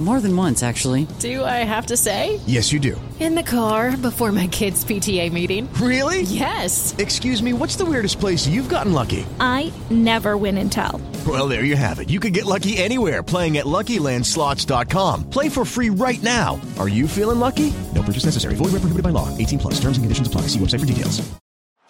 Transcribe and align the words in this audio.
More 0.00 0.18
than 0.18 0.34
once, 0.34 0.62
actually. 0.62 1.06
Do 1.18 1.44
I 1.44 1.62
have 1.62 1.86
to 1.86 1.96
say? 1.96 2.40
Yes, 2.46 2.72
you 2.72 2.80
do. 2.80 2.98
In 3.20 3.34
the 3.34 3.42
car 3.42 3.94
before 3.98 4.32
my 4.32 4.46
kids' 4.46 4.82
PTA 4.82 5.30
meeting. 5.30 5.70
Really? 5.74 6.22
Yes. 6.22 6.94
Excuse 6.96 7.42
me, 7.42 7.52
what's 7.52 7.76
the 7.76 7.84
weirdest 7.84 8.18
place 8.18 8.46
you've 8.46 8.70
gotten 8.70 8.94
lucky? 8.94 9.26
I 9.40 9.70
never 9.90 10.38
win 10.38 10.56
and 10.56 10.72
tell. 10.72 11.02
Well, 11.26 11.48
there 11.48 11.64
you 11.64 11.76
have 11.76 11.98
it. 11.98 12.08
You 12.08 12.18
can 12.18 12.32
get 12.32 12.46
lucky 12.46 12.78
anywhere 12.78 13.22
playing 13.22 13.58
at 13.58 13.66
LuckyLandSlots.com. 13.66 15.28
Play 15.28 15.50
for 15.50 15.66
free 15.66 15.90
right 15.90 16.22
now. 16.22 16.58
Are 16.78 16.88
you 16.88 17.06
feeling 17.06 17.38
lucky? 17.38 17.70
No 17.94 18.00
purchase 18.00 18.24
necessary. 18.24 18.54
Void 18.54 18.72
where 18.72 18.80
prohibited 18.80 19.04
by 19.04 19.10
law. 19.10 19.28
18 19.36 19.58
plus. 19.58 19.74
Terms 19.74 19.98
and 19.98 20.04
conditions 20.04 20.28
apply. 20.28 20.42
See 20.48 20.58
website 20.58 20.80
for 20.80 20.86
details. 20.86 21.20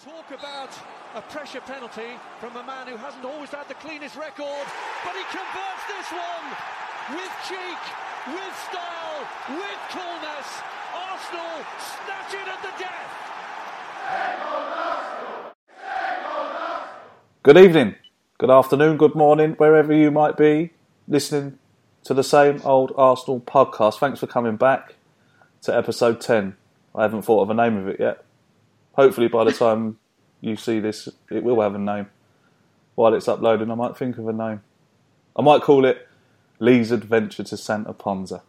Talk 0.03 0.27
about 0.37 0.71
a 1.15 1.23
pressure 1.31 1.61
penalty 1.61 2.19
from 2.41 2.57
a 2.57 2.65
man 2.65 2.89
who 2.89 2.97
hasn't 2.97 3.25
always 3.25 3.51
had 3.51 3.69
the 3.69 3.75
cleanest 3.75 4.17
record, 4.17 4.67
but 5.05 5.15
he 5.15 5.23
converts 5.31 5.85
this 5.87 6.11
one 6.11 6.90
with 7.11 7.33
cheek, 7.49 7.83
with 8.29 8.55
style, 8.71 9.27
with 9.51 9.81
coolness. 9.91 10.49
Arsenal 10.95 11.65
snatch 11.79 12.35
it 12.35 12.47
at 12.47 12.63
the 12.63 12.71
death. 12.79 13.11
Good 17.43 17.57
evening, 17.57 17.97
good 18.39 18.51
afternoon, 18.51 18.97
good 18.97 19.17
morning, 19.17 19.55
wherever 19.55 19.93
you 19.93 20.13
might 20.13 20.37
be 20.37 20.73
listening 21.09 21.59
to 22.05 22.15
the 22.15 22.23
same 22.23 22.61
old 22.65 22.93
Arsenal 22.97 23.41
podcast. 23.41 23.99
Thanks 23.99 24.21
for 24.21 24.29
coming 24.29 24.57
back 24.57 24.95
to 25.63 25.77
episode 25.77 26.21
10. 26.21 26.57
I 26.95 27.03
haven't 27.03 27.23
thought 27.23 27.43
of 27.43 27.51
a 27.51 27.55
name 27.55 27.77
of 27.77 27.89
it 27.89 27.99
yet. 27.99 28.25
Hopefully, 28.93 29.27
by 29.27 29.43
the 29.43 29.53
time 29.53 29.99
you 30.41 30.55
see 30.55 30.79
this, 30.79 31.09
it 31.31 31.43
will 31.43 31.61
have 31.61 31.75
a 31.75 31.79
name. 31.79 32.07
While 32.95 33.15
it's 33.15 33.27
uploading, 33.27 33.71
I 33.71 33.75
might 33.75 33.97
think 33.97 34.17
of 34.19 34.29
a 34.29 34.33
name. 34.33 34.63
I 35.37 35.43
might 35.43 35.63
call 35.63 35.85
it 35.85 36.07
Lee's 36.61 36.93
Adventure 36.93 37.45
to 37.45 37.57
Santa 37.57 37.93
Ponsa. 37.95 38.43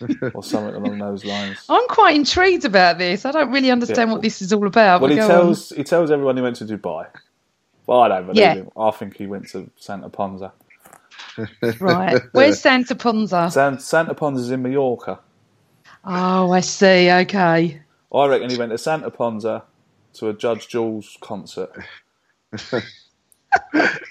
or 0.34 0.42
something 0.42 0.74
along 0.74 0.98
those 0.98 1.24
lines. 1.24 1.58
I'm 1.68 1.86
quite 1.88 2.16
intrigued 2.16 2.64
about 2.64 2.98
this. 2.98 3.24
I 3.24 3.32
don't 3.32 3.52
really 3.52 3.70
understand 3.70 4.10
Yeah. 4.10 4.14
what 4.14 4.22
this 4.22 4.42
is 4.42 4.52
all 4.52 4.66
about. 4.66 5.00
Well, 5.00 5.08
but 5.08 5.10
he 5.10 5.16
go 5.16 5.26
tells 5.28 5.70
he 5.70 5.84
tells 5.84 6.10
everyone 6.10 6.36
he 6.36 6.42
went 6.42 6.56
to 6.56 6.64
Dubai. 6.64 7.08
But 7.86 7.98
I 8.00 8.08
don't 8.08 8.26
believe 8.26 8.40
Yeah. 8.40 8.54
him. 8.54 8.70
I 8.76 8.90
think 8.92 9.16
he 9.16 9.26
went 9.26 9.48
to 9.50 9.70
Santa 9.76 10.08
Ponsa. 10.08 10.52
right. 11.80 12.22
Where's 12.32 12.60
Santa 12.60 12.94
Ponsa? 12.94 13.50
San, 13.50 13.78
Santa 13.80 14.14
Ponsa's 14.14 14.50
in 14.50 14.62
Mallorca. 14.62 15.20
Oh, 16.04 16.50
I 16.52 16.60
see. 16.60 17.10
Okay. 17.10 17.82
I 18.14 18.26
reckon 18.26 18.50
he 18.50 18.56
went 18.56 18.72
to 18.72 18.78
Santa 18.78 19.10
Ponsa 19.10 19.64
to 20.14 20.28
a 20.28 20.34
Judge 20.34 20.68
Jules 20.68 21.16
concert. 21.20 21.72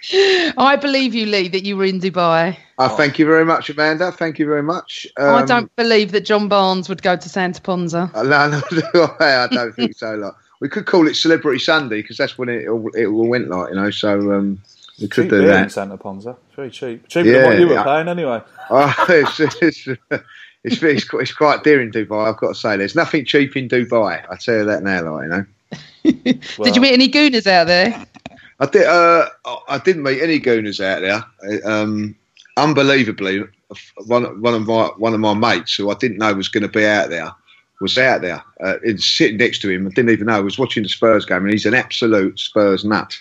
I 0.57 0.75
believe 0.79 1.13
you, 1.13 1.25
Lee, 1.25 1.47
that 1.49 1.63
you 1.63 1.77
were 1.77 1.85
in 1.85 1.99
Dubai. 1.99 2.57
Uh, 2.77 2.89
thank 2.89 3.19
you 3.19 3.25
very 3.25 3.45
much, 3.45 3.69
Amanda. 3.69 4.11
Thank 4.11 4.39
you 4.39 4.45
very 4.47 4.63
much. 4.63 5.05
I 5.17 5.41
Um, 5.41 5.45
don't 5.45 5.75
believe 5.75 6.11
that 6.13 6.21
John 6.21 6.47
Barnes 6.47 6.89
would 6.89 7.01
go 7.03 7.15
to 7.15 7.29
Santa 7.29 7.61
Ponsa. 7.61 8.09
uh, 8.15 8.23
No, 8.23 8.49
no, 8.93 9.15
I 9.19 9.47
don't 9.51 9.73
think 9.75 9.95
so. 9.95 10.15
Like, 10.15 10.33
we 10.59 10.69
could 10.69 10.85
call 10.85 11.07
it 11.07 11.15
Celebrity 11.15 11.59
Sunday 11.59 12.01
because 12.01 12.17
that's 12.17 12.37
when 12.37 12.49
it 12.49 12.67
all, 12.67 12.89
it 12.95 13.05
all 13.05 13.27
went 13.27 13.49
like, 13.49 13.69
you 13.69 13.75
know. 13.75 13.91
So 13.91 14.31
um, 14.33 14.59
we 14.99 15.07
could 15.07 15.23
cheap 15.23 15.29
do 15.31 15.39
beer 15.41 15.51
in 15.51 15.61
that. 15.63 15.71
Santa 15.71 15.97
Ponsa. 15.97 16.35
It's 16.47 16.55
very 16.55 16.69
cheap. 16.71 17.07
Cheaper 17.07 17.31
than 17.31 17.45
what 17.45 17.59
you 17.59 17.67
were 17.67 17.73
yeah. 17.75 17.83
paying 17.83 18.07
anyway. 18.07 18.41
Oh, 18.73 18.95
it's, 19.09 19.37
it's, 19.39 19.57
it's, 19.61 19.87
it's, 20.63 21.03
quite- 21.09 21.21
it's 21.23 21.33
quite 21.33 21.63
dear 21.63 21.81
in 21.81 21.91
Dubai. 21.91 22.29
I've 22.29 22.37
got 22.37 22.49
to 22.49 22.55
say, 22.55 22.77
there's 22.77 22.95
nothing 22.95 23.25
cheap 23.25 23.57
in 23.57 23.67
Dubai. 23.67 24.23
I 24.29 24.35
tell 24.37 24.59
you 24.59 24.65
that 24.65 24.81
now, 24.81 25.13
like 25.17 25.23
you 25.23 25.29
know. 25.29 25.45
Did 26.63 26.75
you 26.75 26.81
meet 26.81 26.93
any 26.93 27.09
gooners 27.09 27.47
out 27.47 27.67
there? 27.67 28.05
I 28.61 28.65
did. 28.67 28.85
Uh, 28.85 29.27
I 29.67 29.79
didn't 29.79 30.03
meet 30.03 30.21
any 30.21 30.39
gooners 30.39 30.79
out 30.79 31.01
there. 31.01 31.61
Um, 31.65 32.15
unbelievably, 32.55 33.43
one 34.05 34.41
one 34.41 34.53
of 34.53 34.67
my 34.67 34.85
one 34.97 35.13
of 35.13 35.19
my 35.19 35.33
mates 35.33 35.75
who 35.75 35.89
I 35.89 35.95
didn't 35.95 36.19
know 36.19 36.33
was 36.33 36.47
going 36.47 36.63
to 36.63 36.69
be 36.69 36.85
out 36.85 37.09
there 37.09 37.33
was 37.81 37.97
out 37.97 38.21
there, 38.21 38.41
uh, 38.63 38.79
in, 38.83 38.99
sitting 38.99 39.37
next 39.37 39.59
to 39.59 39.69
him. 39.69 39.87
I 39.87 39.89
didn't 39.89 40.11
even 40.11 40.27
know. 40.27 40.37
I 40.37 40.41
was 40.41 40.59
watching 40.59 40.83
the 40.83 40.89
Spurs 40.89 41.25
game, 41.25 41.43
and 41.43 41.51
he's 41.51 41.65
an 41.65 41.73
absolute 41.73 42.39
Spurs 42.39 42.85
nut. 42.85 43.17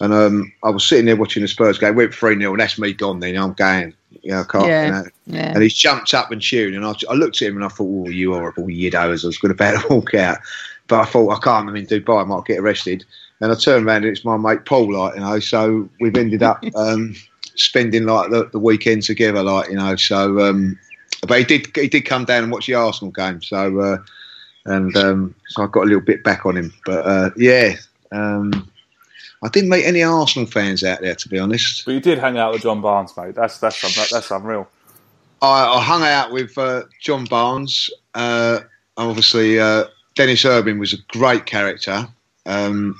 And 0.00 0.12
um, 0.12 0.52
I 0.62 0.70
was 0.70 0.86
sitting 0.86 1.06
there 1.06 1.16
watching 1.16 1.42
the 1.42 1.48
Spurs 1.48 1.78
game. 1.78 1.96
Went 1.96 2.14
three 2.14 2.38
0 2.38 2.52
and 2.52 2.60
that's 2.60 2.78
me 2.78 2.92
gone. 2.92 3.18
Then 3.18 3.36
I'm 3.36 3.54
going. 3.54 3.94
Yeah, 4.22 4.42
I 4.42 4.44
can't. 4.44 4.66
Yeah, 4.66 4.84
you 4.84 4.92
know. 4.92 5.04
yeah. 5.26 5.52
And 5.54 5.62
he 5.62 5.68
jumped 5.68 6.14
up 6.14 6.30
and 6.30 6.40
cheered, 6.40 6.74
and 6.74 6.84
I, 6.84 6.92
I 7.10 7.14
looked 7.14 7.42
at 7.42 7.48
him 7.48 7.56
and 7.56 7.64
I 7.64 7.68
thought, 7.68 8.06
"Oh, 8.06 8.10
you 8.10 8.34
horrible 8.34 8.64
weirdo!" 8.64 9.12
As 9.12 9.24
I 9.24 9.28
was 9.28 9.38
going 9.38 9.54
to 9.56 9.64
about 9.64 9.82
to 9.82 9.94
walk 9.94 10.14
out, 10.14 10.38
but 10.86 11.00
I 11.00 11.04
thought 11.04 11.30
I 11.30 11.40
can't. 11.40 11.68
I'm 11.68 11.76
in 11.76 11.86
Dubai. 11.86 12.22
I 12.22 12.24
might 12.24 12.44
get 12.44 12.60
arrested. 12.60 13.04
And 13.40 13.52
I 13.52 13.54
turned 13.54 13.86
around 13.86 14.04
and 14.04 14.06
it's 14.06 14.24
my 14.24 14.36
mate 14.36 14.64
Paul, 14.64 14.92
like 14.92 15.14
you 15.14 15.20
know. 15.20 15.38
So 15.38 15.88
we've 16.00 16.16
ended 16.16 16.42
up 16.42 16.64
um, 16.74 17.14
spending 17.54 18.04
like 18.06 18.30
the, 18.30 18.46
the 18.46 18.58
weekend 18.58 19.02
together, 19.02 19.42
like 19.42 19.70
you 19.70 19.76
know. 19.76 19.96
So, 19.96 20.40
um, 20.40 20.78
but 21.26 21.38
he 21.38 21.44
did 21.44 21.76
he 21.76 21.88
did 21.88 22.02
come 22.02 22.24
down 22.24 22.44
and 22.44 22.52
watch 22.52 22.66
the 22.66 22.74
Arsenal 22.74 23.12
game. 23.12 23.42
So, 23.42 23.78
uh, 23.80 23.98
and 24.64 24.96
um, 24.96 25.34
so 25.48 25.64
I 25.64 25.66
got 25.66 25.82
a 25.82 25.86
little 25.86 26.00
bit 26.00 26.24
back 26.24 26.46
on 26.46 26.56
him. 26.56 26.72
But 26.84 27.06
uh, 27.06 27.30
yeah, 27.36 27.76
um, 28.12 28.70
I 29.42 29.48
didn't 29.48 29.70
meet 29.70 29.84
any 29.84 30.02
Arsenal 30.02 30.46
fans 30.46 30.82
out 30.82 31.00
there, 31.00 31.14
to 31.14 31.28
be 31.28 31.38
honest. 31.38 31.84
But 31.84 31.92
you 31.92 32.00
did 32.00 32.18
hang 32.18 32.38
out 32.38 32.52
with 32.52 32.62
John 32.62 32.80
Barnes, 32.80 33.16
mate. 33.16 33.34
That's 33.34 33.58
that's 33.58 34.10
that's, 34.10 34.30
unreal. 34.30 34.68
I, 35.40 35.66
I 35.66 35.82
hung 35.82 36.02
out 36.02 36.32
with 36.32 36.58
uh, 36.58 36.82
John 37.00 37.24
Barnes. 37.24 37.90
Uh, 38.14 38.60
and 38.96 39.08
obviously, 39.08 39.60
uh, 39.60 39.84
Dennis 40.16 40.44
Irwin 40.44 40.80
was 40.80 40.92
a 40.92 40.98
great 41.16 41.46
character. 41.46 42.08
Um, 42.46 42.96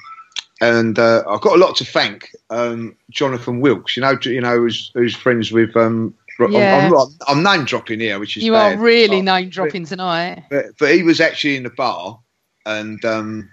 and 0.60 0.98
uh, 0.98 1.22
I've 1.28 1.40
got 1.40 1.54
a 1.56 1.58
lot 1.58 1.76
to 1.76 1.84
thank 1.84 2.34
um, 2.50 2.96
Jonathan 3.10 3.60
Wilkes. 3.60 3.96
You 3.96 4.02
know, 4.02 4.18
you 4.22 4.40
know, 4.40 4.56
who's, 4.58 4.90
who's 4.94 5.14
friends 5.14 5.52
with. 5.52 5.76
Um, 5.76 6.14
I'm- 6.40 6.52
Yeah. 6.52 6.90
I'm, 6.96 7.08
I'm, 7.26 7.42
name 7.42 7.64
dropping 7.64 7.98
here, 8.00 8.18
which 8.20 8.36
is 8.36 8.44
You 8.44 8.52
bad. 8.52 8.78
are 8.78 8.80
really 8.80 9.22
name 9.22 9.48
dropping 9.50 9.84
tonight. 9.86 10.44
But, 10.50 10.66
but 10.78 10.94
he 10.94 11.02
was 11.02 11.20
actually 11.20 11.56
in 11.56 11.64
the 11.64 11.70
bar, 11.70 12.18
and 12.64 13.04
um, 13.04 13.50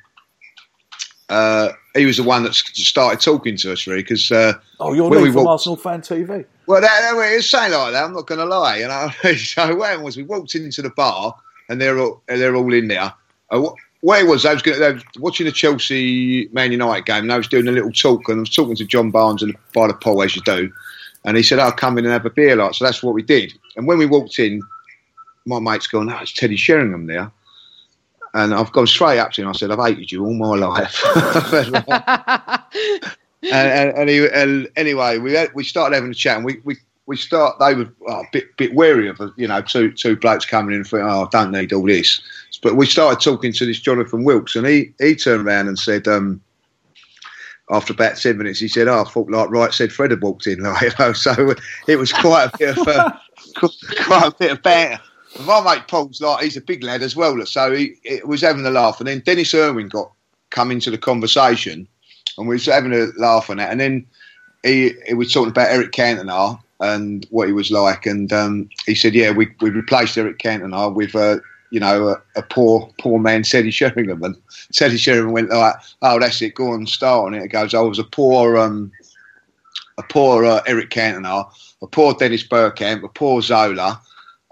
uh, 1.30 1.70
he 1.96 2.06
was 2.06 2.18
the 2.18 2.24
one 2.24 2.44
that 2.44 2.54
started 2.54 3.20
talking 3.22 3.58
to 3.58 3.72
us, 3.72 3.88
really, 3.88 4.04
because 4.04 4.32
uh, 4.32 4.54
Oh, 4.80 4.94
you're 4.94 5.10
when 5.10 5.20
Lee 5.20 5.26
we 5.26 5.32
from 5.32 5.46
walked- 5.46 5.62
Arsenal 5.68 5.78
Fan 5.78 6.02
TV. 6.02 6.46
well, 6.68 6.82
that, 6.82 7.02
that, 7.02 7.32
it 7.32 7.36
was 7.38 7.50
saying 7.50 7.72
like 7.72 7.94
that. 7.94 8.04
I'm 8.04 8.14
not 8.14 8.28
going 8.28 8.40
to 8.40 8.46
lie, 8.46 8.78
you 8.78 8.88
know. 8.88 9.10
so 9.36 9.76
what 9.76 9.88
happened 9.90 10.06
was 10.06 10.18
we 10.18 10.24
walked 10.24 10.54
into 10.56 10.82
the 10.84 10.92
bar 10.92 11.36
and 11.70 11.82
they're 11.82 11.98
all 12.00 12.22
they're 12.28 12.56
all 12.56 12.72
in 12.74 12.88
there. 12.88 13.12
Wh- 13.52 13.74
what 14.06 14.22
it 14.22 14.28
was, 14.28 14.46
I 14.46 14.54
was, 14.54 14.62
gonna, 14.62 14.78
they 14.78 14.92
were 14.94 15.02
watching 15.18 15.48
the 15.48 15.52
Chelsea 15.52 16.48
Man 16.54 16.72
United 16.72 17.08
game, 17.08 17.24
and 17.24 17.34
I 17.34 17.40
was 17.40 17.48
doing 17.48 17.68
a 17.68 17.72
little 17.72 17.92
talk, 17.92 18.30
and 18.30 18.38
I 18.38 18.42
was 18.42 18.54
talking 18.54 18.76
to 18.76 18.86
John 18.86 19.10
Barnes 19.10 19.42
and 19.42 19.58
by 19.74 19.88
the 19.88 19.96
pool 19.96 20.22
as 20.22 20.36
you 20.36 20.44
do, 20.44 20.72
and 21.24 21.36
he 21.36 21.42
said, 21.42 21.58
"I'll 21.58 21.72
come 21.72 21.98
in 21.98 22.06
and 22.06 22.14
have 22.14 22.24
a 22.24 22.30
beer." 22.30 22.56
Like, 22.56 22.76
so 22.76 22.86
that's 22.86 23.02
what 23.02 23.16
we 23.16 23.24
did. 23.24 23.52
And 23.76 23.88
when 23.88 23.98
we 23.98 24.06
walked 24.06 24.38
in, 24.38 24.62
my 25.48 25.58
mate's 25.58 25.88
gone, 25.88 26.12
"Oh, 26.12 26.20
it's 26.22 26.34
Teddy 26.34 26.56
Sheringham 26.56 27.08
there." 27.08 27.32
And 28.36 28.54
I've 28.54 28.72
gone 28.74 28.86
straight 28.86 29.18
up 29.18 29.32
to 29.32 29.42
him. 29.42 29.48
I 29.48 29.54
said, 29.54 29.72
"I've 29.72 29.84
hated 29.84 30.12
you 30.12 30.24
all 30.24 30.36
my 30.36 30.56
life." 30.56 31.04
and, 31.56 32.62
and, 33.42 33.98
and, 33.98 34.08
he, 34.08 34.28
and 34.28 34.70
anyway, 34.76 35.18
we 35.18 35.34
had, 35.34 35.50
we 35.56 35.64
started 35.64 35.96
having 35.96 36.12
a 36.12 36.14
chat, 36.14 36.36
and 36.36 36.46
we 36.46 36.62
we, 36.64 36.78
we 37.08 37.18
start. 37.18 37.58
They 37.58 37.74
were 37.74 37.92
oh, 38.08 38.20
a 38.20 38.28
bit 38.32 38.56
bit 38.58 38.76
wary 38.76 39.10
of 39.10 39.20
you 39.36 39.48
know 39.48 39.64
two 39.64 39.92
two 39.94 40.16
blokes 40.16 40.46
coming 40.46 40.76
in 40.76 40.82
and 40.82 40.88
thinking, 40.88 41.10
"Oh, 41.10 41.24
I 41.24 41.28
don't 41.32 41.52
need 41.52 41.74
all 41.74 41.88
this." 41.88 42.22
But 42.62 42.76
we 42.76 42.86
started 42.86 43.24
talking 43.24 43.54
to 43.54 43.66
this 43.66 43.80
Jonathan 43.80 44.24
Wilkes, 44.24 44.56
and 44.56 44.66
he 44.66 44.94
he 45.00 45.16
turned 45.16 45.48
around 45.48 45.68
and 45.68 45.80
said. 45.80 46.08
Um, 46.08 46.42
after 47.72 47.94
about 47.94 48.18
ten 48.18 48.38
minutes, 48.38 48.60
he 48.60 48.68
said, 48.68 48.88
"Oh, 48.88 49.02
I 49.02 49.10
thought 49.10 49.30
like 49.30 49.50
right 49.50 49.74
said 49.74 49.92
Fred 49.92 50.12
had 50.12 50.22
walked 50.22 50.48
in." 50.48 50.60
Like, 50.64 50.82
you 50.84 50.92
know, 51.00 51.14
so 51.14 51.56
it 51.88 51.96
was 51.96 52.14
quite 52.14 52.46
a 52.54 52.58
bit 52.58 52.78
of 52.78 52.88
a, 52.88 53.22
quite 54.04 54.28
a 54.28 54.36
bit 54.38 54.52
of 54.52 54.62
banter. 54.62 55.02
My 55.46 55.62
mate 55.62 55.88
Paul's 55.88 56.22
like 56.22 56.44
he's 56.44 56.58
a 56.58 56.62
big 56.62 56.84
lad 56.84 57.02
as 57.02 57.16
well, 57.16 57.44
so 57.46 57.76
he, 57.76 57.96
it 58.04 58.28
was 58.28 58.42
having 58.42 58.66
a 58.66 58.70
laugh. 58.70 59.00
And 59.00 59.08
then 59.08 59.20
Dennis 59.20 59.54
Irwin 59.54 59.90
got 59.90 60.12
come 60.52 60.72
into 60.72 60.92
the 60.92 60.98
conversation, 60.98 61.88
and 62.38 62.48
we 62.48 62.56
was 62.56 62.66
having 62.66 62.94
a 62.94 63.08
laugh 63.18 63.50
on 63.50 63.58
that. 63.58 63.72
And 63.72 63.80
then 63.80 64.06
he, 64.64 64.94
he 65.08 65.14
was 65.14 65.34
talking 65.34 65.50
about 65.50 65.72
Eric 65.72 65.92
Cantona 65.92 66.60
and 66.80 67.26
what 67.30 67.48
he 67.48 67.54
was 67.54 67.72
like, 67.72 68.06
and 68.06 68.32
um, 68.32 68.70
he 68.86 68.96
said, 68.96 69.16
"Yeah, 69.16 69.32
we 69.32 69.50
we 69.60 69.72
replaced 69.72 70.18
Eric 70.18 70.38
Cantona 70.38 70.94
with." 70.94 71.16
Uh, 71.16 71.38
you 71.76 71.82
know, 71.82 72.08
a, 72.08 72.40
a, 72.40 72.42
poor, 72.42 72.90
poor 73.02 73.20
man, 73.20 73.44
Teddy 73.44 73.70
Sheringham. 73.70 74.24
And 74.24 74.38
Teddy 74.72 74.96
Sheringham 74.96 75.34
went 75.34 75.50
like, 75.50 75.76
"Oh, 76.02 76.18
that's 76.18 76.42
it. 76.42 76.56
Go 76.56 76.72
on, 76.72 76.88
start 76.88 77.26
on 77.26 77.34
it." 77.34 77.44
It 77.44 77.50
goes, 77.50 77.74
"I 77.74 77.82
was 77.82 78.00
a 78.00 78.06
poor, 78.06 78.58
um, 78.58 78.94
a 79.98 80.04
poor 80.04 80.46
uh, 80.46 80.62
Eric 80.66 80.90
Cantona, 80.90 81.52
a 81.82 81.88
poor 81.88 82.14
Dennis 82.14 82.48
Bergkamp, 82.48 83.04
a 83.04 83.10
poor 83.10 83.42
Zola." 83.42 84.00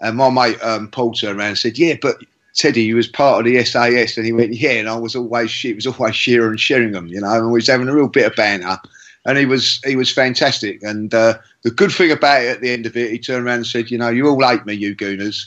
And 0.02 0.18
my 0.18 0.30
mate 0.30 0.62
um, 0.62 0.90
Paul 0.90 1.14
turned 1.14 1.40
around 1.40 1.48
and 1.48 1.58
said, 1.58 1.78
"Yeah, 1.78 1.96
but 2.02 2.18
Teddy, 2.56 2.84
you 2.84 2.98
was 2.98 3.08
part 3.08 3.40
of 3.40 3.46
the 3.46 3.64
SAS." 3.64 4.18
And 4.18 4.26
he 4.26 4.34
went, 4.34 4.54
"Yeah," 4.54 4.72
and 4.72 4.90
I 4.90 4.98
was 4.98 5.16
always 5.16 5.64
it 5.64 5.76
was 5.76 5.88
always 5.88 6.18
Shearer 6.18 6.50
and 6.50 6.60
Sheringham, 6.60 7.08
you 7.08 7.22
know, 7.22 7.31
and 7.31 7.48
we 7.48 7.54
was 7.54 7.68
having 7.68 7.88
a 7.88 7.96
real 7.96 8.10
bit 8.10 8.26
of 8.26 8.36
banter. 8.36 8.78
And 9.26 9.38
he 9.38 9.46
was 9.46 9.80
he 9.86 9.96
was 9.96 10.12
fantastic. 10.12 10.84
And 10.84 11.14
uh, 11.14 11.36
the 11.62 11.72
good 11.72 11.94
thing 11.94 12.12
about 12.12 12.44
it 12.44 12.50
at 12.50 12.60
the 12.60 12.72
end 12.72 12.86
of 12.86 12.98
it, 12.98 13.12
he 13.12 13.18
turned 13.18 13.46
around 13.46 13.60
and 13.60 13.68
said, 13.68 13.92
"You 13.92 13.98
know, 13.98 14.10
you 14.10 14.28
all 14.28 14.46
hate 14.46 14.66
me, 14.66 14.74
you 14.74 14.94
gooners." 14.94 15.46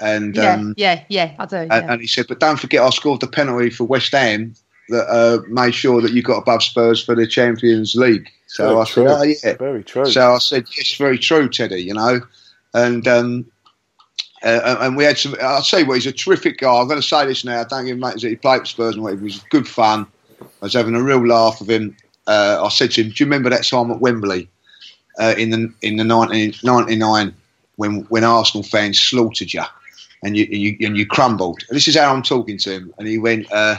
And 0.00 0.34
yeah, 0.36 0.54
um, 0.54 0.74
yeah, 0.76 1.04
yeah, 1.08 1.34
I 1.38 1.46
do. 1.46 1.56
and, 1.56 1.70
Yeah. 1.70 1.92
and 1.92 2.00
he 2.00 2.06
said, 2.06 2.26
but 2.28 2.40
don't 2.40 2.58
forget, 2.58 2.82
I 2.82 2.90
scored 2.90 3.20
the 3.20 3.28
penalty 3.28 3.70
for 3.70 3.84
West 3.84 4.12
Ham 4.12 4.54
that 4.88 5.06
uh, 5.08 5.40
made 5.48 5.74
sure 5.74 6.00
that 6.00 6.12
you 6.12 6.22
got 6.22 6.38
above 6.38 6.62
Spurs 6.62 7.02
for 7.02 7.14
the 7.14 7.26
Champions 7.26 7.94
League. 7.94 8.28
So 8.48 8.68
Very 8.68 8.80
I 8.80 8.84
true. 8.84 9.08
said, 9.08 9.16
oh 9.16 9.22
yeah, 9.22 9.56
Very 9.56 9.84
true. 9.84 10.06
So 10.06 10.34
I 10.34 10.38
said, 10.38 10.66
yes, 10.76 10.94
very 10.96 11.18
true, 11.18 11.48
Teddy. 11.48 11.82
You 11.82 11.94
know, 11.94 12.20
and 12.74 13.06
um, 13.08 13.46
uh, 14.42 14.76
and 14.80 14.96
we 14.96 15.04
had 15.04 15.16
some. 15.16 15.34
I'll 15.40 15.62
tell 15.62 15.80
you 15.80 15.86
what, 15.86 15.94
he's 15.94 16.06
a 16.06 16.12
terrific 16.12 16.58
guy. 16.58 16.72
I'm 16.72 16.86
going 16.86 17.00
to 17.00 17.06
say 17.06 17.26
this 17.26 17.44
now. 17.44 17.60
I 17.60 17.64
don't 17.64 17.86
give 17.86 17.94
him 17.94 18.00
much 18.00 18.22
that 18.22 18.28
he 18.28 18.36
played 18.36 18.60
for 18.60 18.66
Spurs 18.66 18.94
and 18.94 19.02
whatever. 19.02 19.22
It 19.22 19.24
was 19.24 19.40
good 19.50 19.66
fun. 19.66 20.06
I 20.40 20.46
was 20.60 20.74
having 20.74 20.94
a 20.94 21.02
real 21.02 21.26
laugh 21.26 21.60
with 21.60 21.70
him. 21.70 21.96
Uh, 22.26 22.60
I 22.62 22.68
said 22.68 22.90
to 22.92 23.02
him, 23.02 23.08
"Do 23.08 23.24
you 23.24 23.26
remember 23.26 23.50
that 23.50 23.64
time 23.64 23.90
at 23.90 24.00
Wembley 24.00 24.48
uh, 25.18 25.34
in 25.38 25.50
the 25.50 25.72
in 25.82 25.96
the 25.96 26.04
1999 26.04 27.34
when 27.76 28.00
when 28.02 28.24
Arsenal 28.24 28.64
fans 28.64 29.00
slaughtered 29.00 29.52
you 29.52 29.62
and 30.24 30.36
you, 30.36 30.44
and 30.44 30.60
you 30.60 30.76
and 30.80 30.96
you 30.96 31.06
crumbled?" 31.06 31.62
And 31.68 31.76
this 31.76 31.88
is 31.88 31.96
how 31.96 32.12
I'm 32.12 32.22
talking 32.22 32.58
to 32.58 32.70
him, 32.70 32.94
and 32.98 33.06
he 33.06 33.18
went. 33.18 33.50
Uh, 33.52 33.78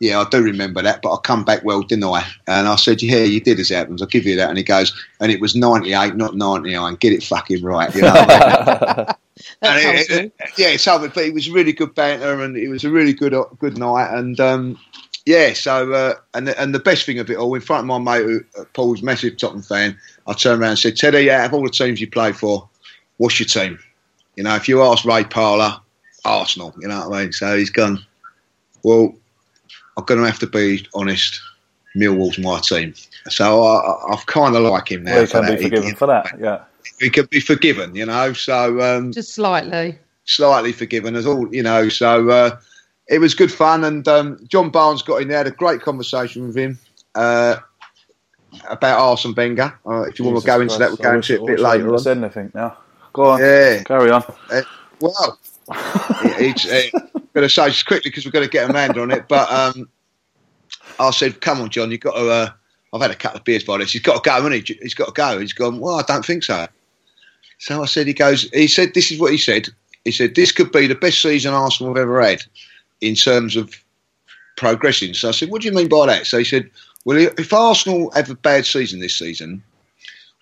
yeah, 0.00 0.20
I 0.20 0.28
do 0.28 0.42
remember 0.42 0.82
that, 0.82 1.00
but 1.02 1.14
I 1.14 1.18
come 1.22 1.44
back 1.44 1.64
well, 1.64 1.80
didn't 1.80 2.04
I? 2.04 2.26
And 2.48 2.68
I 2.68 2.74
said, 2.74 3.00
yeah, 3.00 3.22
you 3.22 3.40
did 3.40 3.60
as 3.60 3.70
it 3.70 3.76
happens. 3.76 4.02
I'll 4.02 4.08
give 4.08 4.26
you 4.26 4.36
that. 4.36 4.48
And 4.48 4.58
he 4.58 4.64
goes, 4.64 4.92
and 5.20 5.30
it 5.30 5.40
was 5.40 5.54
98, 5.54 6.16
not 6.16 6.36
99. 6.36 6.96
Get 6.96 7.12
it 7.12 7.22
fucking 7.22 7.62
right, 7.62 7.94
you 7.94 8.02
know. 8.02 8.12
and 9.62 9.80
it, 9.80 10.10
it, 10.10 10.32
yeah, 10.56 10.68
it's 10.68 10.84
something, 10.84 11.10
but 11.14 11.24
it 11.24 11.34
was 11.34 11.50
really 11.50 11.72
good 11.72 11.94
banter, 11.94 12.42
and 12.42 12.56
it 12.56 12.68
was 12.68 12.84
a 12.84 12.90
really 12.90 13.12
good 13.12 13.34
uh, 13.34 13.44
good 13.58 13.78
night. 13.78 14.16
And 14.16 14.38
um, 14.38 14.78
yeah, 15.26 15.52
so 15.52 15.92
uh, 15.92 16.14
and 16.34 16.48
the, 16.48 16.60
and 16.60 16.74
the 16.74 16.78
best 16.78 17.04
thing 17.04 17.18
of 17.18 17.28
it 17.30 17.36
all, 17.36 17.54
in 17.54 17.60
front 17.60 17.80
of 17.80 17.86
my 17.86 17.98
mate, 17.98 18.24
who, 18.24 18.44
uh, 18.58 18.64
Paul's 18.74 19.02
massive 19.02 19.36
Tottenham 19.36 19.62
fan, 19.62 19.98
I 20.26 20.34
turned 20.34 20.60
around 20.60 20.70
and 20.70 20.78
said, 20.78 20.96
Teddy, 20.96 21.30
out 21.30 21.46
of 21.46 21.54
all 21.54 21.64
the 21.64 21.70
teams 21.70 22.00
you 22.00 22.08
play 22.08 22.32
for, 22.32 22.68
what's 23.16 23.40
your 23.40 23.48
team? 23.48 23.78
You 24.36 24.44
know, 24.44 24.54
if 24.56 24.68
you 24.68 24.82
ask 24.82 25.04
Ray 25.04 25.24
Parlour, 25.24 25.80
Arsenal, 26.24 26.74
you 26.80 26.88
know 26.88 27.08
what 27.08 27.18
I 27.18 27.22
mean? 27.24 27.32
So 27.32 27.56
he's 27.56 27.70
gone, 27.70 27.98
well, 28.82 29.14
I'm 29.96 30.04
going 30.04 30.20
to 30.20 30.26
have 30.26 30.38
to 30.40 30.46
be 30.46 30.86
honest. 30.94 31.40
Millwall's 31.96 32.38
my 32.40 32.58
team, 32.58 32.92
so 33.28 33.62
I, 33.62 34.12
I've 34.12 34.26
kind 34.26 34.56
of 34.56 34.62
like 34.64 34.90
him 34.90 35.04
now. 35.04 35.12
Well, 35.12 35.20
you 35.20 35.26
for 35.28 35.40
can 35.42 35.46
be 35.46 35.54
that. 35.54 35.62
forgiven 35.62 35.88
He, 35.90 35.94
for 35.94 36.06
that. 36.08 36.40
Yeah. 36.40 36.64
he 36.98 37.08
can 37.08 37.26
be 37.26 37.38
forgiven, 37.38 37.94
you 37.94 38.04
know. 38.04 38.32
So 38.32 38.80
um, 38.80 39.12
Just 39.12 39.32
slightly. 39.34 39.96
slightly 40.24 40.72
forgiven 40.72 41.14
as 41.14 41.24
all, 41.24 41.54
you 41.54 41.62
know. 41.62 41.88
So 41.88 42.28
uh, 42.30 42.58
it 43.06 43.20
was 43.20 43.32
good 43.34 43.52
fun, 43.52 43.84
and 43.84 44.08
um, 44.08 44.40
John 44.48 44.70
Barnes 44.70 45.02
got 45.02 45.22
in 45.22 45.28
there, 45.28 45.38
had 45.38 45.46
a 45.46 45.52
great 45.52 45.82
conversation 45.82 46.48
with 46.48 46.56
him 46.56 46.80
uh, 47.14 47.58
about 48.68 48.98
Arsene 48.98 49.32
Wenger. 49.32 49.72
Uh, 49.86 50.02
if 50.08 50.18
you 50.18 50.24
want 50.24 50.40
to 50.40 50.46
go 50.46 50.60
into 50.60 50.76
that, 50.78 50.88
we'll 50.88 50.96
go 50.96 51.14
into 51.14 51.34
it 51.34 51.42
a 51.42 51.46
bit 51.46 51.60
later 51.60 51.92
on. 51.92 51.98
Said 52.00 52.16
anything 52.18 52.50
now? 52.56 52.76
Go 53.14 53.30
on. 53.30 53.40
Yeah. 53.40 53.82
Carry 53.84 54.10
on. 54.10 54.24
Uh, 54.50 54.62
well, 55.00 55.38
it's, 56.38 56.66
uh, 56.66 56.82
I'm 57.14 57.28
going 57.32 57.44
to 57.44 57.48
say 57.48 57.68
just 57.68 57.86
quickly 57.86 58.10
because 58.10 58.26
we're 58.26 58.32
going 58.32 58.44
to 58.44 58.50
get 58.50 58.68
Amanda 58.68 59.00
on 59.00 59.10
it. 59.12 59.26
But 59.28 59.50
um, 59.50 59.88
I 60.98 61.10
said, 61.10 61.40
"Come 61.40 61.60
on, 61.60 61.70
John, 61.70 61.90
you've 61.90 62.00
got 62.00 62.16
to." 62.16 62.28
Uh, 62.28 62.50
I've 62.92 63.00
had 63.00 63.10
a 63.10 63.16
couple 63.16 63.38
of 63.38 63.44
beers 63.44 63.64
by 63.64 63.78
this. 63.78 63.92
He's 63.92 64.02
got 64.02 64.22
to 64.22 64.28
go, 64.28 64.34
hasn't 64.34 64.68
he? 64.68 64.78
He's 64.82 64.94
got 64.94 65.06
to 65.06 65.12
go. 65.12 65.38
He's 65.38 65.52
gone. 65.52 65.80
Well, 65.80 65.94
I 65.94 66.02
don't 66.02 66.24
think 66.24 66.42
so. 66.42 66.66
So 67.58 67.82
I 67.82 67.86
said, 67.86 68.06
he 68.06 68.12
goes. 68.12 68.50
He 68.52 68.66
said, 68.66 68.94
"This 68.94 69.10
is 69.10 69.18
what 69.18 69.32
he 69.32 69.38
said." 69.38 69.68
He 70.04 70.10
said, 70.10 70.34
"This 70.34 70.52
could 70.52 70.72
be 70.72 70.86
the 70.86 70.94
best 70.94 71.22
season 71.22 71.54
Arsenal 71.54 71.94
have 71.94 72.02
ever 72.02 72.20
had 72.20 72.42
in 73.00 73.14
terms 73.14 73.54
of 73.54 73.74
progressing." 74.56 75.14
So 75.14 75.28
I 75.28 75.32
said, 75.32 75.50
"What 75.50 75.62
do 75.62 75.68
you 75.68 75.74
mean 75.74 75.88
by 75.88 76.06
that?" 76.06 76.26
So 76.26 76.38
he 76.38 76.44
said, 76.44 76.68
"Well, 77.04 77.16
if 77.16 77.52
Arsenal 77.52 78.10
have 78.10 78.28
a 78.28 78.34
bad 78.34 78.66
season 78.66 78.98
this 78.98 79.16
season, 79.16 79.62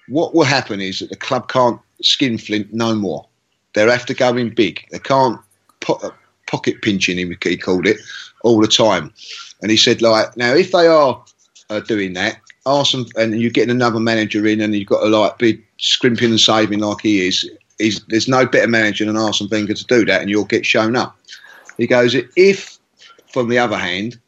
what 0.08 0.34
will 0.34 0.44
happen 0.44 0.80
is 0.80 0.98
that 0.98 1.10
the 1.10 1.16
club 1.16 1.48
can't 1.48 1.80
skin 2.02 2.38
flint 2.38 2.72
no 2.72 2.94
more. 2.94 3.26
They'll 3.74 3.90
have 3.90 4.06
to 4.06 4.14
go 4.14 4.36
in 4.36 4.54
big. 4.54 4.86
They 4.90 4.98
can't 4.98 5.40
po- 5.80 6.12
pocket 6.46 6.82
pinching 6.82 7.18
him, 7.18 7.34
he 7.42 7.56
called 7.56 7.86
it, 7.86 7.98
all 8.42 8.60
the 8.60 8.68
time. 8.68 9.12
And 9.62 9.70
he 9.70 9.76
said, 9.76 10.02
like, 10.02 10.36
now 10.36 10.54
if 10.54 10.72
they 10.72 10.86
are 10.86 11.24
uh, 11.70 11.80
doing 11.80 12.12
that, 12.14 12.38
Arsenal, 12.66 13.06
and 13.16 13.40
you're 13.40 13.50
getting 13.50 13.70
another 13.70 13.98
manager 13.98 14.46
in, 14.46 14.60
and 14.60 14.74
you've 14.74 14.88
got 14.88 15.00
to 15.00 15.08
like 15.08 15.38
be 15.38 15.64
scrimping 15.78 16.30
and 16.30 16.40
saving 16.40 16.80
like 16.80 17.00
he 17.00 17.26
is. 17.26 17.50
He's, 17.78 18.00
there's 18.04 18.28
no 18.28 18.46
better 18.46 18.68
manager 18.68 19.04
than 19.04 19.16
Arsene 19.16 19.48
Wenger 19.50 19.74
to 19.74 19.84
do 19.86 20.04
that, 20.04 20.20
and 20.20 20.30
you'll 20.30 20.44
get 20.44 20.64
shown 20.64 20.94
up. 20.94 21.16
He 21.78 21.86
goes, 21.86 22.14
if, 22.36 22.78
from 23.32 23.48
the 23.48 23.58
other 23.58 23.78
hand, 23.78 24.20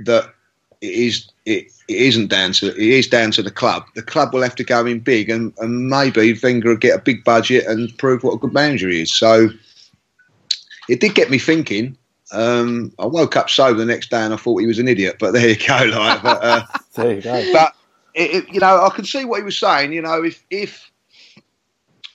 that 0.00 0.34
it 0.82 0.92
is 0.92 1.30
it, 1.46 1.72
it 1.88 1.96
isn't 1.96 2.26
down 2.26 2.52
to 2.52 2.68
it 2.68 2.78
is 2.78 3.06
down 3.06 3.30
to 3.30 3.42
the 3.42 3.50
club. 3.50 3.84
The 3.94 4.02
club 4.02 4.34
will 4.34 4.42
have 4.42 4.56
to 4.56 4.64
go 4.64 4.84
in 4.84 4.98
big, 5.00 5.30
and, 5.30 5.54
and 5.58 5.88
maybe 5.88 6.38
Wenger 6.42 6.70
will 6.70 6.76
get 6.76 6.98
a 6.98 7.02
big 7.02 7.24
budget 7.24 7.66
and 7.66 7.96
prove 7.98 8.24
what 8.24 8.34
a 8.34 8.38
good 8.38 8.52
manager 8.52 8.88
he 8.88 9.02
is. 9.02 9.12
So 9.12 9.48
it 10.88 11.00
did 11.00 11.14
get 11.14 11.30
me 11.30 11.38
thinking. 11.38 11.96
Um, 12.32 12.92
I 12.98 13.06
woke 13.06 13.36
up 13.36 13.48
sober 13.48 13.78
the 13.78 13.86
next 13.86 14.10
day 14.10 14.20
and 14.20 14.34
I 14.34 14.36
thought 14.36 14.58
he 14.58 14.66
was 14.66 14.80
an 14.80 14.88
idiot, 14.88 15.16
but 15.20 15.32
there 15.32 15.48
you 15.48 15.56
go. 15.56 15.76
Like, 15.96 16.22
but, 16.22 16.42
uh, 16.42 16.66
there 16.94 17.14
you 17.14 17.22
go. 17.22 17.52
But 17.52 17.72
it, 18.14 18.30
it, 18.34 18.48
you 18.52 18.58
know, 18.58 18.84
I 18.84 18.90
can 18.90 19.04
see 19.04 19.24
what 19.24 19.38
he 19.38 19.44
was 19.44 19.56
saying. 19.56 19.92
You 19.92 20.02
know, 20.02 20.24
if 20.24 20.44
if 20.50 20.90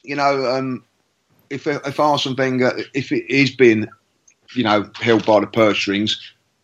you 0.04 0.16
know, 0.16 0.46
um, 0.46 0.84
if 1.50 1.66
if 1.66 2.00
Arsene 2.00 2.36
Wenger, 2.36 2.78
if 2.94 3.14
it 3.14 3.32
is 3.34 3.56
being, 3.56 3.88
you 4.54 4.66
know, 4.66 4.90
held 4.96 5.26
by 5.26 5.40
the 5.40 5.48
purse 5.48 5.78
strings, 5.78 6.20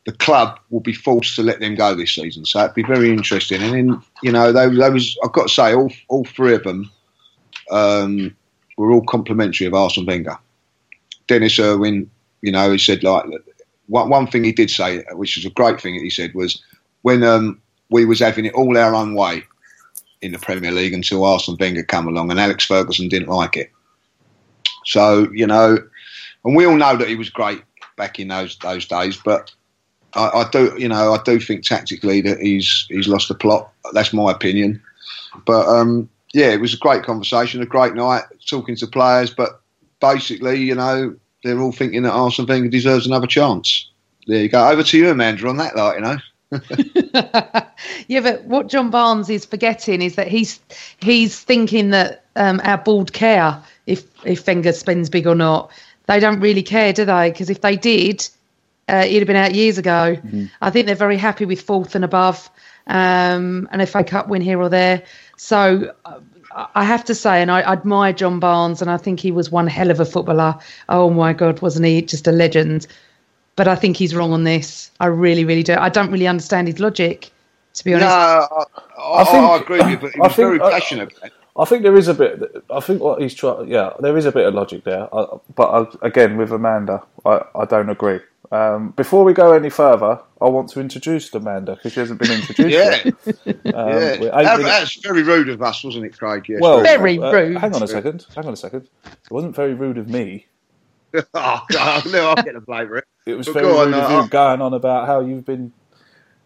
the 0.08 0.14
club 0.14 0.58
will 0.70 0.80
be 0.80 0.94
forced 0.94 1.36
to 1.36 1.44
let 1.44 1.60
them 1.60 1.76
go 1.76 1.94
this 1.94 2.14
season. 2.14 2.46
So 2.46 2.62
it'd 2.62 2.74
be 2.74 2.84
very 2.84 3.12
interesting. 3.12 3.62
And 3.62 3.74
then, 3.74 4.02
you 4.24 4.32
know, 4.32 4.54
they, 4.54 4.70
they 4.70 4.90
was 4.90 5.18
I've 5.22 5.34
got 5.34 5.50
to 5.50 5.54
say, 5.54 5.76
all 5.76 5.92
all 6.08 6.24
three 6.24 6.56
of 6.56 6.64
them 6.64 6.90
um, 7.70 8.34
were 8.78 8.90
all 8.90 9.04
complimentary 9.04 9.68
of 9.68 9.74
Arsene 9.74 10.06
Wenger. 10.06 10.38
Dennis 11.28 11.60
Irwin, 11.60 12.10
you 12.42 12.54
know, 12.54 12.72
he 12.72 12.78
said 12.78 13.04
like 13.04 13.26
one, 13.88 14.10
one 14.10 14.28
thing 14.28 14.46
he 14.46 14.54
did 14.54 14.70
say, 14.70 15.04
which 15.12 15.36
was 15.36 15.44
a 15.44 15.50
great 15.50 15.82
thing 15.82 15.98
that 15.98 16.04
he 16.04 16.10
said 16.10 16.34
was 16.34 16.64
when 17.02 17.22
um, 17.24 17.62
we 17.90 18.06
was 18.06 18.22
having 18.22 18.46
it 18.46 18.54
all 18.54 18.78
our 18.78 18.96
own 18.96 19.14
way 19.14 19.44
in 20.22 20.32
the 20.32 20.40
Premier 20.40 20.72
League 20.72 20.94
until 20.94 21.26
Arsene 21.26 21.58
Wenger 21.60 21.84
come 21.84 22.08
along 22.08 22.32
and 22.32 22.40
Alex 22.40 22.64
Ferguson 22.64 23.10
didn't 23.10 23.28
like 23.28 23.58
it. 23.58 23.72
So 24.86 25.30
you 25.34 25.48
know, 25.48 25.78
and 26.46 26.56
we 26.56 26.66
all 26.66 26.78
know 26.78 26.96
that 26.96 27.10
he 27.10 27.16
was 27.16 27.30
great 27.30 27.62
back 27.98 28.22
in 28.22 28.30
those 28.30 28.58
those 28.60 28.86
days, 28.86 29.18
but 29.18 29.52
I, 30.18 30.42
I 30.42 30.50
do, 30.50 30.76
you 30.78 30.90
know, 30.90 31.14
I 31.14 31.22
do 31.24 31.40
think 31.40 31.64
tactically 31.64 32.22
that 32.22 32.40
he's 32.40 32.86
he's 32.90 33.08
lost 33.08 33.28
the 33.28 33.36
plot. 33.36 33.72
That's 33.94 34.14
my 34.14 34.32
opinion. 34.32 34.82
But 35.46 35.68
um, 35.68 36.10
yeah, 36.34 36.52
it 36.52 36.62
was 36.62 36.74
a 36.74 36.78
great 36.78 37.04
conversation, 37.04 37.62
a 37.62 37.66
great 37.66 37.94
night, 37.94 38.24
talking 38.48 38.76
to 38.78 38.88
players. 38.88 39.34
But 39.34 39.62
basically, 40.00 40.60
you 40.60 40.76
know, 40.76 41.16
they're 41.44 41.60
all 41.60 41.72
thinking 41.72 42.04
that 42.04 42.12
Arsene 42.12 42.46
Wenger 42.46 42.70
deserves 42.70 43.06
another 43.06 43.28
chance. 43.28 43.90
There 44.28 44.42
you 44.42 44.50
go. 44.50 44.68
Over 44.68 44.84
to 44.84 44.98
you, 44.98 45.10
Amanda, 45.10 45.48
on 45.48 45.58
that, 45.58 45.76
like 45.76 45.96
you 45.96 46.02
know. 46.02 46.18
Yeah, 48.08 48.22
but 48.22 48.44
what 48.46 48.70
John 48.70 48.90
Barnes 48.90 49.30
is 49.30 49.46
forgetting 49.46 50.02
is 50.02 50.16
that 50.16 50.28
he's 50.28 50.60
he's 51.02 51.40
thinking 51.42 51.92
that 51.92 52.26
um, 52.36 52.62
our 52.64 52.78
board 52.78 53.14
care 53.14 53.62
if 53.86 54.06
if 54.26 54.46
Wenger 54.48 54.74
spends 54.74 55.10
big 55.10 55.28
or 55.28 55.36
not. 55.36 55.72
They 56.08 56.20
don't 56.20 56.40
really 56.40 56.64
care, 56.64 56.94
do 56.94 57.06
they? 57.06 57.32
Because 57.32 57.50
if 57.50 57.62
they 57.62 57.76
did, 57.76 58.28
uh, 58.88 59.04
he'd 59.04 59.18
have 59.18 59.28
been 59.28 59.36
out 59.36 59.54
years 59.56 59.78
ago. 59.78 60.18
I 60.62 60.70
think 60.70 60.86
they're 60.86 60.96
very 60.96 61.18
happy 61.18 61.46
with 61.46 61.62
fourth 61.62 61.96
and 61.96 62.06
above, 62.06 62.50
um, 62.88 63.68
and 63.72 63.82
a 63.82 63.86
FA 63.86 64.04
Cup 64.04 64.28
win 64.30 64.42
here 64.42 64.60
or 64.62 64.70
there. 64.70 65.04
So, 65.38 65.94
uh, 66.06 66.20
I 66.74 66.84
have 66.86 67.04
to 67.06 67.14
say, 67.16 67.42
and 67.42 67.52
I 67.52 67.62
admire 67.62 68.14
John 68.14 68.40
Barnes, 68.40 68.82
and 68.82 68.90
I 68.90 68.98
think 68.98 69.20
he 69.20 69.32
was 69.32 69.52
one 69.52 69.68
hell 69.68 69.92
of 69.92 70.00
a 70.00 70.06
footballer. 70.06 70.58
Oh 70.90 71.10
my 71.10 71.34
God, 71.34 71.62
wasn't 71.62 71.86
he 71.86 72.02
just 72.02 72.28
a 72.28 72.32
legend? 72.32 72.88
But 73.56 73.68
I 73.68 73.76
think 73.76 73.98
he's 73.98 74.16
wrong 74.16 74.34
on 74.34 74.44
this. 74.44 74.90
I 75.00 75.08
really, 75.08 75.44
really 75.46 75.64
do. 75.64 75.74
I 75.76 75.90
don't 75.90 76.12
really 76.12 76.28
understand 76.28 76.68
his 76.68 76.80
logic, 76.80 77.32
to 77.74 77.84
be 77.84 77.94
honest. 77.94 78.10
No, 78.10 78.66
I, 78.98 79.22
I, 79.22 79.24
think- 79.26 79.44
I 79.44 79.58
agree 79.58 79.78
with 79.80 79.90
you, 79.90 79.98
but 79.98 80.12
he 80.14 80.20
I 80.20 80.24
was 80.28 80.36
think- 80.36 80.48
very 80.48 80.62
I- 80.62 80.72
passionate. 80.80 81.14
I 81.60 81.66
think 81.66 81.82
there 81.82 81.96
is 81.98 82.08
a 82.08 82.14
bit. 82.14 82.40
I 82.70 82.80
think 82.80 83.02
what 83.02 83.20
he's 83.20 83.34
trying. 83.34 83.68
Yeah, 83.68 83.94
there 84.00 84.16
is 84.16 84.28
a 84.28 84.32
bit 84.32 84.46
of 84.46 84.54
logic 84.54 84.84
there. 84.84 85.08
I, 85.14 85.26
but 85.56 85.70
I, 86.04 86.06
again, 86.08 86.38
with 86.38 86.52
Amanda, 86.52 87.02
I, 87.26 87.44
I 87.56 87.66
don't 87.66 87.90
agree. 87.90 88.20
Um, 88.52 88.92
before 88.92 89.24
we 89.26 89.34
go 89.34 89.52
any 89.54 89.70
further, 89.70 90.22
I 90.42 90.46
want 90.48 90.70
to 90.70 90.80
introduce 90.80 91.34
Amanda 91.34 91.76
because 91.76 91.94
she 91.94 92.00
hasn't 92.00 92.20
been 92.20 92.32
introduced 92.40 92.70
Yeah. 92.70 93.02
yet. 93.04 93.16
Um, 93.76 93.90
yeah. 93.90 94.16
That- 94.44 94.62
that's 94.62 94.96
very 95.02 95.24
rude 95.24 95.50
of 95.50 95.62
us, 95.62 95.84
wasn't 95.84 96.06
it, 96.06 96.18
Craig? 96.18 96.46
Yes, 96.48 96.62
well, 96.62 96.82
Very 96.82 97.20
uh, 97.20 97.32
rude. 97.32 97.58
Hang 97.58 97.76
on 97.76 97.84
a 97.84 97.88
second. 97.88 98.26
Hang 98.36 98.46
on 98.46 98.54
a 98.54 98.58
second. 98.58 98.88
It 99.06 99.32
wasn't 99.32 99.56
very 99.56 99.74
rude 99.74 99.98
of 99.98 100.08
me. 100.10 100.46
oh, 101.34 101.66
God, 101.70 102.06
no, 102.12 102.30
I'll 102.30 102.36
get 102.44 102.54
the 102.54 102.62
blame 102.62 102.88
for 102.88 102.98
it. 102.98 103.06
It 103.26 103.36
was 103.36 103.48
But 103.48 103.56
very 103.56 103.66
go 103.66 103.82
on, 103.82 103.88
rude 103.88 103.96
of 103.96 104.12
uh, 104.12 104.22
you 104.24 104.30
going 104.30 104.62
on 104.62 104.74
about 104.74 105.08
how 105.08 105.20
you've 105.20 105.46
been 105.46 105.74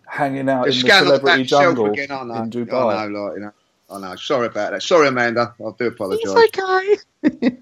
hanging 0.08 0.50
out 0.50 0.66
in 0.68 0.74
the 0.74 0.80
celebrity 0.90 1.42
about 1.42 1.46
jungle 1.46 1.86
again, 1.92 2.12
I 2.12 2.24
know. 2.24 2.36
in 2.36 2.50
Dubai. 2.50 2.96
I 2.96 3.08
know, 3.08 3.24
like, 3.26 3.34
you 3.36 3.40
know. 3.42 3.52
I 3.92 4.00
know. 4.00 4.16
Sorry 4.16 4.48
about 4.48 4.72
that. 4.72 4.82
Sorry, 4.82 5.08
Amanda. 5.08 5.54
I 5.60 5.72
do 5.78 5.88
apologise. 5.88 6.24
It's 6.26 6.58
okay. 7.42 7.58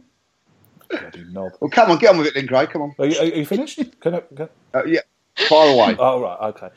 Bloody 0.90 1.24
knob. 1.32 1.52
Well, 1.60 1.70
come 1.70 1.92
on, 1.92 1.98
get 1.98 2.12
on 2.12 2.18
with 2.18 2.28
it 2.28 2.34
then, 2.34 2.48
Craig. 2.48 2.70
Come 2.72 2.82
on. 2.82 2.96
Are 3.00 3.06
you, 3.06 3.20
are 3.20 3.26
you 3.26 3.46
finished? 3.46 3.80
Can 4.02 4.16
I, 4.16 4.20
can, 4.36 4.50
Uh, 4.74 4.84
yeah, 4.86 5.00
fire 5.48 5.70
away. 5.72 5.96
Oh, 6.00 6.22
right, 6.22 6.38
okay. 6.50 6.70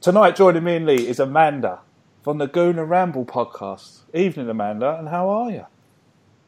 Tonight, 0.00 0.34
joining 0.36 0.64
me 0.64 0.76
and 0.76 0.86
Lee 0.86 1.06
is 1.06 1.20
Amanda 1.20 1.78
from 2.24 2.38
the 2.38 2.48
Gooner 2.48 2.88
Ramble 2.88 3.24
podcast. 3.24 4.00
Evening, 4.14 4.48
Amanda, 4.48 4.98
and 4.98 5.08
how 5.08 5.28
are 5.28 5.50
you? 5.50 5.66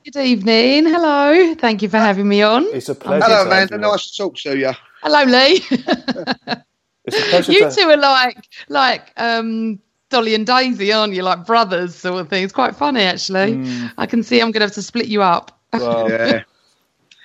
Good 0.04 0.16
evening. 0.16 0.87
Hello. 0.87 1.54
Thank 1.54 1.80
you 1.82 1.88
for 1.88 1.96
having 1.99 2.28
me 2.28 2.42
on. 2.42 2.64
It's 2.75 2.88
a 2.88 2.94
pleasure. 2.94 3.25
Hello, 3.25 3.46
Amanda. 3.46 3.75
you 3.76 3.84
on. 3.84 3.92
Nice 3.92 4.11
to 4.11 4.16
talk 4.23 4.37
to 4.37 4.58
you. 4.58 4.73
Hello, 5.02 5.23
Lee. 5.25 5.64
It's 7.06 7.18
a 7.18 7.20
pleasure 7.28 7.52
you 7.52 7.68
to- 7.68 7.70
two 7.70 7.82
are 7.90 7.96
like 7.99 8.49
like 8.70 9.12
um, 9.18 9.78
Dolly 10.08 10.34
and 10.34 10.46
Daisy, 10.46 10.90
aren't 10.90 11.12
you? 11.12 11.23
Like 11.23 11.44
brothers, 11.44 11.94
sort 11.94 12.18
of 12.20 12.28
thing. 12.30 12.44
It's 12.44 12.52
quite 12.52 12.75
funny, 12.75 13.02
actually. 13.02 13.54
Hmm. 13.56 13.87
I 13.99 14.06
can 14.06 14.23
see 14.23 14.40
I'm 14.40 14.50
going 14.52 14.61
to 14.61 14.66
have 14.66 14.73
to 14.73 14.82
split 14.82 15.06
you 15.08 15.20
up. 15.23 15.61
Well, 15.81 16.11
Yeah. 16.11 16.43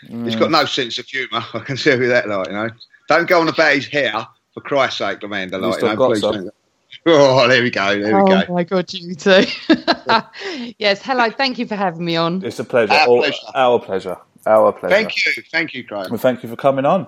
He's 0.08 0.36
got 0.38 0.50
no 0.50 0.64
sense 0.66 0.98
of 0.98 1.06
humour. 1.08 1.44
I 1.54 1.60
can 1.60 1.76
tell 1.76 2.00
you 2.00 2.08
that, 2.08 2.28
like, 2.30 2.48
you 2.48 2.54
know. 2.54 2.70
Don't 3.10 3.28
go 3.28 3.42
on 3.42 3.50
about 3.50 3.74
his 3.74 3.88
hair, 3.88 4.26
for 4.54 4.62
Christ's 4.62 5.00
sake, 5.00 5.22
Amanda. 5.24 5.56
At 5.58 5.62
Like, 5.62 5.72
least 5.72 5.82
you 5.82 5.88
know, 5.90 5.96
got 5.96 6.08
please 6.12 6.22
some. 6.22 6.50
Oh, 7.06 7.48
there 7.48 7.62
we 7.64 7.70
go. 7.70 8.00
There 8.02 8.16
we 8.24 8.32
oh 8.34 8.46
go. 8.46 8.54
my 8.54 8.64
god, 8.64 8.92
you 8.94 9.14
too. 9.16 9.44
yes, 10.80 11.02
hello. 11.04 11.30
Thank 11.30 11.58
you 11.60 11.68
for 11.68 11.76
having 11.76 12.04
me 12.04 12.16
on. 12.16 12.44
it's 12.44 12.60
a 12.60 12.64
pleasure. 12.64 12.92
Our 12.94 13.08
All- 13.08 13.20
pleasure. 13.20 13.38
Our 13.56 13.80
pleasure. 13.80 14.18
Our 14.46 14.74
pleasure. 14.74 14.96
Thank 14.96 15.26
you. 15.26 15.44
Thank 15.52 15.74
you, 15.74 15.84
Craig. 15.84 16.10
Well, 16.10 16.18
thank 16.18 16.44
you 16.44 16.50
for 16.50 16.56
coming 16.56 16.86
on. 16.86 17.08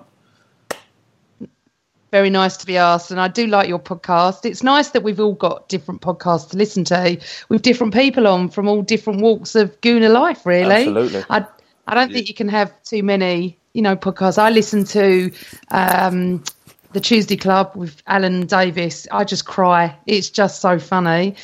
Very 2.12 2.28
nice 2.28 2.58
to 2.58 2.66
be 2.66 2.76
asked, 2.76 3.10
and 3.10 3.18
I 3.18 3.28
do 3.28 3.46
like 3.46 3.70
your 3.70 3.78
podcast. 3.78 4.44
It's 4.44 4.62
nice 4.62 4.90
that 4.90 5.02
we've 5.02 5.18
all 5.18 5.32
got 5.32 5.70
different 5.70 6.02
podcasts 6.02 6.50
to 6.50 6.58
listen 6.58 6.84
to 6.84 7.18
with 7.48 7.62
different 7.62 7.94
people 7.94 8.28
on 8.28 8.50
from 8.50 8.68
all 8.68 8.82
different 8.82 9.22
walks 9.22 9.54
of 9.54 9.80
Gooner 9.80 10.12
life. 10.12 10.44
Really, 10.44 10.88
Absolutely. 10.88 11.24
I 11.30 11.46
I 11.86 11.94
don't 11.94 12.12
think 12.12 12.28
you 12.28 12.34
can 12.34 12.48
have 12.48 12.70
too 12.82 13.02
many, 13.02 13.58
you 13.72 13.80
know, 13.80 13.96
podcasts. 13.96 14.36
I 14.36 14.50
listen 14.50 14.84
to 14.84 15.32
um, 15.70 16.44
the 16.92 17.00
Tuesday 17.00 17.38
Club 17.38 17.72
with 17.74 18.02
Alan 18.06 18.46
Davies. 18.46 19.08
I 19.10 19.24
just 19.24 19.46
cry. 19.46 19.96
It's 20.04 20.28
just 20.28 20.60
so 20.60 20.78
funny. 20.78 21.34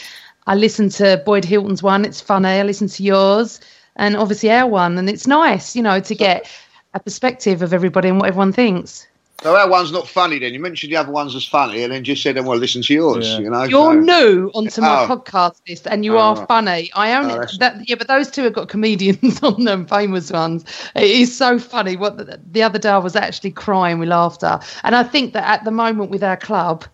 I 0.47 0.55
listen 0.55 0.91
to 0.91 1.23
Boyd 1.25 1.47
Hilton's 1.47 1.83
one. 1.83 2.05
It's 2.05 2.21
funny. 2.21 2.49
I 2.49 2.63
listen 2.63 2.89
to 2.89 3.03
yours, 3.03 3.59
and 3.97 4.17
obviously 4.17 4.51
our 4.51 4.69
one, 4.69 4.99
and 4.99 5.09
it's 5.09 5.27
nice, 5.27 5.75
you 5.75 5.83
know, 5.83 5.99
to 5.99 6.15
get 6.15 6.47
a 6.93 7.01
perspective 7.01 7.63
of 7.63 7.73
everybody 7.73 8.11
and 8.11 8.21
what 8.21 8.29
everyone 8.29 8.53
thinks. 8.53 9.07
So 9.41 9.55
our 9.55 9.69
one's 9.71 9.93
not 9.93 10.09
funny 10.09 10.41
then. 10.41 10.53
You 10.53 10.59
mentioned 10.59 10.93
the 10.93 10.97
other 10.97 11.13
ones 11.13 11.37
as 11.37 11.45
funny 11.45 11.85
and 11.85 11.93
then 11.93 12.03
just 12.03 12.25
said, 12.25 12.35
well, 12.45 12.59
listen 12.59 12.83
to 12.83 12.93
yours, 12.93 13.25
Yeah. 13.29 13.39
you 13.39 13.51
know. 13.51 13.63
You're 13.63 13.93
so- 13.95 14.01
new 14.01 14.51
onto 14.53 14.81
my 14.81 15.05
Oh. 15.05 15.07
podcast 15.07 15.61
list, 15.69 15.87
and 15.87 16.05
you 16.05 16.17
Oh, 16.17 16.21
are 16.21 16.37
right. 16.37 16.49
funny. 16.49 16.91
I 16.95 17.13
oh, 17.15 17.21
only 17.21 17.35
Oh, 17.35 17.45
that 17.61 17.89
yeah, 17.89 17.95
but 17.97 18.09
those 18.09 18.31
two 18.33 18.43
have 18.43 18.53
got 18.53 18.69
comedians 18.69 19.41
on 19.45 19.63
them, 19.65 19.87
famous 19.87 20.33
ones. 20.33 20.65
It 20.97 21.05
is 21.05 21.37
so 21.37 21.57
funny. 21.61 21.97
What 21.97 22.17
the, 22.17 22.41
the 22.51 22.65
other 22.65 22.81
day 22.81 22.89
I 22.89 22.99
was 22.99 23.15
actually 23.15 23.53
crying 23.53 24.01
with 24.01 24.09
laughter, 24.09 24.59
and 24.83 24.97
I 24.97 25.05
think 25.05 25.35
that 25.35 25.45
at 25.49 25.65
the 25.65 25.71
moment 25.71 26.11
with 26.11 26.25
our 26.25 26.37
club, 26.37 26.85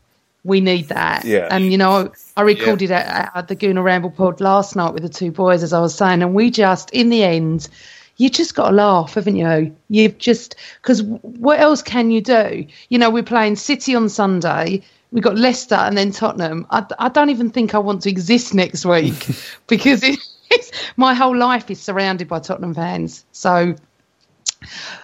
we 0.45 0.61
need 0.61 0.89
that. 0.91 1.25
Yeah. 1.25 1.49
And 1.51 1.73
you 1.73 1.79
know, 1.79 2.13
I 2.37 2.43
recorded 2.43 2.91
at, 2.91 3.33
at 3.35 3.49
the 3.49 3.57
Gooner 3.57 3.83
Ramble 3.83 4.11
pod 4.11 4.43
last 4.43 4.77
night 4.77 4.93
with 4.93 5.03
the 5.03 5.09
two 5.09 5.31
boys, 5.31 5.63
as 5.63 5.73
I 5.73 5.81
was 5.81 5.95
saying, 5.95 6.21
and 6.21 6.35
we 6.35 6.51
just 6.51 6.91
in 6.91 7.09
the 7.09 7.25
end. 7.25 7.69
You 8.17 8.31
just 8.31 8.55
got 8.55 8.71
to 8.71 8.75
laugh, 8.75 9.15
haven't 9.15 9.37
you? 9.37 9.75
You've 9.89 10.19
just 10.19 10.55
because 10.81 11.03
what 11.03 11.59
else 11.59 11.83
can 11.83 12.11
you 12.11 12.21
do? 12.21 12.67
You 12.89 12.99
know, 12.99 13.11
we're 13.11 13.23
playing 13.23 13.57
City 13.57 13.95
on 13.95 14.09
Sunday. 14.09 14.83
We 15.11 15.21
got 15.21 15.37
Leicester 15.37 15.77
and 15.77 15.97
then 15.97 16.11
Tottenham. 16.11 16.67
I, 16.71 16.85
I 16.99 17.09
don't 17.09 17.31
even 17.31 17.51
think 17.51 17.75
I 17.75 17.79
want 17.79 18.03
to 18.03 18.11
exist 18.11 18.55
next 18.55 18.85
week 18.85 19.29
because 19.69 20.03
it, 20.03 20.19
it's, 20.51 20.71
my 20.97 21.15
whole 21.15 21.37
life 21.37 21.71
is 21.71 21.81
surrounded 21.81 22.29
by 22.29 22.41
Tottenham 22.41 22.75
fans. 22.75 23.25
So, 23.33 23.77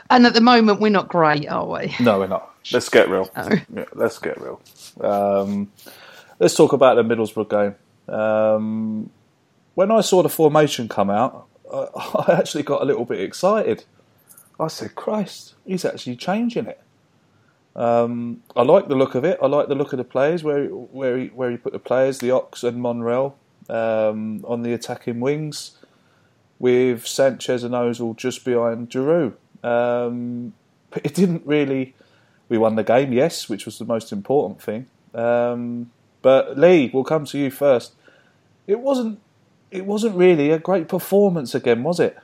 and 0.08 0.26
at 0.26 0.34
the 0.34 0.40
moment 0.40 0.80
we're 0.80 0.90
not 0.90 1.08
great, 1.08 1.48
are 1.48 1.66
we? 1.66 1.94
No, 2.00 2.18
we're 2.18 2.26
not. 2.26 2.52
Let's 2.72 2.88
get 2.88 3.08
real. 3.08 3.30
Oh. 3.36 3.48
Yeah, 3.74 3.84
let's 3.94 4.18
get 4.18 4.40
real. 4.40 4.60
Um, 5.00 5.70
let's 6.38 6.54
talk 6.54 6.72
about 6.72 6.96
the 6.96 7.02
Middlesbrough 7.02 7.48
game. 7.48 8.14
Um, 8.14 9.10
when 9.74 9.90
I 9.90 10.00
saw 10.00 10.22
the 10.22 10.28
formation 10.28 10.88
come 10.88 11.10
out, 11.10 11.46
I, 11.72 11.88
I 12.28 12.38
actually 12.38 12.62
got 12.62 12.82
a 12.82 12.84
little 12.84 13.04
bit 13.04 13.20
excited. 13.20 13.84
I 14.58 14.68
said, 14.68 14.94
"Christ, 14.94 15.54
he's 15.64 15.84
actually 15.84 16.16
changing 16.16 16.66
it." 16.66 16.80
Um, 17.76 18.42
I 18.56 18.62
like 18.62 18.88
the 18.88 18.94
look 18.94 19.14
of 19.14 19.24
it. 19.24 19.38
I 19.42 19.46
like 19.46 19.68
the 19.68 19.74
look 19.74 19.92
of 19.92 19.98
the 19.98 20.04
players 20.04 20.42
where 20.42 20.66
where 20.66 21.16
he, 21.16 21.26
where 21.28 21.50
he 21.50 21.56
put 21.56 21.72
the 21.72 21.78
players, 21.78 22.18
the 22.18 22.30
Ox 22.30 22.62
and 22.64 22.82
Monreal, 22.82 23.36
um, 23.68 24.44
on 24.46 24.62
the 24.62 24.72
attacking 24.72 25.20
wings, 25.20 25.72
with 26.58 27.06
Sanchez 27.06 27.62
and 27.62 27.74
Ozil 27.74 28.16
just 28.16 28.44
behind 28.44 28.90
Giroud. 28.90 29.34
Um, 29.62 30.52
but 30.90 31.04
it 31.04 31.14
didn't 31.14 31.42
really. 31.46 31.94
We 32.48 32.58
won 32.58 32.74
the 32.74 32.82
game, 32.82 33.12
yes, 33.12 33.48
which 33.48 33.64
was 33.64 33.78
the 33.78 33.84
most 33.84 34.10
important 34.10 34.60
thing. 34.60 34.86
Um, 35.14 35.92
but 36.20 36.58
Lee, 36.58 36.90
we'll 36.92 37.04
come 37.04 37.24
to 37.26 37.38
you 37.38 37.50
first. 37.50 37.92
It 38.66 38.80
wasn't. 38.80 39.20
It 39.70 39.86
wasn't 39.86 40.16
really 40.16 40.50
a 40.50 40.58
great 40.58 40.88
performance 40.88 41.54
again, 41.54 41.82
was 41.82 42.00
it? 42.00 42.18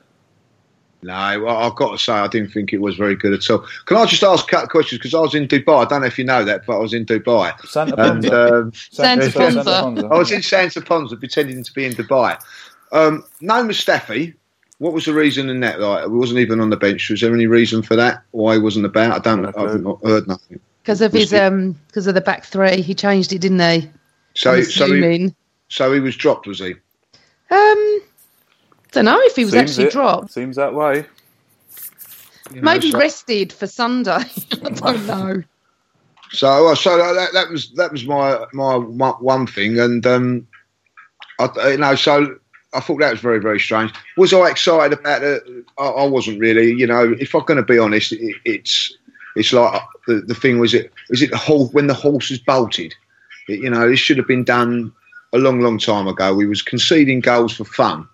No, 1.03 1.41
well, 1.45 1.57
I've 1.59 1.77
got 1.77 1.93
to 1.93 1.99
say, 1.99 2.13
I 2.13 2.27
didn't 2.27 2.51
think 2.51 2.73
it 2.73 2.81
was 2.81 2.97
very 2.97 3.15
good 3.15 3.33
at 3.33 3.49
all. 3.51 3.65
Can 3.85 3.97
I 3.97 4.07
just 4.07 4.25
ask 4.25 4.45
a 4.45 4.49
couple 4.49 4.65
of 4.65 4.71
questions? 4.71 4.99
Because 4.99 5.15
I 5.15 5.21
was 5.21 5.35
in 5.35 5.47
Dubai. 5.47 5.85
I 5.85 5.89
don't 5.89 6.01
know 6.01 6.07
if 6.07 6.19
you 6.19 6.25
know 6.25 6.45
that, 6.45 6.67
but 6.67 6.77
I 6.77 6.79
was 6.79 6.93
in 6.93 7.07
Dubai. 7.07 7.59
Santa 7.67 7.95
And, 7.97 8.25
Ponsa. 8.25 8.55
um, 8.55 8.73
Santa 8.91 9.31
Santa 9.31 9.63
Ponsa. 9.63 9.83
Ponsa. 9.83 10.07
I 10.07 10.19
was 10.19 10.33
in 10.33 10.43
Santa 10.43 10.81
Ponsa 10.81 11.17
pretending 11.17 11.63
to 11.63 11.73
be 11.73 11.85
in 11.85 11.93
Dubai. 11.93 12.41
Um, 12.93 13.25
no 13.41 13.63
Mustafi. 13.63 14.35
What 14.79 14.93
was 14.93 15.05
the 15.05 15.15
reason 15.15 15.49
in 15.49 15.61
that? 15.61 15.81
Like, 15.81 16.09
we 16.09 16.19
wasn't 16.19 16.41
even 16.41 16.61
on 16.61 16.71
the 16.71 16.77
bench. 16.77 17.09
Was 17.09 17.21
there 17.21 17.33
any 17.33 17.47
reason 17.47 17.83
for 17.83 17.95
that? 17.97 18.23
Why 18.33 18.55
he 18.55 18.59
wasn't 18.59 18.87
about? 18.87 19.13
I 19.13 19.19
don't 19.19 19.43
know. 19.43 19.53
I've 19.57 19.81
not 19.81 20.05
heard 20.05 20.27
nothing. 20.27 20.61
Because 20.83 21.01
of 21.01 21.13
his 21.13 21.33
Was 21.33 21.41
um, 21.41 21.73
because 21.87 22.07
of 22.07 22.15
the 22.15 22.21
back 22.21 22.45
three, 22.45 22.81
he 22.83 22.95
changed 22.95 23.33
it, 23.33 23.41
didn't 23.41 23.61
he? 23.61 23.91
So, 24.35 24.61
so, 24.63 24.93
he, 24.93 25.35
so 25.69 25.93
he 25.93 26.01
was 26.01 26.15
dropped, 26.17 26.47
was 26.47 26.59
he? 26.59 26.75
Um, 27.51 28.01
don't 28.93 29.05
know 29.05 29.19
if 29.23 29.37
he 29.37 29.45
was 29.45 29.53
Seems 29.53 29.71
actually 29.71 29.87
it. 29.89 29.93
dropped. 29.93 30.33
Seems 30.33 30.57
that 30.57 30.75
way. 30.75 31.05
You 32.53 32.61
know, 32.61 32.73
Maybe 32.73 32.91
so- 32.91 32.99
rested 32.99 33.53
for 33.53 33.67
Sunday. 33.67 34.11
I 34.65 34.71
don't 34.71 35.07
know. 35.07 35.43
So, 36.33 36.69
uh, 36.69 36.75
so 36.75 36.97
that, 36.97 37.33
that 37.35 37.51
was 37.51 37.71
that 37.75 37.93
was 37.93 38.05
my 38.05 38.45
my 38.53 38.77
one 38.77 39.15
one 39.15 39.47
thing, 39.47 39.79
and 39.79 40.05
um, 40.07 40.47
I, 41.39 41.71
you 41.71 41.77
know, 41.77 41.95
so 41.95 42.37
I 42.75 42.81
thought 42.81 42.99
that 42.99 43.13
was 43.13 43.21
very 43.21 43.39
very 43.39 43.61
strange. 43.61 43.93
Was 44.17 44.33
I 44.33 44.49
excited 44.51 44.99
about 44.99 45.23
it? 45.23 45.45
I, 45.79 45.85
I 45.85 46.05
wasn't 46.05 46.41
really. 46.41 46.73
You 46.73 46.89
know, 46.89 47.15
if 47.21 47.33
I'm 47.33 47.45
going 47.45 47.59
to 47.59 47.63
be 47.63 47.79
honest, 47.79 48.11
it, 48.13 48.37
it's 48.45 48.93
it's 49.37 49.53
like 49.53 49.81
the 50.09 50.15
the 50.15 50.35
thing 50.35 50.59
was 50.59 50.75
it 50.75 50.93
is 51.11 51.23
it 51.23 51.31
the 51.31 51.37
whole 51.37 51.69
when 51.69 51.87
the 51.87 51.95
horse 51.95 52.31
is 52.33 52.41
bolted. 52.41 52.93
It, 53.49 53.61
you 53.61 53.71
know, 53.71 53.89
this 53.89 54.01
should 54.01 54.19
have 54.19 54.27
been 54.27 54.43
done 54.45 54.93
a 55.33 55.39
long 55.39 55.61
long 55.61 55.79
time 55.79 56.07
ago. 56.07 56.35
We 56.35 56.47
was 56.47 56.63
conceding 56.63 57.21
goals 57.21 57.57
for 57.57 57.65
fun, 57.65 58.09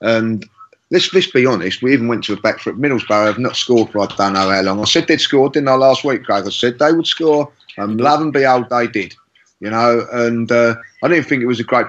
and. 0.00 0.48
Let's, 0.90 1.12
let's 1.12 1.30
be 1.30 1.46
honest, 1.46 1.82
we 1.82 1.92
even 1.92 2.06
went 2.06 2.22
to 2.24 2.34
a 2.34 2.40
back 2.40 2.60
foot. 2.60 2.78
Middlesbrough 2.80 3.26
have 3.26 3.38
not 3.38 3.56
scored 3.56 3.90
for 3.90 4.00
I 4.00 4.06
don't 4.14 4.34
know 4.34 4.50
how 4.50 4.60
long. 4.60 4.80
I 4.80 4.84
said 4.84 5.08
they'd 5.08 5.20
score, 5.20 5.48
didn't 5.48 5.68
I, 5.68 5.74
last 5.74 6.04
week, 6.04 6.22
Craig? 6.22 6.44
I 6.46 6.50
said 6.50 6.78
they 6.78 6.92
would 6.92 7.06
score, 7.06 7.50
and 7.78 8.00
love 8.00 8.20
and 8.20 8.32
behold, 8.32 8.68
they 8.70 8.86
did. 8.86 9.14
You 9.60 9.70
know, 9.70 10.06
and 10.12 10.52
uh, 10.52 10.76
I 11.02 11.08
didn't 11.08 11.24
think 11.24 11.42
it 11.42 11.46
was 11.46 11.58
a 11.58 11.64
great. 11.64 11.86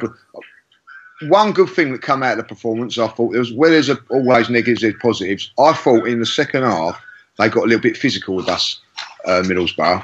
One 1.24 1.52
good 1.52 1.70
thing 1.70 1.92
that 1.92 2.02
come 2.02 2.24
out 2.24 2.32
of 2.32 2.38
the 2.38 2.44
performance, 2.46 2.98
I 2.98 3.08
thought, 3.10 3.36
was 3.36 3.54
where 3.54 3.70
there's 3.70 3.90
a, 3.90 3.98
always 4.10 4.50
negatives, 4.50 4.82
there's 4.82 4.96
positives. 5.02 5.52
I 5.60 5.74
thought 5.74 6.08
in 6.08 6.20
the 6.20 6.26
second 6.26 6.64
half 6.64 7.00
they 7.38 7.50
got 7.50 7.66
a 7.66 7.68
little 7.68 7.82
bit 7.82 7.98
physical 7.98 8.34
with 8.34 8.48
us, 8.48 8.80
uh, 9.26 9.44
Middlesbrough, 9.46 10.04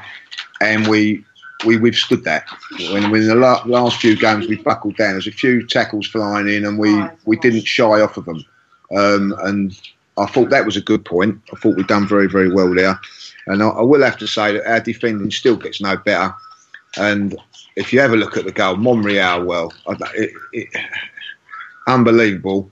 and 0.59 0.87
we 0.87 1.23
we 1.65 1.77
withstood 1.77 2.23
that. 2.23 2.45
When, 2.91 3.11
when 3.11 3.27
the 3.27 3.35
la- 3.35 3.63
last 3.65 4.01
few 4.01 4.15
games 4.15 4.47
we 4.47 4.57
buckled 4.57 4.97
down, 4.97 5.13
there's 5.13 5.27
a 5.27 5.31
few 5.31 5.65
tackles 5.65 6.07
flying 6.07 6.47
in, 6.47 6.65
and 6.65 6.77
we, 6.77 7.03
we 7.25 7.37
didn't 7.37 7.67
shy 7.67 8.01
off 8.01 8.17
of 8.17 8.25
them. 8.25 8.43
Um, 8.95 9.35
and 9.43 9.79
I 10.17 10.25
thought 10.25 10.49
that 10.49 10.65
was 10.65 10.77
a 10.77 10.81
good 10.81 11.05
point. 11.05 11.39
I 11.53 11.55
thought 11.57 11.77
we'd 11.77 11.87
done 11.87 12.07
very, 12.07 12.27
very 12.27 12.51
well 12.51 12.73
there. 12.73 12.99
And 13.47 13.63
I, 13.63 13.69
I 13.69 13.81
will 13.81 14.03
have 14.03 14.17
to 14.17 14.27
say 14.27 14.53
that 14.53 14.69
our 14.69 14.79
defending 14.79 15.31
still 15.31 15.55
gets 15.55 15.81
no 15.81 15.97
better. 15.97 16.33
And 16.97 17.35
if 17.75 17.93
you 17.93 18.01
ever 18.01 18.17
look 18.17 18.37
at 18.37 18.45
the 18.45 18.51
goal, 18.51 18.75
Monreal, 18.75 19.45
well, 19.45 19.73
it, 19.87 20.31
it, 20.53 20.67
unbelievable. 21.87 22.69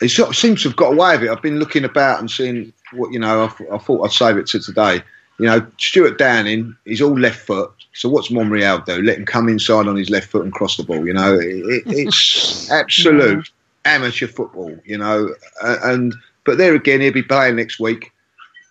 It 0.00 0.08
sort 0.08 0.30
of 0.30 0.36
seems 0.36 0.62
to 0.62 0.68
have 0.68 0.76
got 0.76 0.92
away 0.92 1.16
with 1.16 1.24
it. 1.24 1.30
I've 1.30 1.42
been 1.42 1.58
looking 1.58 1.84
about 1.84 2.20
and 2.20 2.30
seeing 2.30 2.72
what 2.92 3.12
you 3.12 3.18
know. 3.18 3.44
I, 3.44 3.74
I 3.74 3.78
thought 3.78 4.04
I'd 4.04 4.12
save 4.12 4.36
it 4.36 4.46
to 4.48 4.60
today. 4.60 5.02
You 5.38 5.46
know, 5.46 5.66
Stuart 5.78 6.18
Downing, 6.18 6.76
he's 6.84 7.00
all 7.00 7.18
left 7.18 7.40
foot. 7.40 7.72
So 7.94 8.08
what's 8.08 8.30
Monreal 8.30 8.80
do? 8.80 9.02
Let 9.02 9.18
him 9.18 9.26
come 9.26 9.48
inside 9.48 9.86
on 9.86 9.96
his 9.96 10.10
left 10.10 10.28
foot 10.30 10.44
and 10.44 10.52
cross 10.52 10.76
the 10.76 10.82
ball. 10.82 11.06
You 11.06 11.12
know, 11.12 11.34
it, 11.34 11.82
it's 11.86 12.70
absolute 12.70 13.50
amateur 13.84 14.26
football. 14.26 14.76
You 14.84 14.98
know, 14.98 15.34
uh, 15.62 15.76
and 15.84 16.14
but 16.44 16.58
there 16.58 16.74
again, 16.74 17.00
he'll 17.00 17.12
be 17.12 17.22
playing 17.22 17.56
next 17.56 17.78
week. 17.78 18.12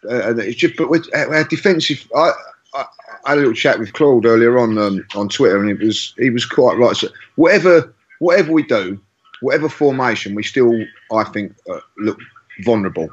Uh, 0.09 0.29
and 0.29 0.39
it's 0.39 0.57
just, 0.57 0.75
but 0.77 0.89
with 0.89 1.07
our 1.15 1.43
defensive, 1.43 2.09
I, 2.15 2.31
I, 2.73 2.85
I 3.25 3.29
had 3.29 3.37
a 3.37 3.41
little 3.41 3.53
chat 3.53 3.77
with 3.77 3.93
Claude 3.93 4.25
earlier 4.25 4.57
on 4.57 4.77
um, 4.77 5.05
on 5.15 5.29
Twitter, 5.29 5.61
and 5.61 5.69
it 5.69 5.85
was 5.85 6.15
he 6.17 6.29
was 6.31 6.45
quite 6.45 6.77
right. 6.77 6.95
So 6.95 7.09
whatever 7.35 7.93
whatever 8.19 8.51
we 8.51 8.63
do, 8.63 8.99
whatever 9.41 9.69
formation, 9.69 10.35
we 10.35 10.43
still, 10.43 10.73
I 11.11 11.23
think, 11.25 11.55
uh, 11.69 11.79
look 11.97 12.19
vulnerable. 12.63 13.09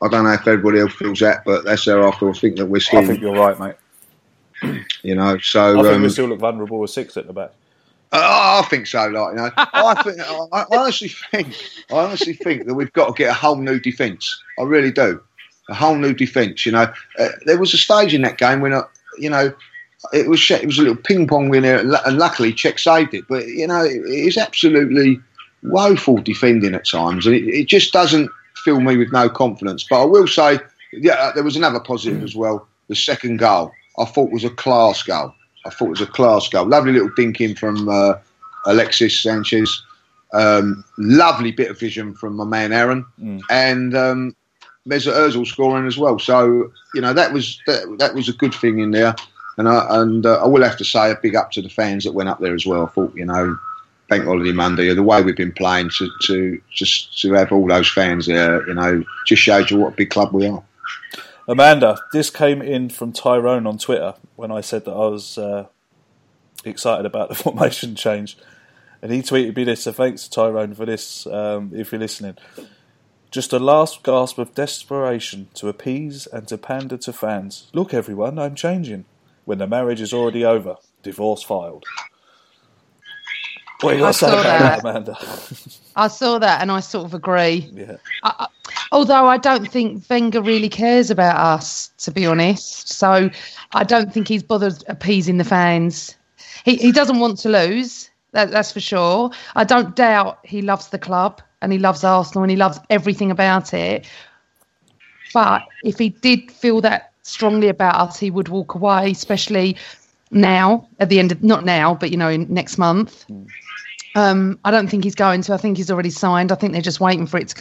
I 0.00 0.08
don't 0.08 0.24
know 0.24 0.32
if 0.32 0.46
everybody 0.46 0.80
else 0.80 0.94
feels 0.94 1.18
that, 1.20 1.44
but 1.44 1.64
that's 1.64 1.84
how 1.84 2.08
I 2.08 2.16
feel. 2.16 2.30
I 2.30 2.32
think 2.32 2.56
that 2.56 2.66
we're 2.66 2.80
still. 2.80 3.00
I 3.00 3.04
think 3.04 3.20
you're 3.20 3.34
right, 3.34 3.58
mate. 3.58 3.74
You 5.02 5.14
know, 5.14 5.38
so 5.38 5.78
I 5.78 5.82
think 5.82 5.94
um, 5.94 6.02
we 6.02 6.08
still 6.08 6.26
look 6.26 6.40
vulnerable 6.40 6.80
with 6.80 6.90
six 6.90 7.16
at 7.16 7.28
the 7.28 7.32
back. 7.32 7.52
Oh, 8.12 8.62
I 8.64 8.66
think 8.68 8.86
so. 8.86 9.06
Like 9.06 9.30
you 9.30 9.36
know, 9.36 9.50
I 9.56 10.02
think 10.02 10.20
I 10.20 10.46
I 10.52 10.64
honestly 10.76 11.08
think 11.08 11.54
I 11.90 11.94
honestly 11.94 12.32
think 12.32 12.66
that 12.66 12.74
we've 12.74 12.92
got 12.92 13.08
to 13.08 13.12
get 13.12 13.30
a 13.30 13.34
whole 13.34 13.56
new 13.56 13.78
defence. 13.78 14.42
I 14.58 14.62
really 14.62 14.90
do, 14.90 15.22
a 15.68 15.74
whole 15.74 15.96
new 15.96 16.14
defence. 16.14 16.64
You 16.66 16.72
know, 16.72 16.92
uh, 17.18 17.28
there 17.44 17.58
was 17.58 17.74
a 17.74 17.78
stage 17.78 18.14
in 18.14 18.22
that 18.22 18.38
game 18.38 18.60
when, 18.60 18.72
uh, 18.72 18.82
you 19.18 19.30
know, 19.30 19.52
it 20.12 20.28
was 20.28 20.50
it 20.50 20.66
was 20.66 20.78
a 20.78 20.82
little 20.82 20.96
ping 20.96 21.26
pong 21.26 21.48
winner, 21.48 21.76
and 21.76 22.18
luckily 22.18 22.52
Cech 22.52 22.78
saved 22.78 23.14
it. 23.14 23.24
But 23.28 23.46
you 23.46 23.66
know, 23.66 23.82
it 23.84 24.04
is 24.06 24.36
absolutely 24.36 25.20
woeful 25.62 26.18
defending 26.18 26.74
at 26.74 26.86
times, 26.86 27.26
and 27.26 27.34
it, 27.34 27.44
it 27.44 27.68
just 27.68 27.92
doesn't 27.92 28.30
fill 28.56 28.80
me 28.80 28.96
with 28.96 29.12
no 29.12 29.28
confidence. 29.28 29.84
But 29.88 30.02
I 30.02 30.06
will 30.06 30.26
say, 30.26 30.58
yeah, 30.92 31.32
there 31.34 31.44
was 31.44 31.56
another 31.56 31.80
positive 31.80 32.22
as 32.22 32.34
well. 32.34 32.66
The 32.88 32.96
second 32.96 33.38
goal, 33.38 33.72
I 33.98 34.04
thought 34.04 34.30
was 34.30 34.44
a 34.44 34.50
class 34.50 35.02
goal. 35.02 35.34
I 35.66 35.70
thought 35.70 35.86
it 35.86 35.90
was 35.90 36.00
a 36.00 36.06
class 36.06 36.48
goal. 36.48 36.66
Lovely 36.66 36.92
little 36.92 37.10
dinking 37.10 37.58
from 37.58 37.88
uh, 37.88 38.14
Alexis 38.66 39.20
Sanchez. 39.20 39.82
Um, 40.32 40.84
lovely 40.98 41.52
bit 41.52 41.70
of 41.70 41.80
vision 41.80 42.14
from 42.14 42.36
my 42.36 42.44
man 42.44 42.72
Aaron, 42.72 43.04
Mm. 43.20 43.40
and 43.50 43.96
um, 43.96 44.36
Mesut 44.86 45.12
Ozil 45.14 45.46
scoring 45.46 45.86
as 45.86 45.96
well. 45.96 46.18
So 46.18 46.70
you 46.94 47.00
know 47.00 47.12
that 47.14 47.32
was 47.32 47.60
that, 47.66 47.96
that 47.98 48.14
was 48.14 48.28
a 48.28 48.34
good 48.34 48.54
thing 48.54 48.78
in 48.80 48.90
there. 48.90 49.14
And 49.56 49.68
I, 49.68 49.86
and 50.02 50.24
uh, 50.24 50.40
I 50.42 50.46
will 50.46 50.62
have 50.62 50.76
to 50.76 50.84
say 50.84 51.10
a 51.10 51.16
big 51.20 51.34
up 51.34 51.50
to 51.52 51.62
the 51.62 51.68
fans 51.68 52.04
that 52.04 52.12
went 52.12 52.28
up 52.28 52.38
there 52.40 52.54
as 52.54 52.64
well. 52.64 52.84
I 52.86 52.90
thought 52.90 53.12
you 53.16 53.24
know, 53.24 53.58
Bank 54.08 54.24
Holiday 54.24 54.52
Monday, 54.52 54.92
the 54.94 55.02
way 55.02 55.20
we've 55.22 55.34
been 55.36 55.50
playing 55.52 55.90
to, 55.98 56.08
to 56.26 56.60
just 56.72 57.20
to 57.22 57.32
have 57.32 57.50
all 57.50 57.66
those 57.66 57.88
fans 57.90 58.26
there, 58.26 58.66
you 58.68 58.74
know, 58.74 59.02
just 59.26 59.42
shows 59.42 59.70
you 59.70 59.78
what 59.78 59.94
a 59.94 59.96
big 59.96 60.10
club 60.10 60.32
we 60.32 60.46
are. 60.46 60.62
Amanda, 61.48 61.98
this 62.12 62.28
came 62.28 62.60
in 62.60 62.90
from 62.90 63.10
Tyrone 63.10 63.66
on 63.66 63.78
Twitter 63.78 64.14
when 64.36 64.52
I 64.52 64.60
said 64.60 64.84
that 64.84 64.92
I 64.92 65.06
was 65.06 65.38
uh, 65.38 65.68
excited 66.62 67.06
about 67.06 67.30
the 67.30 67.34
formation 67.42 67.94
change. 67.94 68.36
And 69.00 69.10
he 69.10 69.22
tweeted 69.22 69.56
me 69.56 69.64
this, 69.64 69.84
so 69.84 69.92
thanks 69.92 70.24
to 70.24 70.30
Tyrone 70.30 70.74
for 70.74 70.84
this, 70.84 71.26
um, 71.26 71.72
if 71.74 71.90
you're 71.90 72.00
listening. 72.00 72.36
Just 73.30 73.54
a 73.54 73.58
last 73.58 74.02
gasp 74.02 74.36
of 74.38 74.54
desperation 74.54 75.48
to 75.54 75.68
appease 75.68 76.26
and 76.26 76.46
to 76.48 76.58
pander 76.58 76.98
to 76.98 77.14
fans. 77.14 77.70
Look, 77.72 77.94
everyone, 77.94 78.38
I'm 78.38 78.54
changing. 78.54 79.06
When 79.46 79.56
the 79.56 79.66
marriage 79.66 80.02
is 80.02 80.12
already 80.12 80.44
over, 80.44 80.76
divorce 81.02 81.42
filed. 81.42 81.84
What 83.80 83.96
you 83.96 84.04
I 84.04 84.10
saw 84.10 84.28
about 84.40 84.42
that. 84.42 84.80
Amanda? 84.80 85.16
I 85.96 86.08
saw 86.08 86.38
that 86.38 86.60
and 86.62 86.70
I 86.72 86.80
sort 86.80 87.04
of 87.04 87.14
agree. 87.14 87.70
yeah. 87.74 87.96
I, 88.24 88.34
I- 88.40 88.46
although 88.92 89.26
I 89.26 89.36
don't 89.38 89.70
think 89.70 90.04
Wenger 90.10 90.42
really 90.42 90.68
cares 90.68 91.10
about 91.10 91.36
us, 91.36 91.88
to 91.98 92.10
be 92.10 92.26
honest. 92.26 92.88
So 92.88 93.30
I 93.72 93.84
don't 93.84 94.12
think 94.12 94.28
he's 94.28 94.42
bothered 94.42 94.82
appeasing 94.88 95.38
the 95.38 95.44
fans. 95.44 96.16
He 96.64 96.76
he 96.76 96.92
doesn't 96.92 97.20
want 97.20 97.38
to 97.38 97.48
lose. 97.48 98.10
That, 98.32 98.50
that's 98.50 98.72
for 98.72 98.80
sure. 98.80 99.30
I 99.56 99.64
don't 99.64 99.94
doubt 99.96 100.38
he 100.44 100.60
loves 100.60 100.88
the 100.88 100.98
club 100.98 101.40
and 101.62 101.72
he 101.72 101.78
loves 101.78 102.04
Arsenal 102.04 102.42
and 102.44 102.50
he 102.50 102.56
loves 102.56 102.78
everything 102.90 103.30
about 103.30 103.72
it. 103.72 104.06
But 105.32 105.62
if 105.84 105.98
he 105.98 106.10
did 106.10 106.50
feel 106.50 106.80
that 106.82 107.12
strongly 107.22 107.68
about 107.68 107.94
us, 107.96 108.18
he 108.18 108.30
would 108.30 108.48
walk 108.48 108.74
away, 108.74 109.10
especially 109.12 109.76
now 110.30 110.86
at 111.00 111.08
the 111.08 111.18
end 111.18 111.32
of 111.32 111.42
not 111.42 111.64
now, 111.64 111.94
but 111.94 112.10
you 112.10 112.16
know, 112.16 112.28
in 112.28 112.46
next 112.52 112.76
month. 112.78 113.22
Hmm. 113.24 113.44
Um, 114.14 114.58
I 114.64 114.70
don't 114.70 114.88
think 114.88 115.04
he's 115.04 115.14
going 115.14 115.42
to. 115.42 115.54
I 115.54 115.56
think 115.58 115.76
he's 115.76 115.90
already 115.90 116.10
signed. 116.10 116.50
I 116.50 116.54
think 116.54 116.72
they're 116.72 116.82
just 116.82 117.00
waiting 117.00 117.26
for 117.26 117.38
it 117.38 117.54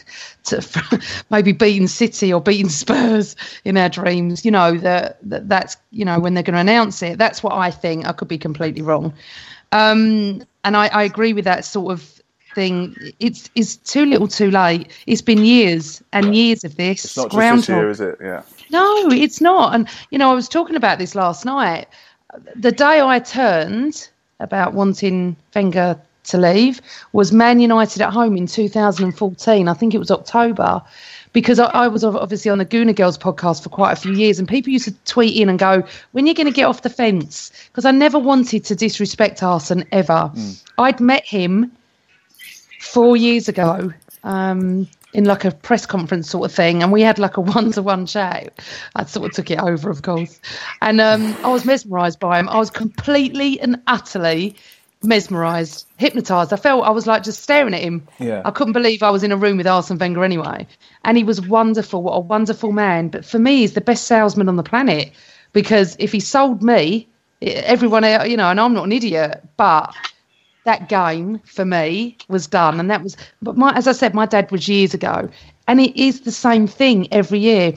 to, 0.45 0.61
to 0.61 1.01
maybe 1.29 1.51
beating 1.51 1.87
City 1.87 2.33
or 2.33 2.41
beating 2.41 2.69
Spurs 2.69 3.35
in 3.65 3.77
our 3.77 3.89
dreams. 3.89 4.45
You 4.45 4.51
know 4.51 4.77
that, 4.77 5.17
that 5.29 5.49
that's 5.49 5.77
you 5.91 6.05
know 6.05 6.19
when 6.19 6.33
they're 6.33 6.43
going 6.43 6.55
to 6.55 6.61
announce 6.61 7.03
it. 7.03 7.17
That's 7.17 7.43
what 7.43 7.53
I 7.53 7.71
think. 7.71 8.07
I 8.07 8.13
could 8.13 8.27
be 8.27 8.37
completely 8.37 8.81
wrong. 8.81 9.13
Um, 9.71 10.43
and 10.63 10.77
I, 10.77 10.87
I 10.87 11.03
agree 11.03 11.33
with 11.33 11.45
that 11.45 11.65
sort 11.65 11.91
of 11.91 12.21
thing. 12.55 12.95
It's 13.19 13.49
it's 13.55 13.75
too 13.75 14.05
little, 14.05 14.27
too 14.27 14.49
late. 14.49 14.91
It's 15.05 15.21
been 15.21 15.43
years 15.43 16.01
and 16.11 16.35
years 16.35 16.63
of 16.63 16.75
this. 16.75 17.05
It's 17.05 17.17
not 17.17 17.25
just 17.25 17.35
Groundhog 17.35 17.65
this 17.65 17.69
year, 17.69 17.89
is 17.89 18.01
it? 18.01 18.17
Yeah. 18.21 18.41
no, 18.71 19.09
it's 19.11 19.41
not. 19.41 19.75
And 19.75 19.87
you 20.09 20.17
know, 20.17 20.31
I 20.31 20.33
was 20.33 20.49
talking 20.49 20.75
about 20.75 20.97
this 20.97 21.13
last 21.13 21.45
night. 21.45 21.87
The 22.55 22.71
day 22.71 23.01
I 23.01 23.19
turned 23.19 24.09
about 24.39 24.73
wanting 24.73 25.35
Wenger 25.55 25.99
to 26.27 26.37
leave 26.37 26.81
was 27.13 27.31
Man 27.31 27.59
United 27.59 28.01
at 28.01 28.13
home 28.13 28.37
in 28.37 28.47
2014. 28.47 29.67
I 29.67 29.73
think 29.73 29.93
it 29.93 29.99
was 29.99 30.11
October. 30.11 30.81
Because 31.33 31.59
I, 31.59 31.65
I 31.65 31.87
was 31.87 32.03
obviously 32.03 32.49
on 32.49 32.57
the 32.57 32.65
Gooner 32.65 32.95
Girls 32.95 33.17
podcast 33.17 33.61
for 33.61 33.69
quite 33.69 33.91
a 33.91 33.95
few 33.95 34.13
years, 34.13 34.39
and 34.39 34.47
people 34.47 34.71
used 34.71 34.85
to 34.85 34.93
tweet 35.05 35.35
in 35.35 35.49
and 35.49 35.59
go, 35.59 35.83
"When 36.13 36.25
are 36.25 36.27
you 36.29 36.33
going 36.33 36.47
to 36.47 36.53
get 36.53 36.63
off 36.63 36.81
the 36.81 36.89
fence?" 36.89 37.51
Because 37.67 37.85
I 37.85 37.91
never 37.91 38.17
wanted 38.17 38.63
to 38.65 38.75
disrespect 38.75 39.43
Arsene 39.43 39.85
ever. 39.91 40.31
I'd 40.79 40.99
met 40.99 41.25
him 41.25 41.71
four 42.79 43.17
years 43.17 43.47
ago 43.47 43.91
um, 44.23 44.87
in 45.13 45.25
like 45.25 45.45
a 45.45 45.51
press 45.51 45.85
conference 45.85 46.29
sort 46.29 46.49
of 46.49 46.55
thing, 46.55 46.81
and 46.81 46.91
we 46.91 47.01
had 47.01 47.19
like 47.19 47.37
a 47.37 47.41
one-to-one 47.41 48.05
chat. 48.05 48.59
I 48.95 49.05
sort 49.05 49.29
of 49.29 49.35
took 49.35 49.51
it 49.51 49.59
over, 49.59 49.89
of 49.89 50.01
course, 50.01 50.39
and 50.81 50.99
um, 51.01 51.35
I 51.43 51.49
was 51.49 51.65
mesmerised 51.65 52.19
by 52.19 52.39
him. 52.39 52.49
I 52.49 52.57
was 52.57 52.71
completely 52.71 53.59
and 53.59 53.81
utterly 53.87 54.55
mesmerised, 55.03 55.85
hypnotised. 55.97 56.53
I 56.53 56.55
felt 56.55 56.85
I 56.85 56.89
was 56.89 57.07
like 57.07 57.23
just 57.23 57.43
staring 57.43 57.73
at 57.73 57.81
him. 57.81 58.07
Yeah. 58.19 58.41
I 58.45 58.51
couldn't 58.51 58.73
believe 58.73 59.03
I 59.03 59.09
was 59.09 59.23
in 59.23 59.31
a 59.31 59.37
room 59.37 59.57
with 59.57 59.67
Arsene 59.67 59.97
Wenger 59.97 60.23
anyway, 60.23 60.67
and 61.03 61.17
he 61.17 61.23
was 61.23 61.41
wonderful. 61.41 62.03
What 62.03 62.13
a 62.13 62.19
wonderful 62.19 62.71
man! 62.71 63.09
But 63.09 63.25
for 63.25 63.39
me, 63.39 63.57
he's 63.57 63.73
the 63.73 63.81
best 63.81 64.05
salesman 64.05 64.49
on 64.49 64.55
the 64.55 64.63
planet 64.63 65.11
because 65.53 65.95
if 65.99 66.11
he 66.11 66.19
sold 66.19 66.61
me, 66.61 67.07
everyone, 67.41 68.03
you 68.29 68.37
know, 68.37 68.49
and 68.49 68.59
I'm 68.59 68.73
not 68.73 68.85
an 68.85 68.91
idiot, 68.91 69.43
but 69.57 69.93
that 70.67 70.89
game 70.89 71.39
for 71.45 71.63
me 71.63 72.17
was 72.27 72.45
done 72.45 72.77
and 72.77 72.91
that 72.91 73.01
was 73.01 73.15
but 73.41 73.55
my 73.55 73.73
as 73.77 73.87
i 73.87 73.93
said 73.93 74.13
my 74.13 74.25
dad 74.25 74.51
was 74.51 74.67
years 74.67 74.93
ago 74.93 75.29
and 75.65 75.79
it 75.79 75.95
is 75.95 76.21
the 76.21 76.31
same 76.31 76.67
thing 76.67 77.07
every 77.13 77.39
year 77.39 77.73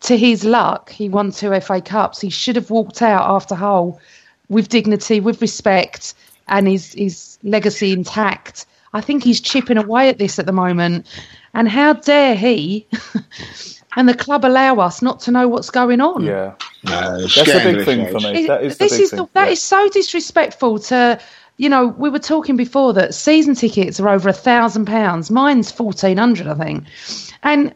to 0.00 0.18
his 0.18 0.44
luck 0.44 0.90
he 0.90 1.08
won 1.08 1.30
two 1.30 1.58
fa 1.60 1.80
cups 1.80 2.20
he 2.20 2.28
should 2.28 2.54
have 2.54 2.70
walked 2.70 3.00
out 3.00 3.22
after 3.34 3.54
Hull 3.54 3.98
with 4.50 4.68
dignity 4.68 5.18
with 5.18 5.40
respect 5.40 6.12
and 6.48 6.68
his 6.68 6.92
his 6.92 7.38
legacy 7.42 7.92
intact 7.92 8.66
i 8.94 9.00
think 9.00 9.22
he's 9.22 9.40
chipping 9.40 9.76
away 9.76 10.08
at 10.08 10.18
this 10.18 10.38
at 10.38 10.46
the 10.46 10.52
moment 10.52 11.06
and 11.54 11.68
how 11.68 11.92
dare 11.92 12.34
he 12.34 12.86
and 13.96 14.08
the 14.08 14.14
club 14.14 14.44
allow 14.44 14.76
us 14.76 15.02
not 15.02 15.20
to 15.20 15.30
know 15.30 15.48
what's 15.48 15.70
going 15.70 16.00
on 16.00 16.24
Yeah. 16.24 16.54
No, 16.84 17.20
That's 17.22 17.48
a 17.48 17.60
big 17.60 17.84
thing 17.84 18.06
for 18.06 18.20
me. 18.20 18.46
That 18.46 18.62
is 18.62 18.78
the 18.78 18.84
this 18.84 18.92
big 18.92 19.00
is 19.00 19.10
thing. 19.10 19.28
that 19.34 19.46
Yeah. 19.46 19.52
is 19.52 19.62
so 19.62 19.88
disrespectful 19.88 20.78
to 20.80 21.18
you 21.56 21.68
know 21.68 21.88
we 21.98 22.10
were 22.10 22.18
talking 22.20 22.56
before 22.56 22.92
that 22.94 23.14
season 23.14 23.54
tickets 23.54 23.98
are 23.98 24.08
over 24.08 24.28
a 24.28 24.32
thousand 24.32 24.84
pounds 24.86 25.30
mine's 25.30 25.72
1400 25.72 26.46
i 26.46 26.54
think 26.54 26.84
and 27.42 27.74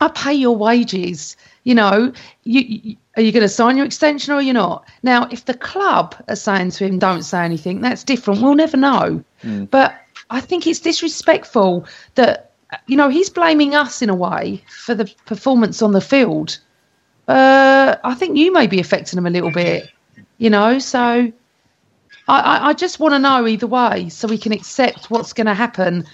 i 0.00 0.08
pay 0.08 0.32
your 0.32 0.56
wages 0.56 1.36
you 1.64 1.74
know 1.74 2.12
you, 2.44 2.60
you 2.60 2.96
are 3.16 3.22
you 3.22 3.32
going 3.32 3.42
to 3.42 3.48
sign 3.48 3.76
your 3.76 3.86
extension 3.86 4.32
or 4.32 4.36
are 4.36 4.42
you're 4.42 4.54
not 4.54 4.88
now 5.02 5.28
if 5.30 5.44
the 5.44 5.54
club 5.54 6.14
are 6.28 6.36
saying 6.36 6.70
to 6.70 6.86
him 6.86 6.98
don't 6.98 7.22
say 7.22 7.44
anything 7.44 7.80
that's 7.80 8.04
different 8.04 8.40
we'll 8.40 8.54
never 8.54 8.76
know 8.76 9.22
but 9.70 9.94
i 10.30 10.40
think 10.40 10.66
it's 10.66 10.80
disrespectful 10.80 11.86
that 12.14 12.52
you 12.86 12.96
know 12.96 13.08
he's 13.08 13.30
blaming 13.30 13.74
us 13.74 14.02
in 14.02 14.10
a 14.10 14.14
way 14.14 14.62
for 14.68 14.94
the 14.94 15.12
performance 15.26 15.82
on 15.82 15.92
the 15.92 16.00
field 16.00 16.58
uh, 17.28 17.96
I 18.02 18.14
think 18.14 18.36
you 18.36 18.52
may 18.52 18.66
be 18.66 18.80
affecting 18.80 19.18
him 19.18 19.26
a 19.26 19.30
little 19.30 19.50
bit, 19.50 19.90
you 20.38 20.50
know. 20.50 20.78
So 20.78 21.00
I, 21.00 21.32
I, 22.40 22.68
I 22.68 22.72
just 22.74 23.00
want 23.00 23.14
to 23.14 23.18
know 23.18 23.46
either 23.46 23.66
way 23.66 24.08
so 24.08 24.28
we 24.28 24.38
can 24.38 24.52
accept 24.52 25.10
what's 25.10 25.32
going 25.32 25.46
to 25.46 25.54
happen. 25.54 26.06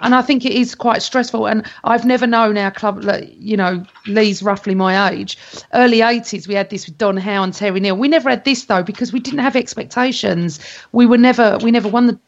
And 0.00 0.14
I 0.14 0.22
think 0.22 0.44
it 0.44 0.52
is 0.52 0.74
quite 0.74 1.02
stressful. 1.02 1.46
And 1.46 1.66
I've 1.84 2.04
never 2.04 2.26
known 2.26 2.56
our 2.56 2.70
club, 2.70 3.04
you 3.38 3.56
know, 3.56 3.84
Lee's 4.06 4.42
roughly 4.42 4.74
my 4.74 5.10
age. 5.10 5.36
Early 5.74 6.00
80s, 6.00 6.48
we 6.48 6.54
had 6.54 6.70
this 6.70 6.86
with 6.86 6.98
Don 6.98 7.16
Howe 7.16 7.42
and 7.42 7.52
Terry 7.52 7.80
Neill. 7.80 7.96
We 7.96 8.08
never 8.08 8.30
had 8.30 8.44
this, 8.44 8.64
though, 8.64 8.82
because 8.82 9.12
we 9.12 9.20
didn't 9.20 9.40
have 9.40 9.56
expectations. 9.56 10.60
We 10.92 11.06
were 11.06 11.18
never, 11.18 11.58
we 11.62 11.70
never 11.70 11.88
won 11.88 12.06
the, 12.06 12.18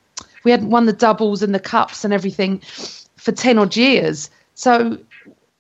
we 0.44 0.50
hadn't 0.50 0.70
won 0.70 0.86
the 0.86 0.92
doubles 0.92 1.42
and 1.42 1.54
the 1.54 1.60
cups 1.60 2.04
and 2.04 2.12
everything 2.12 2.60
for 3.16 3.32
10 3.32 3.58
odd 3.58 3.76
years. 3.76 4.30
So 4.54 4.98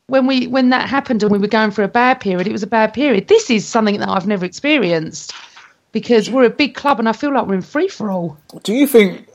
when 0.08 0.26
we 0.26 0.46
when 0.46 0.70
that 0.70 0.88
happened 0.88 1.22
and 1.22 1.30
we 1.30 1.38
were 1.38 1.46
going 1.46 1.70
through 1.70 1.84
a 1.84 1.88
bad 1.88 2.20
period, 2.20 2.46
it 2.46 2.52
was 2.52 2.62
a 2.62 2.68
bad 2.68 2.92
period. 2.92 3.28
This 3.28 3.50
is 3.50 3.66
something 3.66 3.98
that 4.00 4.08
I've 4.08 4.26
never 4.26 4.44
experienced 4.44 5.32
because 5.92 6.30
we're 6.30 6.44
a 6.44 6.50
big 6.50 6.74
club 6.74 6.98
and 6.98 7.08
I 7.08 7.12
feel 7.12 7.32
like 7.32 7.46
we're 7.46 7.54
in 7.54 7.62
free 7.62 7.88
for 7.88 8.10
all. 8.10 8.36
Do 8.62 8.74
you 8.74 8.86
think 8.86 9.28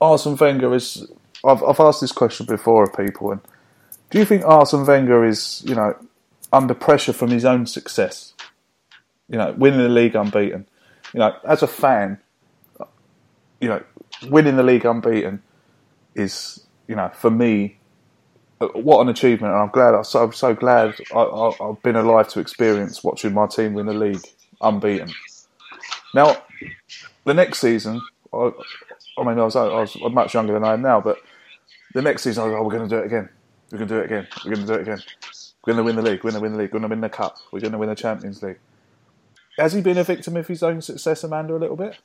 Arsene 0.00 0.36
Wenger 0.36 0.74
is? 0.74 1.06
I've, 1.46 1.62
I've 1.62 1.80
asked 1.80 2.00
this 2.00 2.12
question 2.12 2.46
before 2.46 2.84
of 2.84 2.96
people, 2.96 3.30
and 3.30 3.40
do 4.10 4.18
you 4.18 4.24
think 4.24 4.44
Arsene 4.44 4.84
Wenger 4.84 5.24
is, 5.24 5.62
you 5.66 5.74
know, 5.74 5.94
under 6.52 6.74
pressure 6.74 7.12
from 7.12 7.30
his 7.30 7.44
own 7.44 7.66
success? 7.66 8.34
You 9.28 9.38
know, 9.38 9.52
winning 9.52 9.80
the 9.80 9.88
league 9.88 10.14
unbeaten. 10.14 10.66
You 11.12 11.20
know, 11.20 11.36
as 11.44 11.62
a 11.62 11.66
fan, 11.66 12.18
you 13.60 13.68
know, 13.68 13.82
winning 14.28 14.56
the 14.56 14.62
league 14.62 14.84
unbeaten 14.84 15.42
is, 16.14 16.64
you 16.88 16.96
know, 16.96 17.10
for 17.14 17.30
me, 17.30 17.78
what 18.58 19.00
an 19.02 19.08
achievement, 19.08 19.52
and 19.52 19.62
I'm 19.62 19.68
glad. 19.68 19.94
I'm 19.94 20.04
so, 20.04 20.24
I'm 20.24 20.32
so 20.32 20.54
glad 20.54 20.94
I, 21.14 21.52
have 21.60 21.82
been 21.82 21.96
alive 21.96 22.28
to 22.28 22.40
experience 22.40 23.04
watching 23.04 23.34
my 23.34 23.46
team 23.46 23.74
win 23.74 23.86
the 23.86 23.94
league 23.94 24.24
unbeaten. 24.60 25.12
Now, 26.14 26.42
the 27.24 27.34
next 27.34 27.58
season, 27.58 28.00
I, 28.32 28.52
I 29.18 29.24
mean, 29.24 29.38
I 29.38 29.44
was, 29.44 29.56
I 29.56 29.66
was 29.66 29.96
much 30.10 30.34
younger 30.34 30.54
than 30.54 30.64
I 30.64 30.72
am 30.72 30.82
now, 30.82 31.00
but 31.00 31.18
the 31.96 32.02
next 32.02 32.22
season, 32.22 32.42
I 32.42 32.46
was, 32.46 32.54
oh, 32.54 32.62
we're 32.62 32.76
going 32.76 32.88
to 32.88 32.94
do 32.94 33.00
it 33.00 33.06
again. 33.06 33.28
We're 33.72 33.78
going 33.78 33.88
to 33.88 33.94
do 33.94 34.00
it 34.00 34.04
again. 34.04 34.28
We're 34.44 34.54
going 34.54 34.66
to 34.66 34.72
do 34.74 34.78
it 34.78 34.82
again. 34.82 35.02
We're 35.64 35.72
going 35.72 35.78
to 35.78 35.82
win 35.82 35.96
the 35.96 36.02
league. 36.02 36.22
We're 36.22 36.30
going 36.30 36.34
to 36.34 36.40
win 36.40 36.52
the 36.52 36.58
league. 36.58 36.68
We're 36.68 36.78
going 36.78 36.90
to 36.90 36.94
win 36.94 37.00
the 37.00 37.08
cup. 37.08 37.38
We're 37.50 37.60
going 37.60 37.72
to 37.72 37.78
win 37.78 37.88
the 37.88 37.94
Champions 37.94 38.42
League. 38.42 38.58
Has 39.58 39.72
he 39.72 39.80
been 39.80 39.96
a 39.96 40.04
victim 40.04 40.36
of 40.36 40.46
his 40.46 40.62
own 40.62 40.82
success, 40.82 41.24
Amanda, 41.24 41.56
a 41.56 41.58
little 41.58 41.74
bit? 41.76 41.96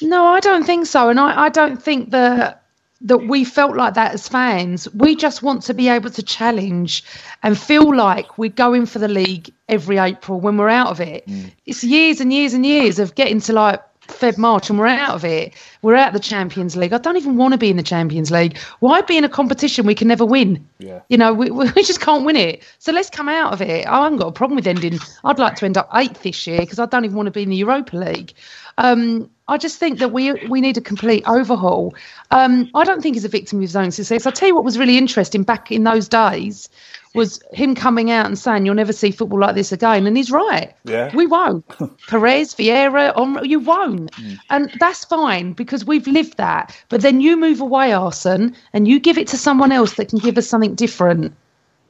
No, 0.00 0.26
I 0.26 0.38
don't 0.38 0.64
think 0.64 0.86
so, 0.86 1.08
and 1.08 1.18
I, 1.18 1.46
I 1.46 1.48
don't 1.48 1.82
think 1.82 2.10
that 2.10 2.62
that 3.02 3.18
we 3.18 3.44
felt 3.44 3.76
like 3.76 3.92
that 3.94 4.14
as 4.14 4.26
fans. 4.26 4.88
We 4.94 5.16
just 5.16 5.42
want 5.42 5.62
to 5.64 5.74
be 5.74 5.88
able 5.88 6.08
to 6.10 6.22
challenge 6.22 7.04
and 7.42 7.58
feel 7.58 7.94
like 7.94 8.38
we're 8.38 8.48
going 8.48 8.86
for 8.86 8.98
the 8.98 9.08
league 9.08 9.52
every 9.68 9.98
April 9.98 10.40
when 10.40 10.56
we're 10.56 10.70
out 10.70 10.88
of 10.88 11.00
it. 11.00 11.26
Mm. 11.26 11.52
It's 11.66 11.84
years 11.84 12.20
and 12.20 12.32
years 12.32 12.54
and 12.54 12.64
years 12.64 12.98
of 12.98 13.14
getting 13.14 13.40
to 13.40 13.52
like 13.52 13.82
Feb 14.08 14.38
March 14.38 14.70
and 14.70 14.78
we're 14.78 14.86
out 14.86 15.14
of 15.14 15.24
it. 15.24 15.54
We're 15.82 15.94
out 15.94 16.08
of 16.08 16.14
the 16.14 16.20
Champions 16.20 16.76
League. 16.76 16.92
I 16.92 16.98
don't 16.98 17.16
even 17.16 17.36
want 17.36 17.52
to 17.52 17.58
be 17.58 17.70
in 17.70 17.76
the 17.76 17.82
Champions 17.82 18.30
League. 18.30 18.58
Why 18.80 19.00
be 19.02 19.16
in 19.16 19.24
a 19.24 19.28
competition 19.28 19.86
we 19.86 19.94
can 19.94 20.08
never 20.08 20.24
win? 20.24 20.66
Yeah. 20.78 21.00
You 21.08 21.18
know, 21.18 21.32
we, 21.32 21.50
we 21.50 21.82
just 21.82 22.00
can't 22.00 22.24
win 22.24 22.36
it. 22.36 22.62
So 22.78 22.92
let's 22.92 23.10
come 23.10 23.28
out 23.28 23.52
of 23.52 23.60
it. 23.60 23.86
I 23.86 24.04
haven't 24.04 24.18
got 24.18 24.28
a 24.28 24.32
problem 24.32 24.56
with 24.56 24.66
ending. 24.66 24.98
I'd 25.24 25.38
like 25.38 25.56
to 25.56 25.64
end 25.64 25.76
up 25.76 25.88
eighth 25.94 26.22
this 26.22 26.46
year 26.46 26.60
because 26.60 26.78
I 26.78 26.86
don't 26.86 27.04
even 27.04 27.16
want 27.16 27.26
to 27.26 27.32
be 27.32 27.42
in 27.42 27.50
the 27.50 27.56
Europa 27.56 27.96
League. 27.96 28.34
Um, 28.78 29.30
I 29.48 29.58
just 29.58 29.78
think 29.78 30.00
that 30.00 30.12
we 30.12 30.32
we 30.48 30.60
need 30.60 30.76
a 30.76 30.80
complete 30.80 31.22
overhaul. 31.26 31.94
Um, 32.30 32.68
I 32.74 32.84
don't 32.84 33.00
think 33.00 33.14
he's 33.14 33.24
a 33.24 33.28
victim 33.28 33.58
of 33.58 33.62
his 33.62 33.76
own 33.76 33.90
success. 33.92 34.26
I'll 34.26 34.32
tell 34.32 34.48
you 34.48 34.54
what 34.54 34.64
was 34.64 34.78
really 34.78 34.98
interesting 34.98 35.44
back 35.44 35.70
in 35.70 35.84
those 35.84 36.08
days 36.08 36.68
was 37.14 37.40
him 37.52 37.74
coming 37.74 38.10
out 38.10 38.26
and 38.26 38.38
saying 38.38 38.66
you'll 38.66 38.74
never 38.74 38.92
see 38.92 39.10
football 39.10 39.40
like 39.40 39.54
this 39.54 39.72
again, 39.72 40.06
and 40.06 40.16
he's 40.16 40.30
right. 40.30 40.74
Yeah, 40.84 41.14
we 41.14 41.26
won't. 41.26 41.66
Pires, 42.08 42.54
Vieira, 42.54 43.16
on 43.16 43.48
you 43.48 43.60
won't, 43.60 44.10
mm. 44.12 44.38
and 44.50 44.70
that's 44.80 45.04
fine 45.04 45.52
because 45.52 45.84
we've 45.84 46.06
lived 46.08 46.36
that. 46.38 46.76
But 46.88 47.00
then 47.00 47.20
you 47.20 47.36
move 47.36 47.60
away, 47.60 47.92
Arsene, 47.92 48.54
and 48.72 48.88
you 48.88 48.98
give 48.98 49.16
it 49.16 49.28
to 49.28 49.38
someone 49.38 49.70
else 49.72 49.94
that 49.94 50.08
can 50.08 50.18
give 50.18 50.36
us 50.38 50.48
something 50.48 50.74
different. 50.74 51.32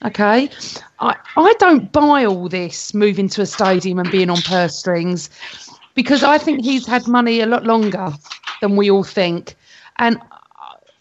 Okay, 0.05 0.51
I 1.01 1.17
I 1.37 1.55
don't 1.59 1.91
buy 1.91 2.27
all 2.27 2.51
this 2.51 2.93
moving 2.93 3.31
to 3.31 3.41
a 3.41 3.47
stadium 3.47 3.99
and 3.99 4.11
being 4.11 4.29
on 4.29 4.43
purse 4.43 4.79
strings 4.79 5.31
because 5.97 6.23
I 6.23 6.39
think 6.39 6.65
he's 6.65 6.87
had 6.87 7.09
money 7.09 7.41
a 7.41 7.47
lot 7.47 7.65
longer 7.65 8.13
than 8.61 8.77
we 8.77 8.89
all 8.89 9.03
think. 9.03 9.57
And 9.99 10.21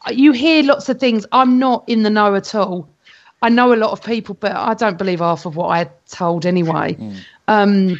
you 0.09 0.31
hear 0.31 0.63
lots 0.63 0.89
of 0.89 0.99
things. 0.99 1.27
I'm 1.31 1.59
not 1.59 1.83
in 1.87 2.01
the 2.01 2.09
know 2.09 2.33
at 2.33 2.55
all. 2.55 2.89
I 3.41 3.49
know 3.49 3.73
a 3.73 3.75
lot 3.75 3.91
of 3.91 4.01
people, 4.01 4.35
but 4.39 4.53
I 4.53 4.73
don't 4.73 4.97
believe 4.97 5.19
half 5.19 5.45
of 5.45 5.55
what 5.55 5.67
I 5.67 5.89
told 6.07 6.45
anyway. 6.45 6.95
Mm. 6.95 7.17
Um, 7.47 7.99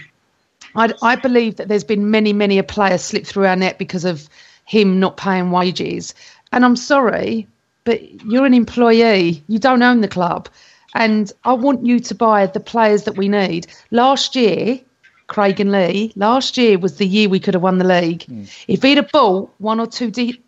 I, 0.76 0.94
I, 1.04 1.16
believe 1.16 1.58
that 1.58 1.68
there's 1.68 1.84
been 1.84 2.10
many, 2.10 2.34
many 2.34 2.58
a 2.58 2.64
player 2.64 2.98
slip 2.98 3.26
through 3.26 3.46
our 3.46 3.56
net 3.56 3.78
because 3.78 4.06
of 4.06 4.28
him 4.66 5.00
not 5.00 5.18
paying 5.18 5.52
wages. 5.52 6.16
And 6.52 6.66
I'm 6.66 6.76
sorry, 6.76 7.48
but 7.84 8.02
you're 8.26 8.46
an 8.46 8.54
employee. 8.54 9.44
You 9.48 9.60
don't 9.60 9.84
own 9.84 10.02
the 10.02 10.08
club. 10.08 10.50
And 10.96 11.32
I 11.44 11.54
want 11.54 11.86
you 11.86 12.00
to 12.00 12.16
buy 12.16 12.48
the 12.48 12.60
players 12.60 13.04
that 13.04 13.18
we 13.18 13.28
need. 13.28 13.68
Last 13.92 14.36
year, 14.36 14.80
Craig 15.28 15.60
and 15.60 15.72
Lee, 15.72 16.14
last 16.16 16.58
year 16.58 16.78
was 16.78 16.98
the 16.98 17.06
year 17.08 17.30
we 17.30 17.40
could 17.40 17.54
have 17.54 17.64
won 17.64 17.78
the 17.78 17.86
league. 17.86 18.26
Mm. 18.28 18.50
If 18.68 18.84
he'd 18.84 18.98
have 18.98 19.12
bought 19.12 19.54
one 19.58 19.80
or 19.80 19.88
two 19.88 20.12
di- 20.12 20.42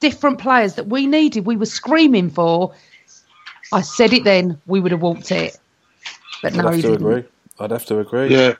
different 0.00 0.38
players 0.38 0.74
that 0.74 0.88
we 0.88 1.06
needed, 1.06 1.46
we 1.46 1.56
were 1.56 1.66
screaming 1.66 2.30
for, 2.30 2.74
I 3.72 3.82
said 3.82 4.12
it 4.12 4.24
then, 4.24 4.60
we 4.66 4.80
would 4.80 4.92
have 4.92 5.02
walked 5.02 5.30
it. 5.30 5.58
But 6.42 6.52
I'd 6.52 6.58
no, 6.58 6.64
have 6.64 6.74
he 6.74 6.82
to 6.82 6.88
didn't. 6.88 7.06
agree. 7.06 7.24
I'd 7.58 7.70
have 7.70 7.86
to 7.86 8.00
agree. 8.00 8.28
Yeah. 8.28 8.54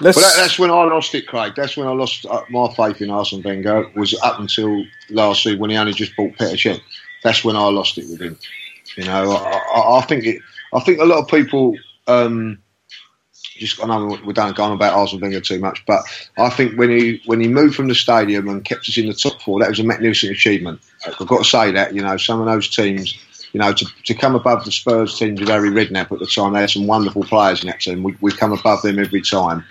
Let's... 0.00 0.16
But 0.16 0.22
that, 0.22 0.34
that's 0.36 0.58
when 0.58 0.70
I 0.70 0.82
lost 0.84 1.14
it, 1.14 1.26
Craig. 1.26 1.52
That's 1.54 1.76
when 1.76 1.86
I 1.86 1.92
lost 1.92 2.26
uh, 2.26 2.42
my 2.50 2.72
faith 2.74 3.00
in 3.00 3.10
Arsene 3.10 3.42
Wenger. 3.42 3.88
Was 3.94 4.14
up 4.22 4.40
until 4.40 4.84
last 5.10 5.44
season 5.44 5.60
when 5.60 5.70
he 5.70 5.76
only 5.76 5.92
just 5.92 6.16
bought 6.16 6.32
Petr 6.32 6.54
Cech. 6.54 6.80
That's 7.22 7.44
when 7.44 7.54
I 7.54 7.66
lost 7.66 7.98
it 7.98 8.06
with 8.10 8.20
him. 8.20 8.36
You 8.96 9.04
know, 9.04 9.30
I, 9.30 9.78
I, 9.78 9.98
I 9.98 10.00
think 10.02 10.24
it. 10.24 10.42
I 10.74 10.80
think 10.80 11.00
a 11.00 11.04
lot 11.04 11.20
of 11.20 11.28
people 11.28 11.76
um, 12.08 12.58
just 13.58 13.82
I 13.82 13.86
know 13.86 14.18
we 14.24 14.32
don't 14.32 14.56
go 14.56 14.64
on 14.64 14.72
about 14.72 14.94
Arsene 14.94 15.20
Wenger 15.20 15.40
too 15.40 15.58
much, 15.58 15.84
but 15.86 16.02
I 16.38 16.50
think 16.50 16.78
when 16.78 16.90
he 16.90 17.22
when 17.26 17.40
he 17.40 17.48
moved 17.48 17.74
from 17.74 17.88
the 17.88 17.94
stadium 17.94 18.48
and 18.48 18.64
kept 18.64 18.88
us 18.88 18.96
in 18.96 19.06
the 19.06 19.14
top 19.14 19.40
four, 19.42 19.60
that 19.60 19.68
was 19.68 19.80
a 19.80 19.84
magnificent 19.84 20.32
achievement. 20.32 20.80
I've 21.06 21.26
got 21.26 21.38
to 21.38 21.44
say 21.44 21.70
that 21.72 21.94
you 21.94 22.02
know 22.02 22.16
some 22.16 22.40
of 22.40 22.46
those 22.46 22.68
teams, 22.68 23.14
you 23.52 23.60
know, 23.60 23.72
to, 23.72 23.86
to 24.04 24.14
come 24.14 24.34
above 24.34 24.64
the 24.64 24.72
Spurs 24.72 25.18
teams 25.18 25.40
with 25.40 25.48
Harry 25.48 25.70
Redknapp 25.70 26.12
at 26.12 26.18
the 26.18 26.26
time, 26.26 26.52
they 26.52 26.60
had 26.60 26.70
some 26.70 26.86
wonderful 26.86 27.24
players 27.24 27.62
in 27.62 27.68
that 27.68 27.80
team. 27.80 28.02
We 28.02 28.16
we 28.20 28.32
come 28.32 28.52
above 28.52 28.82
them 28.82 28.98
every 28.98 29.22
time. 29.22 29.64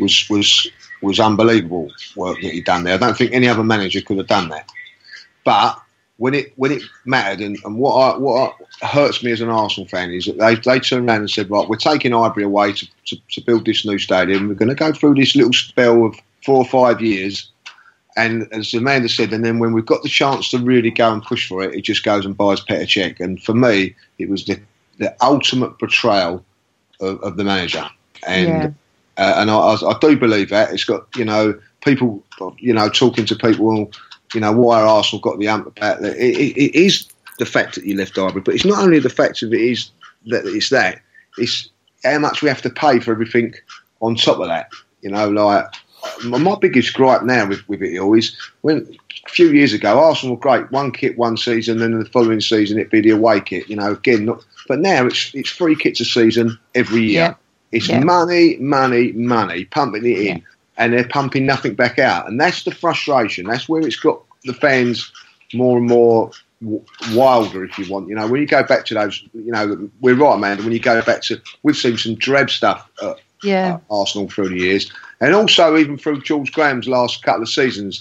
Was 0.00 0.28
was 0.28 0.70
was 1.02 1.20
unbelievable 1.20 1.92
work 2.16 2.40
that 2.42 2.52
he'd 2.52 2.64
done 2.64 2.84
there. 2.84 2.94
I 2.94 2.98
don't 2.98 3.16
think 3.16 3.32
any 3.32 3.48
other 3.48 3.64
manager 3.64 4.00
could 4.00 4.18
have 4.18 4.26
done 4.26 4.48
that. 4.48 4.68
But 5.44 5.80
when 6.18 6.34
it 6.34 6.52
when 6.56 6.72
it 6.72 6.82
mattered, 7.04 7.40
and, 7.40 7.56
and 7.64 7.78
what 7.78 7.94
I, 7.94 8.18
what 8.18 8.54
hurts 8.82 9.22
me 9.22 9.30
as 9.30 9.40
an 9.40 9.48
Arsenal 9.48 9.88
fan 9.88 10.10
is 10.10 10.26
that 10.26 10.38
they 10.38 10.56
they 10.56 10.80
turned 10.80 11.08
around 11.08 11.20
and 11.20 11.30
said, 11.30 11.50
right, 11.50 11.68
we're 11.68 11.76
taking 11.76 12.12
Highbury 12.12 12.44
away 12.44 12.72
to, 12.72 12.86
to, 13.06 13.16
to 13.30 13.40
build 13.40 13.64
this 13.64 13.86
new 13.86 13.98
stadium. 13.98 14.48
We're 14.48 14.54
going 14.54 14.68
to 14.68 14.74
go 14.74 14.92
through 14.92 15.14
this 15.14 15.36
little 15.36 15.52
spell 15.52 16.04
of 16.04 16.16
four 16.44 16.56
or 16.56 16.64
five 16.64 17.00
years, 17.00 17.50
and 18.16 18.52
as 18.52 18.74
Amanda 18.74 19.08
said, 19.08 19.32
and 19.32 19.44
then 19.44 19.60
when 19.60 19.72
we've 19.72 19.86
got 19.86 20.02
the 20.02 20.08
chance 20.08 20.50
to 20.50 20.58
really 20.58 20.90
go 20.90 21.12
and 21.12 21.22
push 21.22 21.48
for 21.48 21.62
it, 21.62 21.74
it 21.74 21.82
just 21.82 22.02
goes 22.02 22.26
and 22.26 22.36
buys 22.36 22.60
Cech. 22.62 23.20
And 23.20 23.40
for 23.40 23.54
me, 23.54 23.94
it 24.18 24.28
was 24.28 24.44
the 24.44 24.60
the 24.98 25.14
ultimate 25.22 25.78
betrayal 25.78 26.44
of, 27.00 27.20
of 27.22 27.36
the 27.36 27.44
manager, 27.44 27.88
and. 28.26 28.48
Yeah. 28.48 28.70
Uh, 29.16 29.34
and 29.38 29.50
I, 29.50 29.56
I, 29.56 29.98
do 30.00 30.16
believe 30.16 30.50
that 30.50 30.72
it's 30.72 30.84
got 30.84 31.08
you 31.16 31.24
know 31.24 31.60
people 31.80 32.22
you 32.58 32.72
know 32.72 32.88
talking 32.88 33.26
to 33.26 33.34
people 33.34 33.90
you 34.34 34.40
know, 34.40 34.52
why 34.52 34.82
Arsenal 34.82 35.20
got 35.20 35.38
the 35.38 35.48
ump 35.48 35.66
about 35.66 36.00
that. 36.00 36.16
It, 36.16 36.36
it, 36.36 36.56
it 36.56 36.74
is 36.74 37.08
the 37.38 37.46
fact 37.46 37.74
that 37.74 37.84
you 37.84 37.96
left 37.96 38.16
Highbury, 38.16 38.42
but 38.42 38.54
it's 38.54 38.64
not 38.64 38.82
only 38.82 38.98
the 38.98 39.08
fact 39.08 39.42
of 39.42 39.52
it 39.52 39.60
is 39.60 39.90
that 40.26 40.44
it's 40.44 40.70
that. 40.70 41.00
It's 41.38 41.70
how 42.04 42.18
much 42.18 42.42
we 42.42 42.48
have 42.48 42.62
to 42.62 42.70
pay 42.70 43.00
for 43.00 43.12
everything 43.12 43.54
on 44.00 44.14
top 44.14 44.40
of 44.40 44.48
that. 44.48 44.70
You 45.02 45.10
know, 45.10 45.28
like 45.28 45.66
my 46.24 46.56
biggest 46.60 46.94
gripe 46.94 47.22
now 47.22 47.46
with, 47.46 47.66
with 47.68 47.82
it 47.82 47.98
all 47.98 48.14
is 48.14 48.36
when 48.62 48.96
a 49.26 49.30
few 49.30 49.50
years 49.50 49.72
ago 49.72 50.00
Arsenal 50.00 50.36
were 50.36 50.40
great, 50.40 50.70
one 50.72 50.92
kit 50.92 51.16
one 51.16 51.36
season, 51.36 51.78
then 51.78 51.98
the 51.98 52.04
following 52.04 52.40
season 52.40 52.78
it'd 52.78 52.90
be 52.90 53.00
the 53.00 53.10
away 53.10 53.40
kit. 53.40 53.68
You 53.68 53.76
know, 53.76 53.92
again, 53.92 54.26
not, 54.26 54.44
but 54.66 54.80
now 54.80 55.06
it's 55.06 55.32
it's 55.34 55.50
three 55.50 55.76
kits 55.76 56.00
a 56.00 56.04
season 56.04 56.58
every 56.74 57.02
year. 57.02 57.12
Yeah. 57.12 57.34
It's 57.70 57.88
yeah. 57.88 58.02
money, 58.02 58.56
money, 58.56 59.12
money, 59.12 59.66
pumping 59.66 60.06
it 60.06 60.18
in. 60.18 60.36
Yeah 60.38 60.42
and 60.78 60.92
they're 60.92 61.08
pumping 61.08 61.44
nothing 61.44 61.74
back 61.74 61.98
out. 61.98 62.28
And 62.28 62.40
that's 62.40 62.64
the 62.64 62.70
frustration. 62.70 63.46
That's 63.46 63.68
where 63.68 63.86
it's 63.86 63.96
got 63.96 64.22
the 64.44 64.54
fans 64.54 65.12
more 65.52 65.76
and 65.76 65.86
more 65.86 66.30
wilder, 67.12 67.64
if 67.64 67.78
you 67.78 67.92
want. 67.92 68.08
You 68.08 68.14
know, 68.14 68.26
when 68.26 68.40
you 68.40 68.46
go 68.46 68.62
back 68.62 68.86
to 68.86 68.94
those, 68.94 69.22
you 69.34 69.52
know, 69.52 69.90
we're 70.00 70.14
right, 70.14 70.38
man. 70.38 70.58
When 70.58 70.72
you 70.72 70.80
go 70.80 71.02
back 71.02 71.22
to, 71.22 71.40
we've 71.62 71.76
seen 71.76 71.98
some 71.98 72.14
drab 72.14 72.48
stuff 72.48 72.88
at 73.02 73.20
yeah. 73.42 73.78
Arsenal 73.90 74.28
through 74.28 74.48
the 74.50 74.58
years, 74.58 74.90
and 75.20 75.34
also 75.34 75.76
even 75.76 75.98
through 75.98 76.22
George 76.22 76.52
Graham's 76.52 76.88
last 76.88 77.22
couple 77.22 77.42
of 77.42 77.48
seasons. 77.48 78.00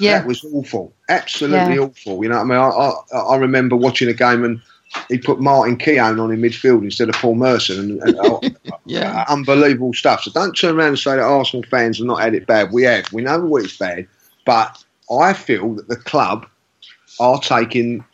Yeah. 0.00 0.20
That 0.20 0.26
was 0.26 0.44
awful, 0.52 0.92
absolutely 1.10 1.74
yeah. 1.74 1.82
awful. 1.82 2.22
You 2.22 2.30
know, 2.30 2.38
I 2.38 2.44
mean, 2.44 2.58
I, 2.58 2.68
I, 2.68 3.18
I 3.18 3.36
remember 3.36 3.76
watching 3.76 4.08
a 4.08 4.14
game 4.14 4.42
and 4.42 4.60
he 5.08 5.18
put 5.18 5.40
Martin 5.40 5.76
Keown 5.76 6.20
on 6.20 6.32
in 6.32 6.40
midfield 6.40 6.82
instead 6.82 7.08
of 7.08 7.14
Paul 7.16 7.34
Merson. 7.34 7.78
And, 7.78 8.02
and 8.02 8.16
oh, 8.20 8.40
yeah. 8.86 9.24
Uh, 9.28 9.32
unbelievable 9.32 9.94
stuff. 9.94 10.22
So 10.22 10.30
don't 10.32 10.54
turn 10.54 10.76
around 10.76 10.88
and 10.88 10.98
say 10.98 11.16
that 11.16 11.22
Arsenal 11.22 11.64
fans 11.70 11.98
have 11.98 12.06
not 12.06 12.20
had 12.20 12.34
it 12.34 12.46
bad. 12.46 12.72
We 12.72 12.84
have. 12.84 13.12
We 13.12 13.22
know 13.22 13.40
what 13.40 13.64
it's 13.64 13.76
bad. 13.76 14.06
but 14.44 14.82
I 15.10 15.32
feel 15.32 15.74
that 15.74 15.88
the 15.88 15.96
club 15.96 16.46
are 17.20 17.38
taking 17.40 18.04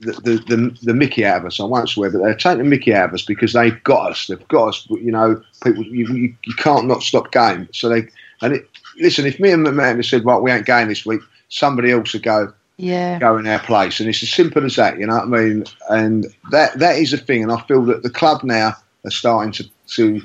the, 0.00 0.12
the, 0.12 0.36
the, 0.48 0.78
the 0.82 0.94
Mickey 0.94 1.24
out 1.24 1.38
of 1.38 1.46
us. 1.46 1.60
I 1.60 1.64
won't 1.64 1.88
swear, 1.88 2.10
but 2.10 2.22
they're 2.22 2.34
taking 2.34 2.58
the 2.58 2.64
Mickey 2.64 2.94
out 2.94 3.08
of 3.10 3.14
us 3.14 3.22
because 3.22 3.52
they've 3.52 3.82
got 3.84 4.12
us. 4.12 4.26
They've 4.26 4.48
got 4.48 4.68
us. 4.68 4.86
You 4.90 5.10
know, 5.10 5.40
people 5.62 5.84
you, 5.84 6.06
you, 6.14 6.36
you 6.44 6.54
can't 6.54 6.86
not 6.86 7.02
stop 7.02 7.32
going. 7.32 7.68
So 7.72 7.88
they 7.88 8.08
and 8.42 8.54
it, 8.54 8.68
listen. 8.98 9.26
If 9.26 9.40
me 9.40 9.50
and 9.50 9.66
McMahon 9.66 10.04
said, 10.04 10.24
"Right, 10.24 10.40
we 10.40 10.50
ain't 10.50 10.66
going 10.66 10.88
this 10.88 11.06
week," 11.06 11.20
somebody 11.48 11.90
else 11.90 12.12
would 12.12 12.22
go. 12.22 12.52
Yeah. 12.78 13.18
Go 13.18 13.38
in 13.38 13.46
our 13.46 13.58
place, 13.58 14.00
and 14.00 14.08
it's 14.08 14.22
as 14.22 14.30
simple 14.30 14.64
as 14.64 14.76
that. 14.76 14.98
You 14.98 15.06
know 15.06 15.14
what 15.14 15.24
I 15.24 15.42
mean? 15.42 15.64
And 15.88 16.26
that 16.50 16.78
that 16.78 16.96
is 16.98 17.12
a 17.12 17.18
thing. 17.18 17.42
And 17.42 17.52
I 17.52 17.60
feel 17.62 17.82
that 17.86 18.02
the 18.02 18.10
club 18.10 18.42
now 18.44 18.74
are 19.04 19.10
starting 19.10 19.52
to 19.52 19.64
to 19.94 20.22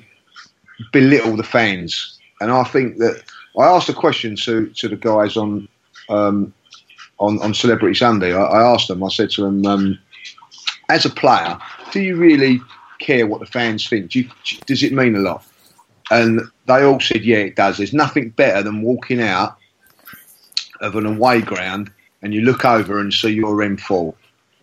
belittle 0.92 1.38
the 1.38 1.44
fans. 1.44 2.20
And 2.42 2.52
I 2.52 2.64
think 2.64 2.98
that 2.98 3.24
I 3.58 3.64
asked 3.64 3.90
a 3.90 3.94
question 3.94 4.36
to 4.38 4.68
to 4.68 4.90
the 4.90 4.98
guys 4.98 5.38
on 5.38 5.68
um, 6.10 6.54
on, 7.20 7.42
on 7.42 7.54
Celebrity 7.54 7.96
Sunday. 7.96 8.34
I, 8.34 8.42
I, 8.42 8.74
asked 8.74 8.88
them. 8.88 9.04
I 9.04 9.10
said 9.10 9.30
to 9.32 9.44
them, 9.44 9.66
um, 9.66 10.00
as 10.90 11.06
a 11.06 11.10
player, 11.10 11.58
do 11.92 12.02
you 12.02 12.16
really 12.18 12.60
care 13.00 13.28
what 13.28 13.40
the 13.40 13.46
fans 13.46 13.88
think? 13.88 14.12
Do 14.12 14.20
you, 14.20 14.30
does 14.66 14.84
it 14.84 14.92
mean 14.92 15.16
a 15.16 15.20
lot? 15.20 15.46
And 16.10 16.42
they 16.66 16.84
all 16.84 17.00
said, 17.00 17.24
yeah, 17.24 17.38
it 17.38 17.56
does. 17.56 17.78
There's 17.78 17.94
nothing 17.94 18.30
better 18.32 18.64
than 18.64 18.82
walking 18.82 19.22
out 19.22 19.58
of 20.82 20.96
an 20.96 21.06
away 21.06 21.42
ground 21.42 21.92
and 22.22 22.34
you 22.34 22.42
look 22.42 22.66
over 22.66 23.00
and 23.00 23.14
see 23.14 23.30
your 23.30 23.56
M4. 23.58 24.14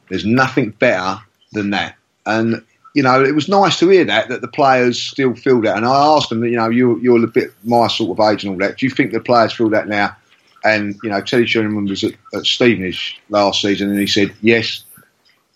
There's 0.08 0.24
nothing 0.24 0.70
better 0.70 1.20
than 1.52 1.70
that. 1.70 1.96
And 2.26 2.62
you 2.94 3.02
know, 3.02 3.22
it 3.22 3.34
was 3.34 3.48
nice 3.48 3.78
to 3.78 3.88
hear 3.88 4.04
that 4.06 4.28
that 4.28 4.40
the 4.40 4.48
players 4.48 5.00
still 5.00 5.34
feel 5.34 5.60
that. 5.60 5.76
And 5.76 5.86
I 5.86 6.16
asked 6.16 6.30
them, 6.30 6.42
you 6.44 6.56
know, 6.56 6.68
you, 6.68 6.98
you're 7.00 7.22
a 7.22 7.28
bit 7.28 7.52
my 7.64 7.86
sort 7.86 8.18
of 8.18 8.24
age 8.24 8.44
and 8.44 8.52
all 8.52 8.58
that. 8.58 8.78
Do 8.78 8.86
you 8.86 8.90
think 8.90 9.12
the 9.12 9.20
players 9.20 9.52
feel 9.52 9.68
that 9.70 9.88
now? 9.88 10.16
And 10.64 10.98
you 11.02 11.10
know, 11.10 11.20
Teddy 11.20 11.46
Sheringham 11.46 11.86
was 11.86 12.02
at, 12.02 12.14
at 12.34 12.44
Stevenage 12.44 13.20
last 13.28 13.60
season, 13.60 13.90
and 13.90 13.98
he 13.98 14.06
said, 14.06 14.34
yes, 14.40 14.82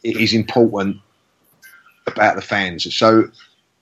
it 0.04 0.16
is 0.16 0.32
important 0.34 0.98
about 2.06 2.36
the 2.36 2.42
fans. 2.42 2.94
So 2.94 3.30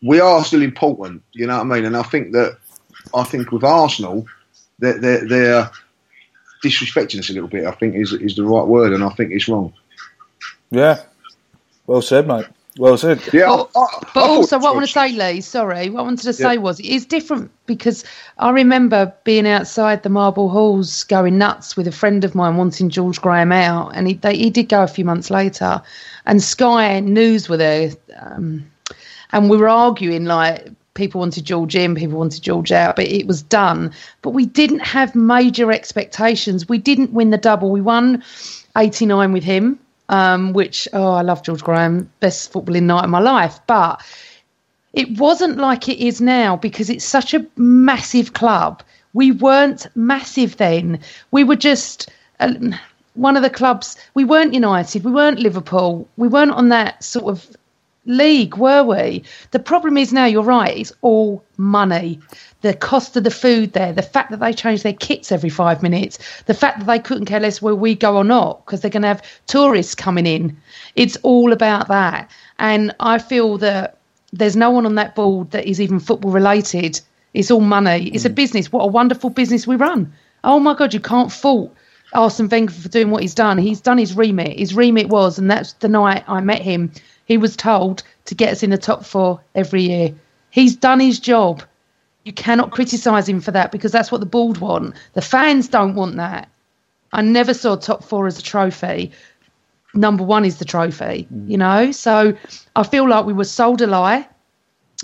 we 0.02 0.20
are 0.20 0.44
still 0.44 0.62
important. 0.62 1.22
You 1.32 1.46
know 1.46 1.56
what 1.58 1.66
I 1.66 1.76
mean? 1.76 1.84
And 1.84 1.96
I 1.96 2.02
think 2.02 2.32
that 2.32 2.58
I 3.14 3.24
think 3.24 3.52
with 3.52 3.64
Arsenal, 3.64 4.26
they're, 4.78 4.98
they're, 4.98 5.28
they're 5.28 5.70
disrespecting 6.62 7.18
us 7.18 7.30
a 7.30 7.32
little 7.32 7.48
bit. 7.48 7.66
I 7.66 7.72
think 7.72 7.94
is 7.94 8.12
is 8.12 8.36
the 8.36 8.44
right 8.44 8.66
word, 8.66 8.92
and 8.92 9.04
I 9.04 9.10
think 9.10 9.32
it's 9.32 9.48
wrong. 9.48 9.72
Yeah, 10.70 11.02
well 11.86 12.02
said, 12.02 12.26
mate. 12.26 12.46
Well 12.78 12.96
said. 12.96 13.20
Yeah, 13.32 13.46
but, 13.46 13.70
I, 13.74 13.80
I, 13.80 13.86
but 14.14 14.24
I 14.24 14.28
also, 14.28 14.58
what 14.58 14.70
I 14.70 14.74
want 14.74 14.86
to 14.86 14.92
say, 14.92 15.12
Lee, 15.12 15.40
sorry, 15.40 15.90
what 15.90 16.00
I 16.00 16.02
wanted 16.04 16.22
to 16.22 16.32
say 16.32 16.54
yeah. 16.54 16.60
was 16.60 16.78
it 16.78 16.86
is 16.86 17.04
different 17.04 17.50
because 17.66 18.04
I 18.38 18.50
remember 18.50 19.12
being 19.24 19.46
outside 19.46 20.02
the 20.02 20.08
Marble 20.08 20.48
Halls 20.48 21.04
going 21.04 21.36
nuts 21.36 21.76
with 21.76 21.88
a 21.88 21.92
friend 21.92 22.24
of 22.24 22.34
mine 22.34 22.56
wanting 22.56 22.88
George 22.88 23.20
Graham 23.20 23.50
out, 23.50 23.90
and 23.94 24.06
he, 24.06 24.14
they, 24.14 24.36
he 24.36 24.50
did 24.50 24.68
go 24.68 24.82
a 24.82 24.88
few 24.88 25.04
months 25.04 25.30
later, 25.30 25.82
and 26.26 26.40
Sky 26.40 27.00
News 27.00 27.48
were 27.48 27.56
there, 27.56 27.90
um, 28.20 28.70
and 29.32 29.50
we 29.50 29.56
were 29.56 29.68
arguing 29.68 30.26
like 30.26 30.68
people 31.00 31.18
wanted 31.18 31.44
George 31.44 31.74
in, 31.74 31.94
people 31.94 32.18
wanted 32.18 32.42
George 32.42 32.70
out, 32.70 32.96
but 32.96 33.06
it 33.06 33.26
was 33.26 33.42
done. 33.42 33.92
But 34.22 34.30
we 34.30 34.46
didn't 34.46 34.80
have 34.80 35.14
major 35.14 35.72
expectations. 35.72 36.68
We 36.68 36.78
didn't 36.78 37.12
win 37.12 37.30
the 37.30 37.38
double. 37.38 37.70
We 37.70 37.80
won 37.80 38.22
89 38.76 39.32
with 39.32 39.44
him 39.44 39.80
um, 40.10 40.52
which, 40.52 40.88
oh, 40.92 41.12
I 41.12 41.22
love 41.22 41.42
George 41.42 41.62
Graham, 41.62 42.10
best 42.20 42.52
footballing 42.52 42.82
night 42.82 43.04
of 43.04 43.10
my 43.10 43.20
life. 43.20 43.58
But 43.66 44.02
it 44.92 45.18
wasn't 45.18 45.56
like 45.56 45.88
it 45.88 46.04
is 46.04 46.20
now 46.20 46.56
because 46.56 46.90
it's 46.90 47.04
such 47.04 47.32
a 47.32 47.46
massive 47.56 48.32
club. 48.32 48.82
We 49.14 49.30
weren't 49.30 49.86
massive 49.94 50.56
then. 50.56 51.00
We 51.30 51.44
were 51.44 51.56
just 51.56 52.10
uh, 52.40 52.52
one 53.14 53.36
of 53.36 53.42
the 53.42 53.50
clubs. 53.50 53.96
We 54.14 54.24
weren't 54.24 54.52
United. 54.52 55.04
We 55.04 55.12
weren't 55.12 55.38
Liverpool. 55.38 56.08
We 56.16 56.28
weren't 56.28 56.52
on 56.52 56.68
that 56.70 57.02
sort 57.02 57.26
of 57.26 57.56
league, 58.06 58.56
were 58.56 58.82
we? 58.82 59.22
The 59.50 59.58
problem 59.58 59.96
is 59.96 60.12
now, 60.12 60.24
you're 60.24 60.42
right, 60.42 60.76
it's 60.76 60.92
all 61.02 61.44
money. 61.56 62.18
The 62.62 62.74
cost 62.74 63.16
of 63.16 63.24
the 63.24 63.30
food 63.30 63.72
there, 63.72 63.92
the 63.92 64.02
fact 64.02 64.30
that 64.30 64.40
they 64.40 64.52
change 64.52 64.82
their 64.82 64.92
kits 64.92 65.32
every 65.32 65.50
five 65.50 65.82
minutes, 65.82 66.18
the 66.44 66.54
fact 66.54 66.78
that 66.78 66.86
they 66.86 66.98
couldn't 66.98 67.26
care 67.26 67.40
less 67.40 67.62
where 67.62 67.74
we 67.74 67.94
go 67.94 68.16
or 68.16 68.24
not 68.24 68.64
because 68.64 68.80
they're 68.80 68.90
going 68.90 69.02
to 69.02 69.08
have 69.08 69.22
tourists 69.46 69.94
coming 69.94 70.26
in. 70.26 70.56
It's 70.96 71.16
all 71.22 71.52
about 71.52 71.88
that. 71.88 72.30
And 72.58 72.94
I 73.00 73.18
feel 73.18 73.58
that 73.58 73.98
there's 74.32 74.56
no 74.56 74.70
one 74.70 74.86
on 74.86 74.94
that 74.94 75.14
board 75.14 75.50
that 75.50 75.66
is 75.66 75.80
even 75.80 76.00
football 76.00 76.30
related. 76.30 77.00
It's 77.34 77.50
all 77.50 77.60
money. 77.60 78.10
It's 78.10 78.24
a 78.24 78.30
mm. 78.30 78.34
business. 78.34 78.72
What 78.72 78.84
a 78.84 78.88
wonderful 78.88 79.30
business 79.30 79.66
we 79.66 79.76
run. 79.76 80.12
Oh 80.44 80.58
my 80.58 80.74
God, 80.74 80.94
you 80.94 81.00
can't 81.00 81.32
fault 81.32 81.74
Arsene 82.12 82.48
Wenger 82.48 82.72
for 82.72 82.88
doing 82.88 83.10
what 83.10 83.22
he's 83.22 83.34
done. 83.34 83.58
He's 83.58 83.80
done 83.80 83.98
his 83.98 84.16
remit. 84.16 84.58
His 84.58 84.74
remit 84.74 85.08
was, 85.08 85.38
and 85.38 85.50
that's 85.50 85.74
the 85.74 85.88
night 85.88 86.24
I 86.26 86.40
met 86.40 86.62
him 86.62 86.92
he 87.30 87.38
was 87.38 87.54
told 87.54 88.02
to 88.24 88.34
get 88.34 88.50
us 88.50 88.64
in 88.64 88.70
the 88.70 88.76
top 88.76 89.04
four 89.04 89.40
every 89.54 89.82
year. 89.82 90.12
He's 90.50 90.74
done 90.74 90.98
his 90.98 91.20
job. 91.20 91.62
You 92.24 92.32
cannot 92.32 92.72
criticise 92.72 93.28
him 93.28 93.40
for 93.40 93.52
that 93.52 93.70
because 93.70 93.92
that's 93.92 94.10
what 94.10 94.18
the 94.18 94.26
board 94.26 94.58
want. 94.58 94.96
The 95.12 95.22
fans 95.22 95.68
don't 95.68 95.94
want 95.94 96.16
that. 96.16 96.48
I 97.12 97.22
never 97.22 97.54
saw 97.54 97.76
top 97.76 98.02
four 98.02 98.26
as 98.26 98.40
a 98.40 98.42
trophy. 98.42 99.12
Number 99.94 100.24
one 100.24 100.44
is 100.44 100.58
the 100.58 100.64
trophy, 100.64 101.28
mm. 101.32 101.48
you 101.48 101.56
know? 101.56 101.92
So 101.92 102.36
I 102.74 102.82
feel 102.82 103.08
like 103.08 103.26
we 103.26 103.32
were 103.32 103.44
sold 103.44 103.80
a 103.80 103.86
lie. 103.86 104.26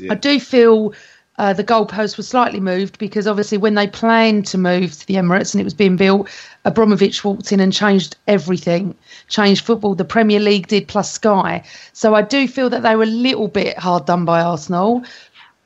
Yeah. 0.00 0.10
I 0.10 0.16
do 0.16 0.40
feel 0.40 0.94
uh, 1.38 1.52
the 1.52 1.64
goalpost 1.64 2.16
was 2.16 2.26
slightly 2.26 2.60
moved 2.60 2.98
because 2.98 3.26
obviously 3.26 3.58
when 3.58 3.74
they 3.74 3.86
planned 3.86 4.46
to 4.46 4.58
move 4.58 4.92
to 4.92 5.06
the 5.06 5.14
Emirates 5.14 5.54
and 5.54 5.60
it 5.60 5.64
was 5.64 5.74
being 5.74 5.96
built, 5.96 6.28
Abramovich 6.64 7.24
walked 7.24 7.52
in 7.52 7.60
and 7.60 7.72
changed 7.72 8.16
everything, 8.26 8.94
changed 9.28 9.64
football. 9.64 9.94
The 9.94 10.04
Premier 10.04 10.40
League 10.40 10.68
did 10.68 10.88
plus 10.88 11.12
Sky. 11.12 11.62
So 11.92 12.14
I 12.14 12.22
do 12.22 12.48
feel 12.48 12.70
that 12.70 12.82
they 12.82 12.96
were 12.96 13.02
a 13.02 13.06
little 13.06 13.48
bit 13.48 13.78
hard 13.78 14.06
done 14.06 14.24
by 14.24 14.40
Arsenal, 14.40 15.04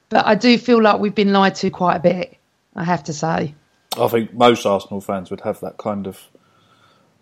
but 0.09 0.27
I 0.27 0.35
do 0.35 0.59
feel 0.59 0.83
like 0.83 0.99
we've 1.01 1.15
been 1.15 1.33
lied 1.33 1.55
to 1.57 1.71
quite 1.71 1.97
a 1.97 2.01
bit. 2.01 2.37
I 2.75 2.85
have 2.85 3.05
to 3.05 3.13
say. 3.13 3.55
I 3.99 4.09
think 4.09 4.33
most 4.33 4.65
Arsenal 4.65 5.01
fans 5.01 5.31
would 5.31 5.41
have 5.41 5.61
that 5.61 5.77
kind 5.77 6.07
of 6.07 6.21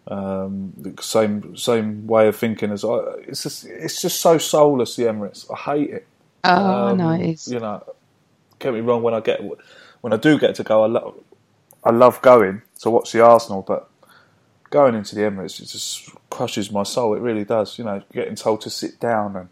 um, 0.08 0.72
same 1.00 1.56
same 1.56 2.06
way 2.06 2.28
of 2.28 2.36
thinking 2.36 2.70
as 2.70 2.84
I. 2.84 2.98
It's 3.26 3.42
just 3.42 3.64
it's 3.64 4.00
just 4.00 4.20
so 4.20 4.38
soulless. 4.38 4.96
The 4.96 5.04
Emirates, 5.04 5.50
I 5.52 5.56
hate 5.56 5.90
it. 5.90 6.06
Oh, 6.44 6.54
um, 6.54 7.00
I 7.00 7.16
know. 7.16 7.24
It's... 7.24 7.48
You 7.48 7.60
know, 7.60 7.82
get 8.58 8.74
me 8.74 8.80
wrong. 8.80 9.02
When 9.02 9.14
I 9.14 9.20
get 9.20 9.40
when 10.00 10.12
I 10.12 10.16
do 10.16 10.38
get 10.38 10.54
to 10.56 10.62
go, 10.62 10.84
I 10.84 10.86
love 10.86 11.14
I 11.84 11.90
love 11.90 12.20
going 12.22 12.62
to 12.80 12.90
watch 12.90 13.12
the 13.12 13.22
Arsenal, 13.24 13.62
but 13.62 13.90
going 14.70 14.94
into 14.94 15.14
the 15.14 15.22
Emirates 15.22 15.60
it 15.60 15.66
just 15.66 16.10
crushes 16.30 16.70
my 16.70 16.82
soul. 16.82 17.14
It 17.14 17.20
really 17.20 17.44
does. 17.44 17.78
You 17.78 17.84
know, 17.84 18.02
getting 18.12 18.34
told 18.34 18.60
to 18.62 18.70
sit 18.70 19.00
down 19.00 19.36
and 19.36 19.48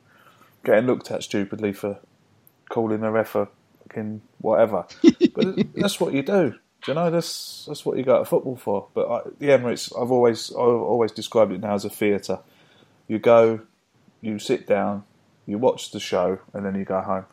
getting 0.64 0.86
looked 0.86 1.10
at 1.10 1.22
stupidly 1.22 1.72
for 1.72 1.98
calling 2.68 3.02
a 3.02 3.10
ref 3.10 3.34
a 3.34 3.48
fucking 3.96 4.22
whatever. 4.38 4.86
but 5.34 5.74
that's 5.74 6.00
what 6.00 6.12
you 6.12 6.22
do. 6.22 6.54
Do 6.82 6.92
you 6.92 6.94
know 6.94 7.10
that's 7.10 7.64
that's 7.66 7.84
what 7.84 7.96
you 7.96 8.04
go 8.04 8.18
to 8.18 8.24
football 8.24 8.56
for? 8.56 8.88
But 8.94 9.10
I, 9.10 9.20
the 9.38 9.46
Emirates, 9.46 9.92
I've 10.00 10.10
always 10.10 10.50
I've 10.52 10.58
always 10.58 11.12
described 11.12 11.52
it 11.52 11.60
now 11.60 11.74
as 11.74 11.84
a 11.84 11.90
theatre. 11.90 12.38
You 13.08 13.18
go, 13.18 13.60
you 14.20 14.38
sit 14.38 14.66
down, 14.66 15.04
you 15.46 15.58
watch 15.58 15.90
the 15.90 16.00
show, 16.00 16.38
and 16.52 16.64
then 16.64 16.74
you 16.74 16.84
go 16.84 17.00
home. 17.00 17.24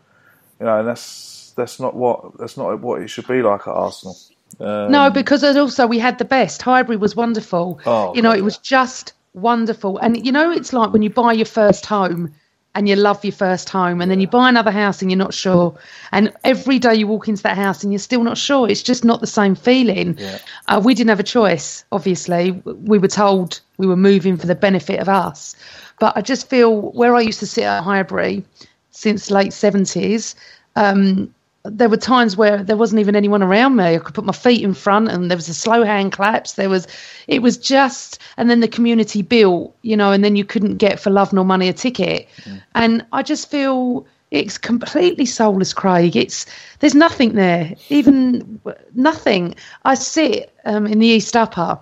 You 0.60 0.68
know, 0.68 0.80
and 0.80 0.88
that's 0.88 1.43
that's 1.56 1.80
not 1.80 1.96
what 1.96 2.38
that's 2.38 2.58
not 2.58 2.80
what 2.82 3.02
it 3.02 3.08
should 3.08 3.28
be 3.28 3.42
like 3.42 3.62
at 3.62 3.74
Arsenal. 3.74 4.18
Um, 4.60 4.92
no, 4.92 5.10
because 5.10 5.44
also 5.44 5.88
we 5.88 6.00
had 6.00 6.18
the 6.20 6.26
best. 6.26 6.62
Highbury 6.62 6.98
was 6.98 7.16
wonderful. 7.16 7.80
Oh, 7.86 8.14
you 8.16 8.22
know, 8.22 8.32
God, 8.32 8.40
it 8.40 8.44
was 8.44 8.58
just 8.58 9.14
wonderful. 9.34 9.98
And 9.98 10.26
you 10.26 10.32
know, 10.32 10.52
it's 10.52 10.74
like 10.74 10.94
when 10.94 11.02
you 11.02 11.10
buy 11.10 11.34
your 11.34 11.46
first 11.46 11.86
home 11.86 12.34
and 12.76 12.90
you 12.90 12.96
love 12.96 13.24
your 13.24 13.34
first 13.34 13.70
home, 13.70 14.02
and 14.02 14.10
then 14.10 14.20
you 14.20 14.28
buy 14.28 14.50
another 14.50 14.72
house 14.72 15.02
and 15.02 15.12
you're 15.12 15.18
not 15.18 15.34
sure. 15.34 15.78
And 16.12 16.34
every 16.44 16.80
day 16.80 16.96
you 16.96 17.06
walk 17.06 17.28
into 17.28 17.44
that 17.44 17.56
house 17.56 17.84
and 17.84 17.94
you're 17.94 18.00
still 18.00 18.24
not 18.24 18.36
sure. 18.36 18.68
It's 18.68 18.82
just 18.82 19.06
not 19.06 19.22
the 19.22 19.28
same 19.28 19.54
feeling. 19.54 20.18
Yeah. 20.18 20.40
Uh, 20.68 20.82
we 20.84 20.96
didn't 20.96 21.10
have 21.10 21.20
a 21.20 21.24
choice, 21.24 21.86
obviously. 21.92 22.52
We 22.66 22.98
were 22.98 23.08
told 23.08 23.62
we 23.78 23.86
were 23.86 23.96
moving 23.96 24.38
for 24.38 24.48
the 24.48 24.56
benefit 24.56 25.00
of 25.00 25.08
us. 25.08 25.56
But 26.00 26.18
I 26.18 26.22
just 26.22 26.50
feel 26.50 26.92
where 26.94 27.16
I 27.16 27.22
used 27.22 27.40
to 27.42 27.48
sit 27.48 27.64
at 27.64 27.84
Highbury 27.84 28.44
since 28.90 29.30
late 29.30 29.52
70s, 29.52 30.36
um, 30.76 31.34
there 31.66 31.90
were 31.90 31.98
times 31.98 32.36
where 32.36 32.62
there 32.62 32.76
wasn't 32.76 33.00
even 33.00 33.16
anyone 33.16 33.42
around 33.42 33.78
me. 33.78 33.96
I 33.96 33.98
could 33.98 34.14
put 34.14 34.26
my 34.26 34.34
feet 34.34 34.62
in 34.62 34.74
front, 34.74 35.10
and 35.10 35.32
there 35.32 35.38
was 35.38 35.48
a 35.48 35.54
slow 35.54 35.84
hand 35.84 36.12
claps. 36.12 36.54
There 36.54 36.70
was, 36.70 36.88
it 37.28 37.42
was 37.42 37.58
just, 37.58 38.20
and 38.38 38.50
then 38.50 38.60
the 38.60 38.68
community 38.68 39.22
built, 39.22 39.76
you 39.82 39.96
know, 39.96 40.12
and 40.12 40.24
then 40.24 40.36
you 40.36 40.44
couldn't 40.44 40.78
get 40.78 41.00
for 41.00 41.10
love 41.10 41.32
nor 41.32 41.46
money 41.46 41.70
a 41.70 41.74
ticket, 41.74 42.28
mm. 42.44 42.62
and 42.76 43.06
I 43.14 43.24
just 43.24 43.50
feel 43.50 44.06
it's 44.32 44.58
completely 44.58 45.26
soulless, 45.26 45.74
Craig. 45.74 46.16
It's 46.16 46.48
there's 46.80 46.96
nothing 46.96 47.36
there, 47.36 47.74
even 47.90 48.60
nothing. 48.94 49.56
I 49.86 49.94
sit 49.94 50.54
um, 50.66 50.86
in 50.86 51.00
the 51.00 51.08
East 51.08 51.36
Upper, 51.38 51.80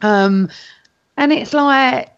um, 0.00 0.50
and 1.16 1.32
it's 1.32 1.52
like 1.52 2.10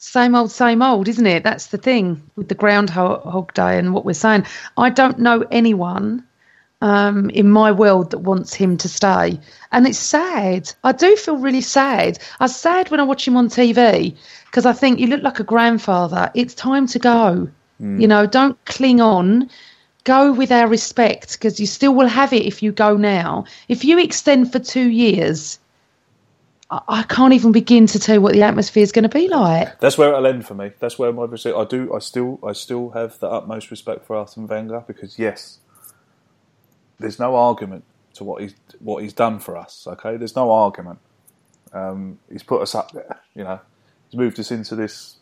same 0.00 0.34
old, 0.34 0.50
same 0.50 0.80
old, 0.80 1.08
isn't 1.08 1.26
it? 1.26 1.44
That's 1.44 1.66
the 1.66 1.78
thing 1.78 2.22
with 2.34 2.48
the 2.48 2.54
Groundhog 2.54 3.52
Day 3.52 3.78
and 3.78 3.92
what 3.92 4.06
we're 4.06 4.14
saying. 4.14 4.46
I 4.78 4.88
don't 4.88 5.18
know 5.18 5.44
anyone 5.50 6.24
um, 6.80 7.28
in 7.30 7.50
my 7.50 7.70
world 7.70 8.10
that 8.10 8.20
wants 8.20 8.54
him 8.54 8.78
to 8.78 8.88
stay. 8.88 9.38
And 9.72 9.86
it's 9.86 9.98
sad. 9.98 10.72
I 10.82 10.92
do 10.92 11.14
feel 11.16 11.36
really 11.36 11.60
sad. 11.60 12.18
I'm 12.40 12.48
sad 12.48 12.90
when 12.90 12.98
I 12.98 13.02
watch 13.02 13.28
him 13.28 13.36
on 13.36 13.48
TV 13.48 14.16
because 14.46 14.64
I 14.64 14.72
think 14.72 14.98
you 14.98 15.06
look 15.06 15.22
like 15.22 15.38
a 15.38 15.44
grandfather. 15.44 16.30
It's 16.34 16.54
time 16.54 16.86
to 16.88 16.98
go. 16.98 17.48
Mm. 17.78 18.00
You 18.00 18.08
know, 18.08 18.26
don't 18.26 18.62
cling 18.64 19.02
on. 19.02 19.50
Go 20.04 20.32
with 20.32 20.50
our 20.50 20.66
respect 20.66 21.34
because 21.34 21.60
you 21.60 21.66
still 21.66 21.94
will 21.94 22.08
have 22.08 22.32
it 22.32 22.46
if 22.46 22.62
you 22.62 22.72
go 22.72 22.96
now. 22.96 23.44
If 23.68 23.84
you 23.84 23.98
extend 23.98 24.50
for 24.50 24.58
two 24.58 24.88
years, 24.88 25.58
I, 26.70 27.02
can't 27.02 27.32
even 27.32 27.50
begin 27.50 27.86
to 27.88 27.98
tell 27.98 28.14
you 28.14 28.20
what 28.20 28.32
the 28.32 28.42
atmosphere 28.42 28.84
is 28.84 28.92
going 28.92 29.02
to 29.02 29.08
be 29.08 29.28
like. 29.28 29.80
That's 29.80 29.98
where 29.98 30.10
it'll 30.10 30.26
end 30.26 30.46
for 30.46 30.54
me. 30.54 30.70
That's 30.78 30.98
where 30.98 31.12
my. 31.12 31.24
I 31.24 31.64
do. 31.64 31.92
I 31.92 31.98
still. 31.98 32.38
I 32.46 32.52
still 32.52 32.90
have 32.90 33.18
the 33.18 33.28
utmost 33.28 33.72
respect 33.72 34.06
for 34.06 34.14
Arsene 34.14 34.46
Wenger 34.46 34.84
because 34.86 35.18
yes, 35.18 35.58
there's 37.00 37.18
no 37.18 37.34
argument 37.34 37.82
to 38.14 38.24
what 38.24 38.42
he's 38.42 38.54
what 38.78 39.02
he's 39.02 39.12
done 39.12 39.40
for 39.40 39.56
us. 39.56 39.86
Okay, 39.88 40.16
there's 40.16 40.36
no 40.36 40.52
argument. 40.52 41.00
Um, 41.72 42.20
he's 42.30 42.44
put 42.44 42.62
us 42.62 42.74
up 42.76 42.92
there. 42.92 43.20
You 43.34 43.42
know, 43.42 43.60
he's 44.08 44.18
moved 44.18 44.38
us 44.38 44.52
into 44.52 44.76
this 44.76 45.16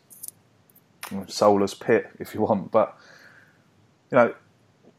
soulless 1.27 1.73
pit, 1.73 2.11
if 2.19 2.35
you 2.35 2.41
want. 2.41 2.71
But 2.71 2.95
you 4.11 4.17
know, 4.17 4.35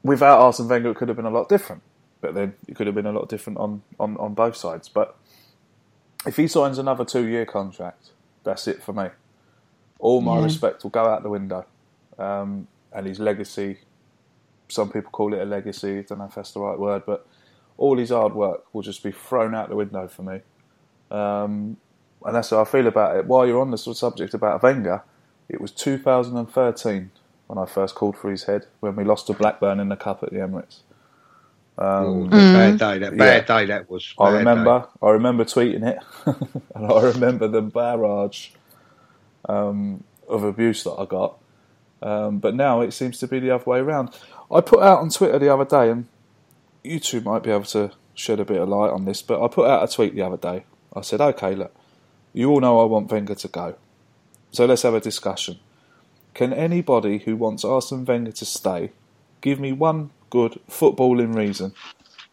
without 0.02 0.40
Arsene 0.40 0.68
Wenger, 0.68 0.90
it 0.90 0.96
could 0.96 1.08
have 1.08 1.16
been 1.16 1.26
a 1.26 1.30
lot 1.30 1.48
different. 1.48 1.82
But 2.20 2.34
then 2.34 2.54
it 2.66 2.74
could 2.74 2.86
have 2.86 2.96
been 2.96 3.06
a 3.06 3.12
lot 3.12 3.28
different 3.28 3.60
on 3.60 3.82
on, 4.00 4.16
on 4.16 4.34
both 4.34 4.56
sides. 4.56 4.88
But 4.88 5.16
if 6.26 6.36
he 6.36 6.48
signs 6.48 6.78
another 6.78 7.04
two 7.04 7.26
year 7.26 7.46
contract, 7.46 8.10
that's 8.44 8.68
it 8.68 8.82
for 8.82 8.92
me. 8.92 9.08
All 9.98 10.20
my 10.20 10.38
Yeah. 10.38 10.44
respect 10.44 10.82
will 10.82 10.90
go 10.90 11.06
out 11.06 11.22
the 11.22 11.30
window, 11.30 11.66
um, 12.18 12.68
and 12.92 13.06
his 13.06 13.20
legacy. 13.20 13.80
Some 14.68 14.90
people 14.90 15.10
call 15.10 15.34
it 15.34 15.40
a 15.42 15.44
legacy. 15.44 15.98
I 15.98 16.02
don't 16.02 16.18
know 16.18 16.26
if 16.26 16.34
that's 16.36 16.52
the 16.52 16.60
right 16.60 16.78
word, 16.78 17.04
but 17.06 17.26
all 17.76 17.98
his 17.98 18.10
hard 18.10 18.34
work 18.34 18.64
will 18.72 18.82
just 18.82 19.02
be 19.02 19.12
thrown 19.12 19.54
out 19.54 19.68
the 19.68 19.76
window 19.76 20.08
for 20.08 20.22
me. 20.22 20.40
Um, 21.10 21.78
and 22.24 22.34
that's 22.36 22.50
how 22.50 22.60
I 22.60 22.64
feel 22.64 22.86
about 22.86 23.16
it. 23.16 23.26
While 23.26 23.46
you're 23.46 23.60
on 23.60 23.70
the 23.70 23.78
subject 23.78 24.34
about 24.34 24.62
Wenger, 24.62 25.02
it 25.48 25.60
was 25.60 25.72
2013 25.72 27.10
when 27.46 27.58
I 27.58 27.66
first 27.66 27.94
called 27.94 28.16
for 28.16 28.30
his 28.30 28.44
head 28.44 28.66
when 28.80 28.96
we 28.96 29.04
lost 29.04 29.26
to 29.28 29.34
Blackburn 29.34 29.80
in 29.80 29.88
the 29.88 29.96
cup 29.96 30.22
at 30.22 30.30
the 30.30 30.38
Emirates. 30.38 30.80
Um, 31.80 32.28
that 32.28 32.78
bad 32.78 32.78
day, 32.78 32.98
that 32.98 33.16
bad 33.16 33.48
yeah. 33.48 33.58
day 33.58 33.66
that 33.66 33.90
was. 33.90 34.14
I 34.18 34.30
remember. 34.30 34.80
day. 34.80 34.86
I 35.02 35.10
remember 35.10 35.44
tweeting 35.44 35.82
it, 35.82 35.98
and 36.74 36.86
I 36.86 37.02
remember 37.02 37.48
the 37.48 37.62
barrage 37.62 38.50
um, 39.48 40.04
of 40.28 40.44
abuse 40.44 40.84
that 40.84 40.92
I 40.92 41.06
got. 41.06 41.38
Um, 42.02 42.38
but 42.38 42.54
now 42.54 42.82
it 42.82 42.92
seems 42.92 43.18
to 43.18 43.26
be 43.26 43.40
the 43.40 43.50
other 43.52 43.64
way 43.64 43.78
around. 43.78 44.10
I 44.52 44.60
put 44.60 44.82
out 44.82 45.00
on 45.00 45.08
Twitter 45.08 45.38
the 45.38 45.52
other 45.52 45.64
day, 45.64 45.90
and 45.90 46.06
you 46.84 47.00
two 47.00 47.22
might 47.22 47.42
be 47.42 47.50
able 47.50 47.64
to 47.64 47.92
shed 48.14 48.40
a 48.40 48.44
bit 48.44 48.60
of 48.60 48.68
light 48.68 48.90
on 48.90 49.06
this. 49.06 49.22
But 49.22 49.42
I 49.42 49.48
put 49.48 49.66
out 49.66 49.82
a 49.82 49.90
tweet 49.90 50.14
the 50.14 50.22
other 50.22 50.36
day. 50.36 50.64
I 50.94 51.00
said, 51.00 51.22
"Okay, 51.22 51.54
look, 51.54 51.74
you 52.34 52.50
all 52.50 52.60
know 52.60 52.80
I 52.80 52.84
want 52.84 53.10
Wenger 53.10 53.36
to 53.36 53.48
go, 53.48 53.76
so 54.50 54.66
let's 54.66 54.82
have 54.82 54.94
a 54.94 55.00
discussion. 55.00 55.58
Can 56.34 56.52
anybody 56.52 57.18
who 57.18 57.36
wants 57.36 57.64
Arsene 57.64 58.04
Wenger 58.04 58.32
to 58.32 58.44
stay 58.44 58.92
give 59.40 59.58
me 59.58 59.72
one 59.72 60.10
good 60.30 60.60
footballing 60.70 61.34
reason 61.34 61.72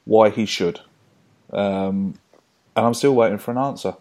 why 0.05 0.29
he 0.29 0.45
should?" 0.45 0.79
Um, 1.51 2.15
and 2.75 2.85
I'm 2.85 2.93
still 2.93 3.15
waiting 3.15 3.37
for 3.39 3.51
an 3.51 3.57
answer. 3.57 3.95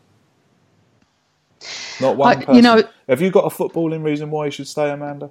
Not 2.00 2.16
one 2.16 2.28
I- 2.28 2.36
person. 2.40 2.54
you 2.54 2.62
know- 2.62 2.82
Have 3.08 3.22
you 3.22 3.30
got 3.30 3.44
a 3.44 3.54
footballing 3.56 4.02
reason 4.04 4.30
why 4.30 4.46
he 4.46 4.50
should 4.50 4.68
stay, 4.68 4.90
Amanda? 4.90 5.30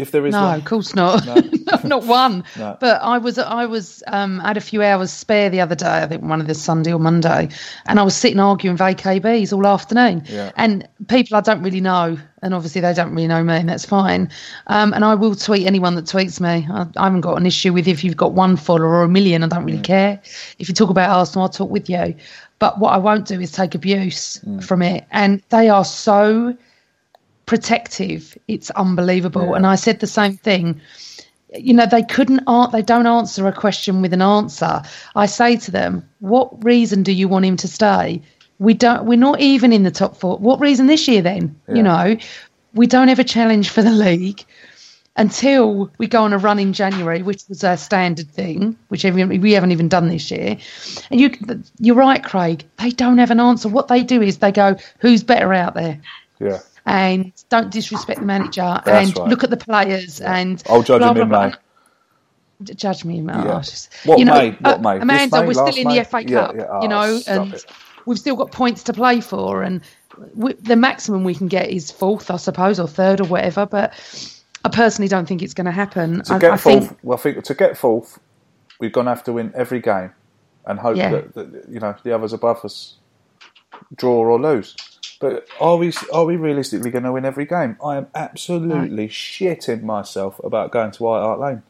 If 0.00 0.12
there 0.12 0.26
is 0.26 0.32
no, 0.32 0.42
one. 0.42 0.58
of 0.58 0.64
course 0.64 0.94
not. 0.94 1.26
No. 1.26 1.34
not 1.84 2.04
one. 2.06 2.44
No. 2.56 2.76
But 2.80 3.02
I 3.02 3.18
was 3.18 3.38
I 3.38 3.66
was 3.66 4.02
um, 4.06 4.40
had 4.40 4.56
a 4.56 4.60
few 4.60 4.82
hours 4.82 5.12
spare 5.12 5.50
the 5.50 5.60
other 5.60 5.74
day. 5.74 6.02
I 6.02 6.06
think 6.06 6.22
one 6.22 6.40
of 6.40 6.46
the 6.46 6.54
Sunday 6.54 6.92
or 6.92 6.98
Monday, 6.98 7.48
and 7.86 8.00
I 8.00 8.02
was 8.02 8.16
sitting 8.16 8.40
arguing 8.40 8.74
with 8.74 8.80
AKBs 8.80 9.52
all 9.52 9.66
afternoon. 9.66 10.22
Yeah. 10.26 10.52
And 10.56 10.88
people 11.08 11.36
I 11.36 11.40
don't 11.40 11.62
really 11.62 11.80
know, 11.80 12.18
and 12.42 12.54
obviously 12.54 12.80
they 12.80 12.94
don't 12.94 13.14
really 13.14 13.28
know 13.28 13.44
me, 13.44 13.54
and 13.54 13.68
that's 13.68 13.84
fine. 13.84 14.30
Um, 14.68 14.92
and 14.92 15.04
I 15.04 15.14
will 15.14 15.34
tweet 15.34 15.66
anyone 15.66 15.94
that 15.96 16.06
tweets 16.06 16.40
me. 16.40 16.66
I, 16.70 16.86
I 16.96 17.04
haven't 17.04 17.20
got 17.20 17.36
an 17.38 17.46
issue 17.46 17.72
with 17.72 17.86
if 17.86 18.02
you've 18.02 18.16
got 18.16 18.32
one 18.32 18.56
follower 18.56 18.88
or 18.88 19.02
a 19.02 19.08
million. 19.08 19.44
I 19.44 19.48
don't 19.48 19.64
really 19.64 19.82
care. 19.82 20.20
If 20.58 20.68
you 20.68 20.74
talk 20.74 20.90
about 20.90 21.10
Arsenal, 21.10 21.44
I'll 21.44 21.50
talk 21.50 21.70
with 21.70 21.90
you. 21.90 22.14
But 22.58 22.78
what 22.78 22.92
I 22.92 22.98
won't 22.98 23.26
do 23.26 23.40
is 23.40 23.52
take 23.52 23.74
abuse 23.74 24.38
from 24.60 24.82
it. 24.82 25.04
And 25.10 25.42
they 25.48 25.70
are 25.70 25.84
so 25.84 26.54
protective. 27.50 28.38
It's 28.46 28.70
unbelievable. 28.70 29.54
And 29.54 29.66
I 29.66 29.74
said 29.74 29.98
the 29.98 30.06
same 30.06 30.36
thing. 30.36 30.80
You 31.52 31.74
know, 31.74 31.84
they 31.84 32.04
couldn't 32.04 32.44
they 32.70 32.80
don't 32.80 33.08
answer 33.08 33.48
a 33.48 33.52
question 33.52 34.02
with 34.02 34.12
an 34.12 34.22
answer. 34.22 34.82
I 35.16 35.26
say 35.26 35.56
to 35.56 35.72
them, 35.72 36.08
"What 36.20 36.64
reason 36.64 37.02
do 37.02 37.10
you 37.10 37.26
want 37.26 37.44
him 37.44 37.56
to 37.56 37.66
stay?" 37.66 38.22
We 38.60 38.74
don't. 38.74 39.04
We're 39.04 39.18
not 39.18 39.40
even 39.40 39.72
in 39.72 39.82
the 39.82 39.90
top 39.90 40.16
four. 40.16 40.38
What 40.38 40.60
reason 40.60 40.86
this 40.86 41.08
year 41.08 41.22
then? 41.22 41.56
You 41.74 41.82
know, 41.82 42.16
we 42.72 42.86
don't 42.86 43.08
ever 43.08 43.24
challenge 43.24 43.70
for 43.70 43.82
the 43.82 43.90
league 43.90 44.44
until 45.16 45.90
we 45.98 46.06
go 46.06 46.22
on 46.22 46.32
a 46.32 46.38
run 46.38 46.60
in 46.60 46.72
January, 46.72 47.20
which 47.20 47.42
was 47.48 47.64
a 47.64 47.76
standard 47.76 48.30
thing, 48.30 48.76
which 48.90 49.02
we 49.02 49.52
haven't 49.54 49.72
even 49.72 49.88
done 49.88 50.06
this 50.06 50.30
year. 50.30 50.56
And 51.10 51.20
you, 51.20 51.34
you're 51.80 51.96
right, 51.96 52.22
Craig. 52.22 52.64
They 52.78 52.90
don't 52.90 53.18
have 53.18 53.32
an 53.32 53.40
answer. 53.40 53.68
What 53.68 53.88
they 53.88 54.04
do 54.04 54.22
is 54.22 54.38
they 54.38 54.52
go, 54.52 54.76
"Who's 55.00 55.24
better 55.24 55.52
out 55.52 55.74
there?" 55.74 55.98
Yeah. 56.38 56.60
And 56.86 57.32
don't 57.48 57.70
disrespect 57.70 58.20
the 58.20 58.26
manager 58.26 58.80
That's 58.84 59.08
and 59.10 59.18
right. 59.18 59.28
look 59.28 59.44
at 59.44 59.50
the 59.50 59.56
players 59.56 60.20
and 60.20 60.62
I'll 60.68 60.82
judge 60.82 61.00
blah, 61.00 61.10
him 61.12 61.16
in 61.18 61.28
blah, 61.28 61.46
May. 61.46 61.48
blah. 61.50 61.58
Judge 62.62 63.04
me, 63.04 63.20
Mate. 63.22 63.34
Yeah. 63.36 63.62
Oh, 63.62 63.62
What 64.04 64.18
you 64.18 64.24
know, 64.24 64.34
May? 64.34 64.50
What 64.52 64.78
uh, 64.78 64.78
May? 64.82 64.98
Amanda, 65.00 65.40
May? 65.40 65.46
we're 65.46 65.54
still 65.54 65.76
in 65.76 65.88
May? 65.88 65.98
the 65.98 66.04
FA 66.04 66.24
Cup, 66.24 66.54
yeah. 66.56 66.66
Oh, 66.70 66.82
you 66.82 66.88
know, 66.88 67.20
and 67.26 67.54
it. 67.54 67.64
we've 68.06 68.18
still 68.18 68.36
got 68.36 68.52
points 68.52 68.82
to 68.84 68.92
play 68.92 69.20
for, 69.22 69.62
and 69.62 69.80
we, 70.34 70.52
the 70.54 70.76
maximum 70.76 71.24
we 71.24 71.34
can 71.34 71.48
get 71.48 71.70
is 71.70 71.90
fourth, 71.90 72.30
I 72.30 72.36
suppose, 72.36 72.78
or 72.78 72.86
third, 72.86 73.20
or 73.20 73.24
whatever. 73.28 73.64
But 73.64 73.94
I 74.64 74.68
personally 74.68 75.08
don't 75.08 75.26
think 75.26 75.42
it's 75.42 75.54
going 75.54 75.64
to 75.66 75.70
happen. 75.70 76.22
To 76.24 76.34
I, 76.34 76.38
get 76.38 76.52
I 76.52 76.56
fourth, 76.58 76.88
think 76.88 76.98
well, 77.02 77.18
I 77.18 77.20
think 77.22 77.42
to 77.44 77.54
get 77.54 77.78
fourth, 77.78 78.18
we're 78.78 78.90
gonna 78.90 79.10
have 79.10 79.24
to 79.24 79.32
win 79.32 79.52
every 79.54 79.80
game, 79.80 80.12
and 80.66 80.78
hope 80.78 80.96
Yeah. 80.98 81.10
that, 81.12 81.34
that 81.34 81.64
you 81.70 81.80
know 81.80 81.94
the 82.02 82.12
others 82.14 82.32
above 82.34 82.62
us 82.64 82.96
draw 83.96 84.16
or 84.18 84.40
lose. 84.40 84.76
But 85.20 85.46
are 85.60 85.76
we 85.76 85.92
are 86.12 86.24
we 86.24 86.36
realistically 86.36 86.90
going 86.90 87.04
to 87.04 87.12
win 87.12 87.24
every 87.24 87.44
game? 87.44 87.76
I 87.84 87.96
am 87.96 88.08
absolutely 88.14 89.08
shitting 89.08 89.82
myself 89.82 90.40
about 90.42 90.72
going 90.72 90.90
to 90.92 91.02
White 91.02 91.20
Hart 91.20 91.38
Lane 91.38 91.62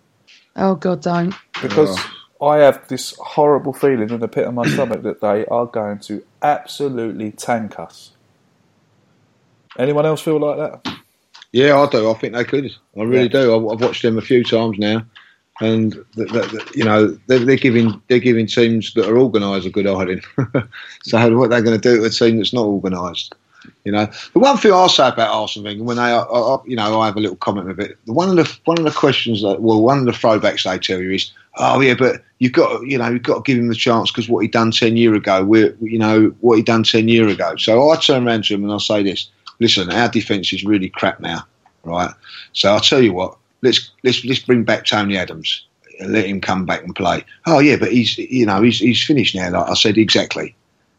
oh 0.57 0.75
god, 0.75 1.03
don't. 1.03 1.35
because 1.61 1.99
I 2.41 2.59
have 2.59 2.87
this 2.89 3.15
horrible 3.19 3.73
feeling 3.73 4.11
in 4.11 4.21
the 4.21 4.29
pit 4.29 4.47
of 4.47 4.55
my 4.55 4.67
stomach 4.69 5.03
that 5.03 5.21
they 5.21 5.45
are 5.47 5.67
going 5.67 5.99
to 6.01 6.25
absolutely 6.43 7.33
tank 7.33 7.79
us. 7.79 8.13
Anyone 9.79 10.07
else 10.07 10.23
feel 10.23 10.39
like 10.39 10.57
that? 10.57 10.97
Yeah, 11.53 11.79
I 11.79 11.89
do. 11.89 12.11
I 12.11 12.15
think 12.15 12.35
they 12.35 12.45
could. 12.45 12.71
I 12.97 13.03
really 13.03 13.29
do. 13.29 13.55
I've, 13.55 13.73
I've 13.73 13.81
watched 13.81 14.03
them 14.03 14.19
a 14.19 14.23
few 14.23 14.45
times 14.45 14.79
now, 14.79 15.05
and 15.61 15.93
th 16.15 16.31
th 16.31 16.51
th- 16.51 16.77
you 16.77 16.85
know 16.85 17.19
they're, 17.27 17.41
they're 17.41 17.57
giving 17.57 18.01
they're 18.09 18.19
giving 18.19 18.47
teams 18.47 18.95
that 18.95 19.09
are 19.09 19.19
organised 19.19 19.67
a 19.67 19.71
good 19.71 19.87
hiding. 19.87 20.23
so 21.03 21.37
what 21.37 21.47
are 21.47 21.49
they're 21.49 21.63
going 21.63 21.81
to 21.81 21.89
do 21.89 22.01
to 22.01 22.05
a 22.05 22.11
team 22.11 22.37
that's 22.37 22.53
not 22.53 22.65
organised? 22.65 23.35
You 23.85 23.93
know, 23.93 24.07
the 24.33 24.39
one 24.39 24.57
thing 24.57 24.73
I'll 24.73 24.89
say 24.89 25.09
about 25.09 25.35
Arsenal 25.35 25.65
Wenger, 25.65 25.85
when 25.85 25.97
they, 25.97 26.03
I, 26.03 26.59
you 26.67 26.77
know, 26.77 27.01
I 27.01 27.07
have 27.07 27.17
a 27.17 27.21
little 27.21 27.37
comment 27.37 27.69
with 27.69 27.81
it. 27.81 27.99
One 28.07 28.29
of 28.29 28.37
the 28.37 28.59
one 28.65 28.79
of 28.79 28.85
the 28.85 28.91
questions 28.91 29.43
that, 29.43 29.63
well, 29.63 29.83
one 29.83 29.99
of 29.99 30.05
the 30.05 30.13
throwbacks 30.13 30.65
they 30.65 30.79
tell 30.79 31.01
you 31.01 31.13
is, 31.13 31.33
oh 31.57 31.81
yeah, 31.81 31.95
but 31.95 32.23
you've 32.39 32.53
got, 32.53 32.87
you 32.87 32.99
know, 32.99 33.09
you've 33.09 33.23
got 33.23 33.45
to 33.45 33.53
give 33.53 33.59
him 33.59 33.69
the 33.69 33.75
chance 33.75 34.11
because 34.11 34.29
what 34.29 34.41
he 34.41 34.49
done 34.49 34.71
ten 34.71 34.97
year 34.97 35.15
ago, 35.15 35.45
we're, 35.45 35.77
you 35.81 35.99
know, 35.99 36.35
what 36.41 36.57
he 36.57 36.63
done 36.63 36.83
ten 36.83 37.09
year 37.09 37.29
ago. 37.29 37.57
So 37.57 37.91
I 37.91 37.97
turn 37.97 38.27
around 38.27 38.45
to 38.45 38.55
him 38.55 38.65
and 38.65 38.73
I 38.73 38.79
say 38.79 39.03
this: 39.03 39.29
listen, 39.61 39.91
our 39.91 40.09
defence 40.09 40.53
is 40.53 40.65
really 40.65 40.89
crap 40.89 41.21
now, 41.21 41.47
right? 41.85 42.13
So 42.53 42.73
I'll 42.73 42.81
tell 42.81 43.03
you 43.03 43.13
what, 43.13 43.37
let's 43.63 43.91
let's 44.05 44.25
let's 44.25 44.41
bring 44.41 44.65
back 44.65 44.85
Tony 44.85 45.17
Adams. 45.17 45.65
and 45.99 46.13
Let 46.13 46.27
him 46.27 46.41
come 46.41 46.67
back 46.67 46.83
and 46.83 46.95
play. 46.95 47.25
Oh 47.47 47.59
yeah, 47.59 47.77
but 47.77 47.93
he's 47.93 48.19
you 48.19 48.47
know 48.47 48.63
he's 48.63 48.79
he's 48.79 49.03
finished 49.03 49.35
now. 49.35 49.51
Like 49.51 49.71
I 49.71 49.75
said, 49.75 49.99
exactly, 49.99 50.55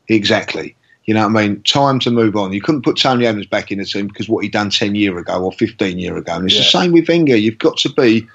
exactly. 0.07 0.75
You 1.05 1.15
know 1.15 1.27
what 1.27 1.37
I 1.37 1.47
mean? 1.47 1.63
Time 1.63 1.99
to 1.99 2.11
move 2.11 2.35
on. 2.35 2.53
You 2.53 2.61
couldn't 2.61 2.83
put 2.83 2.97
Tony 2.97 3.25
Adams 3.25 3.47
back 3.47 3.71
in 3.71 3.79
the 3.79 3.85
team 3.85 4.07
because 4.07 4.29
what 4.29 4.43
he 4.43 4.49
done 4.49 4.69
ten 4.69 4.95
year 4.95 5.17
ago 5.17 5.43
or 5.43 5.51
fifteen 5.51 5.97
year 5.97 6.15
ago. 6.15 6.35
And 6.35 6.45
it's 6.45 6.57
the 6.57 6.63
same 6.63 6.91
with 6.91 7.07
Wenger. 7.07 7.35
You've 7.35 7.57
got 7.57 7.77
to 7.77 7.89
be 7.89 8.27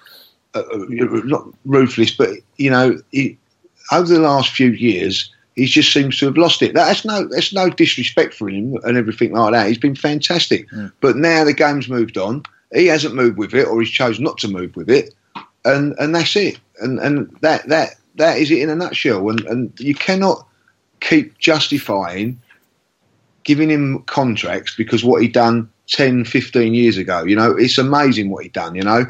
uh, 0.54 0.60
uh, 0.60 0.86
not 1.24 1.46
ruthless, 1.64 2.10
but 2.10 2.30
you 2.56 2.70
know, 2.70 3.00
he, 3.12 3.38
over 3.92 4.12
the 4.12 4.20
last 4.20 4.50
few 4.50 4.70
years, 4.70 5.30
he 5.54 5.66
just 5.66 5.92
seems 5.92 6.18
to 6.18 6.26
have 6.26 6.36
lost 6.36 6.60
it. 6.60 6.74
That's 6.74 7.04
no, 7.04 7.28
that's 7.28 7.52
no 7.52 7.70
disrespect 7.70 8.34
for 8.34 8.48
him 8.48 8.76
and 8.84 8.96
everything 8.96 9.32
like 9.32 9.52
that. 9.52 9.68
He's 9.68 9.78
been 9.78 9.94
fantastic, 9.94 10.66
but 11.00 11.16
now 11.16 11.44
the 11.44 11.54
game's 11.54 11.88
moved 11.88 12.18
on. 12.18 12.42
He 12.74 12.86
hasn't 12.86 13.14
moved 13.14 13.38
with 13.38 13.54
it, 13.54 13.66
or 13.66 13.80
he's 13.80 13.90
chosen 13.90 14.24
not 14.24 14.38
to 14.38 14.48
move 14.48 14.74
with 14.76 14.90
it, 14.90 15.14
and 15.64 15.94
and 15.98 16.14
that's 16.14 16.34
it. 16.36 16.58
And 16.80 16.98
and 16.98 17.30
that 17.42 17.68
that 17.68 17.94
that 18.16 18.38
is 18.38 18.50
it 18.50 18.58
in 18.58 18.70
a 18.70 18.74
nutshell. 18.74 19.30
And 19.30 19.40
and 19.46 19.72
you 19.78 19.94
cannot 19.94 20.46
keep 21.00 21.38
justifying 21.38 22.40
giving 23.46 23.70
him 23.70 24.02
contracts 24.02 24.74
because 24.76 25.04
what 25.04 25.22
he'd 25.22 25.32
done 25.32 25.70
10, 25.86 26.24
15 26.24 26.74
years 26.74 26.98
ago. 26.98 27.22
You 27.22 27.36
know, 27.36 27.52
it's 27.52 27.78
amazing 27.78 28.28
what 28.28 28.42
he'd 28.42 28.52
done. 28.52 28.74
You 28.74 28.82
know, 28.82 29.06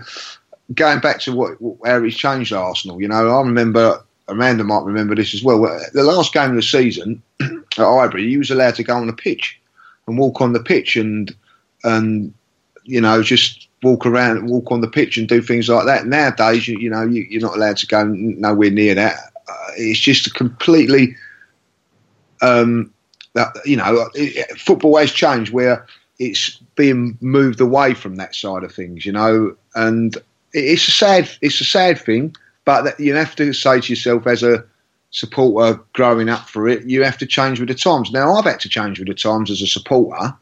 going 0.74 1.00
back 1.00 1.20
to 1.20 1.34
what 1.34 1.58
how 1.84 2.02
he's 2.02 2.16
changed 2.16 2.52
Arsenal. 2.52 3.00
You 3.00 3.08
know, 3.08 3.28
I 3.28 3.40
remember 3.40 4.04
Amanda 4.28 4.62
might 4.62 4.84
remember 4.84 5.14
this 5.14 5.34
as 5.34 5.42
well. 5.42 5.60
The 5.92 6.02
last 6.04 6.32
game 6.32 6.50
of 6.50 6.56
the 6.56 6.62
season 6.62 7.22
at 7.40 7.48
Highbury, 7.76 8.28
he 8.28 8.38
was 8.38 8.50
allowed 8.50 8.76
to 8.76 8.84
go 8.84 8.94
on 8.94 9.06
the 9.06 9.12
pitch 9.12 9.58
and 10.06 10.18
walk 10.18 10.40
on 10.40 10.52
the 10.52 10.62
pitch 10.62 10.96
and 10.96 11.34
and 11.82 12.32
you 12.84 13.00
know 13.00 13.22
just 13.22 13.68
walk 13.82 14.04
around, 14.04 14.48
walk 14.48 14.70
on 14.70 14.80
the 14.80 14.88
pitch 14.88 15.16
and 15.16 15.28
do 15.28 15.40
things 15.40 15.68
like 15.68 15.86
that. 15.86 16.06
Nowadays, 16.06 16.66
you, 16.66 16.78
you 16.78 16.90
know, 16.90 17.02
you, 17.02 17.38
are 17.38 17.40
not 17.40 17.56
allowed 17.56 17.76
to 17.78 17.86
go 17.86 18.04
nowhere 18.04 18.70
near 18.70 18.94
that. 18.94 19.16
Uh, 19.48 19.70
it's 19.76 20.00
just 20.00 20.34
completely, 20.34 21.14
um, 22.42 22.92
you 23.64 23.76
know, 23.76 24.08
football 24.56 24.96
has 24.98 25.12
changed 25.12 25.52
where 25.52 25.86
it's 26.18 26.56
being 26.76 27.18
moved 27.20 27.60
away 27.60 27.94
from 27.94 28.16
that 28.16 28.34
side 28.34 28.64
of 28.64 28.74
things, 28.74 29.04
you 29.04 29.12
know, 29.12 29.56
and 29.74 30.16
it's 30.52 30.88
a 30.88 30.90
sad, 30.90 31.30
it's 31.42 31.60
a 31.60 31.64
sad 31.64 31.98
thing, 31.98 32.34
but 32.64 32.98
you 32.98 33.14
have 33.14 33.36
to 33.36 33.52
say 33.52 33.80
to 33.80 33.92
yourself 33.92 34.26
as 34.26 34.42
a 34.42 34.64
supporter 35.10 35.80
growing 35.92 36.28
up 36.28 36.48
for 36.48 36.68
it, 36.68 36.86
you 36.86 37.02
have 37.02 37.18
to 37.18 37.26
change 37.26 37.58
with 37.60 37.68
the 37.68 37.74
times. 37.74 38.10
Now, 38.10 38.34
I've 38.34 38.44
had 38.44 38.60
to 38.60 38.68
change 38.68 38.98
with 38.98 39.08
the 39.08 39.14
times 39.14 39.50
as 39.50 39.62
a 39.62 39.66
supporter, 39.66 40.34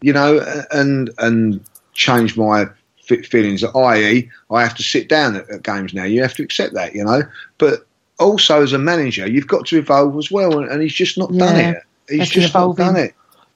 you 0.00 0.12
know, 0.12 0.44
and 0.70 1.10
and 1.18 1.64
change 1.94 2.36
my 2.36 2.66
feelings. 3.04 3.62
I.e., 3.62 4.30
I 4.50 4.62
have 4.62 4.74
to 4.74 4.82
sit 4.82 5.08
down 5.08 5.36
at, 5.36 5.48
at 5.50 5.62
games 5.62 5.94
now. 5.94 6.04
You 6.04 6.22
have 6.22 6.34
to 6.34 6.42
accept 6.42 6.74
that, 6.74 6.94
you 6.94 7.04
know. 7.04 7.22
But 7.58 7.86
also 8.18 8.62
as 8.62 8.72
a 8.72 8.78
manager, 8.78 9.28
you've 9.28 9.48
got 9.48 9.66
to 9.66 9.78
evolve 9.78 10.16
as 10.16 10.30
well, 10.30 10.58
and, 10.58 10.70
and 10.70 10.82
he's 10.82 10.94
just 10.94 11.18
not 11.18 11.32
done 11.32 11.56
it. 11.56 11.82
He's 12.08 12.30
just 12.30 12.54
not 12.54 12.76
done 12.76 12.96
it. 12.96 13.14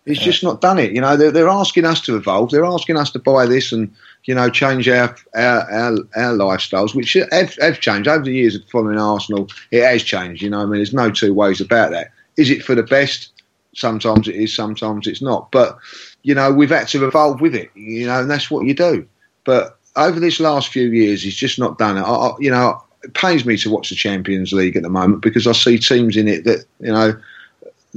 He's 0.09 0.18
yeah. 0.18 0.24
just 0.24 0.42
not 0.42 0.62
done 0.62 0.78
it. 0.78 0.92
You 0.92 1.03
know, 1.03 1.18
they're, 1.18 1.30
they're 1.30 1.51
asking 1.51 1.84
us 1.84 2.01
to 2.03 2.16
evolve. 2.16 2.51
They're 2.51 2.64
asking 2.64 2.96
us 2.96 3.11
to 3.11 3.18
buy 3.18 3.44
this 3.44 3.72
and 3.72 3.94
you 4.24 4.34
know 4.34 4.49
change 4.49 4.88
our 4.88 5.14
our 5.34 5.70
our, 5.70 5.92
our 6.16 6.32
lifestyles, 6.34 6.94
which 6.94 7.12
have, 7.12 7.55
have, 7.57 7.80
changed 7.80 8.09
over 8.09 8.24
the 8.24 8.32
years 8.32 8.55
of 8.55 8.64
following 8.70 8.99
Arsenal. 8.99 9.49
It 9.70 9.84
has 9.84 10.03
changed. 10.03 10.42
You 10.42 10.51
know, 10.51 10.61
I 10.61 10.64
mean, 10.64 10.76
there's 10.76 10.94
no 10.94 11.11
two 11.11 11.34
ways 11.34 11.61
about 11.61 11.90
that. 11.90 12.11
Is 12.38 12.51
it 12.51 12.64
for 12.64 12.74
the 12.74 12.82
best? 12.82 13.32
Sometimes 13.74 14.26
it 14.26 14.34
is. 14.34 14.55
Sometimes 14.55 15.07
it's 15.07 15.20
not. 15.20 15.51
But 15.51 15.78
you 16.22 16.34
know, 16.34 16.53
we've 16.53 16.70
had 16.70 16.88
to 16.88 17.07
evolve 17.07 17.42
with 17.42 17.55
it. 17.55 17.70
You 17.74 18.07
know, 18.07 18.20
and 18.20 18.30
that's 18.30 18.51
what 18.51 18.64
you 18.64 18.72
do. 18.72 19.07
But 19.44 19.78
over 19.94 20.18
this 20.18 20.40
last 20.40 20.68
few 20.68 20.88
years, 20.88 21.22
he's 21.22 21.36
just 21.36 21.59
not 21.59 21.76
done 21.76 21.99
it. 21.99 22.03
I, 22.03 22.12
I, 22.12 22.36
you 22.38 22.51
know, 22.51 22.82
it 23.03 23.12
pains 23.12 23.44
me 23.44 23.59
to 23.59 23.70
watch 23.70 23.90
the 23.90 23.94
Champions 23.94 24.53
League 24.53 24.76
at 24.76 24.82
the 24.82 24.88
moment 24.88 25.22
because 25.22 25.46
I 25.46 25.53
see 25.53 25.78
teams 25.78 26.16
in 26.16 26.28
it 26.28 26.44
that 26.44 26.64
you 26.80 26.92
know 26.92 27.12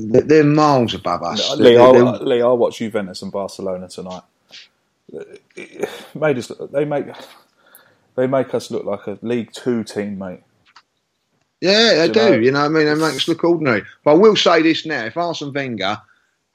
they're 0.09 0.43
miles 0.43 0.93
above 0.93 1.23
us. 1.23 1.57
Lee, 1.57 1.75
they're, 1.75 1.81
I'll, 1.81 1.93
they're, 1.93 2.27
Lee, 2.27 2.41
I'll 2.41 2.57
watch 2.57 2.77
Juventus 2.77 3.21
and 3.21 3.31
Barcelona 3.31 3.87
tonight. 3.87 4.23
It 5.55 5.89
made 6.15 6.37
us. 6.37 6.51
They 6.71 6.85
make 6.85 7.05
they 8.15 8.27
make 8.27 8.53
us 8.53 8.71
look 8.71 8.85
like 8.85 9.07
a 9.07 9.19
League 9.21 9.51
Two 9.53 9.83
team, 9.83 10.17
mate. 10.17 10.41
Yeah, 11.59 11.93
they 11.95 12.07
do. 12.07 12.37
do. 12.37 12.41
You 12.41 12.51
know, 12.51 12.61
what 12.61 12.65
I 12.65 12.69
mean, 12.69 12.85
they 12.85 12.95
make 12.95 13.15
us 13.15 13.27
look 13.27 13.43
ordinary. 13.43 13.83
But 14.03 14.11
I 14.11 14.15
will 14.15 14.35
say 14.35 14.61
this 14.61 14.85
now: 14.85 15.05
if 15.05 15.17
Arsene 15.17 15.53
Wenger 15.53 15.97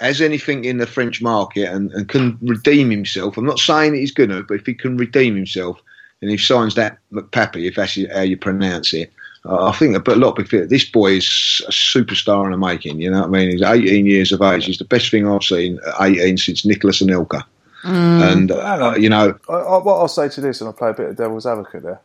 has 0.00 0.20
anything 0.20 0.64
in 0.64 0.78
the 0.78 0.86
French 0.86 1.22
market 1.22 1.70
and, 1.70 1.90
and 1.92 2.08
can 2.08 2.38
redeem 2.42 2.90
himself, 2.90 3.36
I'm 3.36 3.46
not 3.46 3.58
saying 3.58 3.92
that 3.92 3.98
he's 3.98 4.12
going 4.12 4.30
to, 4.30 4.42
but 4.42 4.54
if 4.54 4.66
he 4.66 4.74
can 4.74 4.96
redeem 4.96 5.36
himself 5.36 5.80
and 6.20 6.30
he 6.30 6.36
signs 6.36 6.74
that 6.74 6.98
McPappy, 7.12 7.66
if 7.66 7.76
that's 7.76 7.98
how 8.12 8.20
you 8.20 8.36
pronounce 8.36 8.92
it, 8.92 9.12
I 9.48 9.72
think 9.72 10.04
but 10.04 10.16
a 10.16 10.20
lot 10.20 10.38
of 10.38 10.48
people, 10.48 10.66
this 10.66 10.84
boy 10.84 11.12
is 11.12 11.62
a 11.66 11.70
superstar 11.70 12.44
in 12.44 12.52
the 12.52 12.58
making. 12.58 13.00
You 13.00 13.10
know 13.10 13.20
what 13.20 13.28
I 13.28 13.30
mean? 13.30 13.50
He's 13.50 13.62
18 13.62 14.06
years 14.06 14.32
of 14.32 14.42
age. 14.42 14.64
He's 14.64 14.78
the 14.78 14.84
best 14.84 15.10
thing 15.10 15.28
I've 15.28 15.42
seen 15.42 15.78
at 15.86 15.94
18 16.00 16.36
since 16.38 16.64
Nicolas 16.64 17.02
Anelka. 17.02 17.44
Mm. 17.84 18.32
And 18.32 18.50
uh, 18.50 18.94
you 18.98 19.08
know, 19.08 19.38
I, 19.48 19.52
I, 19.52 19.82
what 19.82 19.94
I'll 19.94 20.08
say 20.08 20.28
to 20.28 20.40
this, 20.40 20.60
and 20.60 20.68
I'll 20.68 20.74
play 20.74 20.90
a 20.90 20.94
bit 20.94 21.10
of 21.10 21.16
devil's 21.16 21.46
advocate 21.46 21.82
there. 21.82 22.00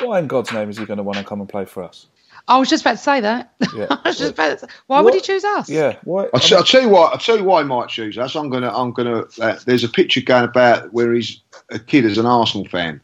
Why 0.00 0.18
in 0.18 0.26
God's 0.26 0.52
name 0.52 0.70
is 0.70 0.78
he 0.78 0.84
going 0.84 0.98
to 0.98 1.02
want 1.02 1.18
to 1.18 1.24
come 1.24 1.40
and 1.40 1.48
play 1.48 1.64
for 1.64 1.82
us? 1.82 2.06
I 2.46 2.58
was 2.58 2.68
just 2.68 2.82
about 2.82 2.92
to 2.92 2.98
say 2.98 3.20
that. 3.20 3.54
Yeah. 3.74 3.86
I 3.90 4.08
was 4.08 4.18
just 4.18 4.34
about 4.34 4.50
to 4.50 4.58
say, 4.58 4.72
why 4.86 4.98
what? 4.98 5.06
would 5.06 5.14
he 5.14 5.20
choose 5.20 5.42
us? 5.44 5.68
Yeah, 5.68 5.96
why? 6.04 6.28
I'll, 6.32 6.38
t- 6.38 6.54
I'll, 6.54 6.62
tell 6.62 6.82
you 6.82 6.88
what. 6.88 7.12
I'll 7.12 7.18
tell 7.18 7.36
you 7.36 7.42
why 7.42 7.62
he 7.62 7.66
might 7.66 7.88
choose 7.88 8.16
us. 8.16 8.36
I'm 8.36 8.50
gonna. 8.50 8.70
I'm 8.72 8.92
gonna. 8.92 9.24
Uh, 9.40 9.58
there's 9.66 9.82
a 9.82 9.88
picture 9.88 10.20
going 10.20 10.44
about 10.44 10.92
where 10.92 11.12
he's 11.12 11.40
a 11.70 11.80
kid 11.80 12.04
as 12.04 12.18
an 12.18 12.26
Arsenal 12.26 12.68
fan, 12.68 13.00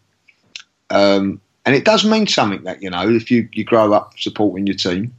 um, 0.91 1.41
and 1.67 1.75
it 1.75 1.85
does 1.85 2.05
mean 2.05 2.27
something 2.27 2.63
that 2.65 2.83
you 2.83 2.91
know 2.91 3.09
if 3.09 3.31
you, 3.31 3.49
you 3.53 3.65
grow 3.65 3.93
up 3.93 4.19
supporting 4.19 4.67
your 4.67 4.77
team. 4.77 5.15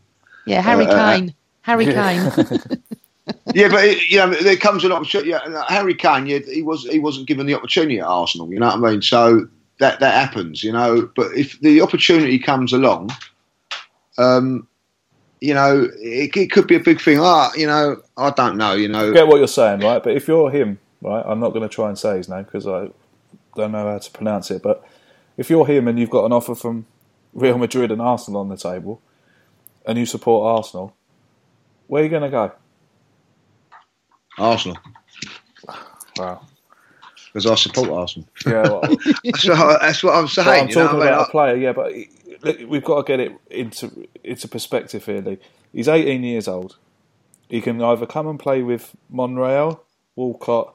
Yeah, 0.46 0.62
Harry 0.62 0.86
uh, 0.86 0.92
uh 0.92 1.16
Kane. 1.16 1.30
Uh, 1.30 1.34
Harry 1.62 1.86
Kane. 1.86 2.32
yeah, 3.54 3.70
but 3.70 3.86
it, 3.86 4.10
you 4.10 4.18
know 4.18 4.34
there 4.34 4.58
comes 4.58 4.84
an 4.84 4.92
opportunity. 4.92 5.30
Yeah, 5.32 5.66
Harry 5.68 5.94
Kane. 5.94 6.26
Yeah, 6.26 6.40
he 6.40 6.62
was 6.62 6.84
he 6.86 7.00
wasn't 7.00 7.28
given 7.28 7.46
the 7.46 7.56
opportunity 7.56 8.00
at 8.00 8.06
Arsenal. 8.06 8.52
You 8.52 8.60
know 8.60 8.68
what 8.68 8.90
I 8.90 8.92
mean? 8.92 9.02
So 9.02 9.48
that 9.80 10.00
that 10.00 10.14
happens. 10.14 10.64
You 10.64 10.72
know, 10.72 11.10
but 11.16 11.32
if 11.34 11.60
the 11.62 11.82
opportunity 11.82 12.40
comes 12.40 12.74
along 12.74 13.12
um, 14.18 14.68
you 15.40 15.54
know, 15.54 15.90
it, 16.00 16.36
it, 16.36 16.52
could 16.52 16.68
be 16.68 16.76
a 16.76 16.80
big 16.80 17.02
thing. 17.02 17.20
Ah, 17.20 17.52
you 17.56 17.66
know, 17.66 18.02
I 18.18 18.30
don't 18.32 18.58
know. 18.58 18.74
You 18.74 18.88
know, 18.88 19.10
I 19.10 19.14
get 19.14 19.28
what 19.28 19.38
you're 19.38 19.48
saying, 19.48 19.80
right? 19.80 20.04
But 20.04 20.16
if 20.16 20.28
you're 20.28 20.52
him, 20.52 20.80
right, 21.02 21.24
I'm 21.26 21.40
not 21.40 21.50
going 21.50 21.68
to 21.68 21.74
try 21.74 21.90
and 21.90 21.98
say 21.98 22.18
his 22.18 22.30
name 22.30 22.44
because 22.44 22.68
I 22.68 22.90
don't 23.56 23.72
know 23.72 23.92
how 23.92 23.98
to 23.98 24.12
pronounce 24.12 24.52
it. 24.52 24.62
But 24.62 24.84
if 25.38 25.50
you're 25.50 25.66
him 25.66 25.88
and 25.88 26.00
you've 26.00 26.10
got 26.10 26.26
an 26.26 26.34
offer 26.34 26.56
from 26.56 26.86
Real 27.34 27.58
Madrid 27.58 27.92
and 27.92 28.02
Arsenal 28.02 28.42
on 28.42 28.50
the 28.50 28.58
table, 28.58 29.02
and 29.86 29.98
you 29.98 30.06
support 30.06 30.58
Arsenal, 30.58 30.96
where 31.88 32.02
are 32.02 32.06
you 32.06 32.10
going 32.10 32.24
to 32.24 32.30
go? 32.30 32.52
Arsenal. 34.38 34.78
Wow. 36.18 36.46
Because 37.28 37.46
I 37.46 37.56
support 37.56 37.90
Arsenal. 37.90 38.28
Yeah, 38.46 38.64
well, 38.64 38.82
that's, 39.24 39.48
what, 39.48 39.82
that's, 39.82 40.04
what, 40.04 40.16
I'm 40.16 40.28
saying. 40.28 40.64
I'm 40.64 40.68
talking 40.68 41.00
know? 41.00 41.06
about 41.06 41.20
I 41.20 41.24
a 41.24 41.30
player, 41.30 41.56
yeah, 41.56 41.72
but 41.72 41.94
we've 42.68 42.84
got 42.84 42.98
to 42.98 43.04
get 43.04 43.20
it 43.20 43.34
into 43.50 44.08
into 44.24 44.48
perspective 44.48 45.06
here. 45.06 45.22
Lee. 45.22 45.38
He's 45.72 45.88
18 45.88 46.24
years 46.24 46.48
old. 46.48 46.78
He 47.48 47.62
can 47.62 47.82
either 47.82 48.06
come 48.06 48.28
and 48.28 48.40
play 48.40 48.62
with 48.62 48.96
Monreal, 49.10 49.84
Walcott, 50.16 50.74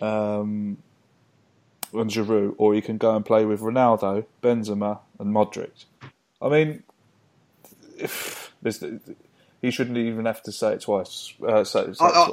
um, 0.00 0.78
and 1.94 2.10
Giroud, 2.10 2.54
or 2.58 2.74
he 2.74 2.80
can 2.80 2.98
go 2.98 3.14
and 3.16 3.24
play 3.24 3.44
with 3.44 3.60
Ronaldo, 3.60 4.24
Benzema, 4.42 4.98
and 5.18 5.34
Modric. 5.34 5.84
I 6.42 6.48
mean, 6.48 6.82
if 7.98 8.52
he 9.62 9.70
shouldn't 9.70 9.96
even 9.96 10.26
have 10.26 10.42
to 10.42 10.52
say 10.52 10.74
it 10.74 10.82
twice. 10.82 11.32
Uh, 11.46 11.64
say, 11.64 11.92
say 11.92 12.04
I, 12.04 12.30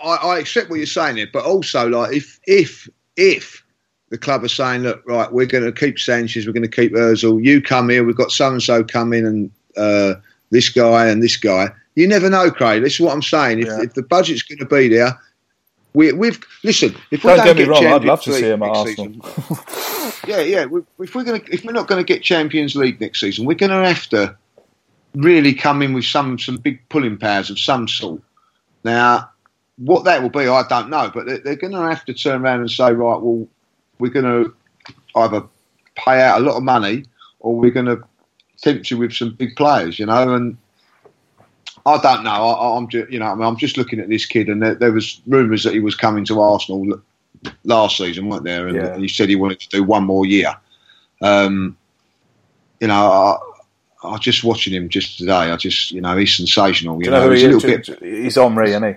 I, 0.00 0.14
I, 0.14 0.38
accept 0.38 0.68
what 0.68 0.76
you're 0.76 0.86
saying 0.86 1.16
there, 1.16 1.28
but 1.32 1.44
also 1.44 1.88
like 1.88 2.14
if 2.14 2.40
if 2.46 2.88
if 3.16 3.64
the 4.10 4.18
club 4.18 4.44
are 4.44 4.48
saying, 4.48 4.82
look, 4.82 5.02
right, 5.06 5.32
we're 5.32 5.46
going 5.46 5.64
to 5.64 5.72
keep 5.72 5.98
Sanchez, 5.98 6.46
we're 6.46 6.52
going 6.52 6.62
to 6.62 6.68
keep 6.68 6.92
Özil. 6.92 7.42
You 7.42 7.62
come 7.62 7.88
here, 7.88 8.04
we've 8.04 8.16
got 8.16 8.30
so 8.30 8.50
and 8.50 8.62
so 8.62 8.84
coming, 8.84 9.24
and 9.24 9.50
uh, 9.76 10.14
this 10.50 10.68
guy 10.68 11.06
and 11.06 11.22
this 11.22 11.36
guy. 11.36 11.68
You 11.94 12.06
never 12.08 12.28
know, 12.28 12.50
Craig. 12.50 12.82
This 12.82 12.94
is 12.94 13.00
what 13.00 13.14
I'm 13.14 13.22
saying. 13.22 13.60
If, 13.60 13.66
yeah. 13.66 13.82
if 13.82 13.94
the 13.94 14.02
budget's 14.02 14.42
going 14.42 14.58
to 14.58 14.66
be 14.66 14.88
there, 14.88 15.18
we, 15.94 16.06
have 16.06 16.40
listen. 16.64 16.96
If 17.10 17.24
we 17.24 17.30
don't, 17.30 17.38
don't 17.38 17.46
get, 17.46 17.56
get 17.56 17.68
me 17.68 17.74
wrong, 17.74 17.86
I'd 17.86 18.04
love 18.04 18.22
to 18.22 18.32
see 18.32 18.50
him 18.50 18.62
at 18.62 18.70
Arsenal. 18.70 19.24
yeah, 20.26 20.40
yeah. 20.40 20.64
We, 20.64 20.82
if 21.00 21.14
we're 21.14 21.24
going 21.24 21.42
if 21.50 21.64
we're 21.64 21.72
not 21.72 21.86
going 21.86 22.04
to 22.04 22.04
get 22.04 22.22
Champions 22.22 22.74
League 22.74 23.00
next 23.00 23.20
season, 23.20 23.44
we're 23.44 23.54
going 23.54 23.70
to 23.70 23.88
have 23.88 24.06
to 24.08 24.36
really 25.14 25.54
come 25.54 25.82
in 25.82 25.92
with 25.92 26.04
some 26.04 26.38
some 26.38 26.56
big 26.56 26.88
pulling 26.88 27.18
powers 27.18 27.50
of 27.50 27.58
some 27.58 27.88
sort. 27.88 28.22
Now, 28.84 29.30
what 29.76 30.04
that 30.04 30.22
will 30.22 30.30
be, 30.30 30.48
I 30.48 30.66
don't 30.68 30.90
know, 30.90 31.10
but 31.12 31.26
they're, 31.26 31.38
they're 31.38 31.56
going 31.56 31.72
to 31.72 31.80
have 31.80 32.04
to 32.06 32.14
turn 32.14 32.42
around 32.42 32.60
and 32.60 32.70
say, 32.70 32.92
right, 32.92 33.20
well, 33.20 33.46
we're 33.98 34.10
going 34.10 34.24
to 34.24 34.54
either 35.16 35.42
pay 35.94 36.22
out 36.22 36.40
a 36.40 36.44
lot 36.44 36.56
of 36.56 36.62
money 36.62 37.04
or 37.40 37.54
we're 37.54 37.70
going 37.70 37.86
to 37.86 38.02
tempt 38.58 38.90
you 38.90 38.98
with 38.98 39.12
some 39.12 39.34
big 39.34 39.54
players, 39.56 39.98
you 39.98 40.06
know. 40.06 40.34
And 40.34 40.56
I 41.84 42.00
don't 42.00 42.24
know. 42.24 42.30
I, 42.30 42.76
am 42.76 42.88
just, 42.88 43.10
you 43.10 43.18
know, 43.18 43.26
I 43.26 43.34
mean, 43.34 43.44
I'm 43.44 43.56
just 43.56 43.76
looking 43.76 43.98
at 43.98 44.08
this 44.08 44.26
kid, 44.26 44.48
and 44.48 44.62
there, 44.62 44.74
there 44.74 44.92
was 44.92 45.20
rumours 45.26 45.64
that 45.64 45.72
he 45.72 45.80
was 45.80 45.94
coming 45.94 46.24
to 46.26 46.40
Arsenal 46.40 47.00
last 47.64 47.96
season, 47.96 48.28
weren't 48.28 48.44
there? 48.44 48.68
And, 48.68 48.76
yeah. 48.76 48.96
he 48.96 49.08
said 49.08 49.28
he 49.28 49.36
wanted 49.36 49.60
to 49.60 49.68
do 49.68 49.82
one 49.82 50.04
more 50.04 50.24
year. 50.24 50.54
Um, 51.20 51.76
you 52.80 52.88
know, 52.88 52.94
I, 52.94 54.08
I 54.08 54.18
just 54.18 54.44
watching 54.44 54.72
him 54.72 54.88
just 54.88 55.18
today. 55.18 55.32
I 55.32 55.56
just, 55.56 55.90
you 55.90 56.00
know, 56.00 56.16
he's 56.16 56.36
sensational. 56.36 56.98
You, 56.98 57.06
you 57.06 57.10
know, 57.10 57.26
know 57.26 57.32
he's 57.32 57.42
a 57.42 57.48
little 57.48 57.68
bit. 57.68 57.98
He's 58.00 58.36
Henry, 58.36 58.70
isn't 58.70 58.82
he? 58.82 58.94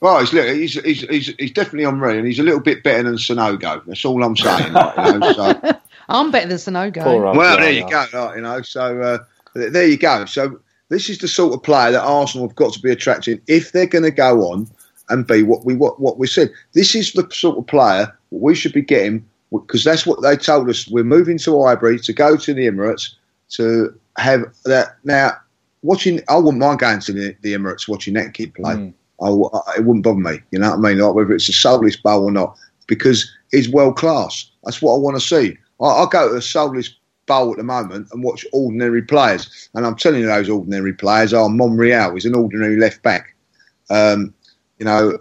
Well, 0.00 0.18
he's, 0.18 0.32
he's, 0.32 0.82
he's, 0.82 1.00
he's, 1.02 1.26
he's 1.38 1.52
definitely 1.52 1.84
on 1.84 2.00
me, 2.00 2.18
and 2.18 2.26
he's 2.26 2.40
a 2.40 2.42
little 2.42 2.60
bit 2.60 2.82
better 2.82 3.04
than 3.04 3.14
Sanogo. 3.14 3.84
That's 3.86 4.04
all 4.04 4.22
I'm 4.24 4.36
saying. 4.36 4.72
Like, 4.72 4.96
you 4.96 5.18
know, 5.18 5.32
so. 5.32 5.78
I'm 6.08 6.32
better 6.32 6.48
than 6.48 6.58
Sanogo. 6.58 7.36
Well, 7.36 7.56
there 7.58 7.70
you 7.70 7.88
go. 7.88 8.06
Like, 8.12 8.36
you 8.36 8.42
know, 8.42 8.62
so 8.62 9.00
uh, 9.00 9.18
there 9.54 9.86
you 9.86 9.96
go. 9.96 10.24
So 10.24 10.58
this 10.92 11.08
is 11.08 11.18
the 11.18 11.28
sort 11.28 11.54
of 11.54 11.62
player 11.62 11.90
that 11.92 12.02
Arsenal 12.02 12.46
have 12.46 12.54
got 12.54 12.74
to 12.74 12.80
be 12.80 12.90
attracting 12.90 13.40
if 13.46 13.72
they're 13.72 13.86
going 13.86 14.04
to 14.04 14.10
go 14.10 14.52
on 14.52 14.68
and 15.08 15.26
be 15.26 15.42
what 15.42 15.64
we 15.64 15.74
what, 15.74 15.98
what 15.98 16.18
we 16.18 16.26
said. 16.26 16.50
This 16.74 16.94
is 16.94 17.12
the 17.14 17.26
sort 17.32 17.56
of 17.56 17.66
player 17.66 18.14
we 18.30 18.54
should 18.54 18.74
be 18.74 18.82
getting 18.82 19.26
because 19.50 19.84
that's 19.84 20.04
what 20.04 20.20
they 20.20 20.36
told 20.36 20.68
us. 20.68 20.86
We're 20.88 21.02
moving 21.02 21.38
to 21.38 21.62
Highbury 21.62 21.98
to 22.00 22.12
go 22.12 22.36
to 22.36 22.52
the 22.52 22.66
Emirates 22.66 23.14
to 23.52 23.98
have 24.18 24.42
that. 24.66 24.96
Now, 25.04 25.32
watching, 25.80 26.20
I 26.28 26.36
wouldn't 26.36 26.58
mind 26.58 26.80
going 26.80 27.00
to 27.00 27.12
the, 27.12 27.36
the 27.40 27.54
Emirates 27.54 27.88
watching 27.88 28.12
that 28.14 28.34
kid 28.34 28.52
play. 28.52 28.74
Mm. 28.74 28.94
I, 29.22 29.78
it 29.78 29.84
wouldn't 29.84 30.04
bother 30.04 30.18
me. 30.18 30.40
You 30.50 30.58
know 30.58 30.76
what 30.76 30.78
I 30.78 30.90
mean? 30.90 30.98
Like 30.98 31.14
whether 31.14 31.32
it's 31.32 31.48
a 31.48 31.54
soulless 31.54 31.96
bowl 31.96 32.24
or 32.24 32.32
not, 32.32 32.58
because 32.86 33.30
he's 33.50 33.70
world 33.70 33.96
class. 33.96 34.50
That's 34.64 34.82
what 34.82 34.94
I 34.94 34.98
want 34.98 35.16
to 35.16 35.26
see. 35.26 35.56
I, 35.80 35.86
I 35.86 36.06
go 36.10 36.28
to 36.28 36.36
a 36.36 36.42
soulless 36.42 36.94
bowl 37.26 37.52
at 37.52 37.56
the 37.56 37.62
moment 37.62 38.08
and 38.12 38.22
watch 38.22 38.46
ordinary 38.52 39.02
players, 39.02 39.68
and 39.74 39.86
I'm 39.86 39.96
telling 39.96 40.20
you, 40.20 40.26
those 40.26 40.48
ordinary 40.48 40.92
players 40.92 41.32
are 41.32 41.48
Monreal. 41.48 42.14
He's 42.14 42.24
an 42.24 42.34
ordinary 42.34 42.76
left 42.76 43.02
back. 43.02 43.34
Um, 43.90 44.34
you 44.78 44.84
know, 44.84 45.18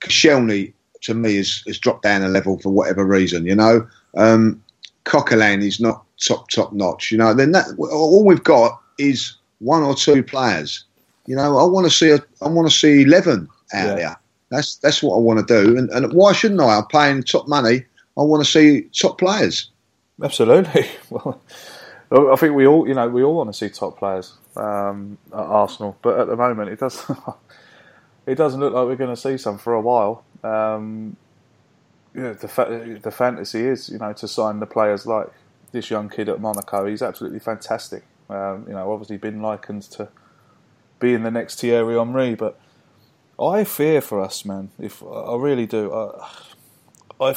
Koscielny 0.00 0.72
to 1.02 1.14
me 1.14 1.36
has, 1.36 1.62
has 1.66 1.78
dropped 1.78 2.02
down 2.02 2.22
a 2.22 2.28
level 2.28 2.58
for 2.58 2.70
whatever 2.70 3.04
reason. 3.04 3.46
You 3.46 3.56
know, 3.56 3.86
um, 4.16 4.62
Coquelin 5.04 5.62
is 5.62 5.80
not 5.80 6.04
top 6.24 6.48
top 6.50 6.72
notch. 6.72 7.10
You 7.10 7.18
know, 7.18 7.34
then 7.34 7.52
that 7.52 7.66
all 7.78 8.24
we've 8.24 8.44
got 8.44 8.80
is 8.98 9.36
one 9.58 9.82
or 9.82 9.94
two 9.94 10.22
players. 10.22 10.84
You 11.26 11.36
know, 11.36 11.56
I 11.58 11.64
want 11.64 11.86
to 11.86 11.90
see 11.90 12.10
a, 12.10 12.18
I 12.42 12.48
want 12.48 12.68
to 12.70 12.76
see 12.76 13.02
eleven 13.02 13.48
out 13.74 13.86
Yeah. 13.88 13.94
there. 13.94 14.16
That's 14.50 14.76
that's 14.76 15.02
what 15.02 15.16
I 15.16 15.18
want 15.18 15.46
to 15.46 15.62
do. 15.64 15.78
And, 15.78 15.88
and 15.90 16.12
why 16.12 16.32
shouldn't 16.32 16.60
I? 16.60 16.76
I'm 16.78 16.86
paying 16.86 17.22
top 17.22 17.48
money. 17.48 17.84
I 18.18 18.22
want 18.22 18.44
to 18.44 18.50
see 18.50 18.82
top 18.92 19.18
players. 19.18 19.70
Absolutely. 20.22 20.88
Well, 22.10 22.30
I 22.30 22.36
think 22.36 22.54
we 22.54 22.66
all, 22.66 22.86
you 22.86 22.92
know, 22.92 23.08
we 23.08 23.22
all 23.22 23.34
want 23.34 23.48
to 23.48 23.54
see 23.54 23.70
top 23.70 23.98
players 23.98 24.34
um, 24.54 25.16
at 25.32 25.38
Arsenal, 25.38 25.96
but 26.02 26.20
at 26.20 26.26
the 26.26 26.36
moment 26.36 26.68
it 26.68 26.78
does. 26.78 27.10
it 28.26 28.34
doesn't 28.34 28.60
look 28.60 28.74
like 28.74 28.84
we're 28.86 28.96
going 28.96 29.14
to 29.14 29.16
see 29.18 29.38
some 29.38 29.56
for 29.56 29.72
a 29.72 29.80
while. 29.80 30.22
Um, 30.44 31.16
yeah, 32.14 32.34
the 32.34 32.48
fa- 32.48 32.98
the 33.02 33.10
fantasy 33.10 33.60
is, 33.60 33.88
you 33.88 33.96
know, 33.96 34.12
to 34.12 34.28
sign 34.28 34.60
the 34.60 34.66
players 34.66 35.06
like 35.06 35.28
this 35.72 35.90
young 35.90 36.10
kid 36.10 36.28
at 36.28 36.38
Monaco. 36.38 36.84
He's 36.84 37.00
absolutely 37.00 37.38
fantastic. 37.38 38.04
Um, 38.28 38.66
you 38.68 38.74
know, 38.74 38.92
obviously 38.92 39.16
been 39.16 39.40
likened 39.40 39.82
to 39.92 40.08
being 41.00 41.22
the 41.22 41.30
next 41.30 41.60
Thierry 41.60 41.96
Henry, 41.96 42.34
but 42.34 42.60
I 43.40 43.64
fear 43.64 44.02
for 44.02 44.20
us, 44.20 44.44
man. 44.44 44.70
If 44.78 45.02
I 45.02 45.34
really 45.36 45.64
do, 45.66 45.90
I, 45.90 46.28
I, 47.30 47.36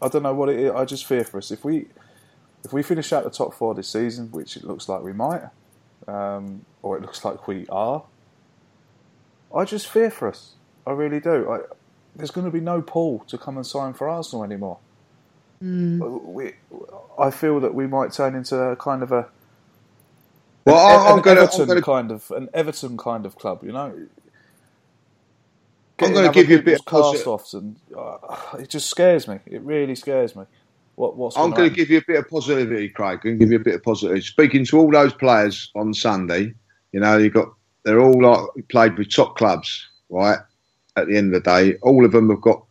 I 0.00 0.08
don't 0.08 0.22
know 0.22 0.34
what 0.34 0.48
it 0.48 0.60
is. 0.60 0.70
I 0.70 0.84
just 0.84 1.06
fear 1.06 1.24
for 1.24 1.38
us 1.38 1.50
if 1.50 1.64
we 1.64 1.88
if 2.64 2.72
we 2.72 2.82
finish 2.82 3.12
out 3.12 3.24
the 3.24 3.30
top 3.30 3.54
four 3.54 3.74
this 3.74 3.88
season, 3.88 4.30
which 4.30 4.56
it 4.56 4.64
looks 4.64 4.88
like 4.88 5.02
we 5.02 5.12
might, 5.12 5.42
um, 6.08 6.64
or 6.82 6.96
it 6.96 7.02
looks 7.02 7.24
like 7.24 7.46
we 7.48 7.66
are. 7.68 8.04
I 9.54 9.64
just 9.64 9.86
fear 9.88 10.10
for 10.10 10.28
us. 10.28 10.52
I 10.86 10.92
really 10.92 11.20
do. 11.20 11.50
I, 11.50 11.60
there's 12.16 12.30
going 12.30 12.44
to 12.46 12.50
be 12.50 12.60
no 12.60 12.82
Paul 12.82 13.20
to 13.28 13.36
come 13.38 13.56
and 13.56 13.66
sign 13.66 13.92
for 13.94 14.08
Arsenal 14.08 14.44
anymore. 14.44 14.78
We, 15.60 16.54
I 17.18 17.30
feel 17.30 17.60
that 17.60 17.72
we 17.74 17.86
might 17.86 18.12
turn 18.12 18.34
into 18.34 18.56
a 18.58 18.74
kind 18.76 19.02
of 19.02 19.12
a 19.12 19.28
Well, 20.64 20.76
an, 20.76 21.00
I- 21.06 21.10
I'm 21.10 21.16
an 21.18 21.22
gonna- 21.22 21.40
I'm 21.40 21.44
Everton 21.46 21.66
gonna- 21.68 21.82
kind 21.82 22.10
of 22.10 22.30
an 22.32 22.48
Everton 22.52 22.96
kind 22.96 23.24
of 23.26 23.36
club, 23.36 23.62
you 23.62 23.72
know. 23.72 24.06
I'm 26.00 26.12
gonna 26.14 26.32
give 26.32 26.50
you 26.50 26.58
a 26.58 26.62
bit 26.62 26.80
of 26.80 26.84
posi- 26.86 27.12
cast-offs, 27.12 27.54
and 27.54 27.76
uh, 27.96 28.16
it 28.58 28.68
just 28.70 28.88
scares 28.88 29.28
me. 29.28 29.38
It 29.46 29.62
really 29.62 29.94
scares 29.94 30.34
me. 30.34 30.44
What 30.96 31.16
what's 31.16 31.36
I'm 31.36 31.50
going 31.50 31.70
to 31.70 31.74
give 31.74 31.90
you 31.90 31.98
a 31.98 32.04
bit 32.06 32.18
of 32.18 32.28
positivity, 32.28 32.88
Craig. 32.90 33.24
and 33.24 33.38
give 33.38 33.50
you 33.50 33.56
a 33.56 33.64
bit 33.64 33.74
of 33.74 33.82
positivity. 33.82 34.20
Speaking 34.20 34.64
to 34.66 34.78
all 34.78 34.90
those 34.90 35.14
players 35.14 35.70
on 35.74 35.94
Sunday, 35.94 36.54
you 36.92 37.00
know, 37.00 37.16
you 37.16 37.30
got 37.30 37.48
they're 37.84 38.00
all 38.00 38.22
like 38.22 38.68
played 38.68 38.98
with 38.98 39.10
top 39.10 39.36
clubs, 39.36 39.86
right? 40.10 40.38
At 40.96 41.08
the 41.08 41.16
end 41.16 41.34
of 41.34 41.42
the 41.42 41.50
day, 41.50 41.76
all 41.82 42.04
of 42.04 42.12
them 42.12 42.28
have 42.30 42.42
got 42.42 42.62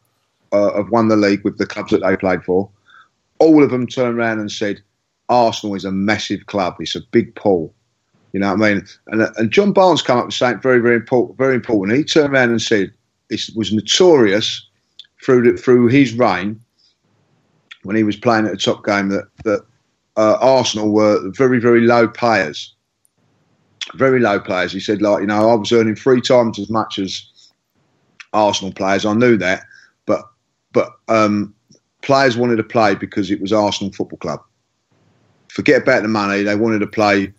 uh, 0.52 0.76
have 0.76 0.90
won 0.90 1.08
the 1.08 1.16
league 1.16 1.44
with 1.44 1.58
the 1.58 1.66
clubs 1.66 1.92
that 1.92 2.02
they 2.04 2.16
played 2.16 2.44
for. 2.44 2.70
All 3.40 3.64
of 3.64 3.72
them 3.72 3.88
turned 3.88 4.18
around 4.18 4.40
and 4.40 4.52
said, 4.52 4.82
"Arsenal 5.30 5.76
is 5.76 5.86
a 5.86 5.92
massive 5.92 6.46
club. 6.46 6.76
It's 6.80 6.96
a 6.96 7.02
big 7.12 7.34
pull." 7.36 7.74
You 8.34 8.40
know 8.40 8.54
what 8.54 8.64
I 8.64 8.74
mean? 8.74 8.86
And, 9.08 9.22
and 9.36 9.52
John 9.52 9.74
Barnes 9.74 10.02
came 10.02 10.18
up 10.18 10.28
with 10.28 10.36
something 10.36 10.62
very, 10.62 10.80
very 10.80 10.96
important. 10.96 11.38
Very 11.38 11.56
important. 11.56 11.98
He 11.98 12.04
turned 12.04 12.34
around 12.34 12.52
and 12.52 12.62
said, 12.62 12.94
"It 13.30 13.50
was 13.56 13.74
notorious 13.74 14.68
through 15.24 15.52
the, 15.52 15.58
through 15.58 15.88
his 15.88 16.14
reign 16.14 16.62
when 17.84 17.96
he 17.96 18.04
was 18.04 18.16
playing 18.16 18.46
at 18.46 18.52
the 18.52 18.58
top 18.58 18.86
game 18.86 19.10
that 19.10 19.26
that 19.44 19.62
uh, 20.18 20.38
Arsenal 20.42 20.92
were 20.92 21.32
very 21.32 21.60
very 21.60 21.82
low 21.82 22.08
players, 22.08 22.76
very 23.96 24.20
low 24.20 24.40
players. 24.40 24.72
He 24.72 24.80
said 24.80 25.02
like 25.02 25.22
you 25.22 25.28
know 25.28 25.50
I 25.50 25.56
was 25.56 25.72
earning 25.72 25.96
three 25.96 26.22
times 26.22 26.60
as 26.60 26.70
much 26.70 27.00
as 27.00 27.52
Arsenal 28.34 28.74
players. 28.74 29.06
I 29.06 29.14
knew 29.14 29.38
that, 29.38 29.64
but 30.06 30.24
but 30.74 30.92
um, 31.08 31.54
players 32.02 32.38
wanted 32.38 32.58
to 32.58 32.64
play 32.64 32.96
because 32.96 33.32
it 33.32 33.42
was 33.42 33.54
Arsenal 33.54 33.94
Football 33.94 34.20
Club. 34.20 34.42
Forget 35.50 35.82
about 35.84 36.04
the 36.04 36.10
money; 36.10 36.44
they 36.44 36.56
wanted 36.56 36.80
to 36.80 36.88
play 36.88 37.34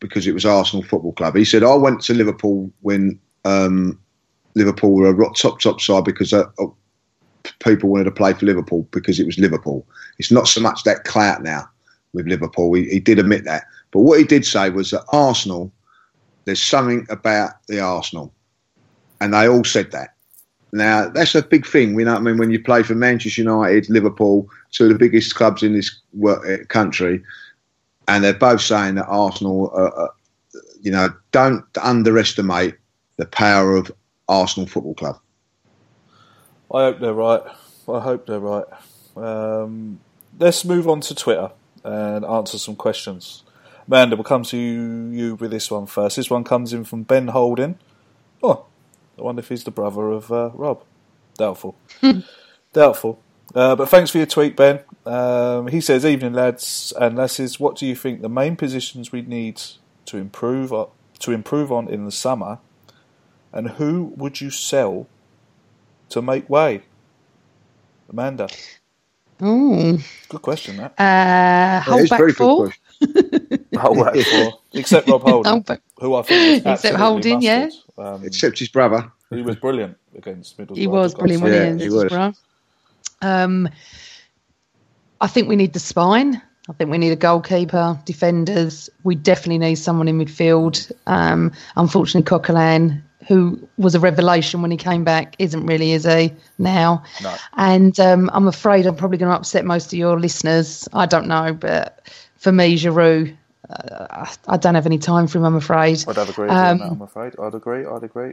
because 0.00 0.26
it 0.26 0.34
was 0.34 0.44
Arsenal 0.44 0.84
Football 0.84 1.12
Club. 1.12 1.36
He 1.36 1.44
said 1.44 1.62
I 1.62 1.74
went 1.74 2.00
to 2.02 2.14
Liverpool 2.14 2.72
when 2.80 3.18
um, 3.44 3.98
Liverpool 4.54 4.94
were 4.94 5.10
a 5.10 5.34
top 5.34 5.60
top 5.60 5.80
side 5.80 6.04
because. 6.04 6.32
Uh, 6.32 6.44
people 7.60 7.90
wanted 7.90 8.04
to 8.04 8.10
play 8.10 8.32
for 8.32 8.46
Liverpool 8.46 8.86
because 8.90 9.18
it 9.18 9.26
was 9.26 9.38
Liverpool. 9.38 9.86
It's 10.18 10.30
not 10.30 10.48
so 10.48 10.60
much 10.60 10.84
that 10.84 11.04
clout 11.04 11.42
now 11.42 11.68
with 12.12 12.26
Liverpool. 12.26 12.72
He, 12.74 12.88
he 12.88 13.00
did 13.00 13.18
admit 13.18 13.44
that. 13.44 13.64
But 13.90 14.00
what 14.00 14.18
he 14.18 14.24
did 14.24 14.44
say 14.44 14.70
was 14.70 14.90
that 14.90 15.04
Arsenal, 15.12 15.72
there's 16.44 16.62
something 16.62 17.06
about 17.10 17.52
the 17.68 17.80
Arsenal. 17.80 18.32
And 19.20 19.32
they 19.32 19.48
all 19.48 19.64
said 19.64 19.92
that. 19.92 20.14
Now, 20.72 21.08
that's 21.08 21.34
a 21.34 21.42
big 21.42 21.66
thing. 21.66 21.98
You 21.98 22.06
know 22.06 22.16
I 22.16 22.20
mean? 22.20 22.38
When 22.38 22.50
you 22.50 22.62
play 22.62 22.82
for 22.82 22.94
Manchester 22.94 23.42
United, 23.42 23.90
Liverpool, 23.90 24.48
two 24.70 24.84
of 24.84 24.90
the 24.90 24.98
biggest 24.98 25.34
clubs 25.34 25.62
in 25.62 25.74
this 25.74 25.94
uh, 26.26 26.64
country, 26.68 27.22
and 28.08 28.24
they're 28.24 28.32
both 28.32 28.62
saying 28.62 28.94
that 28.94 29.06
Arsenal, 29.06 29.70
uh, 29.74 30.02
uh, 30.02 30.08
you 30.80 30.90
know, 30.90 31.10
don't 31.30 31.64
underestimate 31.80 32.74
the 33.18 33.26
power 33.26 33.76
of 33.76 33.92
Arsenal 34.28 34.66
Football 34.66 34.94
Club. 34.94 35.18
I 36.72 36.84
hope 36.84 37.00
they're 37.00 37.12
right. 37.12 37.42
I 37.88 38.00
hope 38.00 38.26
they're 38.26 38.40
right. 38.40 38.64
Um, 39.16 40.00
let's 40.38 40.64
move 40.64 40.88
on 40.88 41.00
to 41.02 41.14
Twitter 41.14 41.50
and 41.84 42.24
answer 42.24 42.58
some 42.58 42.76
questions. 42.76 43.44
Amanda, 43.86 44.16
we'll 44.16 44.24
come 44.24 44.44
to 44.44 44.56
you, 44.56 45.34
with 45.34 45.50
this 45.50 45.70
one 45.70 45.86
first. 45.86 46.16
This 46.16 46.30
one 46.30 46.44
comes 46.44 46.72
in 46.72 46.84
from 46.84 47.02
Ben 47.02 47.28
Holding. 47.28 47.78
Oh, 48.42 48.66
I 49.18 49.22
wonder 49.22 49.40
if 49.40 49.48
he's 49.48 49.64
the 49.64 49.70
brother 49.70 50.10
of 50.10 50.32
uh, 50.32 50.50
Rob. 50.54 50.82
Doubtful. 51.36 51.76
Doubtful. 52.72 53.20
Uh, 53.54 53.76
but 53.76 53.88
thanks 53.88 54.10
for 54.10 54.18
your 54.18 54.26
tweet, 54.26 54.56
Ben. 54.56 54.80
Um, 55.04 55.66
he 55.66 55.80
says, 55.80 56.06
"Evening, 56.06 56.32
lads 56.32 56.92
and 56.98 57.16
lasses. 57.16 57.60
What 57.60 57.76
do 57.76 57.86
you 57.86 57.94
think 57.94 58.22
the 58.22 58.28
main 58.28 58.56
positions 58.56 59.12
we 59.12 59.22
need 59.22 59.60
to 60.06 60.16
improve 60.16 60.72
o- 60.72 60.92
to 61.18 61.32
improve 61.32 61.70
on 61.70 61.88
in 61.88 62.04
the 62.06 62.12
summer, 62.12 62.58
and 63.52 63.70
who 63.70 64.14
would 64.16 64.40
you 64.40 64.50
sell 64.50 65.06
to 66.12 66.22
make 66.22 66.48
way?" 66.48 66.82
Amanda, 68.10 68.48
Oh, 69.40 69.98
good 70.28 70.42
question. 70.42 70.76
That 70.76 70.94
uh, 70.98 71.80
hold 71.80 72.08
back 72.08 72.20
four. 72.30 72.72
whole 73.76 73.94
back 74.04 74.14
four, 74.26 74.60
except 74.74 75.08
Rob 75.08 75.22
Holding, 75.22 75.64
who 75.98 76.14
I 76.14 76.22
think 76.22 76.46
was 76.46 76.58
Except 76.66 76.66
absolutely 76.66 76.98
Holding, 77.00 77.42
yeah. 77.42 77.70
Um, 77.98 78.24
Except 78.24 78.58
his 78.58 78.68
brother. 78.68 79.10
he 79.30 79.42
was 79.42 79.56
brilliant 79.56 79.96
against 80.16 80.58
Middlesbrough. 80.58 80.76
He 80.76 80.86
was 80.86 81.12
I've 81.12 81.18
got 81.18 81.26
to 81.26 81.34
brilliant, 81.34 81.40
say. 81.40 81.44
wasn't 81.44 81.80
Yeah, 81.80 81.84
he? 81.84 81.84
he. 81.84 81.88
Middlesbrough? 81.90 82.36
Um, 83.22 83.68
I 85.20 85.26
think 85.26 85.48
we 85.48 85.56
need 85.56 85.72
the 85.72 85.80
spine. 85.80 86.40
I 86.68 86.72
think 86.74 86.90
we 86.90 86.98
need 86.98 87.10
a 87.12 87.16
goalkeeper, 87.16 87.98
defenders. 88.04 88.88
We 89.02 89.16
definitely 89.16 89.58
need 89.58 89.74
someone 89.76 90.06
in 90.08 90.18
midfield. 90.18 90.92
Um, 91.06 91.52
unfortunately, 91.76 92.28
Coquelin, 92.28 93.02
who 93.32 93.68
was 93.78 93.94
a 93.94 94.00
revelation 94.00 94.60
when 94.60 94.70
he 94.70 94.76
came 94.76 95.04
back, 95.04 95.34
isn't 95.38 95.64
really, 95.64 95.92
is 95.92 96.04
he 96.04 96.32
now? 96.58 97.02
No. 97.22 97.34
And 97.56 97.98
um, 97.98 98.28
I'm 98.34 98.46
afraid 98.46 98.84
I'm 98.86 98.94
probably 98.96 99.16
going 99.16 99.30
to 99.30 99.36
upset 99.36 99.64
most 99.64 99.86
of 99.86 99.98
your 99.98 100.20
listeners. 100.20 100.86
I 100.92 101.06
don't 101.06 101.26
know, 101.28 101.54
but 101.54 102.06
for 102.36 102.52
me, 102.52 102.76
Giroud, 102.76 103.34
uh, 103.70 104.26
I 104.48 104.56
don't 104.58 104.74
have 104.74 104.84
any 104.84 104.98
time 104.98 105.26
for 105.28 105.38
him. 105.38 105.44
I'm 105.44 105.54
afraid. 105.54 106.04
I'd 106.06 106.16
have 106.16 106.28
agreed 106.28 106.50
Um, 106.50 106.78
that. 106.78 106.90
I'm 106.90 107.00
afraid. 107.00 107.32
I'd 107.40 107.54
agree. 107.54 107.86
I'd 107.86 108.02
agree. 108.02 108.32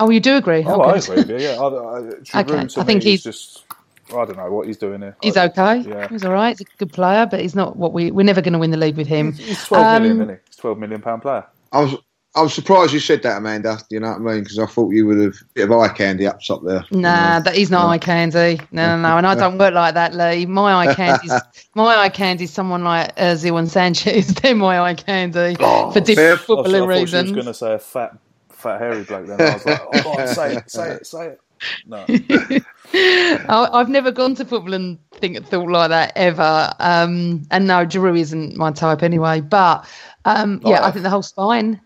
Oh, 0.00 0.10
you 0.10 0.18
do 0.18 0.36
agree? 0.36 0.64
Oh, 0.66 0.82
Okay. 0.82 0.90
I 0.90 0.96
agree 0.96 1.16
with 1.16 1.30
you. 1.30 1.38
Yeah, 1.38 1.60
I, 1.60 1.66
I, 1.66 2.00
Giroud 2.24 2.64
Okay, 2.64 2.80
I 2.80 2.84
think 2.84 3.02
he's- 3.04 3.22
just. 3.22 3.64
I 4.10 4.24
don't 4.26 4.36
know 4.36 4.50
what 4.50 4.66
he's 4.66 4.76
doing 4.76 5.00
here. 5.00 5.16
He's 5.22 5.36
I- 5.36 5.46
okay. 5.46 5.78
Yeah. 5.88 6.08
He's 6.08 6.24
all 6.24 6.32
right. 6.32 6.58
He's 6.58 6.66
a 6.66 6.76
good 6.78 6.92
player, 6.92 7.24
but 7.26 7.40
he's 7.40 7.54
not 7.54 7.76
what 7.76 7.92
we. 7.94 8.10
We're 8.10 8.24
never 8.24 8.42
going 8.42 8.52
to 8.52 8.58
win 8.58 8.70
the 8.72 8.76
league 8.76 8.96
with 8.96 9.06
him. 9.06 9.32
He's 9.32 9.64
twelve 9.64 10.02
million, 10.02 10.16
Um, 10.16 10.22
isn't 10.22 10.34
he? 10.34 10.40
He's 10.46 10.56
twelve 10.56 10.78
million 10.78 11.00
pound 11.00 11.22
player. 11.22 11.44
I 11.72 11.80
was 11.80 11.94
I 12.36 12.42
was 12.42 12.52
surprised 12.52 12.92
you 12.92 13.00
said 13.00 13.22
that, 13.22 13.38
Amanda. 13.38 13.78
You 13.90 14.00
know 14.00 14.10
what 14.10 14.16
I 14.16 14.34
mean? 14.34 14.42
Because 14.42 14.58
I 14.58 14.66
thought 14.66 14.92
you 14.92 15.06
would 15.06 15.18
have 15.18 15.34
a 15.34 15.44
bit 15.54 15.70
of 15.70 15.72
eye 15.72 15.88
candy 15.88 16.26
up 16.26 16.40
top 16.42 16.64
there. 16.64 16.84
Nah, 16.90 17.40
that 17.40 17.54
he's 17.54 17.70
not 17.70 17.88
eye 17.88 17.98
candy. 17.98 18.60
No, 18.72 18.96
no, 18.96 19.02
no, 19.02 19.18
and 19.18 19.26
I 19.26 19.34
don't 19.36 19.56
work 19.56 19.74
like 19.74 19.94
that, 19.94 20.14
Lee. 20.14 20.46
My 20.46 20.74
eye 20.74 20.94
candy, 20.94 21.28
my 21.74 21.96
eye 21.96 22.08
candy, 22.08 22.44
is 22.44 22.52
someone 22.52 22.82
like 22.82 23.14
Ozil 23.16 23.58
and 23.58 23.70
Sanchez. 23.70 24.34
They're 24.42 24.54
my 24.56 24.80
eye 24.80 24.94
candy 24.94 25.56
Oh, 25.60 25.92
for 25.92 26.00
different 26.00 26.40
I 26.40 26.44
thought, 26.44 26.66
I 26.66 26.68
footballing 26.68 26.88
thought 26.88 27.08
she 27.08 27.18
was 27.20 27.32
going 27.32 27.46
to 27.46 27.54
say 27.54 27.74
a 27.74 27.78
fat, 27.78 28.18
fat 28.50 28.80
hairy 28.80 29.04
bloke. 29.04 29.26
Then 29.28 29.40
I 29.40 29.52
was 29.54 29.64
like, 29.66 29.80
oh, 29.82 30.02
God, 30.02 30.28
say 30.28 30.56
it, 30.56 30.70
say 30.70 30.90
it, 30.92 31.06
say 31.06 31.26
it. 31.28 31.40
No, 31.86 32.04
I, 32.94 33.68
I've 33.72 33.88
never 33.88 34.10
gone 34.10 34.34
to 34.34 34.44
football 34.44 34.74
and 34.74 34.98
think 35.14 35.46
thought 35.46 35.68
like 35.68 35.90
that 35.90 36.12
ever. 36.16 36.72
Um, 36.80 37.42
and 37.50 37.66
no, 37.66 37.86
Giroud 37.86 38.18
isn't 38.18 38.56
my 38.56 38.72
type 38.72 39.02
anyway. 39.02 39.40
But 39.40 39.86
um, 40.24 40.60
yeah, 40.64 40.84
I 40.84 40.90
think 40.90 41.04
the 41.04 41.10
whole 41.10 41.22
spine. 41.22 41.80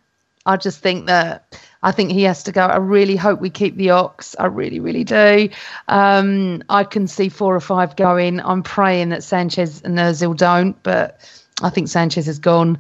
I 0.48 0.56
just 0.56 0.80
think 0.80 1.06
that 1.06 1.60
I 1.82 1.92
think 1.92 2.10
he 2.10 2.22
has 2.22 2.42
to 2.44 2.52
go. 2.52 2.62
I 2.62 2.78
really 2.78 3.16
hope 3.16 3.38
we 3.38 3.50
keep 3.50 3.76
the 3.76 3.90
Ox. 3.90 4.34
I 4.38 4.46
really, 4.46 4.80
really 4.80 5.04
do. 5.04 5.50
Um, 5.88 6.62
I 6.70 6.84
can 6.84 7.06
see 7.06 7.28
four 7.28 7.54
or 7.54 7.60
five 7.60 7.96
going. 7.96 8.40
I'm 8.40 8.62
praying 8.62 9.10
that 9.10 9.22
Sanchez 9.22 9.82
and 9.82 9.98
Ozil 9.98 10.34
don't, 10.34 10.82
but 10.82 11.20
I 11.62 11.68
think 11.68 11.88
Sanchez 11.88 12.26
is 12.28 12.38
gone. 12.38 12.78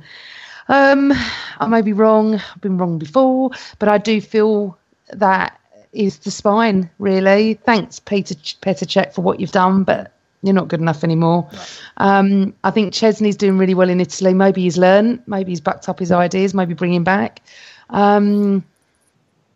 Um, 0.68 1.12
I 1.58 1.66
may 1.66 1.82
be 1.82 1.92
wrong. 1.92 2.36
I've 2.36 2.60
been 2.62 2.78
wrong 2.78 2.98
before, 2.98 3.50
but 3.78 3.90
I 3.90 3.98
do 3.98 4.22
feel 4.22 4.78
that 5.12 5.60
is 5.92 6.18
the 6.20 6.30
spine. 6.30 6.88
Really, 6.98 7.54
thanks, 7.54 8.00
Peter 8.00 8.34
Petr 8.34 8.86
Cech, 8.86 9.12
for 9.12 9.20
what 9.20 9.40
you've 9.40 9.52
done, 9.52 9.84
but 9.84 10.12
you're 10.42 10.54
not 10.54 10.68
good 10.68 10.80
enough 10.80 11.02
anymore. 11.04 11.48
Um, 11.96 12.54
I 12.64 12.70
think 12.70 12.92
Szczesny's 12.94 13.36
doing 13.36 13.58
really 13.58 13.74
well 13.74 13.88
in 13.90 14.00
Italy. 14.00 14.34
Maybe 14.34 14.62
he's 14.62 14.78
learned. 14.78 15.22
Maybe 15.26 15.50
he's 15.52 15.60
backed 15.60 15.88
up 15.88 15.98
his 15.98 16.12
ideas. 16.12 16.54
Maybe 16.54 16.74
bring 16.74 16.94
him 16.94 17.04
back. 17.04 17.42
Um, 17.90 18.64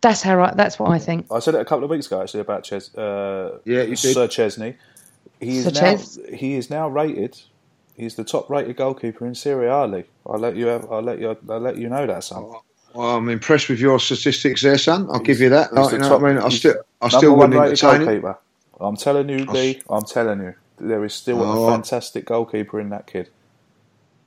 that's 0.01 0.21
how. 0.21 0.41
I, 0.41 0.53
that's 0.55 0.77
what 0.79 0.91
I 0.91 0.99
think. 0.99 1.27
I 1.31 1.39
said 1.39 1.55
it 1.55 1.61
a 1.61 1.65
couple 1.65 1.85
of 1.85 1.89
weeks 1.89 2.07
ago 2.07 2.21
actually 2.21 2.41
about 2.41 2.63
Ches, 2.63 2.93
uh, 2.95 3.59
Yeah, 3.65 3.83
you 3.83 3.95
Sir 3.95 4.13
did. 4.13 4.31
Szczesny. 4.31 4.75
He 5.39 5.57
is 5.57 5.63
Sir 5.65 5.71
now 5.71 5.79
Ches. 5.79 6.19
he 6.33 6.55
is 6.55 6.69
now 6.69 6.89
rated. 6.89 7.39
He's 7.95 8.15
the 8.15 8.23
top 8.23 8.49
rated 8.49 8.75
goalkeeper 8.75 9.25
in 9.25 9.35
Serie 9.35 9.67
A. 9.67 9.85
League. 9.85 10.07
I'll 10.25 10.39
let 10.39 10.55
you. 10.55 10.65
Have, 10.67 10.91
I'll 10.91 11.01
let 11.01 11.19
you. 11.19 11.37
I'll 11.49 11.59
let 11.59 11.77
you 11.77 11.89
know 11.89 12.05
that, 12.07 12.23
son. 12.23 12.43
Well, 12.93 13.15
I'm 13.17 13.29
impressed 13.29 13.69
with 13.69 13.79
your 13.79 13.99
statistics 13.99 14.61
there, 14.61 14.77
son. 14.77 15.07
I'll 15.11 15.19
give 15.19 15.39
you 15.39 15.49
that. 15.49 15.73
Like, 15.73 15.93
you 15.93 15.99
know 15.99 16.09
top- 16.09 16.21
I 16.21 16.27
mean? 16.33 16.37
I 16.37 16.49
he's 16.49 16.59
still, 16.59 16.75
I 17.01 17.05
number 17.05 17.17
still 17.17 17.31
one 17.35 17.51
wouldn't 17.51 17.61
rated 17.61 17.83
entertain 17.83 18.01
it. 18.01 18.05
goalkeeper. 18.21 18.39
I'm 18.79 18.97
telling 18.97 19.29
you, 19.29 19.45
Lee. 19.45 19.81
I'm 19.89 20.03
telling 20.03 20.39
you, 20.41 20.53
there 20.79 21.03
is 21.03 21.13
still 21.13 21.41
Oh. 21.41 21.67
a 21.67 21.71
fantastic 21.71 22.25
goalkeeper 22.25 22.79
in 22.79 22.89
that 22.89 23.07
kid. 23.07 23.29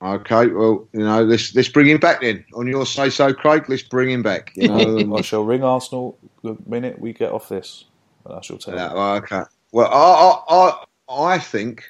Okay, 0.01 0.47
well, 0.47 0.87
you 0.93 0.99
know, 0.99 1.23
let's 1.23 1.55
let's 1.55 1.69
bring 1.69 1.87
him 1.87 1.97
back 1.97 2.21
then. 2.21 2.45
On 2.53 2.67
your 2.67 2.85
say 2.85 3.09
so, 3.09 3.33
Craig. 3.33 3.67
Let's 3.67 3.81
bring 3.81 4.11
him 4.11 4.21
back. 4.21 4.51
You 4.55 4.67
know, 4.67 5.15
I 5.17 5.21
shall 5.21 5.43
ring 5.43 5.63
Arsenal 5.63 6.17
the 6.43 6.55
minute 6.67 6.99
we 6.99 7.13
get 7.13 7.31
off 7.31 7.49
this, 7.49 7.85
and 8.25 8.35
I 8.35 8.41
shall 8.41 8.57
tell 8.59 8.75
Yeah, 8.75 8.91
you. 8.91 8.99
okay. 9.23 9.41
Well, 9.71 9.87
I, 9.91 10.53
I, 10.53 10.69
I, 11.09 11.33
I 11.35 11.39
think 11.39 11.83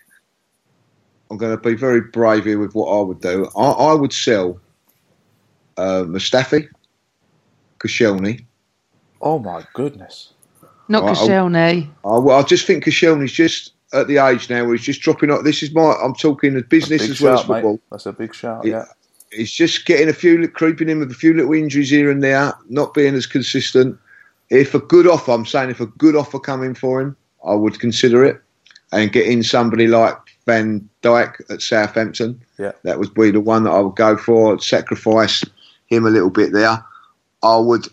I'm 1.29 1.35
going 1.37 1.51
to 1.55 1.61
be 1.61 1.75
very 1.75 1.99
brave 1.99 2.45
here 2.45 2.59
with 2.59 2.73
what 2.75 2.87
I 2.87 3.01
would 3.01 3.19
do. 3.19 3.49
I, 3.57 3.63
I 3.65 3.93
would 3.93 4.13
sell 4.13 4.57
uh, 5.75 6.03
Mustafi, 6.07 6.69
Koscielny. 7.79 8.45
Oh 9.21 9.37
my 9.39 9.65
goodness! 9.73 10.31
Not 10.87 11.03
Right, 11.03 11.09
I'll- 11.09 11.17
I, 12.05 12.17
well, 12.19 12.39
I 12.39 12.43
just 12.43 12.65
think 12.65 12.85
Koscielny's 12.85 13.33
just 13.33 13.73
at 13.97 14.07
the 14.07 14.17
age 14.17 14.49
now 14.49 14.63
where 14.63 14.75
he's 14.75 14.85
just 14.85 15.01
dropping 15.01 15.31
off. 15.31 15.43
This 15.43 15.63
is 15.63 15.73
my. 15.73 15.93
I'm 16.01 16.15
talking 16.15 16.59
business 16.69 17.09
as 17.09 17.21
well 17.21 17.33
as 17.35 17.45
shout, 17.45 17.63
mate. 17.63 17.79
That's 17.91 18.05
a 18.05 18.13
big 18.13 18.33
shout. 18.33 18.65
Yeah. 18.65 18.71
Yeah. 18.71 18.85
He's 19.31 19.51
just 19.51 19.85
getting 19.85 20.07
a 20.07 20.13
few, 20.13 20.47
creeping 20.47 20.89
in 20.89 20.99
with 20.99 21.11
a 21.11 21.15
few 21.15 21.33
little 21.33 21.53
injuries 21.53 21.89
here 21.89 22.09
and 22.09 22.23
there, 22.23 22.53
not 22.69 22.93
being 22.93 23.13
as 23.13 23.25
consistent. 23.25 23.99
If 24.49 24.73
a 24.73 24.79
good 24.79 25.05
offer, 25.05 25.33
I'm 25.33 25.45
saying, 25.45 25.69
if 25.69 25.81
a 25.81 25.85
good 25.85 26.15
offer 26.15 26.39
coming 26.39 26.73
for 26.73 27.01
him, 27.01 27.17
I 27.45 27.53
would 27.53 27.79
consider 27.79 28.23
it, 28.23 28.41
and 28.93 29.11
get 29.11 29.27
in 29.27 29.43
somebody 29.43 29.87
like 29.87 30.17
Van 30.45 30.87
Dijk 31.03 31.41
at 31.49 31.61
Southampton. 31.61 32.41
Yeah. 32.57 32.71
That 32.83 32.99
would 32.99 33.13
be 33.13 33.31
the 33.31 33.41
one 33.41 33.65
that 33.65 33.71
I 33.71 33.81
would 33.81 33.97
go 33.97 34.15
for. 34.15 34.59
Sacrifice 34.59 35.43
him 35.87 36.05
a 36.05 36.09
little 36.09 36.29
bit 36.29 36.53
there. 36.53 36.83
I 37.43 37.57
would. 37.57 37.87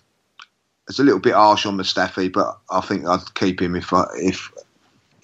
It's 0.89 0.99
a 0.99 1.03
little 1.03 1.21
bit 1.21 1.35
harsh 1.35 1.67
on 1.67 1.79
Mustafi, 1.79 2.33
but 2.33 2.59
I 2.71 2.81
think 2.81 3.07
I'd 3.07 3.35
keep 3.35 3.61
him 3.61 3.75
if 3.75 3.93
I 3.93 4.07
if 4.17 4.53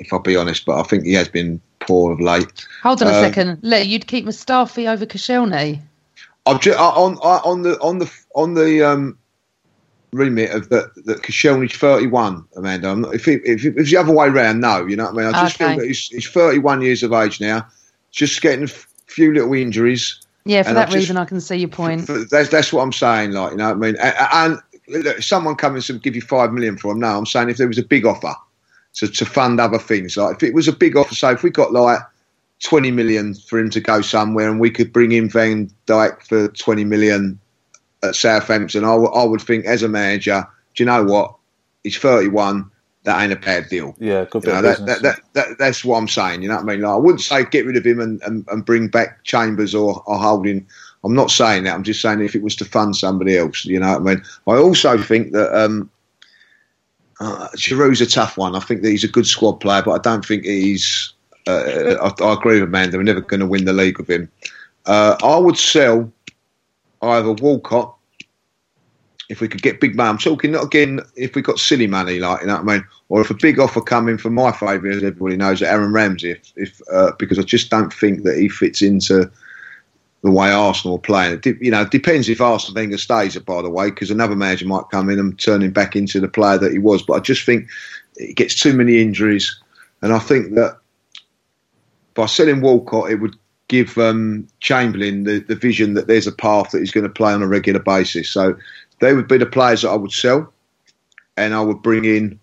if 0.00 0.12
I'll 0.12 0.18
be 0.18 0.36
honest. 0.36 0.64
But 0.66 0.80
I 0.80 0.82
think 0.82 1.04
he 1.04 1.12
has 1.14 1.28
been 1.28 1.60
poor 1.78 2.12
of 2.12 2.20
late. 2.20 2.66
Hold 2.82 3.02
on 3.02 3.08
a 3.08 3.12
Um, 3.16 3.24
second. 3.24 3.58
Lee, 3.62 3.82
you'd 3.82 4.06
keep 4.06 4.26
Mustafi 4.26 4.90
over 4.90 5.06
Koscielny. 5.06 5.80
I've 6.46 6.60
just, 6.60 6.78
on 6.78 7.18
I- 7.22 7.40
on 7.44 7.62
the 7.62 7.78
on 7.80 7.98
the 7.98 8.10
on 8.34 8.54
the 8.54 8.82
um, 8.82 9.16
remit 10.12 10.50
of 10.50 10.68
that 10.70 10.92
that 11.04 11.22
Koscielny's 11.22 11.76
31, 11.76 12.44
Amanda. 12.56 12.88
I'm 12.90 13.02
not, 13.02 13.14
if, 13.14 13.28
it, 13.28 13.42
if 13.44 13.64
it- 13.64 13.68
if 13.74 13.76
it's 13.78 13.90
the 13.90 13.96
other 13.98 14.12
way 14.12 14.28
round, 14.28 14.60
no. 14.60 14.84
You 14.86 14.96
know 14.96 15.04
what 15.04 15.14
I 15.14 15.16
mean? 15.26 15.34
I 15.34 15.42
just 15.42 15.60
Okay. 15.60 15.72
feel 15.74 15.78
that 15.80 15.86
he's, 15.86 16.08
he's 16.08 16.28
31 16.28 16.82
years 16.82 17.02
of 17.02 17.12
age 17.12 17.40
now, 17.40 17.66
just 18.10 18.40
getting 18.42 18.64
a 18.64 18.68
few 19.06 19.32
little 19.34 19.52
injuries. 19.52 20.20
Yeah, 20.46 20.62
for 20.62 20.70
And 20.70 20.78
I 20.78 20.80
that 20.82 20.86
just- 20.88 20.96
reason, 20.96 21.16
I 21.18 21.26
can 21.26 21.40
see 21.40 21.56
your 21.56 21.68
point. 21.68 22.08
That's 22.30 22.48
that's 22.48 22.72
what 22.72 22.82
I'm 22.82 22.92
saying. 22.92 23.32
Like 23.32 23.52
you 23.52 23.58
know 23.58 23.68
what 23.68 23.76
I 23.76 23.78
mean? 23.78 23.96
A- 24.00 24.34
And, 24.36 24.58
look, 24.88 25.22
someone 25.22 25.54
comes 25.56 25.90
and 25.90 26.02
give 26.02 26.16
you 26.16 26.22
five 26.22 26.52
million 26.52 26.78
for 26.78 26.92
him, 26.92 27.00
no, 27.00 27.18
I'm 27.18 27.26
saying 27.26 27.50
if 27.50 27.58
there 27.58 27.68
was 27.68 27.78
a 27.78 27.82
big 27.84 28.06
offer 28.06 28.34
to 28.94 29.08
to 29.08 29.24
fund 29.24 29.60
other 29.60 29.78
things, 29.78 30.16
like 30.16 30.36
if 30.36 30.42
it 30.42 30.54
was 30.54 30.68
a 30.68 30.72
big 30.72 30.96
offer, 30.96 31.14
say 31.14 31.32
if 31.32 31.42
we 31.42 31.50
got 31.50 31.72
like 31.72 32.00
20 32.62 32.90
million 32.90 33.34
for 33.34 33.58
him 33.58 33.70
to 33.70 33.80
go 33.80 34.00
somewhere 34.00 34.48
and 34.48 34.60
we 34.60 34.70
could 34.70 34.92
bring 34.92 35.12
in 35.12 35.28
Van 35.28 35.70
Dijk 35.86 36.22
for 36.26 36.48
20 36.48 36.84
million 36.84 37.38
at 38.02 38.14
Southampton, 38.14 38.84
I 38.84 38.94
would- 39.24 39.40
think 39.42 39.64
as 39.64 39.82
a 39.82 39.88
manager, 39.88 40.46
do 40.74 40.82
you 40.82 40.86
know 40.86 41.04
what? 41.04 41.34
He's 41.82 41.96
31. 41.96 42.70
That 43.04 43.22
ain't 43.22 43.32
a 43.32 43.36
bad 43.36 43.70
deal. 43.70 43.96
Yeah, 43.98 44.26
good 44.28 44.44
You 44.44 44.52
know, 44.52 44.60
that, 44.60 44.84
that, 44.84 45.00
that, 45.02 45.20
that, 45.32 45.46
that's 45.58 45.82
what 45.86 45.96
I'm 45.96 46.06
saying. 46.08 46.42
You 46.42 46.48
know 46.48 46.56
what 46.56 46.64
I 46.64 46.66
mean? 46.66 46.82
Like, 46.82 46.92
I 46.92 46.96
wouldn't 46.96 47.22
say 47.22 47.46
get 47.46 47.64
rid 47.64 47.78
of 47.78 47.86
him 47.86 47.98
and, 47.98 48.20
and, 48.24 48.46
and 48.48 48.62
bring 48.62 48.88
back 48.88 49.24
Chambers 49.24 49.74
or, 49.74 50.02
or 50.06 50.18
Holding. 50.18 50.66
I'm 51.02 51.14
not 51.14 51.30
saying 51.30 51.64
that. 51.64 51.74
I'm 51.74 51.82
just 51.82 52.02
saying 52.02 52.20
if 52.20 52.34
it 52.34 52.42
was 52.42 52.54
to 52.56 52.66
fund 52.66 52.94
somebody 52.94 53.38
else. 53.38 53.64
You 53.64 53.80
know 53.80 53.98
what 53.98 54.02
I 54.02 54.14
mean? 54.16 54.22
I 54.46 54.56
also 54.56 54.98
think 54.98 55.32
that 55.32 55.50
um, 55.58 55.90
uh, 57.20 57.48
Giroud's 57.56 58.00
a 58.00 58.06
tough 58.06 58.36
one. 58.36 58.56
I 58.56 58.60
think 58.60 58.82
that 58.82 58.90
he's 58.90 59.04
a 59.04 59.08
good 59.08 59.26
squad 59.26 59.54
player, 59.54 59.82
but 59.82 59.92
I 59.92 59.98
don't 59.98 60.24
think 60.24 60.44
he's. 60.44 61.12
Uh, 61.46 61.96
I, 62.00 62.24
I 62.24 62.32
agree 62.34 62.60
with 62.60 62.68
Amanda. 62.68 62.96
We're 62.96 63.02
never 63.02 63.20
going 63.20 63.40
to 63.40 63.46
win 63.46 63.64
the 63.64 63.72
league 63.72 63.98
with 63.98 64.08
him. 64.08 64.30
Uh, 64.86 65.16
I 65.22 65.36
would 65.36 65.56
sell 65.56 66.10
either 67.02 67.32
Walcott 67.32 67.94
if 69.28 69.40
we 69.40 69.48
could 69.48 69.62
get 69.62 69.80
big 69.80 69.94
money. 69.94 70.08
I'm 70.08 70.18
talking 70.18 70.52
not 70.52 70.64
again 70.64 71.00
if 71.16 71.34
we 71.34 71.42
got 71.42 71.58
silly 71.58 71.86
money, 71.86 72.18
like 72.18 72.40
you 72.40 72.46
know 72.46 72.54
what 72.54 72.68
I 72.68 72.76
mean, 72.78 72.84
or 73.10 73.20
if 73.20 73.30
a 73.30 73.34
big 73.34 73.58
offer 73.58 73.80
come 73.80 74.08
in 74.08 74.18
for 74.18 74.30
my 74.30 74.52
favourite, 74.52 74.96
as 74.96 75.04
everybody 75.04 75.36
knows, 75.36 75.62
Aaron 75.62 75.92
Ramsey. 75.92 76.32
If, 76.32 76.52
if 76.56 76.80
uh, 76.92 77.12
because 77.18 77.38
I 77.38 77.42
just 77.42 77.70
don't 77.70 77.92
think 77.92 78.24
that 78.24 78.38
he 78.38 78.48
fits 78.48 78.82
into 78.82 79.30
the 80.22 80.30
way 80.30 80.50
Arsenal 80.50 80.96
are 80.96 81.00
playing. 81.00 81.40
It 81.44 81.60
you 81.60 81.70
know, 81.70 81.82
it 81.82 81.90
depends 81.90 82.28
if 82.28 82.40
Arsenal 82.40 82.80
Wenger 82.80 82.98
stays. 82.98 83.36
it, 83.36 83.46
By 83.46 83.62
the 83.62 83.70
way, 83.70 83.90
because 83.90 84.10
another 84.10 84.36
manager 84.36 84.66
might 84.66 84.90
come 84.90 85.08
in 85.08 85.18
and 85.18 85.38
turn 85.38 85.62
him 85.62 85.72
back 85.72 85.96
into 85.96 86.20
the 86.20 86.28
player 86.28 86.58
that 86.58 86.72
he 86.72 86.78
was. 86.78 87.02
But 87.02 87.14
I 87.14 87.20
just 87.20 87.44
think 87.44 87.68
it 88.16 88.36
gets 88.36 88.54
too 88.54 88.74
many 88.74 89.00
injuries, 89.00 89.58
and 90.02 90.12
I 90.12 90.18
think 90.18 90.54
that 90.56 90.78
by 92.14 92.26
selling 92.26 92.60
Walcott, 92.60 93.10
it 93.10 93.16
would 93.16 93.36
give 93.68 93.96
um, 93.98 94.46
Chamberlain 94.58 95.24
the, 95.24 95.38
the 95.38 95.54
vision 95.54 95.94
that 95.94 96.08
there's 96.08 96.26
a 96.26 96.32
path 96.32 96.72
that 96.72 96.80
he's 96.80 96.90
going 96.90 97.04
to 97.04 97.10
play 97.10 97.32
on 97.32 97.42
a 97.42 97.46
regular 97.46 97.80
basis. 97.80 98.28
So 98.28 98.56
they 99.00 99.14
would 99.14 99.28
be 99.28 99.38
the 99.38 99.46
players 99.46 99.82
that 99.82 99.90
I 99.90 99.96
would 99.96 100.12
sell, 100.12 100.52
and 101.36 101.54
I 101.54 101.62
would 101.62 101.82
bring 101.82 102.04
in. 102.04 102.38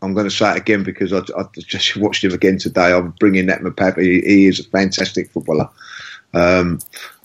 I'm 0.00 0.14
going 0.14 0.28
to 0.28 0.34
say 0.34 0.52
it 0.52 0.58
again 0.58 0.84
because 0.84 1.12
I, 1.12 1.18
I 1.36 1.44
just 1.56 1.96
watched 1.96 2.24
him 2.24 2.32
again 2.32 2.58
today. 2.58 2.86
I 2.92 2.98
would 2.98 3.18
bring 3.18 3.34
in 3.34 3.46
that 3.46 3.60
Mbappe. 3.60 4.00
He, 4.00 4.20
he 4.20 4.46
is 4.46 4.60
a 4.60 4.64
fantastic 4.64 5.30
footballer. 5.30 5.68
Um, 6.34 6.78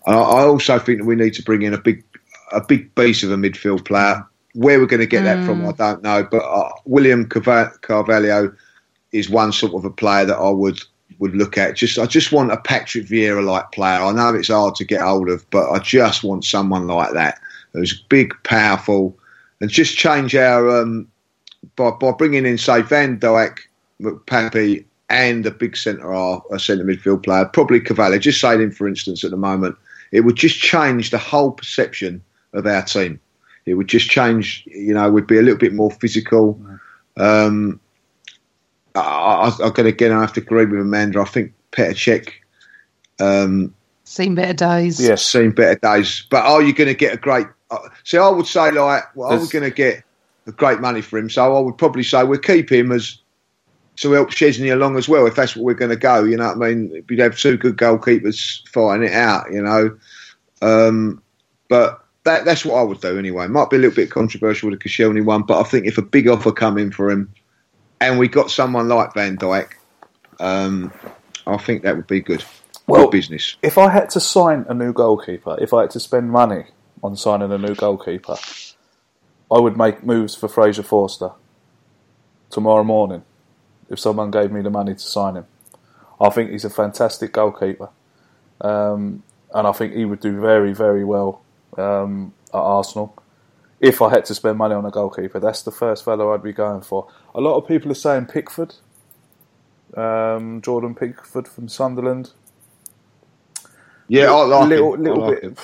I, 0.06 0.14
I 0.14 0.44
also 0.44 0.80
think 0.80 1.00
that 1.00 1.06
we 1.06 1.16
need 1.16 1.34
to 1.36 1.44
bring 1.44 1.62
in 1.62 1.74
a 1.74 1.82
big, 1.82 2.04
a 2.52 2.62
big 2.62 2.94
beast 2.96 3.24
of 3.24 3.32
a 3.32 3.36
midfield 3.36 3.86
player. 3.86 4.26
Where 4.56 4.80
we're 4.80 4.86
going 4.86 5.00
to 5.00 5.08
get 5.08 5.24
that 5.24 5.44
from, 5.46 5.66
I 5.66 5.72
don't 5.72 6.04
know. 6.04 6.28
But 6.30 6.44
uh, 6.44 6.70
William 6.86 7.28
Carva- 7.28 7.82
Carvalho 7.82 8.54
is 9.12 9.28
one 9.30 9.52
sort 9.52 9.74
of 9.74 9.84
a 9.84 9.90
player 9.90 10.26
that 10.26 10.38
I 10.38 10.50
would 10.50 10.80
would 11.20 11.36
look 11.36 11.58
at. 11.58 11.76
Just 11.76 11.98
I 11.98 12.06
just 12.06 12.32
want 12.32 12.52
a 12.52 12.58
Patrick 12.58 13.06
Vieira 13.06 13.44
like 13.44 13.72
player. 13.72 14.02
I 14.02 14.12
know 14.12 14.36
it's 14.36 14.50
hard 14.50 14.76
to 14.76 14.86
get 14.86 15.02
hold 15.02 15.30
of, 15.30 15.50
but 15.50 15.72
I 15.72 15.80
just 15.80 16.24
want 16.24 16.46
someone 16.46 16.88
like 16.88 17.14
that 17.14 17.40
who's 17.74 18.00
big, 18.10 18.34
powerful, 18.44 19.18
and 19.62 19.70
just 19.70 19.98
change 19.98 20.36
our 20.36 20.82
um, 20.82 21.08
by 21.76 21.92
by 21.92 22.12
bringing 22.12 22.46
in 22.46 22.58
say 22.58 22.82
Van 22.82 23.20
Dijk, 23.20 23.60
McPappy, 24.02 24.86
and 25.14 25.46
a 25.46 25.52
big 25.52 25.78
centre 25.78 26.12
half, 26.12 26.44
a 26.52 26.60
centre 26.60 26.84
midfield 26.84 27.24
player, 27.24 27.46
probably 27.46 27.80
Cavalli. 27.80 28.20
Just 28.20 28.42
saying 28.42 28.62
him 28.62 28.72
for 28.72 28.88
instance 28.88 29.24
at 29.24 29.32
the 29.32 29.38
moment, 29.38 29.78
it 30.12 30.22
would 30.22 30.36
just 30.36 30.60
change 30.60 31.12
the 31.12 31.18
whole 31.18 31.52
perception 31.52 32.22
of 32.54 32.66
our 32.66 32.82
team. 32.82 33.20
It 33.66 33.76
would 33.76 33.88
just 33.88 34.10
change. 34.10 34.64
You 34.66 34.94
know, 34.94 35.10
we'd 35.10 35.28
be 35.28 35.38
a 35.38 35.42
little 35.42 35.60
bit 35.60 35.74
more 35.74 35.92
physical. 35.92 36.60
Um, 37.18 37.80
I, 38.96 39.00
I, 39.00 39.48
I'm 39.48 39.72
going 39.72 39.86
to 39.86 39.88
again. 39.88 40.12
I 40.12 40.22
have 40.22 40.34
to 40.34 40.42
agree 40.42 40.66
with 40.66 40.82
Amanda. 40.82 41.22
I 41.22 41.26
think 41.26 41.54
Petr 41.72 41.94
Cech 41.94 42.30
um, 43.20 43.74
Seen 44.06 44.36
better 44.36 44.54
days. 44.54 45.00
Yes. 45.00 45.26
seen 45.26 45.52
better 45.52 45.80
days. 45.82 46.26
But 46.30 46.46
are 46.46 46.62
you 46.62 46.74
going 46.74 46.90
to 46.90 46.94
get 46.94 47.14
a 47.14 47.18
great? 47.18 47.48
Uh, 47.72 47.90
see, 48.04 48.18
I 48.18 48.30
would 48.30 48.48
say 48.48 48.72
like, 48.72 49.04
well, 49.16 49.32
are 49.32 49.40
we 49.40 49.48
going 49.48 49.64
to 49.64 49.72
get 49.72 50.04
a 50.46 50.52
great 50.52 50.82
money 50.82 51.02
for 51.02 51.18
him? 51.18 51.30
So 51.30 51.56
I 51.56 51.60
would 51.60 51.78
probably 51.78 52.04
say 52.04 52.24
we'll 52.24 52.40
keep 52.40 52.72
him 52.72 52.92
as 52.92 53.18
to 53.98 54.12
help 54.12 54.30
Szczesny 54.30 54.72
along 54.72 54.98
as 54.98 55.08
well. 55.08 55.26
If 55.26 55.36
that's 55.36 55.56
what 55.56 55.66
we're 55.66 55.74
going 55.74 55.92
to 55.92 55.96
go, 55.96 56.24
you 56.24 56.38
know 56.38 56.48
what 56.54 56.68
I 56.68 56.74
mean? 56.74 57.04
We'd 57.08 57.20
have 57.20 57.38
two 57.38 57.58
good 57.58 57.78
goalkeepers 57.78 58.68
fighting 58.70 59.08
it 59.08 59.14
out, 59.14 59.52
you 59.52 59.62
know. 59.62 59.98
Um, 60.62 61.22
but 61.70 62.04
that, 62.24 62.46
that's 62.46 62.66
what 62.66 62.76
I 62.76 62.84
would 62.84 63.02
do 63.02 63.20
anyway. 63.20 63.48
Might 63.48 63.70
be 63.70 63.76
a 63.76 63.80
little 63.80 63.96
bit 63.96 64.10
controversial 64.10 64.70
with 64.70 64.80
the 64.80 64.90
Koscielny 64.90 65.24
one, 65.24 65.44
but 65.44 65.60
I 65.60 65.64
think 65.64 65.86
if 65.86 65.98
a 65.98 66.02
big 66.02 66.28
offer 66.28 66.52
come 66.52 66.78
in 66.78 66.92
for 66.92 67.10
him, 67.10 67.34
and 68.02 68.20
we 68.20 68.28
got 68.28 68.52
someone 68.52 68.88
like 68.88 69.14
Van 69.14 69.38
Dijk, 69.38 69.72
um, 70.40 70.92
I 71.46 71.58
think 71.58 71.84
that 71.84 71.96
would 71.96 72.08
be 72.08 72.22
good. 72.22 72.44
Well- 72.88 73.04
good 73.04 73.12
business. 73.12 73.56
If 73.62 73.78
I 73.78 73.90
had 73.90 74.10
to 74.12 74.20
sign 74.20 74.66
a 74.68 74.74
new 74.74 74.92
goalkeeper, 74.92 75.58
if 75.62 75.74
I 75.74 75.82
had 75.82 75.92
to 75.92 76.00
spend 76.00 76.32
money, 76.32 76.66
on 77.04 77.18
signing 77.18 77.52
a 77.52 77.58
new 77.58 77.76
goalkeeper, 77.76 78.38
I 79.52 79.60
would 79.60 79.78
make 79.78 80.04
moves 80.04 80.36
for 80.36 80.48
Fraser 80.48 80.84
Forster 80.84 81.32
tomorrow 82.50 82.84
morning 82.84 83.24
if 83.94 84.00
someone 84.00 84.32
gave 84.32 84.52
me 84.52 84.62
the 84.62 84.70
money 84.72 84.94
to 84.94 85.00
sign 85.00 85.36
him. 85.36 85.46
I 86.20 86.30
think 86.30 86.52
he's 86.52 86.66
a 86.66 86.70
fantastic 86.70 87.34
goalkeeper, 87.34 87.90
um, 88.62 89.24
and 89.54 89.68
I 89.68 89.72
think 89.72 89.94
he 89.94 90.06
would 90.06 90.20
do 90.20 90.40
very, 90.42 90.74
very 90.74 91.04
well 91.06 91.42
um, 91.78 92.34
at 92.54 92.60
Arsenal. 92.60 93.16
If 93.80 94.02
I 94.02 94.10
had 94.12 94.26
to 94.26 94.36
spend 94.36 94.58
money 94.58 94.76
on 94.76 94.86
a 94.86 94.92
goalkeeper, 94.92 95.40
that's 95.40 95.64
the 95.64 95.72
first 95.72 96.06
fellow 96.06 96.34
I'd 96.34 96.44
be 96.44 96.54
going 96.54 96.82
for. 96.82 97.08
A 97.36 97.42
lot 97.42 97.58
of 97.58 97.68
people 97.68 97.92
are 97.92 97.96
saying 97.96 98.28
Pickford, 98.28 98.76
um, 99.96 100.62
Jordan 100.62 100.96
Pickford 100.96 101.48
from 101.48 101.68
Sunderland. 101.70 102.32
Yeah, 104.08 104.32
I 104.32 104.44
like 104.46 104.70
little, 104.70 104.94
him. 104.96 105.04
little 105.04 105.22
like 105.28 105.42
bit. 105.42 105.60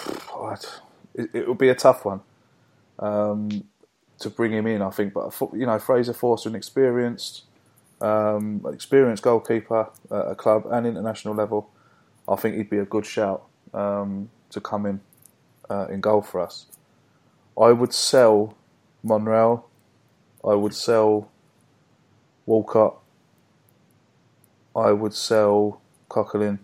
It, 1.15 1.29
it 1.33 1.47
would 1.47 1.57
be 1.57 1.69
a 1.69 1.75
tough 1.75 2.05
one 2.05 2.21
um, 2.99 3.65
to 4.19 4.29
bring 4.29 4.51
him 4.53 4.67
in, 4.67 4.81
I 4.81 4.89
think. 4.89 5.13
But 5.13 5.33
you 5.53 5.65
know, 5.65 5.79
Fraser 5.79 6.13
Forster, 6.13 6.49
an 6.49 6.55
experienced, 6.55 7.43
um, 8.01 8.65
experienced 8.71 9.23
goalkeeper 9.23 9.89
at 10.11 10.31
a 10.31 10.35
club 10.35 10.65
and 10.71 10.87
international 10.87 11.35
level, 11.35 11.69
I 12.27 12.35
think 12.35 12.55
he'd 12.55 12.69
be 12.69 12.77
a 12.77 12.85
good 12.85 13.05
shout 13.05 13.43
um, 13.73 14.29
to 14.51 14.61
come 14.61 14.85
in 14.85 15.01
uh, 15.69 15.87
in 15.87 16.01
goal 16.01 16.21
for 16.21 16.39
us. 16.39 16.65
I 17.59 17.71
would 17.71 17.93
sell 17.93 18.55
Monreal. 19.03 19.65
I 20.45 20.53
would 20.53 20.73
sell 20.73 21.29
Walcott. 22.45 22.97
I 24.75 24.91
would 24.91 25.13
sell 25.13 25.81
Coquelin. 26.09 26.59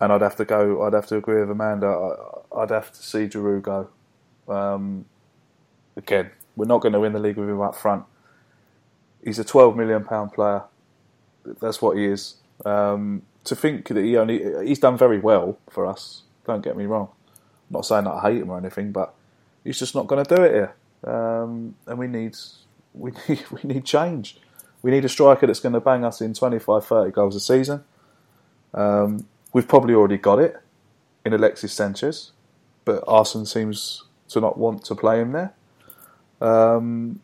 And 0.00 0.12
I'd 0.12 0.20
have 0.20 0.36
to 0.36 0.44
go. 0.44 0.82
I'd 0.84 0.92
have 0.92 1.06
to 1.06 1.16
agree 1.16 1.40
with 1.40 1.50
Amanda. 1.50 1.86
I, 1.86 2.62
I'd 2.62 2.70
have 2.70 2.92
to 2.92 3.02
see 3.02 3.26
Giroud 3.28 3.62
go. 3.62 3.88
Um, 4.52 5.06
again, 5.96 6.30
we're 6.56 6.66
not 6.66 6.80
going 6.80 6.92
to 6.92 7.00
win 7.00 7.12
the 7.12 7.18
league 7.18 7.36
with 7.36 7.48
him 7.48 7.60
up 7.60 7.74
front. 7.74 8.04
He's 9.26 9.40
a 9.40 9.44
twelve 9.44 9.76
million 9.76 10.04
pound 10.04 10.32
player. 10.32 10.62
That's 11.60 11.82
what 11.82 11.98
he 11.98 12.06
is. 12.06 12.36
Um, 12.64 13.22
to 13.44 13.56
think 13.56 13.88
that 13.88 14.04
he 14.04 14.16
only 14.16 14.66
he's 14.66 14.78
done 14.78 14.96
very 14.96 15.18
well 15.18 15.58
for 15.70 15.86
us. 15.86 16.22
Don't 16.46 16.62
get 16.64 16.76
me 16.76 16.86
wrong. 16.86 17.08
I'm 17.70 17.74
not 17.74 17.86
saying 17.86 18.04
that 18.04 18.12
I 18.12 18.30
hate 18.32 18.42
him 18.42 18.50
or 18.50 18.58
anything, 18.58 18.92
but 18.92 19.14
he's 19.64 19.78
just 19.80 19.96
not 19.96 20.06
going 20.06 20.24
to 20.24 20.36
do 20.36 20.42
it 20.44 20.52
here. 20.54 20.76
Um, 21.12 21.74
and 21.88 21.98
we 21.98 22.06
need 22.06 22.36
we 22.94 23.12
need 23.28 23.44
we 23.50 23.60
need 23.64 23.84
change. 23.84 24.38
We 24.82 24.92
need 24.92 25.04
a 25.04 25.10
striker 25.10 25.48
that's 25.48 25.60
going 25.60 25.72
to 25.72 25.80
bang 25.80 26.04
us 26.04 26.20
in 26.20 26.34
25, 26.34 26.86
30 26.86 27.10
goals 27.10 27.34
a 27.36 27.40
season. 27.40 27.82
Um, 28.72 29.26
we've 29.52 29.66
probably 29.66 29.94
already 29.94 30.18
got 30.18 30.38
it 30.38 30.56
in 31.24 31.32
Alexis 31.32 31.72
Sanchez, 31.72 32.32
but 32.84 33.02
Arsenal 33.08 33.46
seems 33.46 34.04
to 34.28 34.40
not 34.40 34.58
want 34.58 34.84
to 34.84 34.94
play 34.94 35.20
him 35.20 35.32
there. 35.32 35.54
Um, 36.40 37.20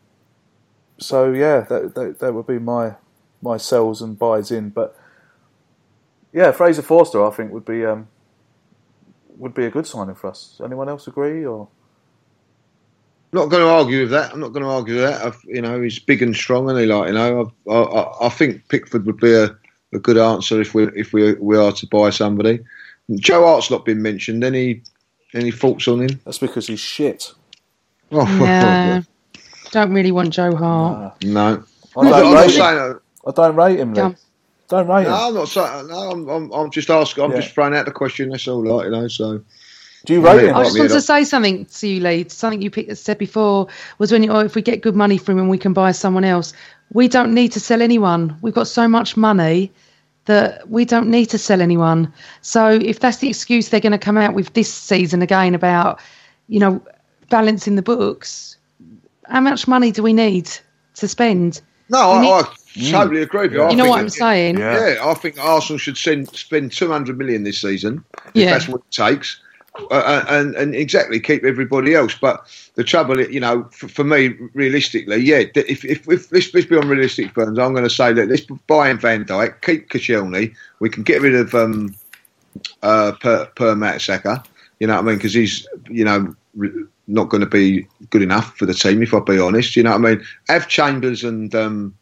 so 0.97 1.31
yeah, 1.31 1.61
that, 1.61 1.95
that 1.95 2.19
that 2.19 2.33
would 2.33 2.47
be 2.47 2.59
my 2.59 2.95
my 3.41 3.57
sells 3.57 4.01
and 4.01 4.17
buys 4.17 4.51
in. 4.51 4.69
But 4.69 4.97
yeah, 6.31 6.51
Fraser 6.51 6.81
Forster, 6.81 7.25
I 7.25 7.31
think 7.31 7.51
would 7.51 7.65
be 7.65 7.85
um, 7.85 8.07
would 9.37 9.53
be 9.53 9.65
a 9.65 9.71
good 9.71 9.87
signing 9.87 10.15
for 10.15 10.29
us. 10.29 10.59
Anyone 10.63 10.89
else 10.89 11.07
agree 11.07 11.45
or? 11.45 11.67
not 13.33 13.49
going 13.49 13.63
to 13.63 13.69
argue 13.69 14.01
with 14.01 14.11
that. 14.11 14.31
I'm 14.31 14.39
not 14.39 14.53
going 14.53 14.63
to 14.63 14.69
argue 14.69 14.95
with 14.95 15.03
that. 15.03 15.25
I've, 15.25 15.39
you 15.45 15.61
know, 15.61 15.81
he's 15.81 15.99
big 15.99 16.21
and 16.21 16.35
strong, 16.35 16.69
and 16.69 16.79
he 16.79 16.85
like 16.85 17.07
you 17.07 17.13
know. 17.13 17.51
I, 17.69 17.73
I, 17.73 18.27
I 18.27 18.29
think 18.29 18.67
Pickford 18.69 19.05
would 19.05 19.17
be 19.17 19.33
a, 19.33 19.45
a 19.93 19.99
good 19.99 20.17
answer 20.17 20.61
if 20.61 20.73
we 20.73 20.87
if 20.95 21.13
we 21.13 21.33
we 21.33 21.57
are 21.57 21.71
to 21.71 21.87
buy 21.87 22.11
somebody. 22.11 22.59
Joe 23.15 23.45
Hart's 23.45 23.71
not 23.71 23.85
been 23.85 24.01
mentioned. 24.01 24.43
Any 24.43 24.83
any 25.33 25.51
thoughts 25.51 25.87
on 25.87 26.01
him? 26.01 26.21
That's 26.25 26.37
because 26.37 26.67
he's 26.67 26.79
shit. 26.79 27.33
Oh, 28.11 28.25
Yeah. 28.39 29.01
Don't 29.73 29.91
really 29.91 30.11
want 30.11 30.29
Joe 30.29 30.55
Hart. 30.55 31.23
no. 31.23 31.63
I 31.97 32.09
don't 32.09 32.33
rate 32.35 32.51
him. 32.55 32.99
I 33.25 33.31
don't 33.31 33.55
rate 33.55 33.79
him. 33.79 33.93
Lee. 33.93 34.01
Come. 34.01 34.15
Don't 34.67 34.87
rate 34.87 35.03
him. 35.05 35.11
No, 35.11 35.27
I'm 35.27 35.33
not 35.33 35.47
saying. 35.47 35.87
No, 35.87 36.11
I'm, 36.11 36.29
I'm, 36.29 36.51
I'm 36.51 36.71
just 36.71 36.89
asking. 36.89 37.23
I'm 37.23 37.31
Yeah. 37.31 37.41
just 37.41 37.53
throwing 37.53 37.75
out 37.75 37.85
the 37.85 37.91
question. 37.91 38.29
That's 38.29 38.47
all, 38.47 38.63
like 38.63 38.85
you 38.85 38.91
know. 38.91 39.07
So 39.07 39.41
Do 40.05 40.13
you 40.13 40.21
rate 40.25 40.45
him? 40.45 40.55
I 40.55 40.63
just 40.63 40.75
Yeah, 40.75 40.81
want 40.81 40.89
to 40.91 40.95
that- 40.95 41.01
say 41.01 41.23
something 41.23 41.65
to 41.65 41.87
you, 41.87 42.01
Lee. 42.01 42.25
Something 42.29 42.61
you 42.61 42.69
picked, 42.69 42.95
said 42.97 43.17
before 43.17 43.67
was 43.97 44.11
when 44.11 44.21
you, 44.23 44.31
oh, 44.31 44.39
if 44.39 44.53
we 44.55 44.61
get 44.61 44.81
good 44.81 44.95
money 44.95 45.17
from 45.17 45.39
him, 45.39 45.49
we 45.49 45.57
can 45.57 45.73
buy 45.73 45.91
someone 45.91 46.23
else. 46.23 46.53
We 46.93 47.07
don't 47.07 47.33
need 47.33 47.51
to 47.53 47.59
sell 47.59 47.81
anyone. 47.81 48.37
We've 48.41 48.53
got 48.53 48.67
so 48.67 48.87
much 48.87 49.15
money 49.17 49.71
that 50.25 50.69
we 50.69 50.85
don't 50.85 51.09
need 51.09 51.25
to 51.27 51.37
sell 51.37 51.61
anyone. 51.61 52.11
So 52.41 52.69
if 52.69 52.99
that's 52.99 53.17
the 53.17 53.29
excuse 53.29 53.69
they're 53.69 53.79
going 53.79 53.91
to 53.91 53.97
come 53.97 54.17
out 54.17 54.33
with 54.35 54.53
this 54.53 54.71
season 54.73 55.21
again 55.21 55.53
about, 55.55 55.99
you 56.47 56.59
know, 56.59 56.81
balancing 57.29 57.75
the 57.75 57.81
books, 57.81 58.57
how 59.27 59.41
much 59.41 59.67
money 59.67 59.91
do 59.91 60.03
we 60.03 60.13
need 60.13 60.49
to 60.95 61.07
spend? 61.07 61.61
no, 61.89 62.11
We 62.13 62.17
I, 62.17 62.21
need- 62.21 62.87
I 62.87 62.91
totally 62.91 63.21
agree 63.21 63.41
with 63.41 63.53
you. 63.53 63.61
I 63.63 63.69
You 63.69 63.75
know 63.75 63.85
what 63.87 63.99
I'm 63.99 64.09
saying? 64.09 64.57
Yeah. 64.57 64.97
I 65.03 65.13
think 65.13 65.37
Arsenal 65.37 65.77
should 65.77 65.97
send, 65.97 66.29
spend 66.35 66.71
200 66.71 67.17
million 67.17 67.43
this 67.43 67.61
season 67.61 68.03
if 68.27 68.31
Yeah. 68.33 68.51
that's 68.51 68.67
what 68.67 68.81
it 68.81 68.91
takes. 68.91 69.39
Uh, 69.89 70.23
and 70.29 70.55
and 70.55 70.75
exactly 70.75 71.19
keep 71.19 71.43
everybody 71.43 71.95
else. 71.95 72.13
But 72.19 72.45
the 72.75 72.83
trouble, 72.83 73.19
you 73.19 73.39
know, 73.39 73.63
for, 73.71 73.87
for 73.87 74.03
me, 74.03 74.35
realistically, 74.53 75.17
yeah. 75.17 75.45
If 75.55 75.83
if, 75.83 76.07
if 76.07 76.31
let's, 76.31 76.53
let's 76.53 76.67
be 76.67 76.77
unrealistic, 76.77 77.33
Burns, 77.33 77.57
I'm 77.57 77.73
going 77.73 77.83
to 77.83 77.89
say 77.89 78.13
that 78.13 78.29
let's 78.29 78.45
buy 78.67 78.89
in 78.91 78.99
Van 78.99 79.25
Dijk, 79.25 79.61
keep 79.61 79.89
Koscielny. 79.89 80.53
We 80.79 80.89
can 80.91 81.01
get 81.01 81.23
rid 81.23 81.33
of 81.33 81.55
um, 81.55 81.95
uh, 82.83 83.13
per 83.19 83.47
per 83.55 83.73
Mertesacker. 83.73 84.45
You 84.79 84.85
know 84.85 84.93
what 84.93 85.05
I 85.05 85.07
mean? 85.07 85.15
Because 85.15 85.33
he's 85.33 85.67
you 85.89 86.05
know 86.05 86.35
re- 86.55 86.85
not 87.07 87.29
going 87.29 87.41
to 87.41 87.49
be 87.49 87.87
good 88.09 88.21
enough 88.21 88.55
for 88.57 88.65
the 88.65 88.73
team. 88.73 89.03
If 89.03 89.13
I 89.13 89.19
be 89.19 89.39
honest, 89.39 89.75
you 89.75 89.83
know 89.83 89.91
what 89.97 90.05
I 90.05 90.15
mean? 90.15 90.25
Have 90.47 90.67
Chambers 90.67 91.23
and 91.23 91.53
um, 91.53 91.95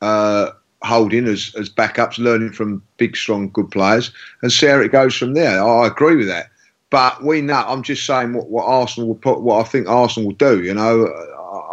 uh, 0.00 0.50
Holding 0.84 1.28
as, 1.28 1.54
as 1.56 1.70
backups, 1.70 2.18
learning 2.18 2.52
from 2.52 2.82
big, 2.96 3.16
strong, 3.16 3.50
good 3.50 3.70
players, 3.70 4.10
and 4.42 4.50
see 4.50 4.66
how 4.66 4.80
it 4.80 4.90
goes 4.90 5.16
from 5.16 5.34
there. 5.34 5.62
I 5.62 5.86
agree 5.86 6.16
with 6.16 6.26
that. 6.26 6.48
But 6.90 7.22
we 7.22 7.40
know. 7.40 7.64
I'm 7.66 7.84
just 7.84 8.04
saying 8.04 8.32
what, 8.32 8.50
what 8.50 8.64
Arsenal 8.64 9.08
will 9.08 9.14
put, 9.14 9.42
what 9.42 9.64
I 9.64 9.68
think 9.68 9.88
Arsenal 9.88 10.30
will 10.30 10.36
do. 10.36 10.60
You 10.60 10.74
know, 10.74 11.06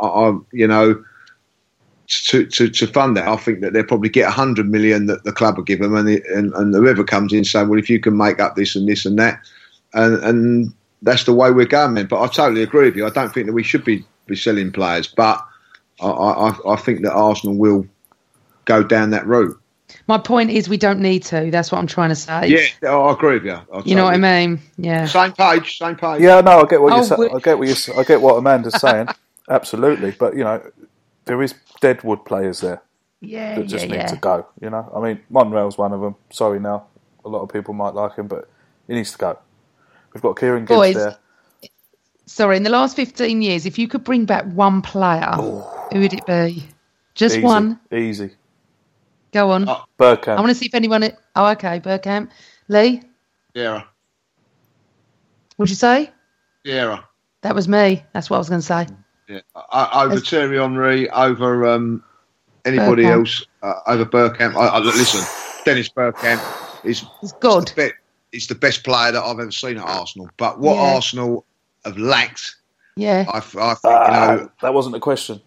I, 0.01 0.05
I, 0.05 0.37
you 0.53 0.67
know, 0.67 1.03
to, 2.07 2.45
to 2.45 2.69
to 2.69 2.87
fund 2.87 3.17
that, 3.17 3.27
I 3.27 3.35
think 3.35 3.61
that 3.61 3.73
they'll 3.73 3.83
probably 3.83 4.09
get 4.09 4.31
hundred 4.31 4.69
million 4.69 5.07
that 5.07 5.23
the 5.23 5.31
club 5.31 5.57
will 5.57 5.63
give 5.63 5.79
them, 5.79 5.95
and, 5.95 6.07
the, 6.07 6.23
and 6.35 6.53
and 6.53 6.73
whoever 6.73 7.03
comes 7.03 7.33
in 7.33 7.43
saying, 7.43 7.67
well, 7.67 7.79
if 7.79 7.89
you 7.89 7.99
can 7.99 8.15
make 8.15 8.39
up 8.39 8.55
this 8.55 8.75
and 8.75 8.87
this 8.87 9.05
and 9.05 9.17
that, 9.17 9.39
and 9.93 10.23
and 10.23 10.73
that's 11.01 11.23
the 11.23 11.33
way 11.33 11.51
we're 11.51 11.65
going. 11.65 11.93
Man. 11.93 12.07
But 12.07 12.21
I 12.21 12.27
totally 12.27 12.63
agree 12.63 12.85
with 12.85 12.95
you. 12.95 13.05
I 13.05 13.09
don't 13.09 13.33
think 13.33 13.47
that 13.47 13.53
we 13.53 13.63
should 13.63 13.83
be 13.85 14.05
be 14.27 14.35
selling 14.35 14.71
players, 14.71 15.07
but 15.07 15.43
I 16.01 16.07
I, 16.07 16.73
I 16.73 16.75
think 16.77 17.01
that 17.03 17.13
Arsenal 17.13 17.57
will 17.57 17.85
go 18.65 18.83
down 18.83 19.11
that 19.11 19.25
route. 19.27 19.59
My 20.07 20.17
point 20.19 20.51
is, 20.51 20.69
we 20.69 20.77
don't 20.77 20.99
need 20.99 21.23
to. 21.25 21.49
That's 21.51 21.71
what 21.71 21.79
I'm 21.79 21.87
trying 21.87 22.09
to 22.09 22.15
say. 22.15 22.47
Yeah, 22.81 22.95
I 22.95 23.13
agree 23.13 23.35
with 23.35 23.45
you. 23.45 23.53
I 23.73 23.81
You 23.85 23.95
know 23.95 24.03
what 24.03 24.13
I 24.13 24.17
mean? 24.17 24.59
Yeah. 24.77 25.05
Same 25.05 25.31
page, 25.33 25.77
same 25.77 25.95
page. 25.95 26.21
Yeah, 26.21 26.41
no, 26.41 26.61
I 26.61 26.65
get 26.67 26.81
what 26.81 26.93
Oh, 26.93 26.97
you're 26.97 27.05
saying. 27.05 27.29
I 27.35 27.39
get 27.39 27.57
what 27.57 27.67
you. 27.67 27.75
I 27.97 28.03
get 28.03 28.21
what 28.21 28.35
Amanda's 28.35 28.79
saying. 28.79 29.07
Absolutely, 29.49 30.11
but 30.11 30.35
you 30.35 30.43
know, 30.43 30.61
there 31.25 31.41
is 31.41 31.55
deadwood 31.81 32.23
players 32.25 32.61
there 32.61 32.81
Yeah, 33.21 33.55
that 33.55 33.67
just 33.67 33.85
yeah, 33.85 33.91
need 33.91 33.97
yeah. 33.97 34.07
to 34.07 34.15
go. 34.17 34.47
You 34.61 34.69
know, 34.69 34.91
I 34.95 34.99
mean, 35.01 35.21
Monreal's 35.29 35.77
one 35.77 35.91
of 35.93 36.01
them. 36.01 36.15
Sorry, 36.31 36.59
now 36.59 36.85
a 37.25 37.29
lot 37.29 37.41
of 37.41 37.49
people 37.49 37.73
might 37.73 37.95
like 37.95 38.15
him, 38.15 38.27
but 38.27 38.49
he 38.87 38.93
needs 38.93 39.11
to 39.13 39.17
go. 39.17 39.39
We've 40.13 40.21
got 40.21 40.37
Kieran 40.39 40.65
Gibbs 40.65 40.77
Boys, 40.77 40.95
there. 40.95 41.17
Sorry, 42.25 42.57
in 42.57 42.63
the 42.63 42.69
last 42.69 42.95
15 42.95 43.41
years, 43.41 43.65
if 43.65 43.77
you 43.79 43.87
could 43.87 44.03
bring 44.03 44.25
back 44.25 44.45
one 44.45 44.81
player, 44.81 45.31
who 45.33 45.99
would 45.99 46.13
it 46.13 46.25
be? 46.25 46.63
Just 47.15 47.35
Easy, 47.37 47.43
one. 47.45 47.79
easy. 47.91 48.31
Go 49.31 49.51
on. 49.51 49.65
Bergkamp. 49.99 50.27
I 50.37 50.41
want 50.41 50.49
to 50.49 50.55
see 50.55 50.67
if 50.67 50.73
anyone. 50.75 51.03
Oh, 51.35 51.47
okay, 51.51 51.79
Bergkamp. 51.79 52.29
Lee, 52.67 53.01
Yeah, 53.53 53.83
would 55.57 55.69
you 55.69 55.75
say? 55.75 56.11
yeah. 56.63 57.01
That 57.41 57.55
was 57.55 57.67
me. 57.67 58.03
That's 58.13 58.29
what 58.29 58.35
I 58.37 58.39
was 58.39 58.49
going 58.49 58.61
to 58.61 58.65
say. 58.67 58.87
Yeah, 59.27 59.39
I, 59.55 60.03
over 60.05 60.15
As- 60.15 60.23
Terry 60.23 60.57
Henry, 60.57 61.09
over 61.09 61.67
um, 61.67 62.03
anybody 62.65 63.03
Bergkamp. 63.03 63.11
else, 63.19 63.45
uh, 63.63 63.73
over 63.87 64.05
Bergkamp. 64.05 64.55
I, 64.55 64.67
I, 64.67 64.79
listen, 64.79 65.21
Dennis 65.65 65.89
Bergkamp 65.89 66.85
is 66.85 67.03
It's 67.23 67.33
good. 67.33 67.67
the 67.69 67.91
be- 68.31 68.35
he's 68.35 68.47
the 68.47 68.55
best 68.55 68.83
player 68.83 69.11
that 69.11 69.23
I've 69.23 69.39
ever 69.39 69.51
seen 69.51 69.77
at 69.77 69.83
Arsenal. 69.85 70.29
But 70.37 70.59
what 70.59 70.75
Yeah. 70.75 70.95
Arsenal 70.95 71.45
have 71.85 71.97
lacked, 71.97 72.55
Yeah. 72.95 73.25
I, 73.31 73.37
I 73.37 73.41
think, 73.41 73.79
Ah, 73.85 74.31
you 74.33 74.37
know, 74.41 74.51
that 74.61 74.73
wasn't 74.73 74.93
the 74.93 74.99
question. 74.99 75.41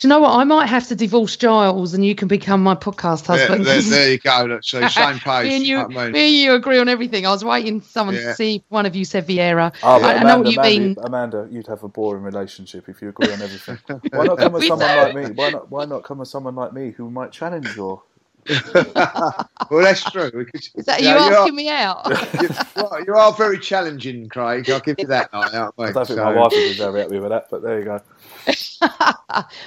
Do 0.00 0.06
you 0.06 0.10
know 0.10 0.20
what? 0.20 0.30
I 0.38 0.44
might 0.44 0.66
have 0.66 0.86
to 0.88 0.94
divorce 0.94 1.36
Giles, 1.36 1.92
and 1.92 2.06
you 2.06 2.14
can 2.14 2.28
become 2.28 2.62
my 2.62 2.76
podcast 2.76 3.26
there, 3.26 3.36
husband. 3.36 3.66
there, 3.66 3.82
there 3.82 4.12
you 4.12 4.18
go. 4.18 4.44
Look, 4.48 4.62
So 4.62 4.86
same 4.86 5.18
page. 5.18 5.48
me 5.48 5.56
and 5.56 5.66
you, 5.66 5.78
I 5.80 5.86
mean? 5.88 6.12
me 6.12 6.26
and 6.26 6.34
you 6.36 6.54
agree 6.54 6.78
on 6.78 6.88
everything. 6.88 7.26
I 7.26 7.30
was 7.30 7.44
waiting 7.44 7.80
for 7.80 7.88
someone 7.88 8.14
Yeah. 8.14 8.26
to 8.28 8.34
see 8.36 8.62
one 8.68 8.86
of 8.86 8.94
you 8.94 9.04
said 9.04 9.26
Vieira. 9.26 9.74
Oh, 9.82 9.96
I, 9.96 10.00
but 10.00 10.16
I 10.18 10.22
know 10.22 10.38
what 10.38 10.52
you 10.52 10.60
Amanda, 10.60 10.78
mean. 10.80 10.96
Amanda, 11.02 11.48
you'd 11.50 11.66
have 11.66 11.82
a 11.82 11.88
boring 11.88 12.22
relationship 12.22 12.88
if 12.88 13.02
you 13.02 13.08
agree 13.08 13.32
on 13.32 13.42
everything. 13.42 13.76
Why 14.12 14.24
not 14.26 14.38
come 14.38 14.52
with 14.52 14.66
someone 14.68 14.86
like 14.88 15.14
me? 15.16 15.26
Why 15.34 15.50
not? 15.50 15.68
Why 15.68 15.84
not 15.84 16.04
come 16.04 16.18
with 16.18 16.28
someone 16.28 16.54
like 16.54 16.72
me 16.72 16.92
who 16.92 17.10
might 17.10 17.32
challenge 17.32 17.74
your 17.74 18.00
well, 18.74 19.82
that's 19.82 20.02
true. 20.10 20.30
Because, 20.30 20.70
Is 20.74 20.86
that 20.86 21.00
you 21.00 21.08
you 21.08 21.14
know, 21.14 21.20
asking 21.20 21.52
are, 21.52 21.56
me 21.56 21.68
out? 21.68 22.06
you, 22.42 22.48
well, 22.76 23.04
you 23.06 23.14
are 23.14 23.32
very 23.32 23.58
challenging, 23.58 24.28
Craig. 24.28 24.70
I'll 24.70 24.80
give 24.80 24.96
you 24.98 25.06
that. 25.06 25.32
Night, 25.32 25.54
I 25.54 25.92
don't 25.92 26.06
think 26.06 26.18
my 26.18 26.34
wife 26.34 26.52
would 26.52 26.58
be 26.58 26.74
very 26.74 27.00
happy 27.00 27.18
with 27.18 27.30
that, 27.30 27.46
but 27.50 27.62
there 27.62 27.78
you 27.78 27.84
go. 27.84 28.00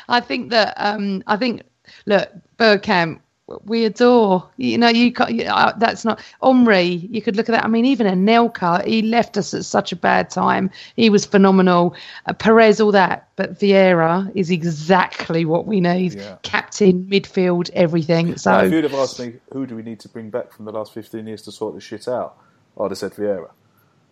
I 0.09 0.19
think 0.19 0.49
that 0.51 0.73
um, 0.77 1.23
I 1.27 1.37
think 1.37 1.63
look, 2.05 2.29
Bergkamp, 2.57 3.19
we 3.65 3.85
adore. 3.85 4.47
You 4.57 4.77
know, 4.77 4.89
you 4.89 5.11
can't. 5.11 5.31
You, 5.31 5.45
uh, 5.45 5.73
that's 5.77 6.03
not 6.05 6.19
Omri. 6.41 7.07
You 7.11 7.21
could 7.21 7.35
look 7.35 7.49
at 7.49 7.53
that. 7.53 7.63
I 7.65 7.67
mean, 7.67 7.85
even 7.85 8.07
Anelka, 8.07 8.85
he 8.85 9.01
left 9.01 9.37
us 9.37 9.53
at 9.53 9.65
such 9.65 9.91
a 9.91 9.95
bad 9.95 10.29
time. 10.29 10.69
He 10.95 11.09
was 11.09 11.25
phenomenal. 11.25 11.95
Uh, 12.25 12.33
Pires, 12.33 12.79
all 12.79 12.91
that, 12.91 13.27
but 13.35 13.59
Vieira 13.59 14.31
is 14.35 14.49
exactly 14.51 15.45
what 15.45 15.65
we 15.67 15.79
need. 15.81 16.13
Yeah. 16.15 16.37
Captain, 16.43 17.05
midfield, 17.05 17.69
everything. 17.73 18.37
So 18.37 18.51
Now, 18.51 18.59
if 18.65 18.71
you'd 18.71 18.83
have 18.83 18.93
asked 18.93 19.19
me 19.19 19.33
who 19.53 19.65
do 19.65 19.75
we 19.75 19.83
need 19.83 19.99
to 20.01 20.09
bring 20.09 20.29
back 20.29 20.51
from 20.53 20.65
the 20.65 20.71
last 20.71 20.93
15 20.93 21.25
years 21.27 21.41
to 21.43 21.51
sort 21.51 21.75
this 21.75 21.83
shit 21.83 22.07
out, 22.07 22.37
I'd 22.79 22.91
have 22.91 22.97
said 22.97 23.13
Vieira. 23.13 23.49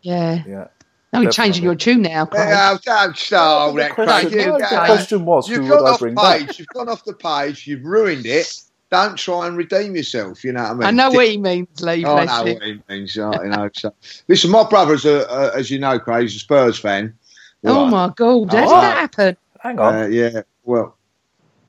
yeah. 0.01 0.43
Yeah. 0.47 0.67
No, 1.11 1.21
you're 1.21 1.31
changing 1.31 1.63
your 1.63 1.73
tune 1.73 2.03
now. 2.03 2.25
Craig. 2.27 2.49
Yeah, 2.49 2.77
don't 2.85 3.17
start 3.17 3.41
all 3.61 3.73
that, 3.73 3.93
question- 3.93 4.29
Craig. 4.29 4.45
You- 4.45 4.59
the 4.59 4.83
question 4.85 5.25
was, 5.25 5.49
you've 5.49 5.63
who 5.63 5.69
gone 5.69 5.79
would 5.83 5.89
I 5.89 5.93
off 5.93 5.99
bring 5.99 6.15
page. 6.15 6.47
back? 6.47 6.59
You've 6.59 6.67
gone 6.67 6.87
off 6.87 7.03
the 7.03 7.13
page. 7.15 7.65
You've 7.65 7.83
ruined 7.83 8.27
it. 8.27 8.61
Don't 8.91 9.17
try 9.17 9.45
and 9.47 9.55
redeem 9.55 9.95
yourself. 9.95 10.43
You 10.43 10.51
know 10.53 10.63
what 10.63 10.69
I 10.71 10.73
mean? 10.73 10.83
I 10.83 10.91
know 10.91 11.11
what 11.11 11.27
he 11.27 11.37
means, 11.37 11.79
Lee. 11.81 12.03
Oh, 12.05 12.15
I 12.15 12.25
bless 12.25 12.39
know 12.39 12.45
you. 12.47 12.53
what 12.55 12.63
he 12.63 12.81
means. 12.89 13.15
You 13.15 13.21
know, 13.29 13.69
so. 13.73 13.93
Listen, 14.27 14.49
my 14.49 14.67
brother's, 14.67 15.05
a, 15.05 15.25
a, 15.29 15.55
as 15.57 15.69
you 15.69 15.77
know, 15.77 15.99
Craig, 15.99 16.23
he's 16.23 16.35
a 16.35 16.39
Spurs 16.39 16.79
fan. 16.79 17.13
Oh 17.65 17.85
my 17.85 18.11
God, 18.15 18.51
how 18.51 18.59
did 18.61 18.67
Oh. 18.67 18.81
that 18.81 18.97
happen? 18.97 19.37
Hang 19.59 19.79
on. 19.79 19.95
Uh, 19.95 20.07
yeah, 20.07 20.41
well, 20.63 20.95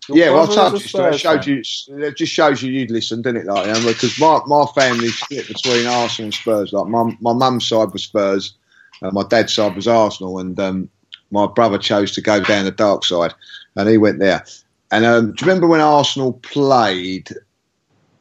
Your 0.08 0.16
yeah, 0.18 0.30
well, 0.30 0.42
I 0.44 0.46
brother 0.46 0.54
told 0.54 0.72
you, 0.72 0.76
a 0.76 0.80
it 0.80 0.88
Spurs 0.88 1.20
showed 1.20 1.46
you, 1.46 1.62
it 2.06 2.16
just 2.16 2.32
shows 2.32 2.62
you 2.62 2.72
you'd 2.72 2.90
listen, 2.90 3.20
didn't 3.22 3.42
it? 3.42 3.46
Like, 3.46 3.66
you 3.66 3.72
know, 3.72 3.86
because 3.88 4.18
my, 4.18 4.40
my 4.46 4.64
family 4.74 5.08
split 5.08 5.48
between 5.48 5.86
Arsenal 5.86 6.26
and 6.26 6.34
Spurs. 6.34 6.72
Like, 6.72 6.86
my 6.86 7.14
my 7.20 7.32
mum's 7.32 7.68
side 7.68 7.92
was 7.92 8.04
Spurs, 8.04 8.54
uh, 9.02 9.10
my 9.10 9.24
dad's 9.28 9.52
side 9.52 9.74
was 9.76 9.88
Arsenal, 9.88 10.38
and 10.38 10.58
um, 10.60 10.88
my 11.32 11.46
brother 11.46 11.76
chose 11.78 12.12
to 12.12 12.20
go 12.22 12.40
down 12.40 12.64
the 12.64 12.70
dark 12.70 13.04
side, 13.04 13.34
and 13.76 13.88
he 13.88 13.98
went 13.98 14.20
there. 14.20 14.44
And 14.90 15.04
um, 15.04 15.32
do 15.32 15.44
you 15.44 15.48
remember 15.48 15.66
when 15.66 15.80
Arsenal 15.80 16.34
played? 16.42 17.30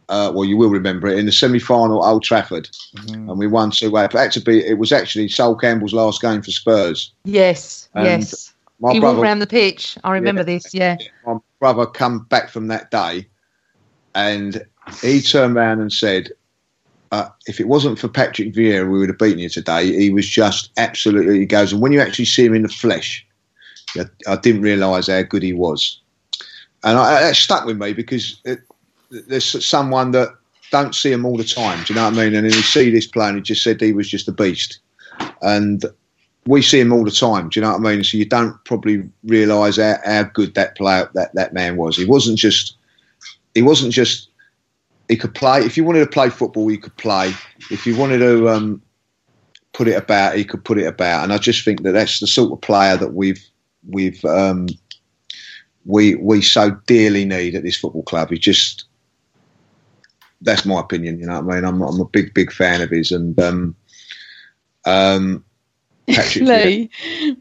Uh, 0.07 0.31
well, 0.33 0.43
you 0.45 0.57
will 0.57 0.69
remember 0.69 1.07
it 1.07 1.19
in 1.19 1.27
the 1.27 1.31
semi-final 1.31 2.03
at 2.03 2.09
Old 2.09 2.23
Trafford, 2.23 2.67
Mm-hmm. 2.95 3.29
and 3.29 3.37
we 3.39 3.45
won 3.47 3.69
two 3.69 3.89
0 3.89 3.91
But 3.91 4.15
it 4.15 4.17
had 4.17 4.31
to 4.33 4.41
be. 4.41 4.59
It 4.65 4.79
was 4.79 4.91
actually 4.91 5.27
Sol 5.29 5.55
Campbell's 5.55 5.93
last 5.93 6.21
game 6.21 6.41
for 6.41 6.49
Spurs. 6.51 7.11
Yes, 7.25 7.89
And 7.93 8.05
yes. 8.05 8.53
my 8.79 8.91
he 8.93 8.99
brother- 8.99 9.17
walked 9.17 9.23
around 9.25 9.39
the 9.39 9.47
pitch. 9.47 9.97
I 10.03 10.13
remember 10.13 10.41
Yeah. 10.41 10.45
this. 10.45 10.73
Yeah. 10.73 10.97
my 11.27 11.37
brother 11.59 11.85
come 11.85 12.19
back 12.29 12.49
from 12.49 12.67
that 12.69 12.89
day 12.89 13.27
and 14.15 14.65
he 15.03 15.21
turned 15.21 15.55
around 15.57 15.79
and 15.81 15.93
said, 15.93 16.29
uh, 17.11 17.29
if 17.47 17.59
it 17.59 17.67
wasn't 17.67 17.99
for 17.99 18.07
Patrick 18.07 18.53
Vieira, 18.53 18.89
we 18.91 18.97
would 18.99 19.09
have 19.09 19.17
beaten 19.19 19.39
you 19.39 19.49
today. 19.49 19.91
He 19.95 20.09
was 20.11 20.27
just 20.27 20.71
absolutely, 20.77 21.39
he 21.39 21.45
goes, 21.45 21.71
and 21.73 21.81
when 21.81 21.91
you 21.91 22.01
actually 22.01 22.25
see 22.25 22.45
him 22.45 22.53
in 22.55 22.61
the 22.63 22.69
flesh, 22.69 23.25
I, 23.95 24.05
I 24.27 24.35
didn't 24.37 24.61
realise 24.61 25.05
how 25.07 25.21
good 25.23 25.43
he 25.43 25.53
was. 25.53 25.99
And 26.83 26.97
I, 26.97 27.21
that 27.21 27.35
stuck 27.35 27.65
with 27.65 27.77
me 27.77 27.93
because 27.93 28.41
it, 28.45 28.59
there's 29.09 29.65
someone 29.65 30.11
that 30.11 30.29
don't 30.71 30.95
see 30.95 31.11
him 31.11 31.25
all 31.25 31.37
the 31.37 31.43
time. 31.43 31.83
Do 31.83 31.93
you 31.93 31.99
know 31.99 32.05
what 32.05 32.13
I 32.13 32.25
mean? 32.25 32.35
And 32.35 32.45
then 32.45 32.53
you 32.53 32.61
see 32.61 32.89
this 32.89 33.07
player 33.07 33.29
and 33.29 33.37
he 33.37 33.41
just 33.41 33.63
said 33.63 33.81
he 33.81 33.93
was 33.93 34.09
just 34.09 34.27
a 34.27 34.31
beast. 34.31 34.79
And 35.41 35.83
we 36.45 36.61
see 36.61 36.79
him 36.79 36.93
all 36.93 37.03
the 37.03 37.11
time. 37.11 37.49
Do 37.49 37.59
you 37.59 37.65
know 37.65 37.71
what 37.71 37.85
I 37.85 37.95
mean? 37.95 38.03
So 38.03 38.17
you 38.17 38.25
don't 38.25 38.55
probably 38.65 39.09
realise 39.23 39.77
how, 39.77 39.95
how 40.05 40.23
good 40.23 40.55
that 40.55 40.77
player, 40.77 41.09
that, 41.15 41.33
that 41.35 41.53
man 41.53 41.75
was. 41.75 41.97
He 41.97 42.05
wasn't 42.05 42.37
just, 42.37 42.75
he 43.55 43.61
wasn't 43.61 43.93
just, 43.93 44.29
he 45.09 45.17
could 45.17 45.33
play. 45.33 45.59
If 45.61 45.75
you 45.75 45.83
wanted 45.83 45.99
to 45.99 46.07
play 46.07 46.29
football, 46.29 46.67
he 46.67 46.77
could 46.77 46.95
play. 46.97 47.33
If 47.71 47.85
you 47.85 47.97
wanted 47.97 48.19
to 48.19 48.49
um, 48.49 48.81
put 49.73 49.87
it 49.87 49.95
about, 49.95 50.35
he 50.35 50.45
could 50.45 50.63
put 50.63 50.77
it 50.77 50.85
about. 50.85 51.23
And 51.23 51.33
I 51.33 51.39
just 51.39 51.65
think 51.65 51.81
that 51.81 51.93
that's 51.93 52.19
the 52.19 52.27
sort 52.27 52.51
of 52.51 52.61
player 52.61 52.95
that 52.95 53.13
we've, 53.13 53.43
we've, 53.87 54.23
um, 54.25 54.67
we, 55.85 56.15
we 56.15 56.41
so 56.41 56.71
dearly 56.87 57.25
need 57.25 57.55
at 57.55 57.63
this 57.63 57.77
football 57.77 58.03
club. 58.03 58.29
He 58.29 58.37
just, 58.37 58.85
that's 60.41 60.65
my 60.65 60.79
opinion. 60.79 61.19
You 61.19 61.27
know 61.27 61.41
what 61.41 61.53
I 61.53 61.55
mean? 61.55 61.65
I'm, 61.65 61.81
I'm 61.81 61.99
a 61.99 62.05
big, 62.05 62.33
big 62.33 62.51
fan 62.51 62.81
of 62.81 62.89
his, 62.89 63.11
and 63.11 63.39
um, 63.39 63.75
um, 64.85 65.43
Patrick. 66.09 66.45
Lee, 66.49 66.89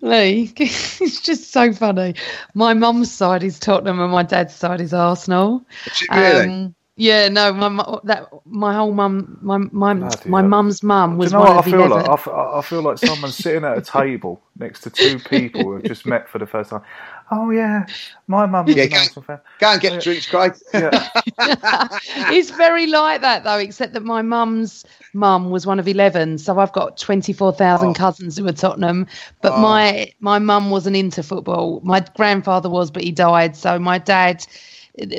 Lee, 0.01 0.53
it's 0.57 1.21
just 1.21 1.53
so 1.53 1.73
funny. 1.73 2.15
My 2.55 2.75
mum's 2.75 3.11
side 3.13 3.43
is 3.43 3.59
Tottenham 3.59 4.01
and 4.01 4.13
my 4.13 4.23
dad's 4.23 4.55
side 4.55 4.81
is 4.81 4.93
Arsenal. 4.93 5.65
Is 5.87 6.09
really? 6.11 6.47
Um, 6.47 6.75
yeah, 6.97 7.29
no, 7.29 7.53
my 7.53 7.99
that 8.05 8.29
my 8.45 8.75
whole 8.75 8.93
mum, 8.93 9.39
my 9.41 9.59
my 9.59 9.95
Bloody 9.95 10.25
my 10.25 10.43
mum's 10.43 10.83
mum 10.83 11.17
Do 11.21 11.25
was 11.25 11.33
you 11.33 11.39
know 11.39 11.41
one 11.41 11.47
what 11.47 11.59
I 11.59 11.63
feel 11.63 11.87
eleven. 11.87 11.89
like? 11.89 12.07
I, 12.07 12.15
f- 12.15 12.29
I 12.29 12.61
feel 12.63 12.83
like 12.83 12.99
someone's 12.99 13.37
sitting 13.37 13.65
at 13.65 13.79
a 13.79 13.83
table 13.83 14.43
next 14.59 14.81
to 14.83 14.91
two 14.91 15.21
people 15.21 15.65
who 15.65 15.75
have 15.75 15.85
just 15.85 16.07
met 16.07 16.29
for 16.29 16.39
the 16.39 16.47
first 16.47 16.71
time. 16.71 16.83
Oh 17.31 17.51
yeah, 17.51 17.87
my 18.27 18.47
mum 18.47 18.71
was 18.71 18.77
Yeah, 18.77 18.85
an 18.85 18.91
go- 18.91 18.97
Arsenal 18.97 19.23
fan. 19.23 19.39
Go 19.59 19.73
and 19.73 19.81
get 19.81 20.01
drinks, 20.01 20.27
Craig. 20.27 20.55
Yeah. 20.73 20.91
it's 22.31 22.51
very 22.51 22.87
like 22.87 23.21
that 23.21 23.45
though, 23.45 23.59
except 23.59 23.93
that 23.95 24.03
my 24.05 24.23
mum's 24.23 24.85
mum 25.13 25.51
was 25.51 25.67
one 25.67 25.79
of 25.79 25.87
eleven, 25.89 26.39
so 26.39 26.59
I've 26.59 26.73
got 26.73 26.97
twenty 26.99 27.33
four 27.33 27.53
thousand 27.53 27.91
Oh. 27.91 27.95
cousins 27.95 28.37
who 28.39 28.47
are 28.49 28.53
Tottenham. 28.53 29.07
But 29.43 29.55
Oh. 29.55 29.61
my 29.61 30.11
my 30.21 30.39
mum 30.39 30.71
wasn't 30.71 30.97
into 30.97 31.23
football. 31.23 31.81
My 31.85 32.01
grandfather 32.17 32.69
was, 32.71 32.91
but 32.91 33.03
he 33.03 33.13
died. 33.13 33.57
So 33.57 33.79
my 33.79 33.99
dad, 33.99 34.47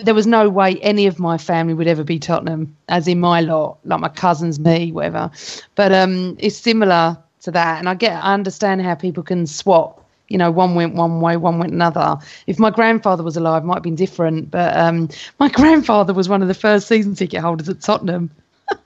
there 0.03 0.13
was 0.15 0.25
no 0.27 0.49
way 0.49 0.77
any 0.81 1.05
of 1.07 1.19
my 1.19 1.37
family 1.37 1.73
would 1.73 1.87
ever 1.87 2.03
be 2.03 2.19
Tottenham, 2.19 2.75
as 2.89 3.07
in 3.07 3.19
my 3.19 3.41
lot, 3.41 3.77
like 3.85 3.99
my 3.99 4.09
cousins, 4.09 4.59
me, 4.59 4.91
whatever. 4.91 5.29
But 5.75 5.91
um, 5.93 6.35
it's 6.39 6.57
similar 6.57 7.17
to 7.41 7.51
that, 7.51 7.79
and 7.79 7.87
I 7.89 7.93
get, 7.95 8.13
I 8.23 8.33
understand 8.33 8.81
how 8.81 8.95
people 8.95 9.23
can 9.23 9.45
swap. 9.47 10.03
You 10.29 10.37
know, 10.37 10.51
one 10.51 10.75
went 10.75 10.95
one 10.95 11.21
way, 11.21 11.37
one 11.37 11.59
went 11.59 11.73
another. 11.73 12.17
If 12.47 12.59
my 12.59 12.69
grandfather 12.69 13.23
was 13.23 13.35
alive, 13.35 13.63
it 13.63 13.65
might 13.65 13.75
have 13.75 13.83
been 13.83 13.95
different. 13.95 14.51
But 14.51 14.75
um, 14.77 15.09
my 15.39 15.49
grandfather 15.59 16.13
was 16.13 16.29
one 16.29 16.41
of 16.41 16.47
the 16.47 16.53
first 16.53 16.87
season 16.87 17.15
ticket 17.15 17.41
holders 17.41 17.69
at 17.69 17.81
Tottenham. 17.81 18.31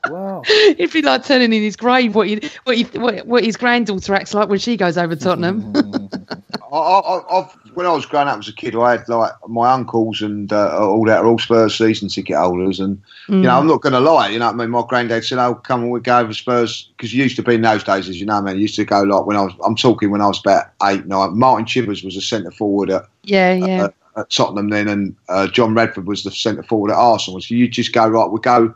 Wow. 0.06 0.44
It'd 0.48 0.91
be 0.91 1.02
like 1.02 1.26
turning 1.26 1.52
in 1.52 1.62
his 1.62 1.76
grave 1.76 2.16
what, 2.16 2.28
he, 2.28 2.50
what, 2.64 2.78
he, 2.78 2.84
what, 2.84 3.26
what 3.26 3.44
his 3.44 3.58
granddaughter 3.58 4.14
acts 4.14 4.34
like 4.34 4.48
when 4.50 4.60
she 4.60 4.78
goes 4.78 4.98
over 4.98 5.16
to 5.16 5.22
Tottenham. 5.22 5.74
I, 6.74 6.78
I, 7.00 7.40
I've, 7.40 7.52
when 7.76 7.86
I 7.86 7.92
was 7.92 8.06
growing 8.08 8.28
up 8.28 8.40
as 8.40 8.48
a 8.48 8.54
kid, 8.54 8.76
I 8.76 8.92
had 8.98 9.08
like 9.08 9.32
my 9.48 9.72
uncles 9.72 10.22
and 10.24 10.52
uh, 10.52 10.80
all 10.80 11.06
that 11.06 11.20
are 11.20 11.28
all 11.28 11.38
Spurs 11.38 11.78
season 11.78 12.10
ticket 12.10 12.36
holders, 12.36 12.80
and 12.80 13.00
you 13.30 13.36
know 13.44 13.60
I'm 13.60 13.68
not 13.68 13.82
going 13.82 13.94
to 13.94 14.00
lie, 14.00 14.30
you 14.30 14.40
know 14.40 14.48
what 14.48 14.56
I 14.56 14.58
mean. 14.58 14.72
My 14.72 14.84
granddad 14.88 15.24
said, 15.24 15.38
"Oh, 15.38 15.54
come 15.56 15.84
on, 15.84 15.92
we 15.92 16.00
go 16.00 16.18
over 16.20 16.34
Spurs," 16.34 16.90
because 16.98 17.14
you 17.14 17.22
used 17.24 17.36
to 17.36 17.44
be 17.44 17.56
in 17.56 17.62
those 17.62 17.84
days, 17.84 18.10
as 18.10 18.20
you 18.20 18.26
know, 18.26 18.42
man. 18.42 18.56
You 18.56 18.64
used 18.64 18.76
to 18.76 18.86
go 18.86 19.02
like 19.04 19.26
when 19.28 19.38
I 19.38 19.42
was, 19.44 19.54
I'm 19.64 19.76
talking 19.76 20.10
when 20.10 20.22
I 20.22 20.28
was 20.28 20.40
about 20.40 20.66
eight, 20.84 21.06
nine. 21.06 21.38
Martin 21.38 21.66
Chivers 21.68 22.04
was 22.04 22.16
a 22.18 22.22
centre 22.22 22.52
forward 22.52 22.90
at, 22.90 23.04
yeah, 23.24 23.54
yeah. 23.54 23.84
at, 23.86 23.94
at 24.18 24.30
Tottenham 24.32 24.70
then, 24.72 24.88
and 24.88 25.16
uh, 25.30 25.48
John 25.48 25.76
Radford 25.76 26.08
was 26.08 26.24
the 26.24 26.32
centre 26.32 26.64
forward 26.64 26.90
at 26.92 26.98
Arsenal. 26.98 27.40
So 27.40 27.54
you 27.54 27.68
just 27.68 27.94
go 27.94 28.08
right, 28.08 28.30
we 28.32 28.40
go. 28.40 28.74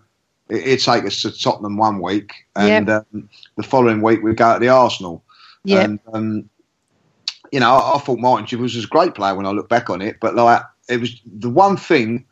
it- 0.49 0.67
It'd 0.67 0.79
take 0.85 1.03
us 1.05 1.21
to 1.23 1.31
Tottenham 1.31 1.77
one 1.77 1.99
week, 1.99 2.31
and 2.55 2.89
um, 2.89 3.29
the 3.55 3.63
following 3.63 4.01
week 4.03 4.21
we'd 4.21 4.37
go 4.37 4.53
to 4.53 4.59
the 4.59 4.69
Arsenal. 4.69 5.23
Yeah. 5.63 5.81
And 5.81 5.99
um, 6.13 6.49
you 7.51 7.59
know, 7.59 7.75
I, 7.75 7.95
I 7.95 7.99
thought 7.99 8.19
Martin 8.19 8.61
was 8.61 8.81
a 8.81 8.87
great 8.87 9.15
player 9.15 9.35
when 9.35 9.45
I 9.45 9.51
look 9.51 9.69
back 9.69 9.89
on 9.89 10.01
it, 10.01 10.17
but 10.19 10.35
like 10.35 10.61
it 10.89 10.99
was 10.99 11.19
the 11.25 11.49
one 11.49 11.77
thing 11.77 12.25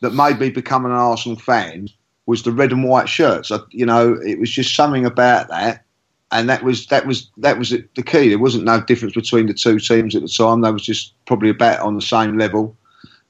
that 0.00 0.12
made 0.12 0.38
me 0.38 0.50
become 0.50 0.84
an 0.84 0.92
Arsenal 0.92 1.38
fan 1.38 1.88
was 2.26 2.42
the 2.42 2.52
red 2.52 2.72
and 2.72 2.84
white 2.84 3.08
shirts. 3.08 3.50
I, 3.50 3.58
you 3.70 3.86
know, 3.86 4.14
it 4.24 4.38
was 4.38 4.50
just 4.50 4.74
something 4.74 5.04
about 5.04 5.48
that, 5.48 5.84
and 6.30 6.48
that 6.48 6.62
was 6.62 6.86
that 6.86 7.06
was 7.06 7.30
that 7.38 7.58
was 7.58 7.70
the 7.70 8.02
key. 8.02 8.28
There 8.28 8.38
wasn't 8.38 8.64
no 8.64 8.80
difference 8.80 9.14
between 9.14 9.46
the 9.46 9.54
two 9.54 9.78
teams 9.78 10.14
at 10.14 10.22
the 10.22 10.28
time. 10.28 10.60
They 10.60 10.70
was 10.70 10.82
just 10.82 11.14
probably 11.26 11.50
about 11.50 11.80
on 11.80 11.94
the 11.94 12.02
same 12.02 12.38
level, 12.38 12.76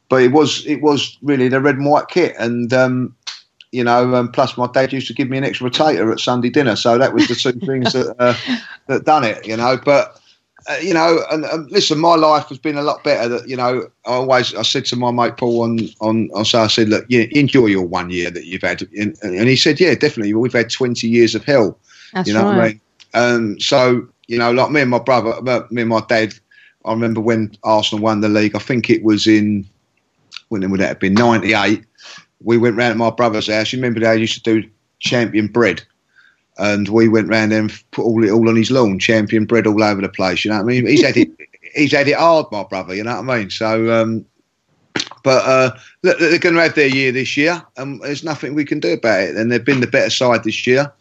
but 0.08 0.22
it 0.22 0.32
was 0.32 0.66
it 0.66 0.82
was 0.82 1.18
really 1.22 1.48
the 1.48 1.60
red 1.60 1.76
and 1.76 1.86
white 1.86 2.08
kit, 2.08 2.34
and 2.38 2.72
um, 2.72 3.14
you 3.72 3.82
know, 3.82 4.14
um, 4.14 4.30
plus 4.30 4.56
my 4.56 4.68
dad 4.72 4.92
used 4.92 5.08
to 5.08 5.14
give 5.14 5.28
me 5.28 5.38
an 5.38 5.44
extra 5.44 5.68
potato 5.68 6.12
at 6.12 6.20
Sunday 6.20 6.50
dinner, 6.50 6.76
so 6.76 6.98
that 6.98 7.14
was 7.14 7.26
the 7.28 7.34
two 7.34 7.58
things 7.66 7.92
that 7.92 8.14
uh, 8.18 8.34
that 8.86 9.04
done 9.04 9.24
it. 9.24 9.46
You 9.46 9.56
know, 9.56 9.78
but 9.82 10.21
uh, 10.68 10.76
you 10.80 10.94
know, 10.94 11.20
and, 11.30 11.44
and 11.44 11.70
listen, 11.70 11.98
my 11.98 12.14
life 12.14 12.46
has 12.48 12.58
been 12.58 12.76
a 12.76 12.82
lot 12.82 13.02
better. 13.04 13.28
That 13.28 13.48
you 13.48 13.56
know, 13.56 13.88
I 14.06 14.10
always 14.10 14.54
I 14.54 14.62
said 14.62 14.84
to 14.86 14.96
my 14.96 15.10
mate 15.10 15.36
Paul 15.36 15.62
on 15.62 15.78
on, 16.00 16.30
on 16.34 16.44
so 16.44 16.60
I 16.60 16.66
said, 16.66 16.88
look, 16.88 17.04
yeah, 17.08 17.24
enjoy 17.32 17.66
your 17.66 17.86
one 17.86 18.10
year 18.10 18.30
that 18.30 18.46
you've 18.46 18.62
had, 18.62 18.82
and, 18.96 19.16
and 19.22 19.48
he 19.48 19.56
said, 19.56 19.80
yeah, 19.80 19.94
definitely, 19.94 20.34
we've 20.34 20.52
had 20.52 20.70
twenty 20.70 21.08
years 21.08 21.34
of 21.34 21.44
hell. 21.44 21.78
That's 22.12 22.28
you 22.28 22.34
know 22.34 22.44
what 22.44 22.54
I 22.54 22.58
right. 22.58 22.74
mean? 22.74 22.80
Um, 23.14 23.60
so 23.60 24.08
you 24.28 24.38
know, 24.38 24.52
like 24.52 24.70
me 24.70 24.80
and 24.80 24.90
my 24.90 24.98
brother, 24.98 25.34
uh, 25.46 25.66
me 25.70 25.82
and 25.82 25.90
my 25.90 26.02
dad. 26.08 26.34
I 26.84 26.92
remember 26.92 27.20
when 27.20 27.56
Arsenal 27.62 28.02
won 28.02 28.22
the 28.22 28.28
league. 28.28 28.56
I 28.56 28.58
think 28.58 28.90
it 28.90 29.04
was 29.04 29.26
in 29.26 29.64
when 30.48 30.68
would 30.70 30.80
that 30.80 30.88
have 30.88 31.00
been 31.00 31.14
'98. 31.14 31.84
We 32.42 32.58
went 32.58 32.76
round 32.76 32.94
to 32.94 32.98
my 32.98 33.10
brother's 33.10 33.48
house. 33.48 33.72
You 33.72 33.78
remember 33.78 34.00
they 34.00 34.16
used 34.16 34.34
to 34.34 34.42
do 34.42 34.68
champion 34.98 35.46
bread, 35.46 35.82
and 36.58 36.88
we 36.88 37.08
went 37.08 37.28
round 37.28 37.52
there 37.52 37.60
and 37.60 37.72
put 37.90 38.04
all 38.04 38.22
it 38.24 38.30
all 38.30 38.48
on 38.48 38.56
his 38.56 38.70
lawn, 38.70 38.98
champion 38.98 39.44
bread 39.44 39.66
all 39.66 39.82
over 39.82 40.00
the 40.00 40.08
place. 40.08 40.44
You 40.44 40.50
know 40.50 40.58
what 40.58 40.64
I 40.64 40.66
mean? 40.66 40.86
He's 40.86 41.04
had 41.04 41.16
it. 41.16 41.30
He's 41.74 41.92
had 41.92 42.06
it 42.08 42.16
hard, 42.18 42.46
my 42.52 42.64
brother. 42.64 42.94
You 42.94 43.02
know 43.02 43.20
what 43.22 43.30
I 43.30 43.38
mean? 43.38 43.48
So, 43.50 43.90
um, 43.90 44.26
But 45.22 45.46
uh, 45.46 45.78
they're 46.02 46.38
going 46.38 46.54
to 46.54 46.60
have 46.62 46.74
their 46.74 46.88
year 46.88 47.12
this 47.12 47.36
year, 47.36 47.62
and 47.76 48.00
there's 48.02 48.24
nothing 48.24 48.54
we 48.54 48.64
can 48.64 48.80
do 48.80 48.92
about 48.92 49.22
it. 49.22 49.36
And 49.36 49.50
they've 49.50 49.64
been 49.64 49.80
the 49.80 49.86
better 49.86 50.10
side 50.10 50.44
this 50.44 50.66
year, 50.66 50.92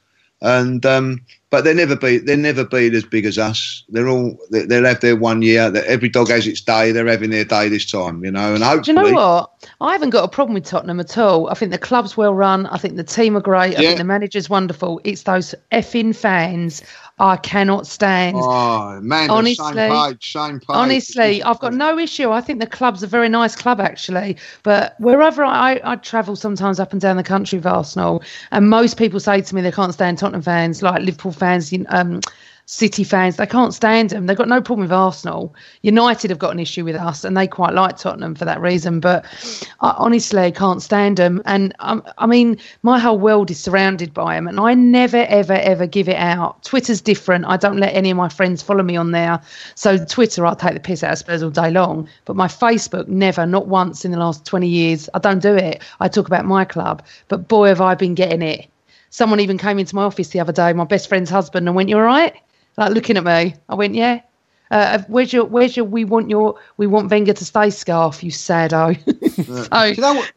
and 0.42 0.86
um, 0.86 1.22
but 1.50 1.64
they'll 1.64 1.76
never 1.76 1.96
be 1.96 2.18
they'll 2.18 2.38
never 2.38 2.64
be 2.66 2.88
as 2.96 3.04
big 3.04 3.26
as 3.26 3.38
us. 3.38 3.84
They're 3.90 4.08
all 4.08 4.38
they- 4.52 4.66
they'll 4.66 4.86
have 4.86 5.02
their 5.02 5.16
one 5.16 5.42
year. 5.42 5.70
That 5.70 5.86
every 5.86 6.10
dog 6.10 6.30
has 6.30 6.48
its 6.48 6.62
day. 6.62 6.92
They're 6.92 7.08
having 7.08 7.30
their 7.30 7.46
day 7.46 7.70
this 7.70 7.90
time, 7.90 8.24
you 8.24 8.32
know. 8.32 8.54
And 8.56 8.64
hopefully, 8.64 8.96
Do 8.96 9.02
you 9.02 9.12
know 9.12 9.16
what? 9.16 9.52
I 9.82 9.92
haven't 9.94 10.10
got 10.12 10.24
a 10.24 10.28
problem 10.28 10.54
with 10.56 10.66
Tottenham 10.66 11.00
at 11.00 11.18
all. 11.18 11.50
I 11.50 11.54
think 11.54 11.72
the 11.72 11.78
club's 11.78 12.18
well 12.18 12.34
run. 12.34 12.66
I 12.68 12.78
think 12.78 12.96
the 12.96 13.04
team 13.04 13.36
are 13.38 13.42
great. 13.42 13.78
I 13.78 13.82
Yeah. 13.82 13.90
think 13.90 13.98
the 14.00 14.04
manager's 14.04 14.50
wonderful. 14.50 15.00
It's 15.04 15.24
those 15.24 15.54
effing 15.72 16.16
fans 16.16 16.82
I 17.22 17.38
cannot 17.38 17.86
stand. 17.86 18.36
Oh 18.40 19.00
man, 19.00 19.30
Honestly- 19.30 19.74
same 19.76 19.92
page, 19.92 20.32
same 20.32 20.60
page. 20.60 20.66
Honestly, 20.70 21.44
I've 21.44 21.60
got 21.60 21.72
no 21.72 22.00
issue. 22.00 22.32
I 22.32 22.42
think 22.42 22.60
the 22.60 22.66
club's 22.66 23.04
a 23.04 23.08
very 23.08 23.30
nice 23.30 23.56
club, 23.56 23.80
actually. 23.80 24.38
But 24.64 24.96
wherever 25.00 25.44
I, 25.44 25.80
I 25.84 25.98
travel 25.98 26.36
sometimes 26.36 26.80
up 26.80 26.94
and 26.94 27.00
down 27.00 27.18
the 27.18 27.24
country 27.24 27.60
with 27.60 27.68
Arsenal, 27.68 28.24
and 28.50 28.72
most 28.72 28.98
people 28.98 29.20
say 29.20 29.40
to 29.40 29.56
me 29.56 29.62
they 29.62 29.72
can't 29.72 29.94
stand 29.94 30.18
Tottenham 30.18 30.42
fans, 30.42 30.82
like 30.82 31.04
Liverpool 31.04 31.32
fans, 31.32 31.72
you 31.72 31.80
know, 31.80 31.90
um, 31.92 32.22
City 32.72 33.04
fans, 33.04 33.36
they 33.36 33.46
can't 33.46 33.74
stand 33.74 34.12
them. 34.12 34.28
They've 34.28 34.38
got 34.38 34.48
no 34.48 34.62
problem 34.62 34.86
with 34.86 34.94
Arsenal. 34.94 35.54
United 35.82 36.30
have 36.30 36.40
got 36.40 36.54
an 36.54 36.60
issue 36.60 36.86
with 36.86 36.96
us, 36.96 37.26
and 37.26 37.36
they 37.36 37.46
quite 37.46 37.74
like 37.74 37.98
Tottenham 37.98 38.34
for 38.34 38.46
that 38.46 38.62
reason. 38.62 39.02
But 39.02 39.26
I 39.82 39.94
honestly 39.98 40.54
can't 40.54 40.82
stand 40.82 41.18
them. 41.18 41.42
And 41.44 41.76
um, 41.80 42.02
I 42.18 42.28
mean, 42.28 42.58
my 42.82 42.98
whole 42.98 43.20
world 43.20 43.52
is 43.52 43.60
surrounded 43.60 44.14
by 44.14 44.36
them, 44.36 44.48
and 44.48 44.58
I 44.58 44.74
never, 44.74 45.18
ever, 45.18 45.52
ever 45.52 45.86
give 45.86 46.08
it 46.08 46.16
out. 46.16 46.64
Twitter's 46.64 47.02
different. 47.02 47.44
I 47.46 47.58
don't 47.58 47.76
let 47.76 47.94
any 47.94 48.10
of 48.10 48.16
my 48.16 48.30
friends 48.30 48.64
follow 48.64 48.84
me 48.84 48.96
on 48.96 49.12
there. 49.12 49.42
So 49.76 49.98
Twitter, 50.06 50.46
I'll 50.46 50.56
take 50.56 50.74
the 50.74 50.80
piss 50.80 51.04
out 51.04 51.12
of 51.12 51.18
Spurs 51.18 51.44
all 51.44 51.50
day 51.50 51.72
long. 51.72 52.08
But 52.24 52.38
my 52.38 52.48
Facebook, 52.48 53.10
never, 53.10 53.46
not 53.46 53.68
once 53.68 54.06
in 54.06 54.12
the 54.12 54.18
last 54.18 54.46
20 54.46 54.70
years. 54.70 55.10
I 55.14 55.20
don't 55.20 55.42
do 55.42 55.56
it. 55.56 55.84
I 56.00 56.08
talk 56.08 56.28
about 56.28 56.46
my 56.46 56.64
club. 56.64 57.04
But 57.28 57.50
boy, 57.50 57.68
have 57.68 57.82
I 57.82 57.96
been 57.96 58.16
getting 58.16 58.42
it. 58.42 58.70
Someone 59.10 59.42
even 59.42 59.58
came 59.58 59.78
into 59.78 59.94
my 59.94 60.04
office 60.04 60.30
the 60.30 60.40
other 60.40 60.54
day, 60.54 60.72
my 60.72 60.86
best 60.86 61.10
friend's 61.10 61.30
husband, 61.30 61.68
and 61.68 61.76
went, 61.76 61.90
"You 61.90 61.98
all 61.98 62.04
right?" 62.04 62.34
Like 62.78 62.94
looking 62.94 63.18
at 63.18 63.24
me. 63.24 63.56
I 63.70 63.76
went, 63.76 63.96
"Yeah." 63.96 64.22
Uh, 64.72 65.04
where's 65.08 65.34
your 65.34 65.44
where's 65.46 65.76
your 65.76 65.86
we 65.86 66.06
want 66.06 66.30
your 66.30 66.58
we 66.78 66.88
want 66.88 67.12
Wenger 67.12 67.34
to 67.34 67.46
stay 67.46 67.70
scarf, 67.70 68.24
you 68.24 68.32
sado. 68.32 68.94
do 69.06 69.14
you 69.44 70.02
know 70.02 70.14
what? 70.14 70.32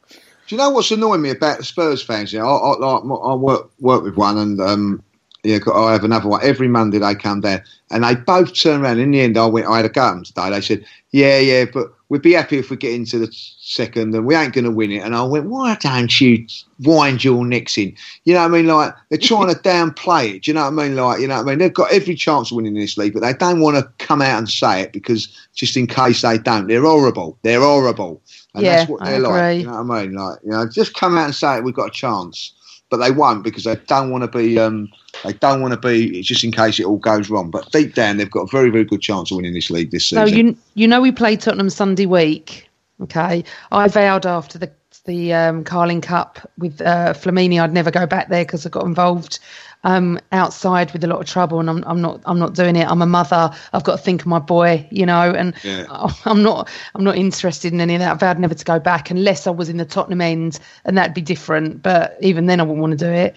Do 0.46 0.54
you 0.54 0.58
know 0.58 0.70
what's 0.70 0.90
annoying 0.90 1.22
me 1.22 1.30
about 1.30 1.58
the 1.58 1.64
Spurs 1.64 2.02
fans? 2.02 2.32
Yeah, 2.32 2.44
I, 2.44 2.54
I, 2.54 2.76
like, 2.78 3.02
I 3.04 3.34
work 3.34 3.70
work 3.80 4.02
with 4.02 4.16
one, 4.16 4.36
and 4.36 4.60
um, 4.60 5.02
yeah, 5.44 5.58
I 5.72 5.92
have 5.92 6.04
another 6.04 6.28
one 6.28 6.40
every 6.42 6.68
Monday. 6.68 6.98
They 6.98 7.14
come 7.14 7.40
down, 7.42 7.62
and 7.90 8.02
they 8.02 8.16
both 8.16 8.58
turn 8.58 8.82
around. 8.82 8.98
In 8.98 9.12
the 9.12 9.20
end, 9.20 9.38
I 9.38 9.46
went. 9.46 9.68
I 9.68 9.76
had 9.76 9.86
a 9.86 9.88
go 9.88 10.08
at 10.08 10.14
them 10.14 10.24
today. 10.24 10.50
They 10.50 10.60
said, 10.60 10.84
"Yeah, 11.12 11.38
yeah, 11.38 11.64
but 11.72 11.94
we'd 12.14 12.22
be 12.22 12.32
happy 12.34 12.58
if 12.58 12.70
we 12.70 12.76
get 12.76 12.94
into 12.94 13.18
the 13.18 13.28
second, 13.32 14.14
and 14.14 14.24
we 14.24 14.36
ain't 14.36 14.54
going 14.54 14.64
to 14.64 14.70
win 14.70 14.92
it." 14.92 15.02
And 15.02 15.16
I 15.16 15.22
went, 15.24 15.46
"Why 15.46 15.74
don't 15.80 16.20
you 16.20 16.46
wind 16.78 17.24
your 17.24 17.44
necks 17.44 17.76
in?" 17.76 17.92
You 18.22 18.34
know 18.34 18.40
what 18.40 18.46
I 18.46 18.48
mean? 18.48 18.66
Like 18.68 18.94
they're 19.08 19.18
trying 19.30 19.52
to 19.52 19.60
downplay 19.60 20.36
it. 20.36 20.42
Do 20.44 20.52
you 20.52 20.54
know 20.54 20.70
what 20.70 20.80
I 20.80 20.86
mean? 20.88 20.94
Like 20.94 21.20
you 21.20 21.26
know 21.26 21.36
what 21.38 21.48
I 21.48 21.50
mean? 21.50 21.58
They've 21.58 21.74
got 21.74 21.92
every 21.92 22.14
chance 22.14 22.52
of 22.52 22.56
winning 22.56 22.74
this 22.74 22.96
league, 22.96 23.14
but 23.14 23.20
they 23.20 23.32
don't 23.32 23.60
want 23.60 23.76
to 23.76 24.04
come 24.04 24.22
out 24.22 24.38
and 24.38 24.48
say 24.48 24.82
it 24.82 24.92
because 24.92 25.26
just 25.54 25.76
in 25.76 25.88
case 25.88 26.22
they 26.22 26.38
don't, 26.38 26.68
they're 26.68 26.82
horrible. 26.82 27.36
They're 27.42 27.60
horrible. 27.60 28.22
And 28.54 28.64
Yeah, 28.64 28.76
that's 28.76 28.90
what 28.90 29.02
they're 29.02 29.18
like. 29.18 29.58
You 29.58 29.66
know 29.66 29.82
what 29.82 29.96
I 29.98 30.02
mean? 30.04 30.14
Like, 30.14 30.38
you 30.44 30.50
know, 30.50 30.68
just 30.68 30.94
come 30.94 31.18
out 31.18 31.24
and 31.24 31.34
say 31.34 31.56
it, 31.56 31.64
we've 31.64 31.74
got 31.74 31.88
a 31.88 31.90
chance. 31.90 32.52
But 32.94 33.04
they 33.04 33.10
won't 33.10 33.42
because 33.42 33.64
they 33.64 33.74
don't 33.88 34.10
want 34.10 34.22
to 34.22 34.38
be. 34.38 34.56
Um, 34.56 34.88
they 35.24 35.32
don't 35.32 35.60
want 35.60 35.74
to 35.74 35.88
be 35.88 36.22
just 36.22 36.44
in 36.44 36.52
case 36.52 36.78
it 36.78 36.86
all 36.86 36.98
goes 36.98 37.28
wrong. 37.28 37.50
But 37.50 37.72
deep 37.72 37.94
down, 37.94 38.18
they've 38.18 38.30
got 38.30 38.42
a 38.42 38.46
very, 38.46 38.70
very 38.70 38.84
good 38.84 39.00
chance 39.00 39.32
of 39.32 39.36
winning 39.36 39.52
this 39.52 39.68
league 39.68 39.90
this 39.90 40.06
season. 40.06 40.28
So 40.28 40.32
you 40.32 40.56
you 40.74 40.86
know 40.86 41.00
we 41.00 41.10
played 41.10 41.40
Tottenham 41.40 41.70
Sunday 41.70 42.06
week. 42.06 42.68
Okay, 43.00 43.42
I 43.72 43.88
vowed 43.88 44.26
after 44.26 44.58
the 44.58 44.70
the 45.06 45.34
um, 45.34 45.64
Carling 45.64 46.00
Cup 46.00 46.48
with 46.56 46.80
uh, 46.80 47.14
Flamini 47.14 47.60
I'd 47.60 47.72
never 47.72 47.90
go 47.90 48.06
back 48.06 48.28
there 48.28 48.44
because 48.44 48.64
I 48.64 48.70
got 48.70 48.86
involved 48.86 49.40
um, 49.84 50.18
outside 50.32 50.92
with 50.92 51.04
a 51.04 51.06
lot 51.06 51.20
of 51.20 51.26
trouble, 51.26 51.60
and 51.60 51.70
I'm 51.70 51.84
I'm 51.86 52.00
not 52.00 52.20
I'm 52.26 52.38
not 52.38 52.54
doing 52.54 52.76
it. 52.76 52.86
I'm 52.88 53.02
a 53.02 53.06
mother. 53.06 53.50
I've 53.72 53.84
got 53.84 53.96
to 53.96 54.02
think 54.02 54.22
of 54.22 54.26
my 54.26 54.38
boy, 54.38 54.86
you 54.90 55.06
know, 55.06 55.30
and 55.32 55.54
Yeah. 55.62 55.86
I'm 56.24 56.42
not 56.42 56.68
I'm 56.94 57.04
not 57.04 57.16
interested 57.16 57.72
in 57.72 57.80
any 57.80 57.94
of 57.94 58.00
that. 58.00 58.12
I 58.12 58.14
vowed 58.14 58.38
never 58.38 58.54
to 58.54 58.64
go 58.64 58.78
back 58.78 59.10
unless 59.10 59.46
I 59.46 59.50
was 59.50 59.68
in 59.68 59.76
the 59.76 59.84
Tottenham 59.84 60.20
end, 60.20 60.58
and 60.84 60.98
that'd 60.98 61.14
be 61.14 61.20
different. 61.20 61.82
But 61.82 62.16
even 62.20 62.46
then, 62.46 62.60
I 62.60 62.64
wouldn't 62.64 62.80
want 62.80 62.98
to 62.98 63.04
do 63.04 63.12
it. 63.12 63.36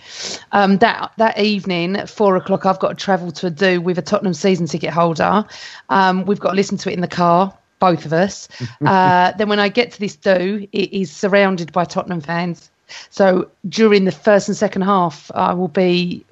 Um, 0.53 0.77
that 0.77 1.11
that 1.17 1.37
evening 1.37 1.95
at 1.95 2.09
four 2.09 2.35
o'clock, 2.35 2.65
I've 2.65 2.79
got 2.79 2.89
to 2.89 2.95
travel 2.95 3.31
to 3.33 3.47
a 3.47 3.49
do 3.49 3.81
with 3.81 3.97
a 3.97 4.01
Tottenham 4.01 4.33
season 4.33 4.67
ticket 4.67 4.91
holder. 4.91 5.45
Um, 5.89 6.25
we've 6.25 6.39
got 6.39 6.51
to 6.51 6.55
listen 6.55 6.77
to 6.77 6.89
it 6.89 6.93
in 6.93 7.01
the 7.01 7.07
car, 7.07 7.53
both 7.79 8.05
of 8.05 8.13
us. 8.13 8.47
uh, 8.85 9.33
then 9.33 9.49
when 9.49 9.59
I 9.59 9.69
get 9.69 9.91
to 9.91 9.99
this 9.99 10.15
do, 10.15 10.67
it 10.71 10.93
is 10.93 11.11
surrounded 11.11 11.71
by 11.73 11.83
Tottenham 11.83 12.21
fans. 12.21 12.69
So 13.09 13.49
during 13.67 14.05
the 14.05 14.13
first 14.13 14.47
and 14.47 14.55
second 14.55 14.83
half, 14.83 15.29
I 15.35 15.53
will 15.53 15.67
be 15.67 16.23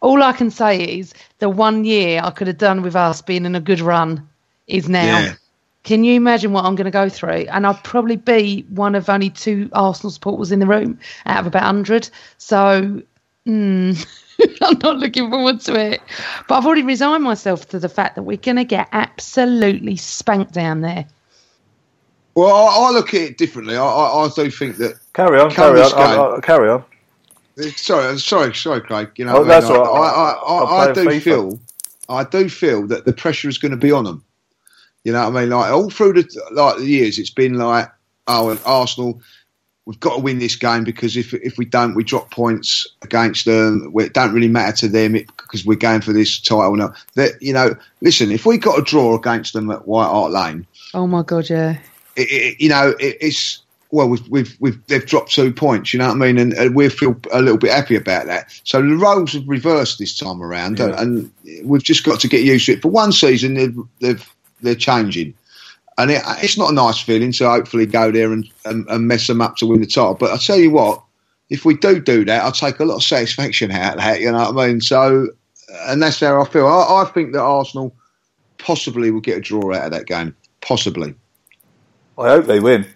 all 0.00 0.22
I 0.22 0.32
can 0.32 0.50
say 0.50 0.98
is 0.98 1.12
the 1.38 1.48
one 1.48 1.84
year 1.84 2.20
I 2.22 2.30
could 2.30 2.46
have 2.46 2.58
done 2.58 2.82
with 2.82 2.96
us 2.96 3.22
being 3.22 3.44
in 3.44 3.54
a 3.54 3.60
good 3.60 3.80
run 3.80 4.28
is 4.66 4.88
now. 4.88 5.18
Yeah. 5.20 5.34
Can 5.82 6.04
you 6.04 6.14
imagine 6.14 6.52
what 6.52 6.64
I'm 6.66 6.74
going 6.74 6.84
to 6.86 6.90
go 6.90 7.08
through? 7.08 7.46
And 7.50 7.66
I'll 7.66 7.74
probably 7.82 8.16
be 8.16 8.66
one 8.68 8.94
of 8.94 9.08
only 9.08 9.30
two 9.30 9.70
Arsenal 9.72 10.10
supporters 10.10 10.52
in 10.52 10.58
the 10.58 10.66
room 10.66 10.98
out 11.24 11.40
of 11.40 11.46
about 11.46 11.62
100. 11.62 12.10
So 12.36 13.00
mm, 13.46 14.06
I'm 14.62 14.78
not 14.82 14.98
looking 14.98 15.30
forward 15.30 15.60
to 15.62 15.74
it. 15.80 16.02
But 16.48 16.56
I've 16.56 16.66
already 16.66 16.82
resigned 16.82 17.24
myself 17.24 17.68
to 17.70 17.78
the 17.78 17.88
fact 17.88 18.14
that 18.16 18.24
we're 18.24 18.36
going 18.36 18.56
to 18.56 18.64
get 18.64 18.88
absolutely 18.92 19.96
spanked 19.96 20.52
down 20.52 20.82
there. 20.82 21.06
Well, 22.34 22.54
I, 22.54 22.88
I 22.88 22.90
look 22.90 23.14
at 23.14 23.20
it 23.22 23.38
differently. 23.38 23.76
I, 23.76 23.82
I, 23.84 24.26
I 24.26 24.28
do 24.28 24.50
think 24.50 24.76
that. 24.76 24.94
Carry 25.14 25.40
on, 25.40 25.50
carry 25.50 25.80
on, 25.80 25.84
this 25.86 25.92
I- 25.94 26.36
I- 26.36 26.40
carry 26.40 26.68
on. 26.68 26.84
Sorry, 27.76 28.18
sorry, 28.18 28.54
sorry, 28.54 28.80
Craig. 28.80 29.10
You 29.16 29.24
know, 29.26 29.36
Oh, 29.36 29.38
what 29.40 29.48
that's 29.48 29.66
I, 29.66 29.72
mean? 29.72 29.80
all 29.80 29.94
right. 29.94 30.08
I, 30.10 30.30
I, 30.32 30.42
I'll 30.46 30.66
I, 30.66 30.90
I 30.90 30.92
do 30.92 31.04
FIFA. 31.06 31.22
feel, 31.22 31.60
I 32.08 32.24
do 32.24 32.48
feel 32.48 32.86
that 32.88 33.04
the 33.04 33.12
pressure 33.12 33.48
is 33.48 33.58
going 33.58 33.72
to 33.72 33.76
be 33.76 33.92
on 33.92 34.04
them. 34.04 34.24
You 35.04 35.12
know 35.12 35.28
what 35.28 35.36
I 35.36 35.40
mean? 35.40 35.50
Like 35.50 35.70
all 35.72 35.90
through 35.90 36.14
the 36.14 36.42
like 36.52 36.76
the 36.78 36.86
years, 36.86 37.18
it's 37.18 37.30
been 37.30 37.54
like, 37.54 37.88
oh, 38.26 38.50
and 38.50 38.60
Arsenal, 38.66 39.20
we've 39.86 39.98
got 40.00 40.16
to 40.16 40.22
win 40.22 40.38
this 40.38 40.56
game 40.56 40.84
because 40.84 41.16
if 41.16 41.32
if 41.34 41.56
we 41.58 41.64
don't, 41.64 41.94
we 41.94 42.04
drop 42.04 42.30
points 42.30 42.86
against 43.02 43.46
them. 43.46 43.92
It 43.96 44.12
don't 44.12 44.32
really 44.34 44.48
matter 44.48 44.76
to 44.78 44.88
them 44.88 45.12
because 45.12 45.64
we're 45.64 45.76
going 45.76 46.02
for 46.02 46.12
this 46.12 46.38
title. 46.38 46.76
No, 46.76 46.92
that 47.14 47.40
you 47.42 47.52
know, 47.52 47.74
listen, 48.02 48.30
if 48.30 48.44
we 48.46 48.58
got 48.58 48.78
a 48.78 48.82
draw 48.82 49.16
against 49.16 49.54
them 49.54 49.70
at 49.70 49.88
White 49.88 50.08
Hart 50.08 50.32
Lane, 50.32 50.66
Oh 50.92 51.06
my 51.06 51.22
God, 51.22 51.48
yeah. 51.48 51.78
it, 52.16 52.28
it, 52.30 52.60
you 52.60 52.68
know, 52.68 52.94
it, 53.00 53.16
it's 53.22 53.62
well, 53.92 54.08
we've, 54.08 54.28
we've, 54.28 54.56
we've, 54.60 54.86
they've 54.86 55.04
dropped 55.04 55.32
two 55.32 55.52
points, 55.52 55.92
you 55.92 55.98
know 55.98 56.06
what 56.06 56.14
I 56.14 56.18
mean? 56.18 56.38
And, 56.38 56.52
and 56.54 56.74
we 56.74 56.88
feel 56.88 57.16
a 57.32 57.42
little 57.42 57.58
bit 57.58 57.72
happy 57.72 57.96
about 57.96 58.26
that. 58.26 58.52
So 58.64 58.80
the 58.80 58.96
roles 58.96 59.32
have 59.32 59.48
reversed 59.48 59.98
this 59.98 60.16
time 60.16 60.42
around, 60.42 60.78
Yeah. 60.78 61.00
and 61.00 61.30
we've 61.64 61.82
just 61.82 62.04
got 62.04 62.20
to 62.20 62.28
get 62.28 62.42
used 62.44 62.66
to 62.66 62.72
it. 62.72 62.82
For 62.82 62.88
one 62.90 63.12
season, 63.12 63.54
they've, 63.54 63.76
they've, 64.00 64.34
they're 64.62 64.74
changing. 64.74 65.34
And 65.98 66.10
it, 66.10 66.22
it's 66.38 66.56
not 66.56 66.70
a 66.70 66.74
nice 66.74 66.98
feeling 67.00 67.32
to 67.32 67.50
hopefully 67.50 67.86
go 67.86 68.10
there 68.10 68.32
and, 68.32 68.48
and, 68.64 68.88
and 68.88 69.08
mess 69.08 69.26
them 69.26 69.40
up 69.40 69.56
to 69.56 69.66
win 69.66 69.80
the 69.80 69.86
title. 69.86 70.14
But 70.14 70.32
I 70.32 70.36
tell 70.36 70.58
you 70.58 70.70
what, 70.70 71.02
if 71.50 71.64
we 71.64 71.74
do 71.74 72.00
do 72.00 72.24
that, 72.26 72.44
I'll 72.44 72.52
take 72.52 72.78
a 72.78 72.84
lot 72.84 72.96
of 72.96 73.02
satisfaction 73.02 73.72
out 73.72 73.94
of 73.94 73.98
that, 73.98 74.20
you 74.20 74.30
know 74.30 74.50
what 74.52 74.64
I 74.64 74.68
mean? 74.68 74.80
So, 74.80 75.28
and 75.88 76.00
that's 76.00 76.20
how 76.20 76.40
I 76.40 76.48
feel. 76.48 76.66
I, 76.66 77.02
I 77.02 77.10
think 77.12 77.32
that 77.32 77.42
Arsenal 77.42 77.94
possibly 78.58 79.10
will 79.10 79.20
get 79.20 79.38
a 79.38 79.40
draw 79.40 79.74
out 79.74 79.86
of 79.86 79.90
that 79.92 80.06
game. 80.06 80.34
Possibly. 80.60 81.14
I 82.18 82.28
hope 82.28 82.46
they 82.46 82.60
win. 82.60 82.86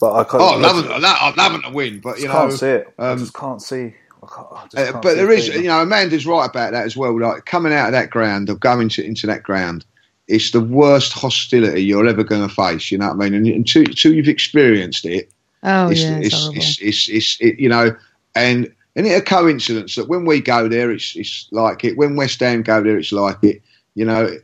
But 0.00 0.12
I 0.14 0.24
can't. 0.24 0.42
Oh, 0.42 0.48
I'd 0.56 0.60
love, 0.60 0.76
them, 0.82 0.92
I'd 0.92 1.00
love- 1.02 1.36
love 1.36 1.52
them 1.52 1.62
to 1.62 1.70
win, 1.70 2.00
but 2.00 2.18
you 2.18 2.28
I 2.28 2.32
know, 2.32 2.38
can't 2.48 2.52
see 2.52 2.66
it. 2.68 2.94
I 2.98 3.10
um, 3.10 3.18
just 3.18 3.34
can't 3.34 3.62
see. 3.62 3.94
I 4.22 4.26
can't, 4.34 4.78
I 4.78 4.82
uh, 4.88 5.00
but 5.00 5.16
there 5.16 5.30
is, 5.30 5.48
Peter. 5.48 5.60
you 5.60 5.68
know, 5.68 5.82
Amanda's 5.82 6.26
right 6.26 6.48
about 6.48 6.72
that 6.72 6.84
as 6.84 6.96
well. 6.96 7.18
Like 7.18 7.44
coming 7.44 7.72
out 7.72 7.86
of 7.86 7.92
that 7.92 8.10
ground 8.10 8.48
or 8.50 8.54
going 8.56 8.88
to, 8.90 9.04
into 9.04 9.26
that 9.26 9.42
ground, 9.42 9.84
it's 10.28 10.50
the 10.50 10.60
worst 10.60 11.12
hostility 11.12 11.82
you're 11.84 12.06
ever 12.08 12.24
going 12.24 12.46
to 12.48 12.54
face. 12.54 12.90
You 12.90 12.98
know 12.98 13.08
what 13.08 13.14
I 13.26 13.30
mean? 13.30 13.34
And 13.34 13.46
until, 13.46 13.82
until 13.82 14.14
you've 14.14 14.28
experienced 14.28 15.04
it, 15.04 15.30
Oh, 15.62 15.88
it's, 15.88 16.00
yeah, 16.02 16.18
it's, 16.18 16.48
it's, 16.48 16.56
it's, 16.56 16.78
it's, 16.80 17.08
it's, 17.08 17.36
it, 17.40 17.58
you 17.58 17.68
know, 17.68 17.96
and 18.34 18.72
and 18.96 19.06
it's 19.06 19.18
a 19.18 19.22
coincidence 19.22 19.94
that 19.96 20.08
when 20.08 20.24
we 20.26 20.40
go 20.40 20.68
there, 20.68 20.90
it's 20.90 21.16
it's 21.16 21.48
like 21.52 21.84
it. 21.84 21.96
When 21.96 22.16
West 22.16 22.40
Ham 22.40 22.62
go 22.62 22.82
there, 22.82 22.98
it's 22.98 23.12
like 23.12 23.42
it. 23.42 23.62
You 23.94 24.04
know, 24.04 24.26
they- 24.26 24.38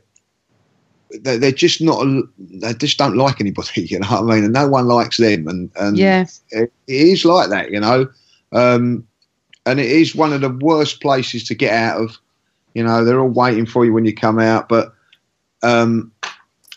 they're 1.21 1.51
just 1.51 1.81
not. 1.81 2.05
They 2.37 2.73
just 2.73 2.97
don't 2.97 3.17
like 3.17 3.41
anybody. 3.41 3.81
You 3.89 3.99
know 3.99 4.07
what 4.07 4.31
I 4.31 4.35
mean? 4.35 4.43
And 4.45 4.53
no 4.53 4.67
one 4.67 4.87
likes 4.87 5.17
them. 5.17 5.47
And 5.47 5.69
and 5.75 5.97
Yeah. 5.97 6.25
it, 6.49 6.71
it 6.87 6.93
is 6.95 7.25
like 7.25 7.49
that. 7.49 7.71
You 7.71 7.79
know, 7.79 8.09
um, 8.51 9.07
and 9.65 9.79
it 9.79 9.91
is 9.91 10.15
one 10.15 10.33
of 10.33 10.41
the 10.41 10.49
worst 10.49 11.01
places 11.01 11.43
to 11.45 11.55
get 11.55 11.73
out 11.73 12.01
of. 12.01 12.17
You 12.73 12.83
know, 12.83 13.03
they're 13.03 13.19
all 13.19 13.27
waiting 13.27 13.65
for 13.65 13.85
you 13.85 13.93
when 13.93 14.05
you 14.05 14.15
come 14.15 14.39
out, 14.39 14.69
but. 14.69 14.93
Um, 15.63 16.11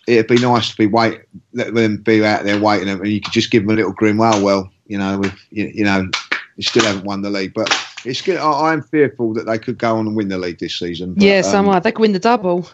It'd 0.06 0.26
be 0.26 0.36
nice 0.36 0.70
to 0.70 0.76
be 0.76 0.86
wait, 0.86 1.22
let 1.54 1.72
them 1.72 1.96
be 1.96 2.22
out 2.22 2.44
there 2.44 2.60
waiting, 2.60 2.90
and 2.90 3.06
you 3.06 3.22
could 3.22 3.32
just 3.32 3.50
give 3.50 3.62
them 3.62 3.70
a 3.70 3.76
little 3.76 3.92
grin. 3.92 4.18
Well, 4.18 4.44
well, 4.44 4.70
you 4.86 4.98
know, 4.98 5.18
with 5.18 5.32
you, 5.50 5.72
you 5.74 5.82
know, 5.84 6.06
you 6.56 6.62
still 6.62 6.84
haven't 6.84 7.04
won 7.06 7.22
the 7.22 7.30
league, 7.30 7.54
but 7.54 7.74
it's 8.04 8.20
good. 8.20 8.36
I, 8.36 8.72
I'm 8.72 8.82
fearful 8.82 9.32
that 9.34 9.46
they 9.46 9.58
could 9.58 9.78
go 9.78 9.96
on 9.96 10.06
and 10.06 10.14
win 10.14 10.28
the 10.28 10.36
league 10.36 10.58
this 10.58 10.78
season. 10.78 11.14
but, 11.14 11.22
yeah, 11.22 11.40
so 11.40 11.58
am 11.58 11.68
um, 11.68 11.74
I. 11.74 11.78
They 11.80 11.92
could 11.92 12.02
win 12.02 12.12
the 12.12 12.18
double. 12.18 12.68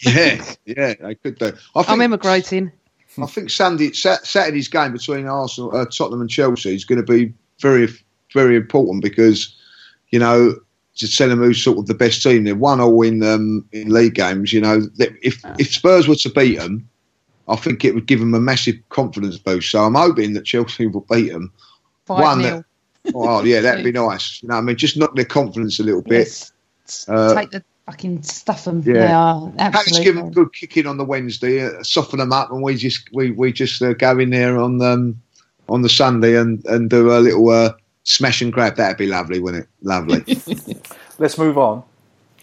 Yeah, 0.00 0.44
yeah, 0.64 0.94
they 1.00 1.14
could 1.14 1.38
do. 1.38 1.52
I 1.74 1.80
I'm 1.80 1.84
think, 1.84 2.02
emigrating. 2.02 2.72
I 3.20 3.26
think 3.26 3.50
Sunday 3.50 3.92
Saturday's 3.92 4.68
game 4.68 4.92
between 4.92 5.26
Arsenal, 5.26 5.74
uh, 5.74 5.86
Tottenham, 5.86 6.20
and 6.20 6.30
Chelsea 6.30 6.74
is 6.74 6.84
going 6.84 7.04
to 7.04 7.12
be 7.12 7.32
very, 7.60 7.88
very 8.32 8.56
important 8.56 9.02
because 9.02 9.54
you 10.10 10.18
know 10.18 10.54
to 10.96 11.08
tell 11.08 11.28
them 11.28 11.40
who's 11.40 11.62
sort 11.62 11.78
of 11.78 11.86
the 11.86 11.94
best 11.94 12.22
team. 12.22 12.44
They've 12.44 12.56
won 12.56 12.80
all 12.80 13.02
in 13.02 13.22
um, 13.22 13.66
in 13.72 13.90
league 13.90 14.14
games. 14.14 14.52
You 14.52 14.60
know, 14.60 14.82
if 14.98 15.40
if 15.58 15.72
Spurs 15.72 16.08
were 16.08 16.16
to 16.16 16.30
beat 16.30 16.58
them, 16.58 16.88
I 17.48 17.56
think 17.56 17.84
it 17.84 17.94
would 17.94 18.06
give 18.06 18.20
them 18.20 18.34
a 18.34 18.40
massive 18.40 18.76
confidence 18.88 19.38
boost. 19.38 19.70
So 19.70 19.82
I'm 19.82 19.94
hoping 19.94 20.34
that 20.34 20.44
Chelsea 20.44 20.86
will 20.86 21.06
beat 21.10 21.32
them. 21.32 21.52
Five 22.06 22.20
One 22.20 22.42
that, 22.42 22.64
oh 23.14 23.44
yeah, 23.44 23.60
that'd 23.60 23.84
be 23.84 23.92
nice. 24.06 24.42
You 24.42 24.48
know, 24.48 24.56
I 24.56 24.60
mean, 24.60 24.76
just 24.76 24.96
knock 24.96 25.14
their 25.14 25.24
confidence 25.24 25.78
a 25.78 25.82
little 25.82 26.02
bit. 26.02 26.28
Yes. 26.28 27.08
Uh, 27.08 27.34
Take 27.34 27.50
the 27.50 27.64
fucking 27.86 28.22
stuff 28.22 28.64
them. 28.64 28.82
yeah. 28.84 28.92
They 28.92 29.06
are 29.06 29.52
Perhaps 29.56 29.78
absolutely. 29.78 30.04
give 30.04 30.14
them 30.16 30.26
a 30.26 30.30
good 30.30 30.52
kicking 30.52 30.86
on 30.86 30.96
the 30.96 31.04
Wednesday, 31.04 31.66
uh, 31.66 31.82
soften 31.82 32.18
them 32.18 32.32
up, 32.32 32.50
and 32.50 32.62
we 32.62 32.76
just 32.76 33.12
we 33.12 33.30
we 33.32 33.52
just 33.52 33.82
uh, 33.82 33.94
go 33.94 34.18
in 34.18 34.30
there 34.30 34.58
on 34.58 34.80
um, 34.82 35.20
on 35.68 35.82
the 35.82 35.88
Sunday 35.88 36.36
and 36.36 36.64
and 36.66 36.90
do 36.90 37.12
a 37.12 37.18
little 37.18 37.48
uh, 37.48 37.72
smash 38.04 38.42
and 38.42 38.52
grab. 38.52 38.76
That'd 38.76 38.98
be 38.98 39.06
lovely, 39.06 39.40
wouldn't 39.40 39.64
it? 39.64 39.70
Lovely. 39.82 40.24
Let's 41.18 41.38
move 41.38 41.58
on. 41.58 41.82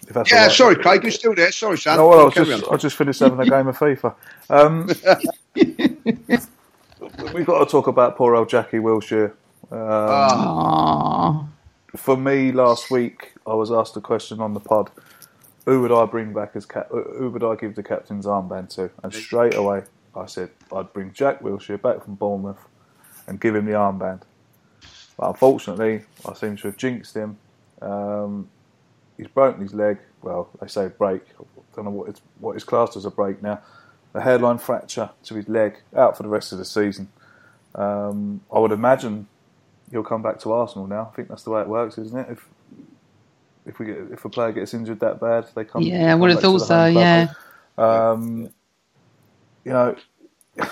If 0.08 0.14
that's 0.14 0.32
yeah, 0.32 0.46
right. 0.46 0.52
sorry, 0.52 0.76
Craig, 0.76 1.02
you're 1.04 1.12
still 1.12 1.34
there. 1.34 1.52
Sorry, 1.52 1.78
son. 1.78 1.96
No, 1.96 2.08
well, 2.08 2.20
I 2.20 2.24
was 2.24 2.34
just, 2.34 2.64
on. 2.64 2.74
I 2.74 2.76
just 2.76 2.96
finished 2.96 3.20
having 3.20 3.40
a 3.40 3.48
game 3.48 3.68
of 3.68 3.78
FIFA. 3.78 4.14
Um, 4.50 4.88
we've 7.32 7.46
got 7.46 7.64
to 7.64 7.70
talk 7.70 7.86
about 7.86 8.16
poor 8.16 8.34
old 8.34 8.48
Jackie 8.48 8.78
Wilshere. 8.78 9.32
Um, 9.70 9.78
Aw. 9.78 11.46
For 11.96 12.16
me, 12.16 12.52
last 12.52 12.90
week, 12.90 13.32
I 13.46 13.54
was 13.54 13.70
asked 13.70 13.96
a 13.96 14.00
question 14.00 14.40
on 14.40 14.54
the 14.54 14.60
pod 14.60 14.90
who 15.64 15.80
would 15.82 15.92
I 15.92 16.06
bring 16.06 16.32
back 16.32 16.52
as 16.54 16.66
cap? 16.66 16.88
Who 16.90 17.30
would 17.30 17.44
I 17.44 17.54
give 17.54 17.74
the 17.74 17.82
captain's 17.82 18.26
armband 18.26 18.74
to? 18.76 18.90
And 19.02 19.14
straight 19.14 19.54
away, 19.54 19.82
I 20.14 20.26
said 20.26 20.50
I'd 20.74 20.92
bring 20.92 21.12
Jack 21.12 21.40
Wilshere 21.40 21.80
back 21.80 22.04
from 22.04 22.16
Bournemouth 22.16 22.66
and 23.26 23.40
give 23.40 23.54
him 23.54 23.66
the 23.66 23.72
armband. 23.72 24.22
But 25.16 25.28
unfortunately, 25.28 26.02
I 26.28 26.34
seem 26.34 26.56
to 26.56 26.68
have 26.68 26.76
jinxed 26.76 27.14
him. 27.14 27.38
Um, 27.80 28.48
he's 29.16 29.28
broken 29.28 29.62
his 29.62 29.74
leg. 29.74 29.98
Well, 30.22 30.48
they 30.60 30.66
say 30.66 30.88
break. 30.88 31.22
I 31.38 31.44
don't 31.76 31.84
know 31.84 31.90
what 31.90 32.08
it's 32.08 32.20
what 32.38 32.56
is 32.56 32.64
classed 32.64 32.96
as 32.96 33.04
a 33.04 33.10
break 33.10 33.42
now. 33.42 33.60
A 34.14 34.20
hairline 34.20 34.58
fracture 34.58 35.10
to 35.24 35.34
his 35.34 35.48
leg, 35.48 35.78
out 35.96 36.16
for 36.16 36.22
the 36.22 36.28
rest 36.28 36.52
of 36.52 36.58
the 36.58 36.64
season. 36.64 37.08
Um, 37.74 38.42
I 38.52 38.58
would 38.58 38.72
imagine 38.72 39.26
he'll 39.90 40.02
come 40.02 40.22
back 40.22 40.38
to 40.40 40.52
Arsenal 40.52 40.86
now. 40.86 41.08
I 41.10 41.16
think 41.16 41.28
that's 41.28 41.44
the 41.44 41.50
way 41.50 41.62
it 41.62 41.68
works, 41.68 41.96
isn't 41.98 42.18
it? 42.18 42.26
If 42.30 42.46
if 43.66 43.78
we 43.78 43.86
get, 43.86 43.96
if 44.10 44.24
a 44.24 44.28
player 44.28 44.52
gets 44.52 44.74
injured 44.74 45.00
that 45.00 45.20
bad, 45.20 45.46
they 45.54 45.64
come. 45.64 45.82
Yeah, 45.82 46.08
I 46.08 46.10
come 46.12 46.20
would 46.20 46.30
have 46.30 46.40
thought 46.40 46.58
so, 46.58 46.86
yeah. 46.86 47.32
Um, 47.78 48.50
you 49.64 49.72
know, 49.72 49.96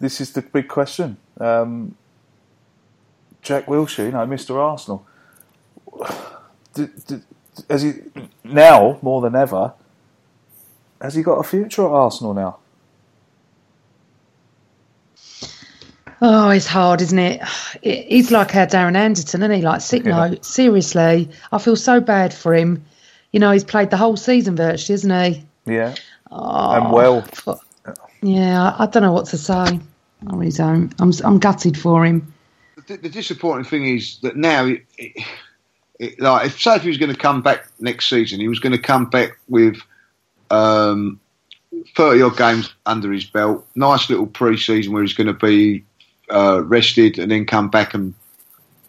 this 0.00 0.20
is 0.20 0.32
the 0.32 0.42
big 0.42 0.68
question. 0.68 1.16
Um, 1.38 1.96
Jack 3.42 3.66
Wilshere, 3.66 4.06
you 4.06 4.12
know, 4.12 4.26
Mr. 4.26 4.56
Arsenal, 4.56 5.06
has 7.68 7.82
he 7.82 7.92
now 8.42 8.98
more 9.02 9.20
than 9.20 9.34
ever? 9.34 9.74
Has 11.00 11.14
he 11.14 11.22
got 11.22 11.34
a 11.34 11.42
future 11.42 11.84
at 11.84 11.90
Arsenal 11.90 12.34
now? 12.34 12.58
Oh, 16.22 16.50
it's 16.50 16.66
hard, 16.66 17.00
isn't 17.02 17.18
it? 17.18 17.40
It- 17.82 18.06
He's 18.08 18.30
like 18.30 18.54
our 18.56 18.66
Darren 18.66 18.96
Anderton, 18.96 19.42
isn't 19.42 19.56
he? 19.56 19.62
Like 19.62 19.80
sick 19.80 20.04
Yeah. 20.04 20.28
note. 20.28 20.44
Seriously, 20.44 21.28
I 21.52 21.58
feel 21.58 21.76
so 21.76 22.00
bad 22.00 22.32
for 22.32 22.54
him. 22.54 22.84
You 23.32 23.40
know, 23.40 23.50
he's 23.50 23.64
played 23.64 23.90
the 23.90 23.96
whole 23.96 24.16
season 24.16 24.54
virtually, 24.56 24.94
isn't 24.94 25.10
he? 25.34 25.44
Yeah, 25.66 25.94
Oh, 26.30 26.70
and 26.72 26.92
well, 26.92 27.26
Yeah, 28.22 28.70
I, 28.78 28.84
I 28.84 28.86
don't 28.86 29.02
know 29.02 29.12
what 29.12 29.26
to 29.26 29.38
say. 29.38 29.52
I 29.54 29.80
really 30.26 30.50
don't. 30.52 30.92
I'm 31.00 31.12
I'm 31.24 31.38
gutted 31.38 31.76
for 31.78 32.04
him. 32.06 32.32
the, 32.86 32.96
the 32.96 33.08
disappointing 33.08 33.64
thing 33.64 33.84
is 33.96 34.18
that 34.22 34.36
now, 34.36 34.66
it, 34.66 34.84
it, 34.98 35.22
it, 35.98 36.20
like, 36.20 36.46
if 36.46 36.60
say 36.60 36.76
if 36.76 36.82
he 36.82 36.88
was 36.88 36.98
going 36.98 37.12
to 37.12 37.18
come 37.18 37.42
back 37.42 37.66
next 37.80 38.08
season, 38.08 38.40
he 38.40 38.48
was 38.48 38.60
going 38.60 38.72
to 38.72 38.78
come 38.78 39.06
back 39.06 39.38
with 39.48 39.76
um, 40.50 41.18
thirty 41.96 42.22
odd 42.22 42.36
games 42.36 42.72
under 42.86 43.12
his 43.12 43.24
belt, 43.24 43.66
nice 43.74 44.08
little 44.08 44.26
pre-season 44.26 44.92
where 44.92 45.02
he's 45.02 45.12
going 45.14 45.26
to 45.26 45.32
be 45.34 45.84
uh, 46.30 46.62
rested 46.64 47.18
and 47.18 47.30
then 47.30 47.46
come 47.46 47.68
back 47.68 47.94
and 47.94 48.14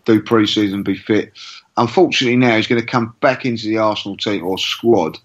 do 0.06 0.22
pre-season 0.22 0.84
be 0.84 0.96
fit. 0.96 1.34
Unfortunately, 1.78 2.38
now 2.38 2.56
he's 2.56 2.68
going 2.68 2.82
to 2.82 2.88
come 2.88 3.16
back 3.20 3.46
into 3.46 3.68
the 3.68 3.78
Arsenal 3.78 4.18
team 4.18 4.44
or 4.46 4.58
squad. 4.58 5.18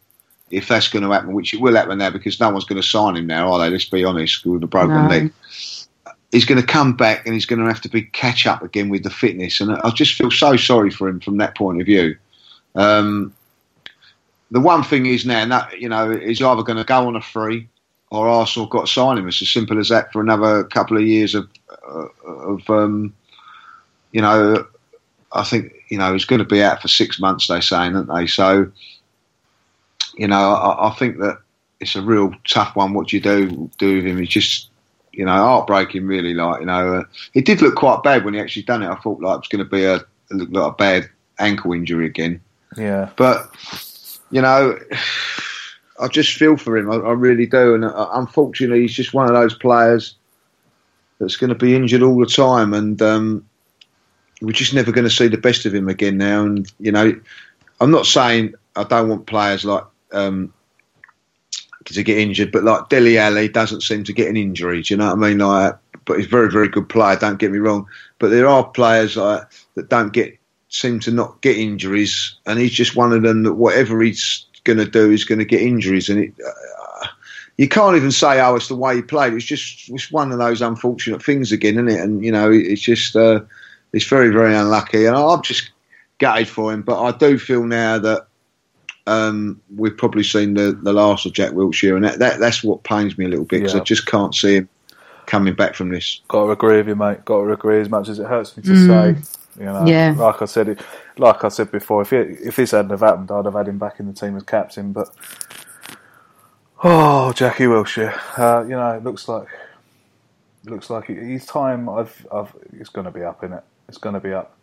If 0.51 0.67
that's 0.67 0.89
going 0.89 1.05
to 1.05 1.11
happen, 1.13 1.33
which 1.33 1.55
it 1.55 1.61
will 1.61 1.77
happen 1.77 1.99
now, 1.99 2.11
because 2.11 2.41
no 2.41 2.51
one's 2.51 2.65
going 2.65 2.83
to 2.83 2.87
sign 2.87 3.17
him 3.17 3.29
now, 3.29 3.53
are 3.53 3.61
they? 3.61 3.71
Let's 3.71 3.85
be 3.85 4.05
honest, 4.05 4.45
with 4.45 4.65
a 4.65 4.67
broken 4.67 5.05
No. 5.05 5.09
leg 5.09 5.33
he's 6.33 6.45
going 6.45 6.61
to 6.61 6.67
come 6.67 6.97
back 6.97 7.27
and 7.27 7.35
he's 7.35 7.47
going 7.47 7.59
to 7.59 7.67
have 7.67 7.81
to 7.81 7.89
be 7.89 8.03
catch 8.03 8.47
up 8.47 8.63
again 8.63 8.89
with 8.89 9.03
the 9.03 9.11
fitness. 9.11 9.61
And 9.61 9.73
I 9.73 9.91
just 9.91 10.15
feel 10.15 10.31
so 10.31 10.57
sorry 10.57 10.91
for 10.91 11.09
him 11.09 11.21
from 11.21 11.39
that 11.39 11.57
point 11.57 11.81
of 11.81 11.87
view. 11.87 12.17
Um, 12.75 13.35
the 14.51 14.61
one 14.61 14.83
thing 14.83 15.07
is 15.07 15.27
now, 15.27 15.47
that, 15.47 15.81
you 15.81 15.89
know, 15.89 16.11
he's 16.17 16.43
either 16.43 16.63
going 16.63 16.79
to 16.79 16.85
go 16.85 17.07
on 17.07 17.17
a 17.17 17.23
free 17.23 17.69
or 18.11 18.29
Arsenal 18.29 18.69
got 18.69 18.87
to 18.87 18.93
sign 18.93 19.19
him. 19.19 19.29
It's 19.29 19.41
as 19.41 19.51
simple 19.51 19.79
as 19.79 19.89
that 19.89 20.13
for 20.13 20.21
another 20.21 20.65
couple 20.65 20.97
of 20.97 21.05
years 21.05 21.35
of, 21.35 21.49
uh, 21.89 22.07
of 22.27 22.69
um, 22.69 23.15
you 24.13 24.21
know, 24.21 24.67
I 25.33 25.45
think, 25.45 25.73
you 25.89 25.99
know, 25.99 26.13
he's 26.13 26.25
going 26.25 26.41
to 26.41 26.45
be 26.45 26.63
out 26.63 26.83
for 26.83 26.89
six 26.89 27.21
months, 27.21 27.47
they're 27.47 27.63
saying, 27.63 27.95
aren't 27.95 28.13
they? 28.13 28.27
So, 28.27 28.71
you 30.17 30.27
know, 30.27 30.53
I, 30.55 30.89
I 30.89 30.95
think 30.95 31.19
that 31.19 31.39
it's 31.79 31.95
a 31.95 32.03
real 32.03 32.35
tough 32.47 32.77
one. 32.77 32.95
What 32.95 33.09
do 33.09 33.17
you 33.17 33.23
do 33.23 33.71
do 33.79 33.97
with 33.97 34.07
him? 34.07 34.19
He's 34.19 34.29
just, 34.29 34.71
you 35.13 35.25
know, 35.25 35.33
heartbreaking. 35.33 36.07
Really, 36.07 36.35
like 36.35 36.61
you 36.61 36.67
know, 36.67 36.97
uh, 36.97 37.05
it 37.33 37.47
did 37.47 37.63
look 37.63 37.77
quite 37.77 38.03
bad 38.03 38.25
when 38.25 38.35
he 38.35 38.41
actually 38.41 38.65
done 38.65 38.83
it. 38.83 38.89
I 38.89 38.97
thought 38.97 39.21
like 39.21 39.35
it 39.35 39.41
was 39.41 39.49
going 39.49 39.65
to 39.65 39.71
be 39.71 39.85
a 39.85 40.01
looked 40.31 40.53
like 40.53 40.73
a 40.73 40.77
bad 40.77 41.11
ankle 41.39 41.73
injury 41.73 42.07
again. 42.07 42.41
yeah. 42.77 43.11
But 43.17 43.51
you 44.31 44.43
know, 44.43 44.79
I 46.01 46.09
just 46.09 46.35
feel 46.35 46.57
for 46.57 46.77
him. 46.77 46.91
I, 46.91 46.97
I 46.97 47.13
really 47.13 47.47
do. 47.47 47.75
And 47.75 47.85
uh, 47.85 48.09
unfortunately, 48.13 48.83
he's 48.83 48.95
just 48.95 49.15
one 49.15 49.27
of 49.27 49.35
those 49.35 49.55
players 49.55 50.17
that's 51.19 51.37
going 51.37 51.51
to 51.51 51.55
be 51.55 51.77
injured 51.77 52.03
all 52.03 52.19
the 52.19 52.27
time, 52.27 52.75
and 52.75 53.01
um, 53.03 53.47
we're 54.41 54.53
just 54.53 54.75
never 54.75 54.93
going 54.93 55.05
to 55.05 55.15
see 55.15 55.29
the 55.29 55.37
best 55.37 55.67
of 55.67 55.75
him 55.75 55.89
again 55.89 56.17
now. 56.17 56.45
And 56.45 56.73
you 56.79 56.93
know, 56.93 57.19
I'm 57.81 57.91
not 57.91 58.07
saying 58.07 58.55
I 58.77 58.85
don't 58.85 59.09
want 59.09 59.27
players 59.27 59.65
like. 59.65 59.85
Um, 60.13 60.53
to 61.87 62.03
get 62.03 62.19
injured, 62.19 62.53
but 62.53 62.63
like 62.63 62.89
Dele 62.89 63.19
Alli 63.19 63.49
doesn't 63.49 63.81
seem 63.83 64.05
to 64.05 64.13
get 64.13 64.29
an 64.29 64.37
injury. 64.37 64.83
Do 64.83 64.95
you 64.95 64.99
know 64.99 65.07
what 65.07 65.25
I 65.25 65.29
mean? 65.29 65.39
Like, 65.39 65.77
but 66.05 66.19
he's 66.19 66.27
a 66.27 66.29
very, 66.29 66.51
very 66.51 66.69
good 66.69 66.89
player. 66.89 67.17
Don't 67.17 67.39
get 67.39 67.51
me 67.51 67.59
wrong, 67.59 67.87
but 68.19 68.29
there 68.29 68.47
are 68.47 68.69
players 68.69 69.15
that 69.15 69.49
don't 69.89 70.13
get 70.13 70.39
seem 70.69 71.01
to 71.01 71.11
not 71.11 71.41
get 71.41 71.57
injuries, 71.57 72.37
and 72.47 72.59
he's 72.59 72.73
just 72.73 72.97
one 72.97 73.13
of 73.13 73.23
them 73.23 73.43
that 73.43 73.55
whatever 73.55 74.01
he's 74.01 74.47
going 74.75 74.85
to 74.85 74.91
do 74.91 75.11
is 75.11 75.25
going 75.25 75.39
to 75.39 75.45
get 75.45 75.63
injuries, 75.63 76.09
and 76.09 76.21
it. 76.21 76.35
Uh, 76.45 77.07
you 77.59 77.69
can't 77.69 77.97
even 77.97 78.11
say, 78.11 78.41
"Oh, 78.41 78.55
it's 78.57 78.69
the 78.69 78.77
way 78.77 78.97
he 78.97 79.03
played." 79.03 79.35
It's 79.35 79.45
just 79.45 79.91
it's 79.91 80.11
one 80.11 80.33
of 80.33 80.39
those 80.39 80.63
unfortunate 80.63 81.23
things 81.23 81.53
again, 81.53 81.75
isn't 81.75 81.89
it? 81.89 82.01
And 82.01 82.25
you 82.25 82.33
know, 82.33 82.51
it's 82.51 82.81
just 82.81 83.15
uh, 83.17 83.41
it's 83.93 84.07
very, 84.07 84.31
very 84.31 84.55
unlucky, 84.55 85.05
and 85.05 85.15
I'm 85.17 85.43
just 85.43 85.71
gutted 86.19 86.49
for 86.49 86.73
him. 86.73 86.83
But 86.83 87.03
I 87.03 87.17
do 87.17 87.39
feel 87.39 87.65
now 87.65 87.99
that 87.99 88.27
um, 89.07 89.61
we've 89.77 89.97
probably 89.97 90.23
seen 90.23 90.55
the, 90.55 90.73
the 90.73 90.93
last 90.93 91.27
of 91.27 91.33
Jack 91.33 91.51
Wilshere, 91.53 91.97
and 91.97 92.05
that, 92.05 92.19
that 92.19 92.41
that's 92.41 92.63
what 92.63 92.83
pains 92.85 93.19
me 93.19 93.27
a 93.27 93.29
little 93.29 93.45
bit 93.45 93.59
because 93.59 93.75
Yeah. 93.75 93.81
I 93.81 93.85
just 93.85 94.07
can't 94.07 94.35
see 94.35 94.57
him 94.57 94.69
coming 95.27 95.55
back 95.55 95.75
from 95.75 95.91
this. 95.91 96.21
Got 96.29 96.47
to 96.47 96.51
agree 96.53 96.79
with 96.79 96.89
you, 96.89 96.97
mate. 96.97 97.25
Got 97.25 97.45
to 97.45 97.53
agree 97.53 97.81
as 97.81 97.89
much 97.91 98.09
as 98.09 98.19
it 98.19 98.27
hurts 98.27 98.57
me 98.57 98.63
to 98.63 98.71
Mm. 98.71 98.87
say. 98.87 99.37
You 99.59 99.67
know, 99.67 99.87
Yeah. 99.87 100.15
like 100.17 100.41
I 100.41 100.45
said, 100.47 100.69
it, 100.71 100.81
like 101.19 101.45
I 101.45 101.49
said 101.49 101.71
before, 101.71 102.03
if 102.03 102.13
if 102.13 102.57
this 102.57 102.73
hadn't 102.73 102.91
have 102.91 103.01
happened, 103.01 103.31
I'd 103.31 103.45
have 103.45 103.55
had 103.55 103.69
him 103.69 103.79
back 103.79 104.01
in 104.01 104.07
the 104.07 104.13
team 104.13 104.37
as 104.37 104.43
captain. 104.43 104.93
But 104.93 105.09
oh, 106.83 107.33
Jackie 107.33 107.65
Wilshere, 107.65 108.17
uh, 108.39 108.63
you 108.63 108.71
know, 108.71 108.91
it 108.93 109.05
looks 109.05 109.29
like 109.29 109.49
looks 110.65 110.91
like 110.91 111.07
his 111.07 111.47
time. 111.47 111.89
I've, 111.89 112.27
I've, 112.33 112.55
it's 112.73 112.91
going 112.91 113.07
to 113.07 113.11
be 113.11 113.23
up 113.23 113.43
in 113.43 113.53
it. 113.53 113.65
It's 113.89 113.99
going 113.99 114.15
to 114.15 114.21
be 114.21 114.33
up. 114.33 114.57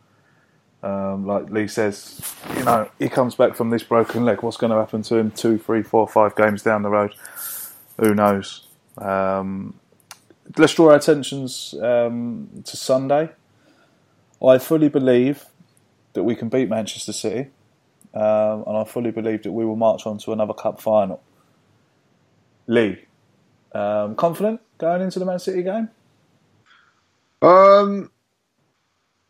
Um, 0.84 1.26
like 1.26 1.50
Lee 1.50 1.68
says, 1.68 2.22
you 2.56 2.64
know, 2.64 2.90
he 3.00 3.10
comes 3.10 3.36
back 3.36 3.56
from 3.56 3.72
this 3.72 3.84
broken 3.84 4.26
leg. 4.26 4.44
What's 4.44 4.58
going 4.58 4.72
to 4.72 4.78
happen 4.78 5.02
to 5.04 5.16
him 5.16 5.32
two, 5.32 5.58
three, 5.58 5.82
four, 5.82 6.08
five 6.08 6.36
games 6.36 6.62
down 6.62 6.84
the 6.84 6.90
road? 6.90 7.16
Who 8.00 8.14
knows? 8.14 8.68
Um, 8.98 9.80
let's 10.58 10.76
draw 10.76 10.90
our 10.90 10.96
attentions 10.96 11.74
um, 11.82 12.50
to 12.64 12.78
Sunday. 12.78 13.30
I 14.44 14.60
fully 14.60 14.88
believe 14.90 15.46
that 16.18 16.24
we 16.24 16.36
can 16.36 16.50
beat 16.50 16.68
Manchester 16.68 17.14
City, 17.14 17.52
um, 18.16 18.64
and 18.66 18.76
I 18.76 18.84
fully 18.86 19.12
believe 19.12 19.44
that 19.44 19.52
we 19.52 19.64
will 19.64 19.76
march 19.76 20.08
on 20.08 20.18
to 20.18 20.34
another 20.34 20.56
cup 20.56 20.82
final. 20.82 21.22
Lee, 22.66 22.98
um, 23.74 24.16
confident 24.16 24.60
going 24.80 25.04
into 25.04 25.20
the 25.20 25.26
Man 25.26 25.38
City 25.38 25.62
game? 25.62 25.90
Um, 27.44 28.10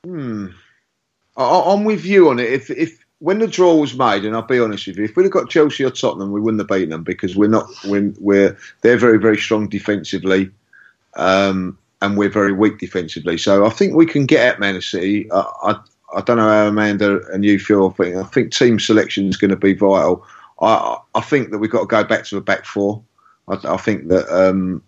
hmm. 0.06 0.48
I, 1.36 1.62
I'm 1.68 1.84
with 1.84 2.06
you 2.06 2.30
on 2.30 2.40
it. 2.40 2.54
If 2.54 2.70
if 2.70 2.98
when 3.20 3.40
the 3.40 3.48
draw 3.48 3.76
was 3.76 3.94
made, 3.94 4.24
and 4.24 4.34
I'll 4.34 4.44
be 4.44 4.60
honest 4.60 4.88
with 4.88 4.98
you, 4.98 5.04
if 5.04 5.18
we'd 5.18 5.24
have 5.24 5.34
got 5.34 5.50
Chelsea 5.50 5.84
or 5.84 5.92
Tottenham, 5.92 6.32
we 6.32 6.40
wouldn't 6.40 6.62
have 6.62 6.70
beaten 6.70 6.92
them 6.92 7.04
because 7.04 7.36
we're 7.36 7.50
not. 7.50 7.68
We're, 7.84 8.14
we're 8.22 8.58
they're 8.82 8.96
very 8.96 9.20
very 9.20 9.38
strong 9.38 9.68
defensively. 9.68 10.52
um, 11.18 11.78
and 12.02 12.18
we're 12.18 12.30
very 12.30 12.54
weak 12.54 12.78
defensively. 12.78 13.38
So 13.38 13.66
I 13.66 13.70
think 13.70 13.96
we 13.96 14.06
can 14.06 14.26
get 14.26 14.48
at 14.48 14.60
Man 14.60 14.80
City. 14.82 15.30
I, 15.32 15.80
I 16.16 16.22
don't 16.22 16.38
know 16.38 16.48
how 16.48 16.68
Amanda 16.68 17.22
and 17.34 17.44
you 17.44 17.60
feel. 17.60 17.88
I 17.88 18.04
think, 18.04 18.16
I 18.16 18.24
think 18.24 18.52
team 18.52 18.80
selection 18.80 19.28
is 19.28 19.38
going 19.38 19.52
to 19.52 19.58
be 19.58 19.74
vital. 19.74 20.26
I, 20.62 20.98
I 21.16 21.22
think 21.22 21.52
that 21.52 21.60
we've 21.60 21.72
got 21.72 21.82
to 21.82 21.88
go 21.88 22.04
back 22.04 22.26
to 22.26 22.38
a 22.38 22.42
back 22.42 22.66
four. 22.66 23.02
I, 23.48 23.58
I 23.66 23.78
think 23.78 24.08
that 24.08 24.28
um, 24.30 24.82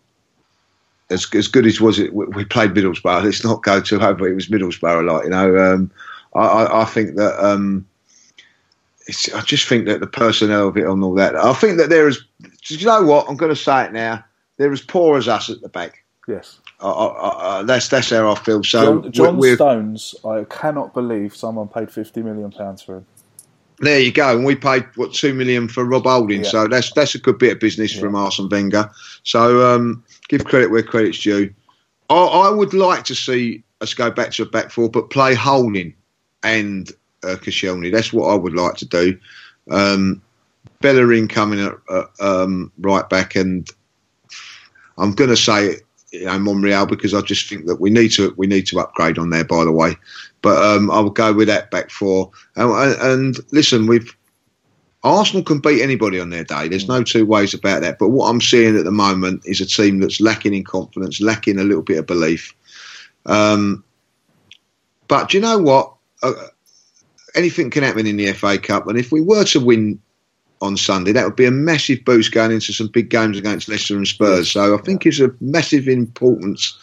as 1.10 1.28
as 1.34 1.48
good 1.48 1.66
as 1.66 1.82
was 1.82 2.00
it, 2.00 2.14
we, 2.14 2.26
we 2.26 2.46
played 2.46 2.72
Middlesbrough. 2.72 3.24
Let's 3.24 3.44
not 3.44 3.64
go 3.64 3.82
too 3.82 4.00
over. 4.00 4.28
It 4.28 4.36
was 4.36 4.48
Middlesbrough, 4.48 5.12
like 5.12 5.26
you 5.26 5.30
know. 5.30 5.58
Um, 5.58 5.92
I, 6.36 6.82
I, 6.82 6.86
think 6.86 7.16
that 7.16 7.44
um, 7.44 7.88
I 9.36 9.42
just 9.42 9.68
think 9.68 9.88
that 9.88 10.00
the 10.00 10.08
personnel 10.08 10.68
of 10.68 10.78
it 10.78 10.88
and 10.88 11.04
all 11.04 11.16
that. 11.16 11.36
I 11.36 11.54
think 11.54 11.78
that 11.78 11.90
there 11.90 12.08
is. 12.08 12.24
You 12.68 12.86
know 12.86 13.04
what? 13.04 13.28
I'm 13.28 13.38
going 13.38 13.54
to 13.54 13.56
say 13.56 13.86
it 13.86 13.94
now. 13.94 14.24
They're 14.58 14.72
as 14.72 14.82
poor 14.82 15.18
as 15.18 15.28
us 15.28 15.50
at 15.50 15.62
the 15.62 15.70
back. 15.70 16.04
Yes. 16.28 16.60
I, 16.82 17.64
that's 17.64 17.90
that's 17.90 18.10
how 18.10 18.32
I 18.32 18.36
feel. 18.36 18.64
So 18.64 19.02
John, 19.02 19.12
John 19.12 19.38
we're, 19.38 19.56
Stones, 19.56 20.16
I 20.26 20.46
cannot 20.46 20.94
believe 20.94 21.36
someone 21.36 21.68
paid 21.68 21.92
fifty 21.92 22.22
million 22.22 22.52
pounds 22.52 22.82
for 22.82 22.98
him. 22.98 23.06
there 23.80 24.00
you 24.00 24.12
go. 24.12 24.36
And 24.36 24.46
we 24.46 24.56
paid 24.56 24.86
what 24.96 25.14
two 25.14 25.34
million 25.34 25.68
for 25.68 25.86
Rob 25.86 26.06
Holding. 26.06 26.44
Yeah. 26.44 26.50
So 26.50 26.68
that's 26.68 26.92
that's 26.94 27.16
a 27.16 27.20
good 27.20 27.38
bit 27.38 27.54
of 27.54 27.60
business 27.60 27.98
from 27.98 28.16
Arsene 28.16 28.50
Wenger. 28.50 28.90
So 29.24 29.74
um, 29.74 30.04
give 30.28 30.46
credit 30.46 30.72
where 30.72 30.84
credit's 30.84 31.20
due. 31.20 31.54
I, 32.10 32.16
I 32.16 32.50
would 32.50 32.74
like 32.74 33.04
to 33.06 33.16
see 33.16 33.64
us 33.82 33.94
go 33.94 34.12
back 34.12 34.32
to 34.32 34.44
a 34.44 34.46
back 34.46 34.72
four, 34.72 34.90
but 34.90 35.10
play 35.10 35.36
Holding 35.36 35.94
and 36.44 36.92
uh, 37.24 37.36
Koscielny. 37.36 37.92
That's 37.92 38.12
what 38.14 38.28
I 38.28 38.36
would 38.36 38.54
like 38.54 38.76
to 38.76 38.86
do. 38.86 39.18
Um, 39.72 40.22
Bellerin 40.82 41.28
coming 41.28 41.60
at 41.60 41.74
uh, 41.90 42.06
um, 42.20 42.72
right 42.80 43.08
back, 43.10 43.36
and 43.36 43.70
I'm 44.98 45.14
going 45.14 45.30
to 45.30 45.38
say 45.38 45.78
you 46.12 46.26
know 46.26 46.40
Monreal 46.40 46.86
because 46.86 47.14
I 47.14 47.22
just 47.22 47.50
think 47.50 47.66
that 47.68 47.80
we 47.80 47.90
need 47.90 48.10
to 48.10 48.34
we 48.38 48.48
need 48.48 48.68
to 48.68 48.80
upgrade 48.80 49.18
on 49.18 49.30
there. 49.30 49.44
By 49.44 49.66
the 49.66 49.72
way, 49.72 49.96
but 50.42 50.64
um, 50.64 50.90
I 50.92 51.00
will 51.00 51.10
go 51.10 51.34
with 51.34 51.48
that 51.48 51.72
back 51.72 51.90
four. 51.90 52.32
And, 52.56 52.96
and, 53.02 53.38
listen, 53.52 53.88
we've 53.88 54.16
Arsenal 55.04 55.44
can 55.44 55.60
beat 55.60 55.82
anybody 55.82 56.20
on 56.20 56.30
their 56.30 56.44
day. 56.44 56.68
There's 56.68 56.88
no 56.88 57.04
two 57.04 57.26
ways 57.26 57.54
about 57.54 57.82
that. 57.82 58.00
But 58.00 58.10
what 58.10 58.30
I'm 58.30 58.42
seeing 58.42 58.76
at 58.76 58.86
the 58.86 58.92
moment 58.92 59.44
is 59.46 59.62
a 59.62 59.66
team 59.66 60.00
that's 60.00 60.20
lacking 60.20 60.54
in 60.54 60.64
confidence, 60.64 61.22
lacking 61.22 61.58
a 61.60 61.64
little 61.64 61.84
bit 61.84 62.00
of 62.00 62.08
belief. 62.08 62.54
Um, 63.26 63.84
but 65.08 65.30
do 65.30 65.38
you 65.38 65.42
know 65.42 65.58
what? 65.58 65.94
Uh, 66.22 66.34
anything 67.36 67.70
can 67.70 67.84
happen 67.84 68.06
in 68.06 68.18
the 68.18 68.34
FA 68.34 68.58
Cup, 68.58 68.88
and 68.88 69.00
if 69.00 69.12
we 69.12 69.22
were 69.22 69.46
to 69.46 69.60
win 69.60 70.02
on 70.62 70.78
Sunday, 70.78 71.12
that 71.12 71.26
would 71.26 71.36
be 71.36 71.46
a 71.46 71.52
massive 71.52 72.04
boost 72.06 72.32
going 72.32 72.52
into 72.52 72.74
some 72.74 72.88
big 72.88 73.10
games 73.10 73.38
against 73.38 73.70
Leicester 73.70 73.96
and 73.96 74.08
Spurs. 74.08 74.52
So 74.52 74.78
I 74.78 74.82
think 74.82 75.06
it's 75.06 75.20
a 75.20 75.34
massive 75.40 75.88
importance 75.88 76.78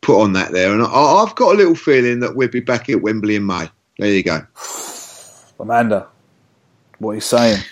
put 0.00 0.20
on 0.20 0.32
that 0.34 0.52
there, 0.52 0.72
and 0.72 0.82
I, 0.82 0.86
I've 0.86 1.34
got 1.34 1.54
a 1.54 1.56
little 1.56 1.74
feeling 1.74 2.20
that 2.20 2.36
we'll 2.36 2.48
be 2.48 2.60
back 2.60 2.88
at 2.90 3.00
Wembley 3.00 3.36
in 3.36 3.46
May. 3.46 3.70
There 3.98 4.10
you 4.10 4.22
go. 4.22 4.40
Amanda, 5.60 6.06
what 6.98 7.12
are 7.12 7.14
you 7.14 7.20
saying? 7.20 7.62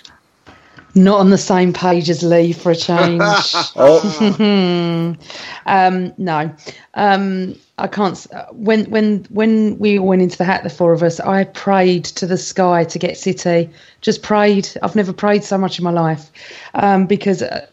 Not 0.94 1.20
on 1.20 1.30
the 1.30 1.38
same 1.38 1.72
page 1.72 2.10
as 2.10 2.22
Lee 2.22 2.52
for 2.52 2.70
a 2.70 2.76
change. 2.76 3.22
um, 5.66 6.14
no, 6.18 6.54
um, 6.94 7.56
I 7.82 7.88
can't. 7.88 8.26
When 8.52 8.84
when 8.84 9.26
when 9.30 9.76
we 9.80 9.98
went 9.98 10.22
into 10.22 10.38
the 10.38 10.44
hat, 10.44 10.62
the 10.62 10.70
four 10.70 10.92
of 10.92 11.02
us, 11.02 11.18
I 11.18 11.42
prayed 11.44 12.04
to 12.04 12.26
the 12.28 12.38
sky 12.38 12.84
to 12.84 12.98
get 12.98 13.18
City. 13.18 13.68
Just 14.00 14.22
prayed. 14.22 14.68
I've 14.82 14.94
never 14.94 15.12
prayed 15.12 15.42
so 15.42 15.58
much 15.58 15.78
in 15.78 15.84
my 15.84 15.90
life 15.90 16.30
um, 16.74 17.06
because. 17.06 17.42
Uh, 17.42 17.66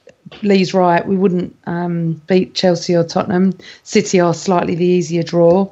Lee's 0.43 0.75
right. 0.75 1.07
We 1.07 1.17
wouldn't 1.17 1.55
um, 1.65 2.21
beat 2.27 2.53
Chelsea 2.53 2.95
or 2.95 3.03
Tottenham. 3.03 3.57
City 3.81 4.19
are 4.19 4.35
slightly 4.35 4.75
the 4.75 4.85
easier 4.85 5.23
draw. 5.23 5.71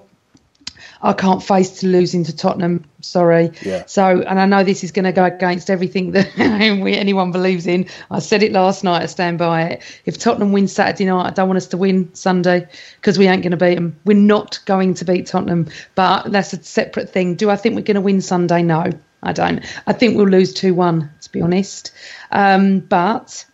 I 1.02 1.14
can't 1.14 1.44
face 1.44 1.80
to 1.80 1.88
losing 1.88 2.24
to 2.26 2.36
Tottenham. 2.36 2.86
Sorry. 3.02 3.52
Yeah. 3.62 3.86
So, 3.86 4.22
and 4.22 4.40
I 4.40 4.46
know 4.46 4.64
this 4.64 4.84
is 4.84 4.92
going 4.92 5.06
to 5.06 5.12
go 5.12 5.24
against 5.26 5.70
everything 5.70 6.12
that 6.12 6.36
we, 6.82 6.96
anyone 6.96 7.32
believes 7.32 7.68
in. 7.68 7.88
I 8.10 8.20
said 8.20 8.44
it 8.44 8.52
last 8.52 8.84
night. 8.84 9.04
I 9.04 9.06
stand 9.06 9.38
by 9.38 9.64
it. 9.64 10.02
If 10.06 10.18
Tottenham 10.18 10.52
win 10.52 10.68
Saturday 10.68 11.06
night, 11.06 11.28
I 11.28 11.30
don't 11.32 11.48
want 11.48 11.58
us 11.58 11.68
to 11.68 11.78
win 11.78 12.14
Sunday 12.14 12.68
because 12.96 13.18
we 13.18 13.28
ain't 13.28 13.44
going 13.44 13.52
to 13.52 13.58
beat 13.58 13.76
them. 13.76 14.00
We're 14.06 14.18
not 14.18 14.60
going 14.66 14.96
to 14.96 15.06
beat 15.06 15.28
Tottenham, 15.28 15.68
but 15.96 16.32
that's 16.32 16.54
a 16.54 16.64
separate 16.64 17.10
thing. 17.10 17.36
Do 17.36 17.50
I 17.50 17.56
think 17.56 17.76
we're 17.76 17.82
going 17.82 17.96
to 17.96 18.02
win 18.02 18.22
Sunday? 18.22 18.64
No, 18.64 18.92
I 19.22 19.34
don't. 19.34 19.64
I 19.86 19.94
think 19.94 20.18
we'll 20.18 20.28
lose 20.28 20.54
two 20.54 20.74
one. 20.74 21.12
To 21.22 21.32
be 21.32 21.42
honest, 21.42 21.92
um, 22.32 22.80
but 22.80 23.46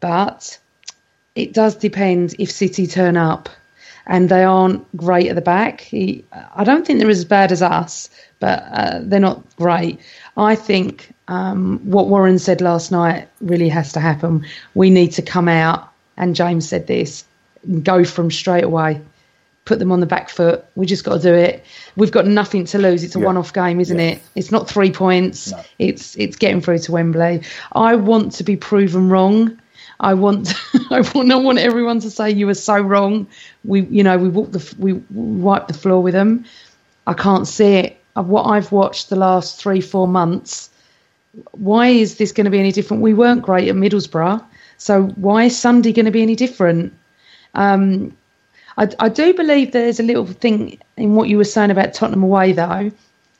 but 0.00 0.58
it 1.34 1.52
does 1.52 1.76
depend 1.76 2.34
if 2.38 2.50
City 2.50 2.86
turn 2.86 3.16
up 3.16 3.48
and 4.10 4.28
they 4.28 4.42
aren't 4.42 4.84
great 4.96 5.28
at 5.28 5.36
the 5.36 5.40
back. 5.40 5.80
He, 5.80 6.24
I 6.54 6.64
don't 6.64 6.84
think 6.86 6.98
they're 6.98 7.08
as 7.08 7.24
bad 7.24 7.52
as 7.52 7.62
us, 7.62 8.10
but 8.40 8.64
uh, 8.72 8.98
they're 9.02 9.20
not 9.20 9.42
great. 9.56 10.00
I 10.36 10.56
think 10.56 11.12
um, 11.28 11.78
what 11.84 12.08
Warren 12.08 12.38
said 12.38 12.60
last 12.60 12.90
night 12.90 13.28
really 13.40 13.68
has 13.68 13.92
to 13.92 14.00
happen. 14.00 14.44
We 14.74 14.90
need 14.90 15.12
to 15.12 15.22
come 15.22 15.48
out, 15.48 15.88
and 16.16 16.34
James 16.34 16.68
said 16.68 16.88
this, 16.88 17.24
go 17.82 18.04
from 18.04 18.30
straight 18.30 18.64
away. 18.64 19.00
Put 19.66 19.78
them 19.78 19.92
on 19.92 20.00
the 20.00 20.06
back 20.06 20.28
foot. 20.28 20.64
We 20.74 20.86
just 20.86 21.04
got 21.04 21.16
to 21.16 21.22
do 21.22 21.34
it. 21.34 21.64
We've 21.94 22.10
got 22.10 22.26
nothing 22.26 22.64
to 22.64 22.78
lose. 22.78 23.04
It's 23.04 23.14
a 23.14 23.20
Yeah. 23.20 23.26
one-off 23.26 23.52
game, 23.52 23.78
isn't 23.78 23.98
Yeah. 23.98 24.06
it? 24.12 24.22
It's 24.34 24.50
not 24.50 24.68
three 24.68 24.90
points. 24.90 25.52
No. 25.52 25.60
It's 25.78 26.16
it's 26.16 26.36
getting 26.36 26.60
through 26.60 26.78
to 26.78 26.92
Wembley. 26.92 27.42
I 27.72 27.94
want 27.94 28.32
to 28.32 28.42
be 28.42 28.56
proven 28.56 29.08
wrong. 29.08 29.56
I 30.00 30.14
want 30.14 30.54
I 30.90 31.00
want 31.14 31.30
I 31.30 31.36
want 31.36 31.58
everyone 31.58 32.00
to 32.00 32.10
say 32.10 32.30
you 32.30 32.46
were 32.46 32.54
so 32.54 32.80
wrong. 32.80 33.26
We 33.64 33.82
you 33.82 34.02
know 34.02 34.18
we 34.18 34.28
walked 34.28 34.52
the 34.52 34.74
we 34.78 34.94
wiped 35.10 35.68
the 35.68 35.74
floor 35.74 36.02
with 36.02 36.14
them. 36.14 36.44
I 37.06 37.14
can't 37.14 37.46
see 37.46 37.74
it. 37.74 37.96
What 38.14 38.44
I've 38.44 38.72
watched 38.72 39.08
the 39.08 39.16
last 39.16 39.60
three 39.60 39.80
four 39.80 40.08
months, 40.08 40.70
why 41.52 41.88
is 41.88 42.16
this 42.16 42.32
going 42.32 42.46
to 42.46 42.50
be 42.50 42.58
any 42.58 42.72
different? 42.72 43.02
We 43.02 43.14
weren't 43.14 43.42
great 43.42 43.68
at 43.68 43.76
Middlesbrough, 43.76 44.44
so 44.78 45.04
why 45.16 45.44
is 45.44 45.58
Sunday 45.58 45.92
going 45.92 46.06
to 46.06 46.10
be 46.10 46.22
any 46.22 46.34
different? 46.34 46.92
Um, 47.54 48.16
I, 48.76 48.88
I 48.98 49.08
do 49.08 49.34
believe 49.34 49.72
there's 49.72 50.00
a 50.00 50.04
little 50.04 50.26
thing 50.26 50.78
in 50.96 51.14
what 51.14 51.28
you 51.28 51.36
were 51.36 51.44
saying 51.44 51.70
about 51.70 51.94
Tottenham 51.94 52.22
away, 52.22 52.52
though. 52.52 52.90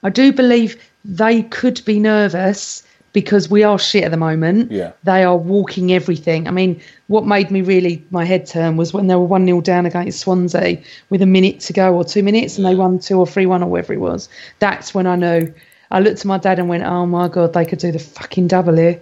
I 0.03 0.11
do 0.11 0.33
believe 0.33 0.83
they 1.05 1.43
could 1.43 1.85
be 1.85 1.99
nervous 1.99 2.83
because 3.13 3.51
we 3.51 3.63
are 3.63 3.79
shit 3.79 4.05
at 4.05 4.11
the 4.11 4.17
moment. 4.17 4.71
Yeah. 4.71 4.93
They 5.05 5.25
are 5.25 5.37
walking 5.37 5.93
everything. 5.93 6.47
I 6.47 6.51
mean, 6.51 6.81
what 7.09 7.27
made 7.27 7.51
me 7.51 7.63
really, 7.63 8.05
my 8.11 8.25
head 8.25 8.47
turn 8.47 8.77
was 8.77 8.93
when 8.93 9.07
they 9.09 9.17
were 9.17 9.25
1 9.25 9.47
0 9.47 9.61
down 9.61 9.87
against 9.87 10.21
Swansea 10.21 10.79
with 11.09 11.23
a 11.23 11.27
minute 11.27 11.61
to 11.61 11.73
go 11.73 11.95
or 11.95 12.05
two 12.05 12.23
minutes 12.23 12.57
and 12.57 12.67
they 12.67 12.75
won 12.75 12.99
2 12.99 13.19
or 13.19 13.27
3 13.27 13.47
1 13.47 13.63
or 13.63 13.67
whatever 13.67 13.93
it 13.93 14.01
was. 14.01 14.29
That's 14.59 14.95
when 14.95 15.07
I 15.07 15.17
knew. 15.17 15.53
I 15.93 15.99
looked 15.99 16.21
at 16.21 16.25
my 16.25 16.39
dad 16.39 16.61
and 16.61 16.69
went, 16.69 16.85
oh 16.85 17.05
my 17.05 17.27
God, 17.27 17.53
they 17.53 17.65
could 17.65 17.81
do 17.81 17.91
the 17.91 17.99
fucking 17.99 18.47
double 18.47 18.77
here. 18.77 19.01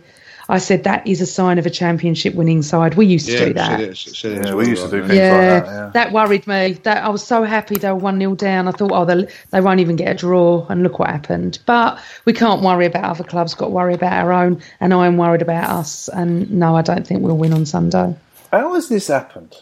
I 0.51 0.59
said, 0.59 0.85
that 0.85 1.07
is 1.07 1.20
a 1.20 1.27
sign 1.27 1.59
of 1.59 1.66
a 1.66 1.70
championship 1.70 2.35
winning 2.35 2.62
side. 2.62 2.95
We 2.95 3.05
used 3.05 3.27
to 3.27 3.39
do 3.47 3.53
that. 3.55 3.79
said 3.79 3.81
it- 3.81 3.97
said 3.99 4.33
it 4.33 4.47
Yeah, 4.47 4.55
we 4.55 4.69
used 4.69 4.83
to 4.85 4.91
do 4.91 5.01
things 5.03 5.15
Yeah, 5.15 5.33
like 5.55 5.65
that. 5.65 5.66
Yeah. 5.66 5.91
That 5.93 6.12
worried 6.12 6.47
me. 6.47 6.73
That 6.85 7.05
I 7.05 7.11
was 7.11 7.23
so 7.23 7.43
happy 7.43 7.77
they 7.77 7.89
were 7.91 7.97
one 7.97 8.19
0 8.19 8.35
down. 8.35 8.66
I 8.66 8.70
thought, 8.70 8.91
oh, 8.93 9.05
they 9.05 9.29
they 9.51 9.61
won't 9.61 9.81
even 9.81 9.97
get 9.97 10.09
a 10.09 10.15
draw, 10.15 10.66
and 10.70 10.83
look 10.83 10.99
what 10.99 11.11
happened. 11.11 11.59
But 11.66 11.99
we 12.25 12.33
can't 12.33 12.62
worry 12.62 12.87
about 12.87 13.05
other 13.05 13.25
clubs. 13.25 13.55
Got 13.55 13.66
to 13.66 13.73
worry 13.73 13.93
about 13.95 14.12
our 14.15 14.33
own, 14.33 14.62
and 14.81 14.95
I 14.95 15.07
am 15.07 15.19
worried 15.19 15.43
about 15.43 15.69
us. 15.69 16.09
And 16.09 16.51
no, 16.51 16.75
I 16.77 16.83
don't 16.83 17.07
think 17.07 17.23
we'll 17.23 17.37
win 17.37 17.53
on 17.53 17.66
Sunday. 17.66 18.16
How 18.51 18.73
has 18.75 18.89
this 18.89 19.09
happened? 19.09 19.55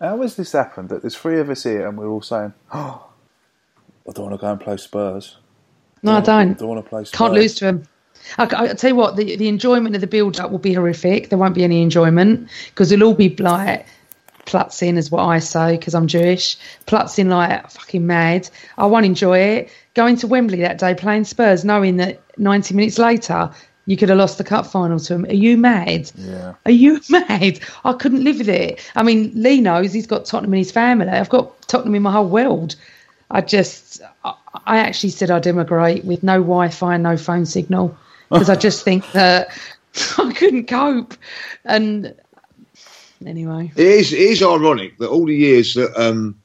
How 0.00 0.20
has 0.22 0.34
this 0.36 0.50
happened 0.52 0.88
that 0.88 1.02
there's 1.02 1.16
three 1.16 1.38
of 1.38 1.48
us 1.50 1.62
here 1.62 1.86
and 1.86 1.96
we're 1.96 2.08
all 2.08 2.22
saying, 2.22 2.54
"Oh, 2.72 3.04
I 4.08 4.12
don't 4.12 4.30
want 4.30 4.40
to 4.40 4.44
go 4.44 4.50
and 4.50 4.60
play 4.60 4.76
Spurs. 4.78 5.36
No, 6.02 6.12
I 6.12 6.20
don't. 6.20 6.50
I 6.50 6.54
Don't 6.54 6.68
want 6.68 6.84
to 6.84 6.88
play 6.88 7.04
Spurs. 7.04 7.16
Can't 7.18 7.34
lose 7.34 7.54
to 7.56 7.64
them. 7.66 7.88
I, 8.36 8.44
I 8.44 8.74
tell 8.74 8.90
you 8.90 8.96
what, 8.96 9.16
the, 9.16 9.36
the 9.36 9.48
enjoyment 9.48 9.94
of 9.94 10.00
the 10.00 10.06
build 10.06 10.38
up 10.40 10.50
will 10.50 10.58
be 10.58 10.74
horrific. 10.74 11.28
There 11.28 11.38
won't 11.38 11.54
be 11.54 11.64
any 11.64 11.82
enjoyment 11.82 12.48
because 12.66 12.92
it'll 12.92 13.08
all 13.08 13.14
be 13.14 13.34
like 13.36 13.86
plutzing, 14.46 14.96
is 14.96 15.10
what 15.10 15.24
I 15.24 15.38
say, 15.38 15.76
because 15.76 15.94
I'm 15.94 16.06
Jewish. 16.06 16.56
Plutzing 16.86 17.28
like 17.28 17.70
fucking 17.70 18.06
mad. 18.06 18.48
I 18.76 18.86
won't 18.86 19.06
enjoy 19.06 19.38
it. 19.38 19.70
Going 19.94 20.16
to 20.16 20.26
Wembley 20.26 20.60
that 20.60 20.78
day 20.78 20.94
playing 20.94 21.24
Spurs, 21.24 21.64
knowing 21.64 21.96
that 21.96 22.20
90 22.38 22.74
minutes 22.74 22.98
later 22.98 23.50
you 23.86 23.96
could 23.96 24.10
have 24.10 24.18
lost 24.18 24.36
the 24.36 24.44
cup 24.44 24.66
final 24.66 25.00
to 25.00 25.14
them. 25.14 25.24
Are 25.24 25.32
you 25.32 25.56
mad? 25.56 26.10
Yeah. 26.14 26.54
Are 26.66 26.70
you 26.70 27.00
mad? 27.08 27.60
I 27.84 27.92
couldn't 27.94 28.22
live 28.22 28.38
with 28.38 28.48
it. 28.50 28.80
I 28.94 29.02
mean, 29.02 29.32
Lee 29.34 29.60
knows 29.62 29.92
he's 29.92 30.06
got 30.06 30.26
Tottenham 30.26 30.52
in 30.54 30.58
his 30.58 30.70
family. 30.70 31.08
I've 31.08 31.30
got 31.30 31.60
Tottenham 31.68 31.94
in 31.94 32.02
my 32.02 32.12
whole 32.12 32.28
world. 32.28 32.76
I 33.30 33.40
just, 33.40 34.02
I, 34.24 34.34
I 34.66 34.78
actually 34.78 35.10
said 35.10 35.30
I'd 35.30 35.46
emigrate 35.46 36.04
with 36.04 36.22
no 36.22 36.34
Wi-Fi, 36.34 36.94
and 36.94 37.02
no 37.02 37.16
phone 37.16 37.46
signal, 37.46 37.96
because 38.30 38.50
I 38.50 38.56
just 38.56 38.84
think 38.84 39.10
that 39.12 39.48
I 40.18 40.32
couldn't 40.32 40.66
cope. 40.66 41.14
And 41.64 42.14
anyway, 43.24 43.72
It 43.76 43.86
is, 43.86 44.12
it 44.12 44.18
is 44.20 44.42
ironic 44.42 44.98
that 44.98 45.08
all 45.08 45.26
the 45.26 45.34
years 45.34 45.74
that 45.74 45.92
um, 46.00 46.40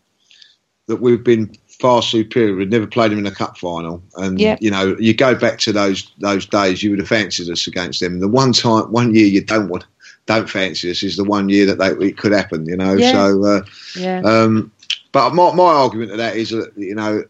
that 0.88 0.97
we've 0.97 1.23
been 1.23 1.55
far 1.80 2.01
superior, 2.01 2.55
we've 2.55 2.69
never 2.69 2.88
played 2.88 3.11
them 3.11 3.19
in 3.19 3.26
a 3.26 3.31
cup 3.31 3.57
final, 3.57 4.01
and 4.18 4.39
Yep. 4.39 4.61
you 4.61 4.72
know, 4.72 4.95
you 4.99 5.14
go 5.14 5.35
back 5.35 5.60
to 5.60 5.72
those 5.72 6.11
those 6.19 6.45
days, 6.45 6.84
you 6.84 6.91
would 6.91 6.99
have 6.99 7.07
fancied 7.07 7.49
us 7.49 7.68
against 7.68 7.99
them. 7.99 8.19
The 8.19 8.27
one 8.27 8.53
time, 8.53 8.91
one 8.91 9.14
year, 9.14 9.27
you 9.27 9.43
don't 9.43 9.69
want 9.69 9.85
don't 10.26 10.49
fancy 10.49 10.89
us 10.89 11.03
is 11.03 11.18
the 11.18 11.23
one 11.23 11.49
year 11.49 11.65
that 11.65 11.80
they, 11.80 11.89
it 12.07 12.18
could 12.18 12.31
happen. 12.31 12.65
You 12.65 12.77
know, 12.77 12.93
Yeah. 12.93 13.11
so. 13.11 13.43
Uh, 13.45 13.61
Yeah. 13.95 14.22
um, 14.23 14.72
but 15.11 15.35
my, 15.35 15.53
my 15.53 15.64
argument 15.64 16.11
to 16.11 16.18
that 16.18 16.35
is 16.35 16.49
that 16.49 16.72
you 16.76 16.95
know 16.95 17.23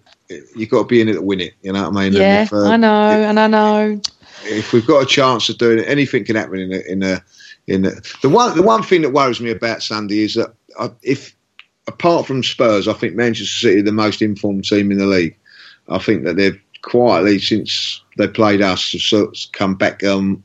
you've 0.55 0.69
got 0.69 0.83
to 0.83 0.87
be 0.87 1.01
in 1.01 1.09
it 1.09 1.13
to 1.13 1.21
win 1.21 1.41
it. 1.41 1.53
You 1.63 1.73
know 1.73 1.89
what 1.89 1.97
I 1.97 2.03
mean? 2.09 2.13
Yeah, 2.13 2.43
if, 2.43 2.53
uh, 2.53 2.63
I 2.65 2.77
know, 2.77 3.09
and 3.09 3.39
I 3.39 3.47
know. 3.47 4.01
If 4.45 4.73
we've 4.73 4.87
got 4.87 5.03
a 5.03 5.05
chance 5.05 5.49
of 5.49 5.57
doing 5.57 5.79
it, 5.79 5.87
anything 5.87 6.25
can 6.25 6.35
happen 6.35 6.59
in 6.59 6.73
a, 6.73 6.79
in 6.91 7.03
a, 7.03 7.23
in 7.67 7.85
a, 7.85 7.91
the 8.21 8.29
one 8.29 8.55
the 8.55 8.63
one 8.63 8.83
thing 8.83 9.01
that 9.01 9.13
worries 9.13 9.39
me 9.39 9.51
about 9.51 9.83
Sunday 9.83 10.19
is 10.19 10.35
that 10.35 10.53
I, 10.79 10.91
if 11.01 11.35
apart 11.87 12.27
from 12.27 12.43
Spurs, 12.43 12.87
I 12.87 12.93
think 12.93 13.15
Manchester 13.15 13.67
City 13.67 13.79
are 13.79 13.83
the 13.83 13.91
most 13.91 14.21
informed 14.21 14.65
team 14.65 14.91
in 14.91 14.97
the 14.97 15.05
league. 15.05 15.37
I 15.89 15.97
think 15.97 16.23
that 16.23 16.35
they've 16.37 16.59
quietly 16.81 17.39
since 17.39 18.01
they 18.17 18.27
played 18.27 18.61
us 18.61 18.91
have 18.91 19.01
sort 19.01 19.29
of 19.29 19.51
come 19.53 19.75
back 19.75 20.03
um, 20.03 20.43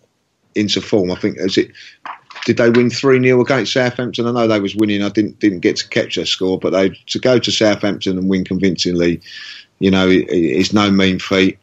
into 0.54 0.80
form. 0.80 1.10
I 1.10 1.16
think 1.16 1.38
is 1.38 1.58
it. 1.58 1.72
Did 2.44 2.56
they 2.56 2.70
win 2.70 2.88
three 2.88 3.20
0 3.20 3.40
against 3.40 3.72
Southampton? 3.72 4.26
I 4.26 4.30
know 4.32 4.46
they 4.46 4.60
was 4.60 4.76
winning. 4.76 5.02
I 5.02 5.08
didn't 5.10 5.38
didn't 5.40 5.60
get 5.60 5.76
to 5.76 5.88
catch 5.88 6.16
their 6.16 6.24
score, 6.24 6.58
but 6.58 6.70
they 6.70 6.90
to 6.90 7.18
go 7.18 7.38
to 7.38 7.50
Southampton 7.50 8.16
and 8.16 8.28
win 8.28 8.44
convincingly, 8.44 9.20
you 9.80 9.90
know, 9.90 10.08
is 10.08 10.72
no 10.72 10.90
mean 10.90 11.18
feat. 11.18 11.58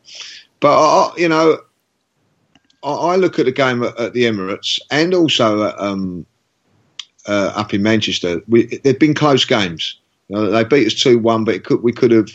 But 0.60 0.78
I- 0.78 1.18
you 1.18 1.30
know, 1.30 1.60
I, 2.91 3.16
look 3.16 3.40
at 3.40 3.45
the 3.45 3.52
game 3.52 3.84
at, 3.84 3.99
at 3.99 4.14
the 4.14 4.24
Emirates 4.24 4.80
and 4.91 5.14
also 5.14 5.64
at, 5.64 5.80
um, 5.80 6.26
uh, 7.28 7.52
up 7.56 7.74
in 7.74 7.82
Manchester. 7.82 8.41
They've 8.48 8.99
been 8.99 9.14
close 9.14 9.45
games. 9.45 9.99
You 10.30 10.36
know, 10.36 10.52
they 10.52 10.64
beat 10.64 10.88
us 10.88 10.94
two 10.94 11.20
one, 11.20 11.44
but 11.44 11.64
could, 11.64 11.84
we 11.84 11.91
could 11.91 12.12
have 12.12 12.30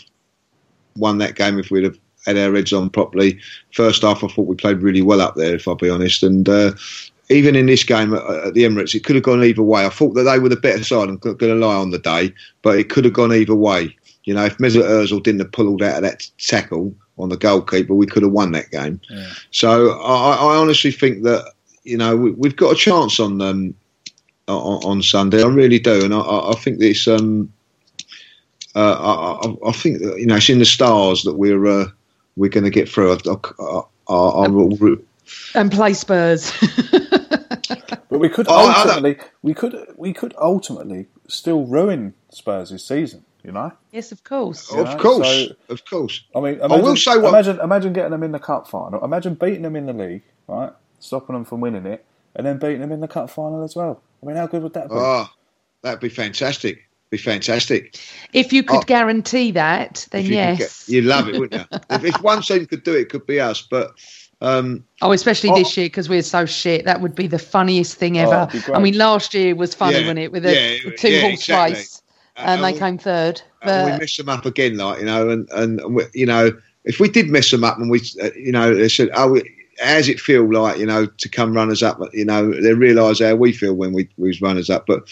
won 0.97 1.19
that 1.19 1.37
game 1.37 1.59
if 1.59 1.71
we'd 1.71 1.85
have 1.85 1.99
had 2.27 2.37
our 2.37 2.55
heads 2.55 2.73
on 2.73 2.91
properly. 2.91 3.39
First 3.73 4.03
half, 4.03 4.23
I 4.23 4.29
thought 4.29 4.47
we 4.47 4.57
played 4.57 4.83
really 4.83 5.03
well 5.03 5.21
up 5.21 5.37
there, 5.37 5.55
if 5.55 5.67
I'll 5.67 5.75
be 5.75 5.91
honest. 5.91 6.23
And 6.23 6.49
uh, 6.49 6.73
even 7.29 7.57
in 7.57 7.67
this 7.67 7.85
game 7.85 8.15
at, 8.15 8.23
at 8.23 8.55
the 8.55 8.65
Emirates, 8.65 8.95
it 8.95 9.05
could 9.05 9.17
have 9.17 9.25
gone 9.25 9.45
either 9.45 9.63
way. 9.63 9.87
I 9.87 9.91
thought 9.91 10.15
that 10.15 10.25
they 10.25 10.39
were 10.39 10.49
the 10.49 10.57
better 10.57 10.85
side. 10.85 11.09
I'm 11.09 11.17
going 11.17 11.39
to 11.39 11.55
lie 11.55 11.77
on 11.77 11.91
the 11.91 11.99
day, 11.99 12.35
but 12.63 12.79
it 12.79 12.91
could 12.91 13.05
have 13.05 13.15
gone 13.15 13.33
either 13.33 13.55
way. 13.55 13.97
You 14.25 14.35
know, 14.35 14.45
if 14.45 14.59
Mesut 14.59 14.83
Ozil 14.83 15.23
didn't 15.23 15.41
have 15.41 15.53
pulled 15.53 15.83
out 15.83 15.97
of 15.97 16.03
that 16.03 16.29
tackle 16.39 16.95
on 17.23 17.29
the 17.29 17.37
goalkeeper, 17.37 17.95
we 17.95 18.07
could 18.07 18.23
have 18.23 18.33
won 18.33 18.53
that 18.53 18.71
game. 18.71 19.01
So 19.51 19.93
I, 20.01 20.35
I 20.37 20.57
honestly 20.57 20.91
think 20.91 21.23
that 21.25 21.53
you 21.85 21.97
know 21.97 22.17
we, 22.17 22.31
we've 22.33 22.57
got 22.57 22.73
a 22.73 22.77
chance 22.77 23.19
on 23.21 23.39
them 23.39 23.75
on, 24.49 24.83
on 24.85 25.03
Sunday. 25.03 25.43
I 25.43 25.47
really 25.49 25.79
do, 25.79 26.05
and 26.05 26.15
I, 26.15 26.19
I 26.21 26.51
I 26.53 26.55
think 26.55 26.79
this. 26.79 27.07
Um, 27.09 27.53
uh, 28.77 28.93
I, 28.93 29.47
I, 29.49 29.69
I 29.71 29.73
think 29.73 29.99
that, 30.01 30.19
you 30.21 30.27
know 30.27 30.37
it's 30.37 30.49
in 30.49 30.59
the 30.61 30.65
stars 30.65 31.23
that 31.25 31.35
we're 31.35 31.67
uh, 31.67 31.87
we're 32.37 32.51
going 32.51 32.65
to 32.65 32.71
get 32.71 32.89
through. 32.89 33.13
I, 33.13 33.19
I, 33.59 33.81
I, 34.09 34.47
And 35.55 35.71
play 35.71 35.93
Spurs. 35.95 36.53
But 38.11 38.19
we 38.19 38.29
could 38.29 38.47
Oh, 38.49 38.55
I- 38.67 38.73
I 38.73 38.83
ultimately, 38.83 39.25
we 39.43 39.55
could, 39.55 39.95
we 39.97 40.13
could 40.13 40.35
ultimately 40.37 41.07
still 41.29 41.65
ruin 41.65 42.15
Spurs' 42.31 42.85
season. 42.85 43.25
You 43.43 43.53
know, 43.53 43.73
yes, 43.93 44.13
of 44.13 44.23
course. 44.25 44.71
You 44.71 44.81
of 44.81 44.87
know, 44.89 44.97
course, 44.99 45.27
so- 45.49 45.55
of 45.71 45.85
course. 45.87 46.25
I 46.35 46.41
mean, 46.41 46.61
I 46.61 46.67
will 46.67 46.95
say 46.97 47.17
what- 47.17 47.29
imagine, 47.31 47.59
imagine 47.61 47.93
getting 47.95 48.11
them 48.11 48.23
in 48.23 48.33
the 48.33 48.39
cup 48.39 48.69
final. 48.69 49.03
Imagine 49.05 49.35
beating 49.35 49.63
them 49.63 49.77
in 49.77 49.87
the 49.87 49.93
league, 49.95 50.23
right? 50.47 50.73
Stopping 50.99 51.35
them 51.35 51.45
from 51.47 51.61
winning 51.61 51.87
it, 51.87 52.05
and 52.37 52.47
then 52.47 52.59
beating 52.59 52.81
them 52.81 52.93
in 52.93 53.01
the 53.01 53.09
cup 53.09 53.31
final 53.31 53.63
as 53.65 53.75
well. 53.75 54.03
I 54.23 54.27
mean, 54.27 54.37
how 54.37 54.47
good 54.47 54.63
would 54.63 54.75
that 54.75 54.89
be? 54.91 54.95
Ah, 54.97 55.33
that'd 55.83 56.01
be 56.01 56.11
fantastic. 56.11 56.81
Be 57.09 57.17
fantastic. 57.17 57.99
If 58.35 58.53
you 58.53 58.63
could 58.63 58.81
Oh. 58.81 58.83
guarantee 58.87 59.51
that, 59.53 60.07
then 60.13 60.25
you 60.27 60.35
yes. 60.35 60.59
get- 60.87 60.95
you'd 60.95 61.05
love 61.07 61.29
it, 61.29 61.41
wouldn't 61.41 61.63
you? 61.73 61.79
if, 61.91 62.05
if 62.05 62.23
one 62.23 62.43
team 62.43 62.67
could 62.67 62.85
do 62.85 62.95
it, 62.95 63.01
it 63.01 63.09
could 63.09 63.27
be 63.27 63.41
us. 63.41 63.63
But 63.63 63.93
um, 64.43 64.85
Oh, 65.03 65.13
especially 65.13 65.51
Oh. 65.51 65.57
this 65.57 65.77
year 65.77 65.87
because 65.87 66.09
we're 66.09 66.23
so 66.23 66.47
shit. 66.47 66.85
That 66.85 67.01
would 67.01 67.15
be 67.15 67.27
the 67.27 67.39
funniest 67.39 67.97
thing 67.97 68.17
Oh, 68.19 68.23
ever. 68.31 68.43
it'd 68.49 68.53
be 68.61 68.65
great. 68.67 68.77
I 68.77 68.81
mean, 68.81 68.97
last 68.97 69.35
year 69.35 69.55
was 69.57 69.75
funny, 69.75 69.95
Yeah, 69.97 70.01
wasn't 70.03 70.19
it? 70.21 70.33
With 70.33 70.47
a 70.47 70.55
yeah, 70.85 70.91
two 70.97 71.09
yeah, 71.11 71.21
horse 71.23 71.33
exactly. 71.35 71.75
race, 71.79 72.00
and 72.37 72.49
and 72.51 72.65
they 72.65 72.79
came 72.79 72.99
third. 72.99 73.43
and 73.63 73.85
we 73.85 73.91
But 73.91 74.01
mess 74.01 74.17
them 74.17 74.29
up 74.29 74.47
again, 74.47 74.77
like 74.77 75.01
you 75.01 75.07
know, 75.07 75.29
and 75.29 75.49
and, 75.53 75.81
and 75.81 75.95
we, 75.95 76.05
you 76.15 76.27
know, 76.27 76.51
if 76.85 77.01
we 77.01 77.09
did 77.09 77.29
mess 77.29 77.51
them 77.51 77.65
up 77.65 77.79
and 77.79 77.91
we, 77.91 78.01
uh, 78.23 78.31
you 78.37 78.53
know, 78.53 78.75
they 78.75 78.89
said, 78.89 79.11
oh, 79.15 79.29
we, 79.33 79.57
how 79.81 79.95
does 79.95 80.09
it 80.09 80.21
feel 80.21 80.51
like 80.51 80.79
you 80.79 80.87
know 80.87 81.07
to 81.07 81.29
come 81.29 81.53
runners 81.55 81.83
up? 81.83 82.01
You 82.13 82.25
know, 82.25 82.53
they 82.61 82.75
realise 82.75 83.21
how 83.21 83.35
we 83.35 83.53
feel 83.53 83.75
when 83.75 83.93
we 83.93 84.09
we 84.17 84.29
was 84.29 84.41
runners 84.41 84.71
up. 84.71 84.87
But 84.87 85.09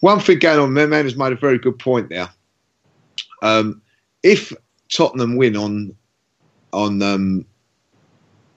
one 0.00 0.20
thing 0.20 0.38
going 0.38 0.58
on, 0.58 0.72
man, 0.72 0.90
man 0.90 1.04
has 1.04 1.16
made 1.16 1.32
a 1.32 1.36
very 1.36 1.58
good 1.58 1.78
point 1.78 2.08
there. 2.08 2.28
Um, 3.42 3.80
if 4.22 4.52
Tottenham 4.92 5.36
win 5.36 5.56
on 5.56 5.94
on 6.72 7.02
um, 7.02 7.44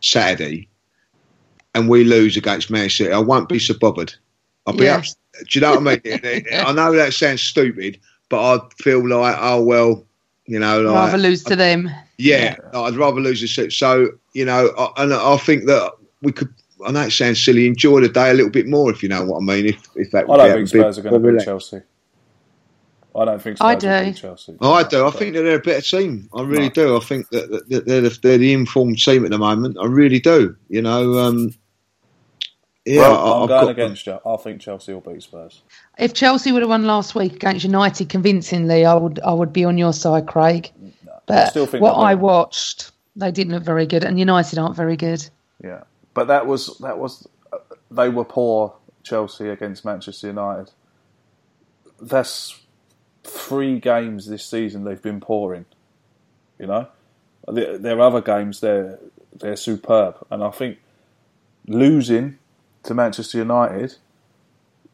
Saturday 0.01 0.67
and 1.75 1.89
we 1.89 2.03
lose 2.03 2.37
against 2.37 2.69
Man 2.69 2.89
City, 2.89 3.11
I 3.11 3.19
won't 3.19 3.49
be 3.49 3.59
so 3.59 3.73
bothered. 3.73 4.13
I'll 4.65 4.73
be 4.75 4.85
Yeah. 4.85 4.97
up. 4.97 5.03
Do 5.39 5.45
you 5.59 5.61
know 5.61 5.79
what 5.79 6.01
I 6.05 6.19
mean? 6.21 6.45
I 6.53 6.71
know 6.73 6.91
that 6.93 7.13
sounds 7.13 7.41
stupid, 7.41 7.99
but 8.29 8.39
I 8.41 8.59
feel 8.81 9.07
like, 9.07 9.35
oh 9.39 9.63
well, 9.63 10.05
you 10.45 10.59
know, 10.59 10.81
like, 10.81 10.93
rather 10.95 11.17
lose 11.17 11.43
to 11.45 11.55
them. 11.55 11.89
yeah, 12.17 12.55
I'd 12.73 12.95
rather 12.95 13.19
lose 13.21 13.41
the 13.41 13.47
set. 13.47 13.71
So 13.71 14.09
you 14.33 14.45
know, 14.45 14.71
I, 14.77 15.03
and 15.03 15.13
I 15.13 15.37
think 15.37 15.65
that 15.65 15.93
we 16.21 16.31
could. 16.31 16.53
I 16.85 16.91
know 16.91 17.01
it 17.03 17.11
sounds 17.11 17.41
silly. 17.43 17.65
Enjoy 17.65 18.01
the 18.01 18.09
day 18.09 18.29
a 18.29 18.33
little 18.33 18.51
bit 18.51 18.67
more, 18.67 18.91
if 18.91 19.01
you 19.01 19.07
know 19.09 19.23
what 19.23 19.37
I 19.37 19.45
mean. 19.45 19.67
If 19.67 19.87
if 19.95 20.11
that 20.11 20.25
I 20.25 20.27
would 20.27 20.37
don't 20.37 20.47
be- 20.47 20.53
think 20.53 20.71
be- 20.73 20.79
Spurs 20.79 20.97
are 20.97 21.01
going 21.01 21.13
to 21.13 21.19
beat 21.19 21.25
relax. 21.27 21.45
Chelsea. 21.45 21.81
I 23.15 23.25
don't 23.25 23.41
think 23.41 23.57
Spurs 23.57 23.65
I 23.67 23.75
do. 23.75 24.05
beat 24.11 24.15
Chelsea. 24.17 24.57
Oh, 24.59 24.73
I 24.73 24.83
do. 24.83 25.05
I 25.05 25.11
think 25.11 25.35
that 25.35 25.43
they're 25.43 25.57
a 25.57 25.61
better 25.61 25.81
team. 25.81 26.27
I 26.35 26.41
really 26.41 26.63
Right. 26.63 26.73
do. 26.73 26.97
I 26.97 26.99
think 26.99 27.29
that, 27.29 27.49
that, 27.51 27.69
that 27.69 27.85
they're, 27.85 28.01
the, 28.01 28.19
they're 28.21 28.37
the 28.39 28.53
informed 28.53 28.97
team 28.99 29.23
at 29.23 29.29
the 29.31 29.37
moment. 29.37 29.77
I 29.79 29.85
really 29.85 30.19
do. 30.19 30.55
You 30.69 30.81
know, 30.81 31.19
um, 31.19 31.53
yeah. 32.85 33.01
well, 33.01 33.17
I, 33.17 33.35
I'm 33.35 33.43
I've 33.43 33.49
going 33.49 33.65
got, 33.65 33.69
against 33.69 34.07
you. 34.07 34.19
I 34.25 34.37
think 34.37 34.61
Chelsea 34.61 34.93
will 34.93 35.01
beat 35.01 35.23
Spurs. 35.23 35.61
If 35.97 36.13
Chelsea 36.13 36.51
would 36.51 36.61
have 36.61 36.69
won 36.69 36.85
last 36.85 37.15
week 37.15 37.33
against 37.33 37.63
United 37.63 38.09
convincingly, 38.09 38.85
I 38.85 38.93
would 38.93 39.19
I 39.21 39.33
would 39.33 39.53
be 39.53 39.65
on 39.65 39.77
your 39.77 39.93
side, 39.93 40.27
Craig. 40.27 40.71
But 41.25 41.49
still 41.49 41.65
think 41.65 41.81
what 41.81 41.93
I 41.93 42.15
watched, 42.15 42.91
they 43.15 43.31
didn't 43.31 43.53
look 43.53 43.63
very 43.63 43.85
good, 43.85 44.03
and 44.03 44.19
United 44.19 44.59
aren't 44.59 44.75
very 44.75 44.97
good. 44.97 45.27
Yeah, 45.63 45.83
but 46.13 46.27
that 46.27 46.45
was 46.45 46.77
that 46.79 46.97
was 46.97 47.27
they 47.89 48.09
were 48.09 48.25
poor 48.25 48.75
Chelsea 49.03 49.49
against 49.49 49.85
Manchester 49.85 50.27
United. 50.27 50.71
That's 52.01 52.59
three 53.23 53.79
games 53.79 54.27
this 54.27 54.45
season 54.45 54.83
they've 54.83 55.01
been 55.01 55.21
poor 55.21 55.53
in. 55.53 55.65
You 56.59 56.67
know, 56.67 56.87
their, 57.47 57.77
their 57.77 58.01
other 58.01 58.21
games 58.21 58.59
they're 58.59 58.99
they're 59.33 59.55
superb, 59.55 60.17
and 60.29 60.43
I 60.43 60.51
think 60.51 60.79
losing 61.67 62.37
to 62.83 62.93
Manchester 62.93 63.37
United 63.37 63.95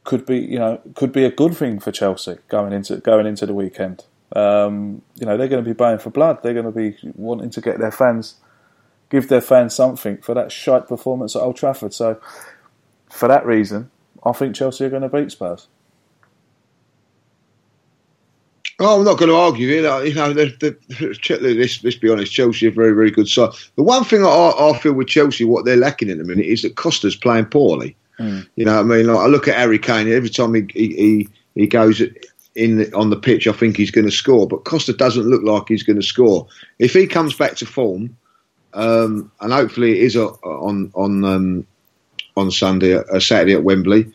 could 0.04 0.26
be 0.26 0.40
you 0.40 0.60
know 0.60 0.82
could 0.96 1.12
be 1.12 1.26
a 1.26 1.32
good 1.32 1.56
thing 1.56 1.80
for 1.80 1.92
Chelsea 1.92 2.38
going 2.48 2.74
into 2.74 2.98
going 2.98 3.26
into 3.26 3.46
the 3.46 3.54
weekend. 3.54 4.06
Um, 4.36 5.02
you 5.16 5.26
know 5.26 5.38
they're 5.38 5.48
going 5.48 5.64
to 5.64 5.70
be 5.70 5.74
baying 5.74 6.00
for 6.00 6.10
blood. 6.10 6.44
They're 6.44 6.54
going 6.54 6.66
to 6.66 6.72
be 6.72 6.98
wanting 7.16 7.50
to 7.52 7.62
get 7.62 7.80
their 7.80 7.92
fans 7.92 8.36
give 9.10 9.28
their 9.28 9.42
fans 9.42 9.74
something 9.74 10.18
for 10.18 10.34
that 10.36 10.52
shite 10.52 10.88
performance 10.88 11.36
at 11.36 11.42
Old 11.42 11.58
Trafford. 11.58 11.94
So, 11.94 12.22
for 13.10 13.28
that 13.28 13.46
reason, 13.46 13.90
I 14.24 14.32
think 14.34 14.56
Chelsea 14.56 14.86
are 14.86 14.90
going 14.90 15.02
to 15.02 15.10
beat 15.10 15.32
Spurs. 15.32 15.68
Oh, 18.82 19.00
I'm 19.00 19.06
not 19.06 19.18
going 19.18 19.30
to 19.30 19.36
argue 19.36 19.70
it. 19.78 19.86
Uh, 19.86 20.00
You 20.00 20.14
know, 20.14 20.34
the, 20.34 20.56
the, 20.60 21.14
Ch- 21.16 21.42
let's, 21.42 21.84
let's 21.84 21.98
be 21.98 22.10
honest. 22.10 22.32
Chelsea 22.32 22.68
are 22.68 22.70
a 22.70 22.74
very, 22.74 22.94
very 22.94 23.12
good 23.12 23.28
side. 23.28 23.52
The 23.76 23.84
one 23.84 24.06
thing 24.06 24.24
I, 24.24 24.28
I 24.58 24.80
feel 24.80 24.94
with 24.94 25.08
Chelsea, 25.08 25.44
what 25.44 25.66
they're 25.66 25.76
lacking 25.76 26.10
at 26.10 26.18
the 26.18 26.24
minute, 26.24 26.46
is 26.46 26.62
that 26.62 26.76
Costa's 26.76 27.16
playing 27.16 27.46
poorly. 27.46 27.96
You 28.56 28.66
know, 28.66 28.76
what 28.76 28.80
I 28.80 28.84
mean, 28.84 29.08
like 29.08 29.18
I 29.18 29.28
look 29.28 29.48
at 29.48 29.56
Harry 29.56 29.80
Kane. 29.80 30.12
Every 30.12 30.30
time 30.30 30.54
he 30.54 30.66
he, 30.74 31.30
he, 31.56 31.68
goes 31.68 32.02
in 32.56 32.78
the, 32.78 32.94
on 32.94 33.10
the 33.10 33.16
pitch, 33.16 33.48
I 33.48 33.54
think 33.54 33.78
he's 33.78 33.92
going 33.92 34.06
to 34.06 34.12
score. 34.12 34.48
But 34.48 34.66
Costa 34.66 34.94
doesn't 34.94 35.30
look 35.30 35.44
like 35.44 35.70
he's 35.70 35.84
going 35.84 36.00
to 36.00 36.06
score. 36.06 36.48
If 36.80 36.94
he 36.94 37.08
comes 37.08 37.34
back 37.34 37.56
to 37.58 37.66
form, 37.66 38.16
um, 38.74 39.32
and 39.40 39.54
hopefully 39.54 39.92
it 39.92 40.04
is 40.04 40.18
uh, 40.18 40.28
on 40.44 40.92
on 40.96 41.24
um, 41.24 41.68
on 42.36 42.52
Sunday, 42.52 42.96
uh, 42.98 43.20
Saturday 43.20 43.54
at 43.54 43.64
Wembley, 43.64 44.12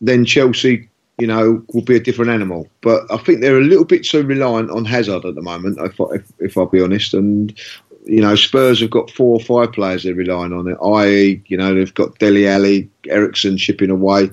then 0.00 0.24
Chelsea, 0.24 0.88
you 1.18 1.26
know, 1.26 1.62
will 1.72 1.82
be 1.82 1.96
a 1.96 2.00
different 2.00 2.30
animal. 2.30 2.68
But 2.82 3.02
I 3.10 3.16
think 3.16 3.40
they're 3.40 3.58
a 3.58 3.64
little 3.64 3.84
bit 3.84 4.04
too 4.04 4.22
reliant 4.22 4.70
on 4.70 4.84
Hazard 4.84 5.24
at 5.24 5.34
the 5.34 5.42
moment, 5.42 5.78
if, 5.80 6.00
I- 6.00 6.14
if, 6.16 6.32
if 6.40 6.58
I'll 6.58 6.66
be 6.66 6.82
honest. 6.82 7.14
And 7.14 7.58
you 8.04 8.20
know, 8.20 8.36
Spurs 8.36 8.80
have 8.80 8.90
got 8.90 9.10
four 9.10 9.32
or 9.34 9.40
five 9.40 9.72
players 9.72 10.04
they're 10.04 10.14
relying 10.14 10.52
on 10.52 10.68
it. 10.68 10.76
I.e., 10.82 11.42
you 11.46 11.56
know, 11.56 11.74
they've 11.74 11.92
got 11.94 12.18
Dele 12.18 12.46
Alli, 12.46 12.88
Eriksen 13.08 13.56
shipping 13.56 13.90
away. 13.90 14.30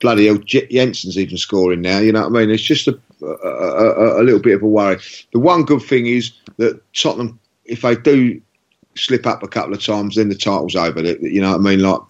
Bloody 0.00 0.26
hell, 0.26 0.36
J- 0.36 0.66
Janssen's 0.68 1.16
even 1.16 1.38
scoring 1.38 1.80
now. 1.80 1.98
You 1.98 2.12
know 2.12 2.28
what 2.28 2.36
I 2.36 2.40
mean? 2.40 2.50
It's 2.50 2.62
just 2.62 2.86
a, 2.88 2.98
a, 3.22 3.26
a, 3.26 4.20
a 4.20 4.22
little 4.22 4.40
bit 4.40 4.56
of 4.56 4.62
a 4.62 4.66
worry. 4.66 4.98
The 5.32 5.38
one 5.38 5.64
good 5.64 5.80
thing 5.80 6.06
is 6.06 6.32
that 6.58 6.78
Tottenham, 6.92 7.38
if 7.64 7.80
they 7.80 7.94
do 7.96 8.38
slip 8.96 9.26
up 9.26 9.42
a 9.42 9.48
couple 9.48 9.72
of 9.72 9.82
times, 9.82 10.16
then 10.16 10.28
the 10.28 10.34
title's 10.34 10.76
over. 10.76 11.00
You 11.02 11.40
know 11.40 11.52
what 11.52 11.60
I 11.60 11.62
mean? 11.62 11.80
Like 11.80 12.00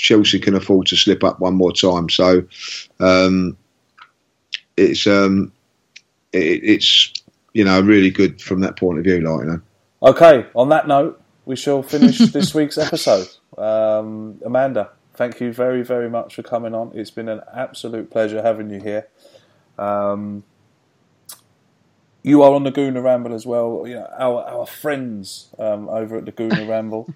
Chelsea 0.00 0.38
can 0.38 0.54
afford 0.54 0.86
to 0.88 0.96
slip 0.96 1.22
up 1.22 1.40
one 1.40 1.54
more 1.54 1.72
time. 1.72 2.08
So 2.08 2.44
um, 2.98 3.56
it's 4.76 5.06
um, 5.06 5.52
it, 6.32 6.60
it's 6.62 7.12
you 7.52 7.64
know 7.64 7.80
really 7.80 8.10
good 8.10 8.40
from 8.40 8.60
that 8.60 8.76
point 8.76 8.98
of 8.98 9.04
view. 9.04 9.20
Like 9.20 9.44
you 9.44 9.52
know. 9.52 9.60
Okay, 10.02 10.46
on 10.54 10.70
that 10.70 10.88
note, 10.88 11.20
we 11.44 11.56
shall 11.56 11.82
finish 11.82 12.18
this 12.32 12.54
week's 12.54 12.78
episode. 12.78 13.28
Um, 13.58 14.40
Amanda, 14.44 14.90
thank 15.14 15.40
you 15.40 15.52
very, 15.52 15.82
very 15.82 16.08
much 16.08 16.34
for 16.34 16.42
coming 16.42 16.74
on. 16.74 16.92
It's 16.94 17.10
been 17.10 17.28
an 17.28 17.42
absolute 17.52 18.10
pleasure 18.10 18.40
having 18.40 18.70
you 18.70 18.80
here. 18.80 19.08
Um, 19.78 20.44
you 22.22 22.42
are 22.42 22.54
on 22.54 22.64
the 22.64 22.72
Gooner 22.72 23.02
Ramble 23.02 23.34
as 23.34 23.46
well. 23.46 23.84
You 23.86 23.96
know, 23.96 24.08
our 24.18 24.42
our 24.44 24.66
friends 24.66 25.48
um, 25.58 25.88
over 25.88 26.16
at 26.16 26.24
the 26.24 26.32
Gooner 26.32 26.68
Ramble. 26.68 27.12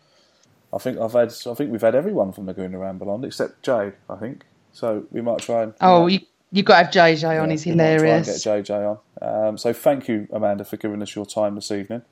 I 0.75 0.79
think 0.79 0.99
I've 0.99 1.13
had. 1.13 1.33
I 1.47 1.55
think 1.55 1.71
we've 1.71 1.81
had 1.81 1.95
everyone 1.95 2.33
from 2.33 2.47
the 2.47 2.55
Gooner 2.55 2.81
Ramble 2.81 3.11
on 3.11 3.25
except 3.25 3.63
Jay. 3.63 3.93
I 4.11 4.17
think 4.17 4.45
so. 4.73 5.05
We 5.11 5.21
might 5.21 5.39
try 5.39 5.63
and. 5.63 5.75
Oh, 5.81 6.07
you 6.09 6.21
you 6.53 6.63
got 6.63 6.79
to 6.79 6.85
have 6.85 6.93
JJ 7.17 7.43
on. 7.43 7.51
He's 7.51 7.65
we 7.67 7.73
might 7.73 7.77
try 7.77 7.87
and 7.93 8.01
hilarious. 8.01 8.45
get 8.45 8.65
JJ 8.67 8.99
on. 9.23 9.49
Um, 9.49 9.59
so 9.59 9.73
thank 9.73 10.09
you, 10.09 10.27
Amanda, 10.33 10.65
for 10.65 10.77
giving 10.77 11.01
us 11.03 11.15
your 11.15 11.27
time 11.27 11.55
this 11.55 11.71
evening. 11.71 12.03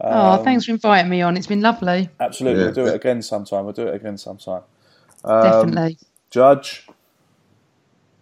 oh, 0.00 0.32
Um, 0.38 0.44
thanks 0.44 0.64
for 0.66 0.72
inviting 0.72 1.10
me 1.10 1.22
on. 1.22 1.36
It's 1.36 1.46
been 1.46 1.60
lovely. 1.62 2.08
Absolutely, 2.20 2.60
Yeah. 2.60 2.66
we'll 2.66 2.74
do 2.74 2.86
it 2.86 2.94
again 2.94 3.22
sometime. 3.22 3.64
We'll 3.64 3.72
do 3.74 3.86
it 3.88 3.94
again 3.94 4.18
sometime. 4.18 4.62
Um, 5.24 5.42
Definitely. 5.44 5.98
Judge, 6.30 6.86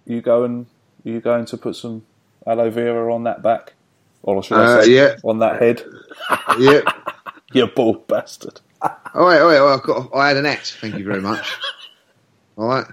you 0.04 0.20
going? 0.20 0.66
You 1.04 1.20
going 1.20 1.46
to 1.46 1.56
put 1.56 1.76
some 1.76 2.04
aloe 2.46 2.70
vera 2.70 3.12
on 3.14 3.24
that 3.24 3.42
back, 3.42 3.74
or 4.22 4.42
should 4.42 4.58
I 4.58 4.64
Uh, 4.78 4.82
say, 4.82 4.90
yeah. 4.94 5.16
on 5.24 5.38
that 5.38 5.60
head? 5.62 5.82
Yeah. 6.58 6.80
you 7.52 7.66
bald 7.66 8.06
bastard. 8.06 8.60
All 8.82 9.26
right, 9.26 9.40
all 9.40 9.48
right. 9.48 9.60
Well, 9.60 9.74
I've 9.74 9.82
got. 9.82 10.10
I 10.14 10.28
had 10.28 10.36
an 10.36 10.46
act. 10.46 10.78
Thank 10.80 10.96
you 10.96 11.04
very 11.04 11.20
much. 11.20 11.46
All 12.56 12.68
right. 12.68 12.86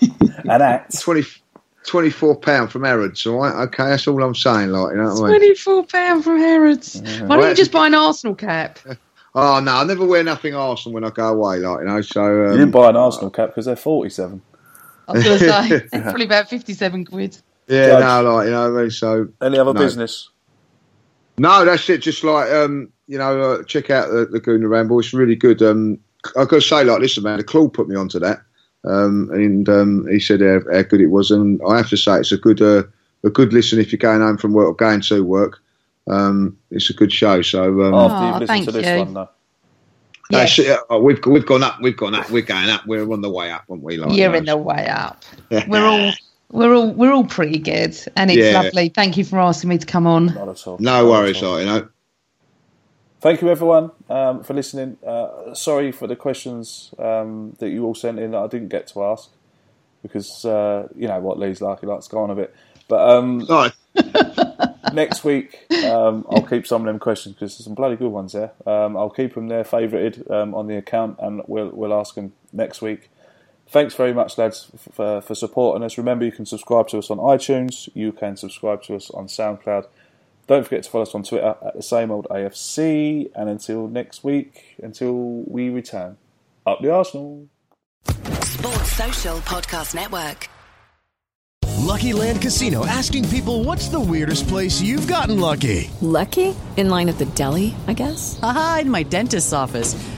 An 0.48 0.62
act. 0.62 1.00
20, 1.02 1.24
24 1.86 2.40
pound 2.40 2.72
from 2.72 2.84
Harrods. 2.84 3.26
All 3.26 3.40
right. 3.40 3.54
Okay, 3.66 3.84
that's 3.84 4.06
all 4.08 4.22
I'm 4.22 4.34
saying. 4.34 4.70
Like, 4.70 4.92
you 4.92 4.98
know 4.98 5.14
what 5.14 5.24
I 5.24 5.28
mean? 5.28 5.40
Twenty-four 5.40 5.86
pound 5.86 6.24
from 6.24 6.38
Harrods. 6.38 7.02
Why 7.26 7.36
don't 7.36 7.48
you 7.50 7.54
just 7.56 7.72
buy 7.72 7.86
an 7.88 7.94
Arsenal 7.94 8.34
cap? 8.34 8.78
Oh 9.34 9.60
no, 9.60 9.72
I 9.76 9.84
never 9.84 10.06
wear 10.06 10.24
nothing 10.24 10.54
Arsenal 10.54 10.94
when 10.94 11.04
I 11.04 11.10
go 11.10 11.28
away. 11.28 11.58
Like, 11.58 11.80
you 11.80 11.86
know. 11.86 12.00
So 12.00 12.22
um, 12.22 12.52
you 12.52 12.58
didn't 12.58 12.72
buy 12.72 12.88
an 12.90 12.96
Arsenal 12.96 13.30
cap 13.30 13.50
because 13.50 13.66
they're 13.66 13.76
forty-seven. 13.76 14.42
I 15.06 15.12
was 15.12 15.22
going 15.22 15.38
to 15.38 15.44
say 15.44 15.80
it's 15.92 16.08
probably 16.08 16.26
about 16.26 16.48
fifty-seven 16.50 17.04
quid. 17.04 17.38
Yeah, 17.68 17.86
Judge. 17.86 18.00
no, 18.00 18.22
like 18.22 18.46
you 18.46 18.52
know. 18.52 18.72
what 18.72 18.92
So 18.92 19.28
Any 19.42 19.58
other 19.58 19.74
No. 19.74 19.80
business? 19.80 20.30
No, 21.38 21.64
that's 21.64 21.88
it. 21.90 21.98
Just 21.98 22.24
like 22.24 22.50
um, 22.50 22.92
you 23.08 23.18
know, 23.18 23.40
uh, 23.40 23.62
check 23.64 23.90
out 23.90 24.10
the, 24.10 24.26
the 24.26 24.40
Gooner 24.40 24.68
Ramble. 24.68 25.00
It's 25.00 25.12
really 25.14 25.34
good. 25.36 25.62
Um, 25.62 25.98
I've 26.36 26.48
got 26.48 26.56
to 26.56 26.60
say, 26.60 26.84
like, 26.84 27.00
listen, 27.00 27.22
man, 27.24 27.38
the 27.38 27.44
Claude 27.44 27.72
put 27.72 27.88
me 27.88 27.96
onto 27.96 28.18
that, 28.20 28.42
um, 28.84 29.30
and 29.32 29.68
um, 29.68 30.06
he 30.08 30.20
said 30.20 30.40
how, 30.40 30.60
how 30.72 30.82
good 30.82 31.00
it 31.00 31.06
was, 31.06 31.30
and 31.30 31.60
I 31.68 31.78
have 31.78 31.88
to 31.90 31.96
say, 31.96 32.18
it's 32.18 32.32
a 32.32 32.36
good 32.36 32.60
uh, 32.62 32.82
a 33.24 33.30
good 33.30 33.52
listen 33.52 33.80
if 33.80 33.90
you're 33.90 33.98
going 33.98 34.20
home 34.20 34.36
from 34.38 34.52
work 34.52 34.68
or 34.68 34.74
going 34.74 35.00
to 35.00 35.24
work. 35.24 35.58
Um, 36.06 36.56
it's 36.70 36.88
a 36.90 36.94
good 36.94 37.12
show. 37.12 37.42
So 37.42 37.82
um, 37.82 37.94
After 37.94 38.16
Oh, 38.16 38.26
you've 38.28 38.38
listened 38.40 38.48
thank 38.48 38.64
to 38.66 38.72
this 38.72 38.86
you. 38.86 38.98
one, 38.98 39.14
though. 39.14 39.28
that's 40.30 40.58
it. 40.58 40.78
Uh, 40.90 40.98
we've 40.98 41.18
we've 41.26 41.46
gone 41.46 41.62
up. 41.62 41.80
We've 41.80 41.96
gone 41.96 42.14
up. 42.14 42.30
We're 42.30 42.42
going 42.42 42.68
up. 42.70 42.86
We're 42.86 43.10
on 43.12 43.20
the 43.20 43.30
way 43.30 43.50
up, 43.50 43.64
aren't 43.70 43.82
we? 43.82 43.96
Like, 43.96 44.16
You're 44.16 44.30
you 44.30 44.36
in 44.36 44.44
the 44.44 44.56
way 44.56 44.86
up. 44.88 45.24
We're 45.68 45.86
all 45.86 46.12
we're 46.50 46.74
all 46.74 46.92
we're 46.92 47.12
all 47.12 47.24
pretty 47.24 47.58
good, 47.58 47.96
and 48.16 48.30
it's 48.30 48.38
Yeah. 48.38 48.62
lovely. 48.62 48.88
Thank 48.90 49.16
you 49.16 49.24
for 49.24 49.38
asking 49.38 49.70
me 49.70 49.78
to 49.78 49.86
come 49.86 50.06
on. 50.06 50.26
Not 50.26 50.48
at 50.48 50.66
all. 50.66 50.78
No 50.80 51.02
Not 51.04 51.10
worries, 51.10 51.36
at 51.38 51.42
all. 51.44 51.60
you 51.60 51.66
know. 51.66 51.88
Thank 53.20 53.42
you, 53.42 53.48
everyone, 53.48 53.90
um, 54.08 54.44
for 54.44 54.54
listening. 54.54 54.96
Uh, 55.04 55.52
sorry 55.52 55.90
for 55.90 56.06
the 56.06 56.14
questions 56.14 56.94
um, 57.00 57.56
that 57.58 57.70
you 57.70 57.84
all 57.84 57.94
sent 57.96 58.20
in 58.20 58.30
that 58.30 58.38
I 58.38 58.46
didn't 58.46 58.68
get 58.68 58.86
to 58.88 59.02
ask 59.02 59.30
because 60.02 60.44
uh, 60.44 60.86
you 60.94 61.08
know 61.08 61.18
what 61.18 61.36
Lee's 61.36 61.60
like; 61.60 61.80
he 61.80 61.86
likes 61.86 62.06
to 62.06 62.12
go 62.12 62.22
on 62.22 62.30
a 62.30 62.36
bit. 62.36 62.54
But 62.86 63.10
um, 63.10 63.38
next 64.92 65.24
week, 65.24 65.66
um, 65.84 66.24
I'll 66.30 66.46
keep 66.46 66.64
some 66.64 66.82
of 66.82 66.86
them 66.86 67.00
questions 67.00 67.34
because 67.34 67.58
there's 67.58 67.64
some 67.64 67.74
bloody 67.74 67.96
good 67.96 68.12
ones 68.12 68.34
there. 68.34 68.52
Um, 68.64 68.96
I'll 68.96 69.10
keep 69.10 69.34
them 69.34 69.48
there, 69.48 69.64
favourited 69.64 70.30
um, 70.30 70.54
on 70.54 70.68
the 70.68 70.76
account, 70.76 71.18
and 71.18 71.42
we'll 71.48 71.70
we'll 71.70 71.94
ask 71.94 72.14
them 72.14 72.34
next 72.52 72.82
week. 72.82 73.10
Thanks 73.70 73.94
very 73.94 74.14
much, 74.14 74.38
lads, 74.38 74.70
for, 74.92 75.20
for 75.20 75.34
supporting 75.34 75.82
us. 75.82 75.98
Remember, 75.98 76.24
you 76.24 76.32
can 76.32 76.46
subscribe 76.46 76.88
to 76.88 76.98
us 76.98 77.10
on 77.10 77.18
iTunes. 77.18 77.88
You 77.94 78.12
can 78.12 78.36
subscribe 78.36 78.82
to 78.84 78.94
us 78.94 79.10
on 79.10 79.26
SoundCloud. 79.26 79.86
Don't 80.48 80.64
forget 80.64 80.82
to 80.82 80.90
follow 80.90 81.02
us 81.02 81.14
on 81.14 81.22
Twitter 81.22 81.54
at 81.62 81.76
the 81.76 81.82
same 81.82 82.10
old 82.10 82.26
AFC. 82.30 83.30
And 83.34 83.50
until 83.50 83.86
next 83.86 84.24
week, 84.24 84.76
until 84.82 85.44
we 85.46 85.68
return, 85.68 86.16
up 86.66 86.80
the 86.80 86.90
Arsenal. 86.90 87.48
Sports 88.06 88.92
Social 88.92 89.36
Podcast 89.40 89.94
Network. 89.94 90.48
Lucky 91.76 92.12
Land 92.12 92.42
Casino 92.42 92.84
asking 92.86 93.28
people 93.28 93.62
what's 93.62 93.88
the 93.88 94.00
weirdest 94.00 94.48
place 94.48 94.80
you've 94.80 95.06
gotten 95.06 95.38
lucky? 95.38 95.90
Lucky? 96.00 96.54
In 96.76 96.88
line 96.90 97.08
at 97.08 97.18
the 97.18 97.26
deli, 97.26 97.74
I 97.86 97.92
guess? 97.92 98.38
Aha, 98.42 98.78
in 98.82 98.90
my 98.90 99.02
dentist's 99.02 99.52
office. 99.52 99.94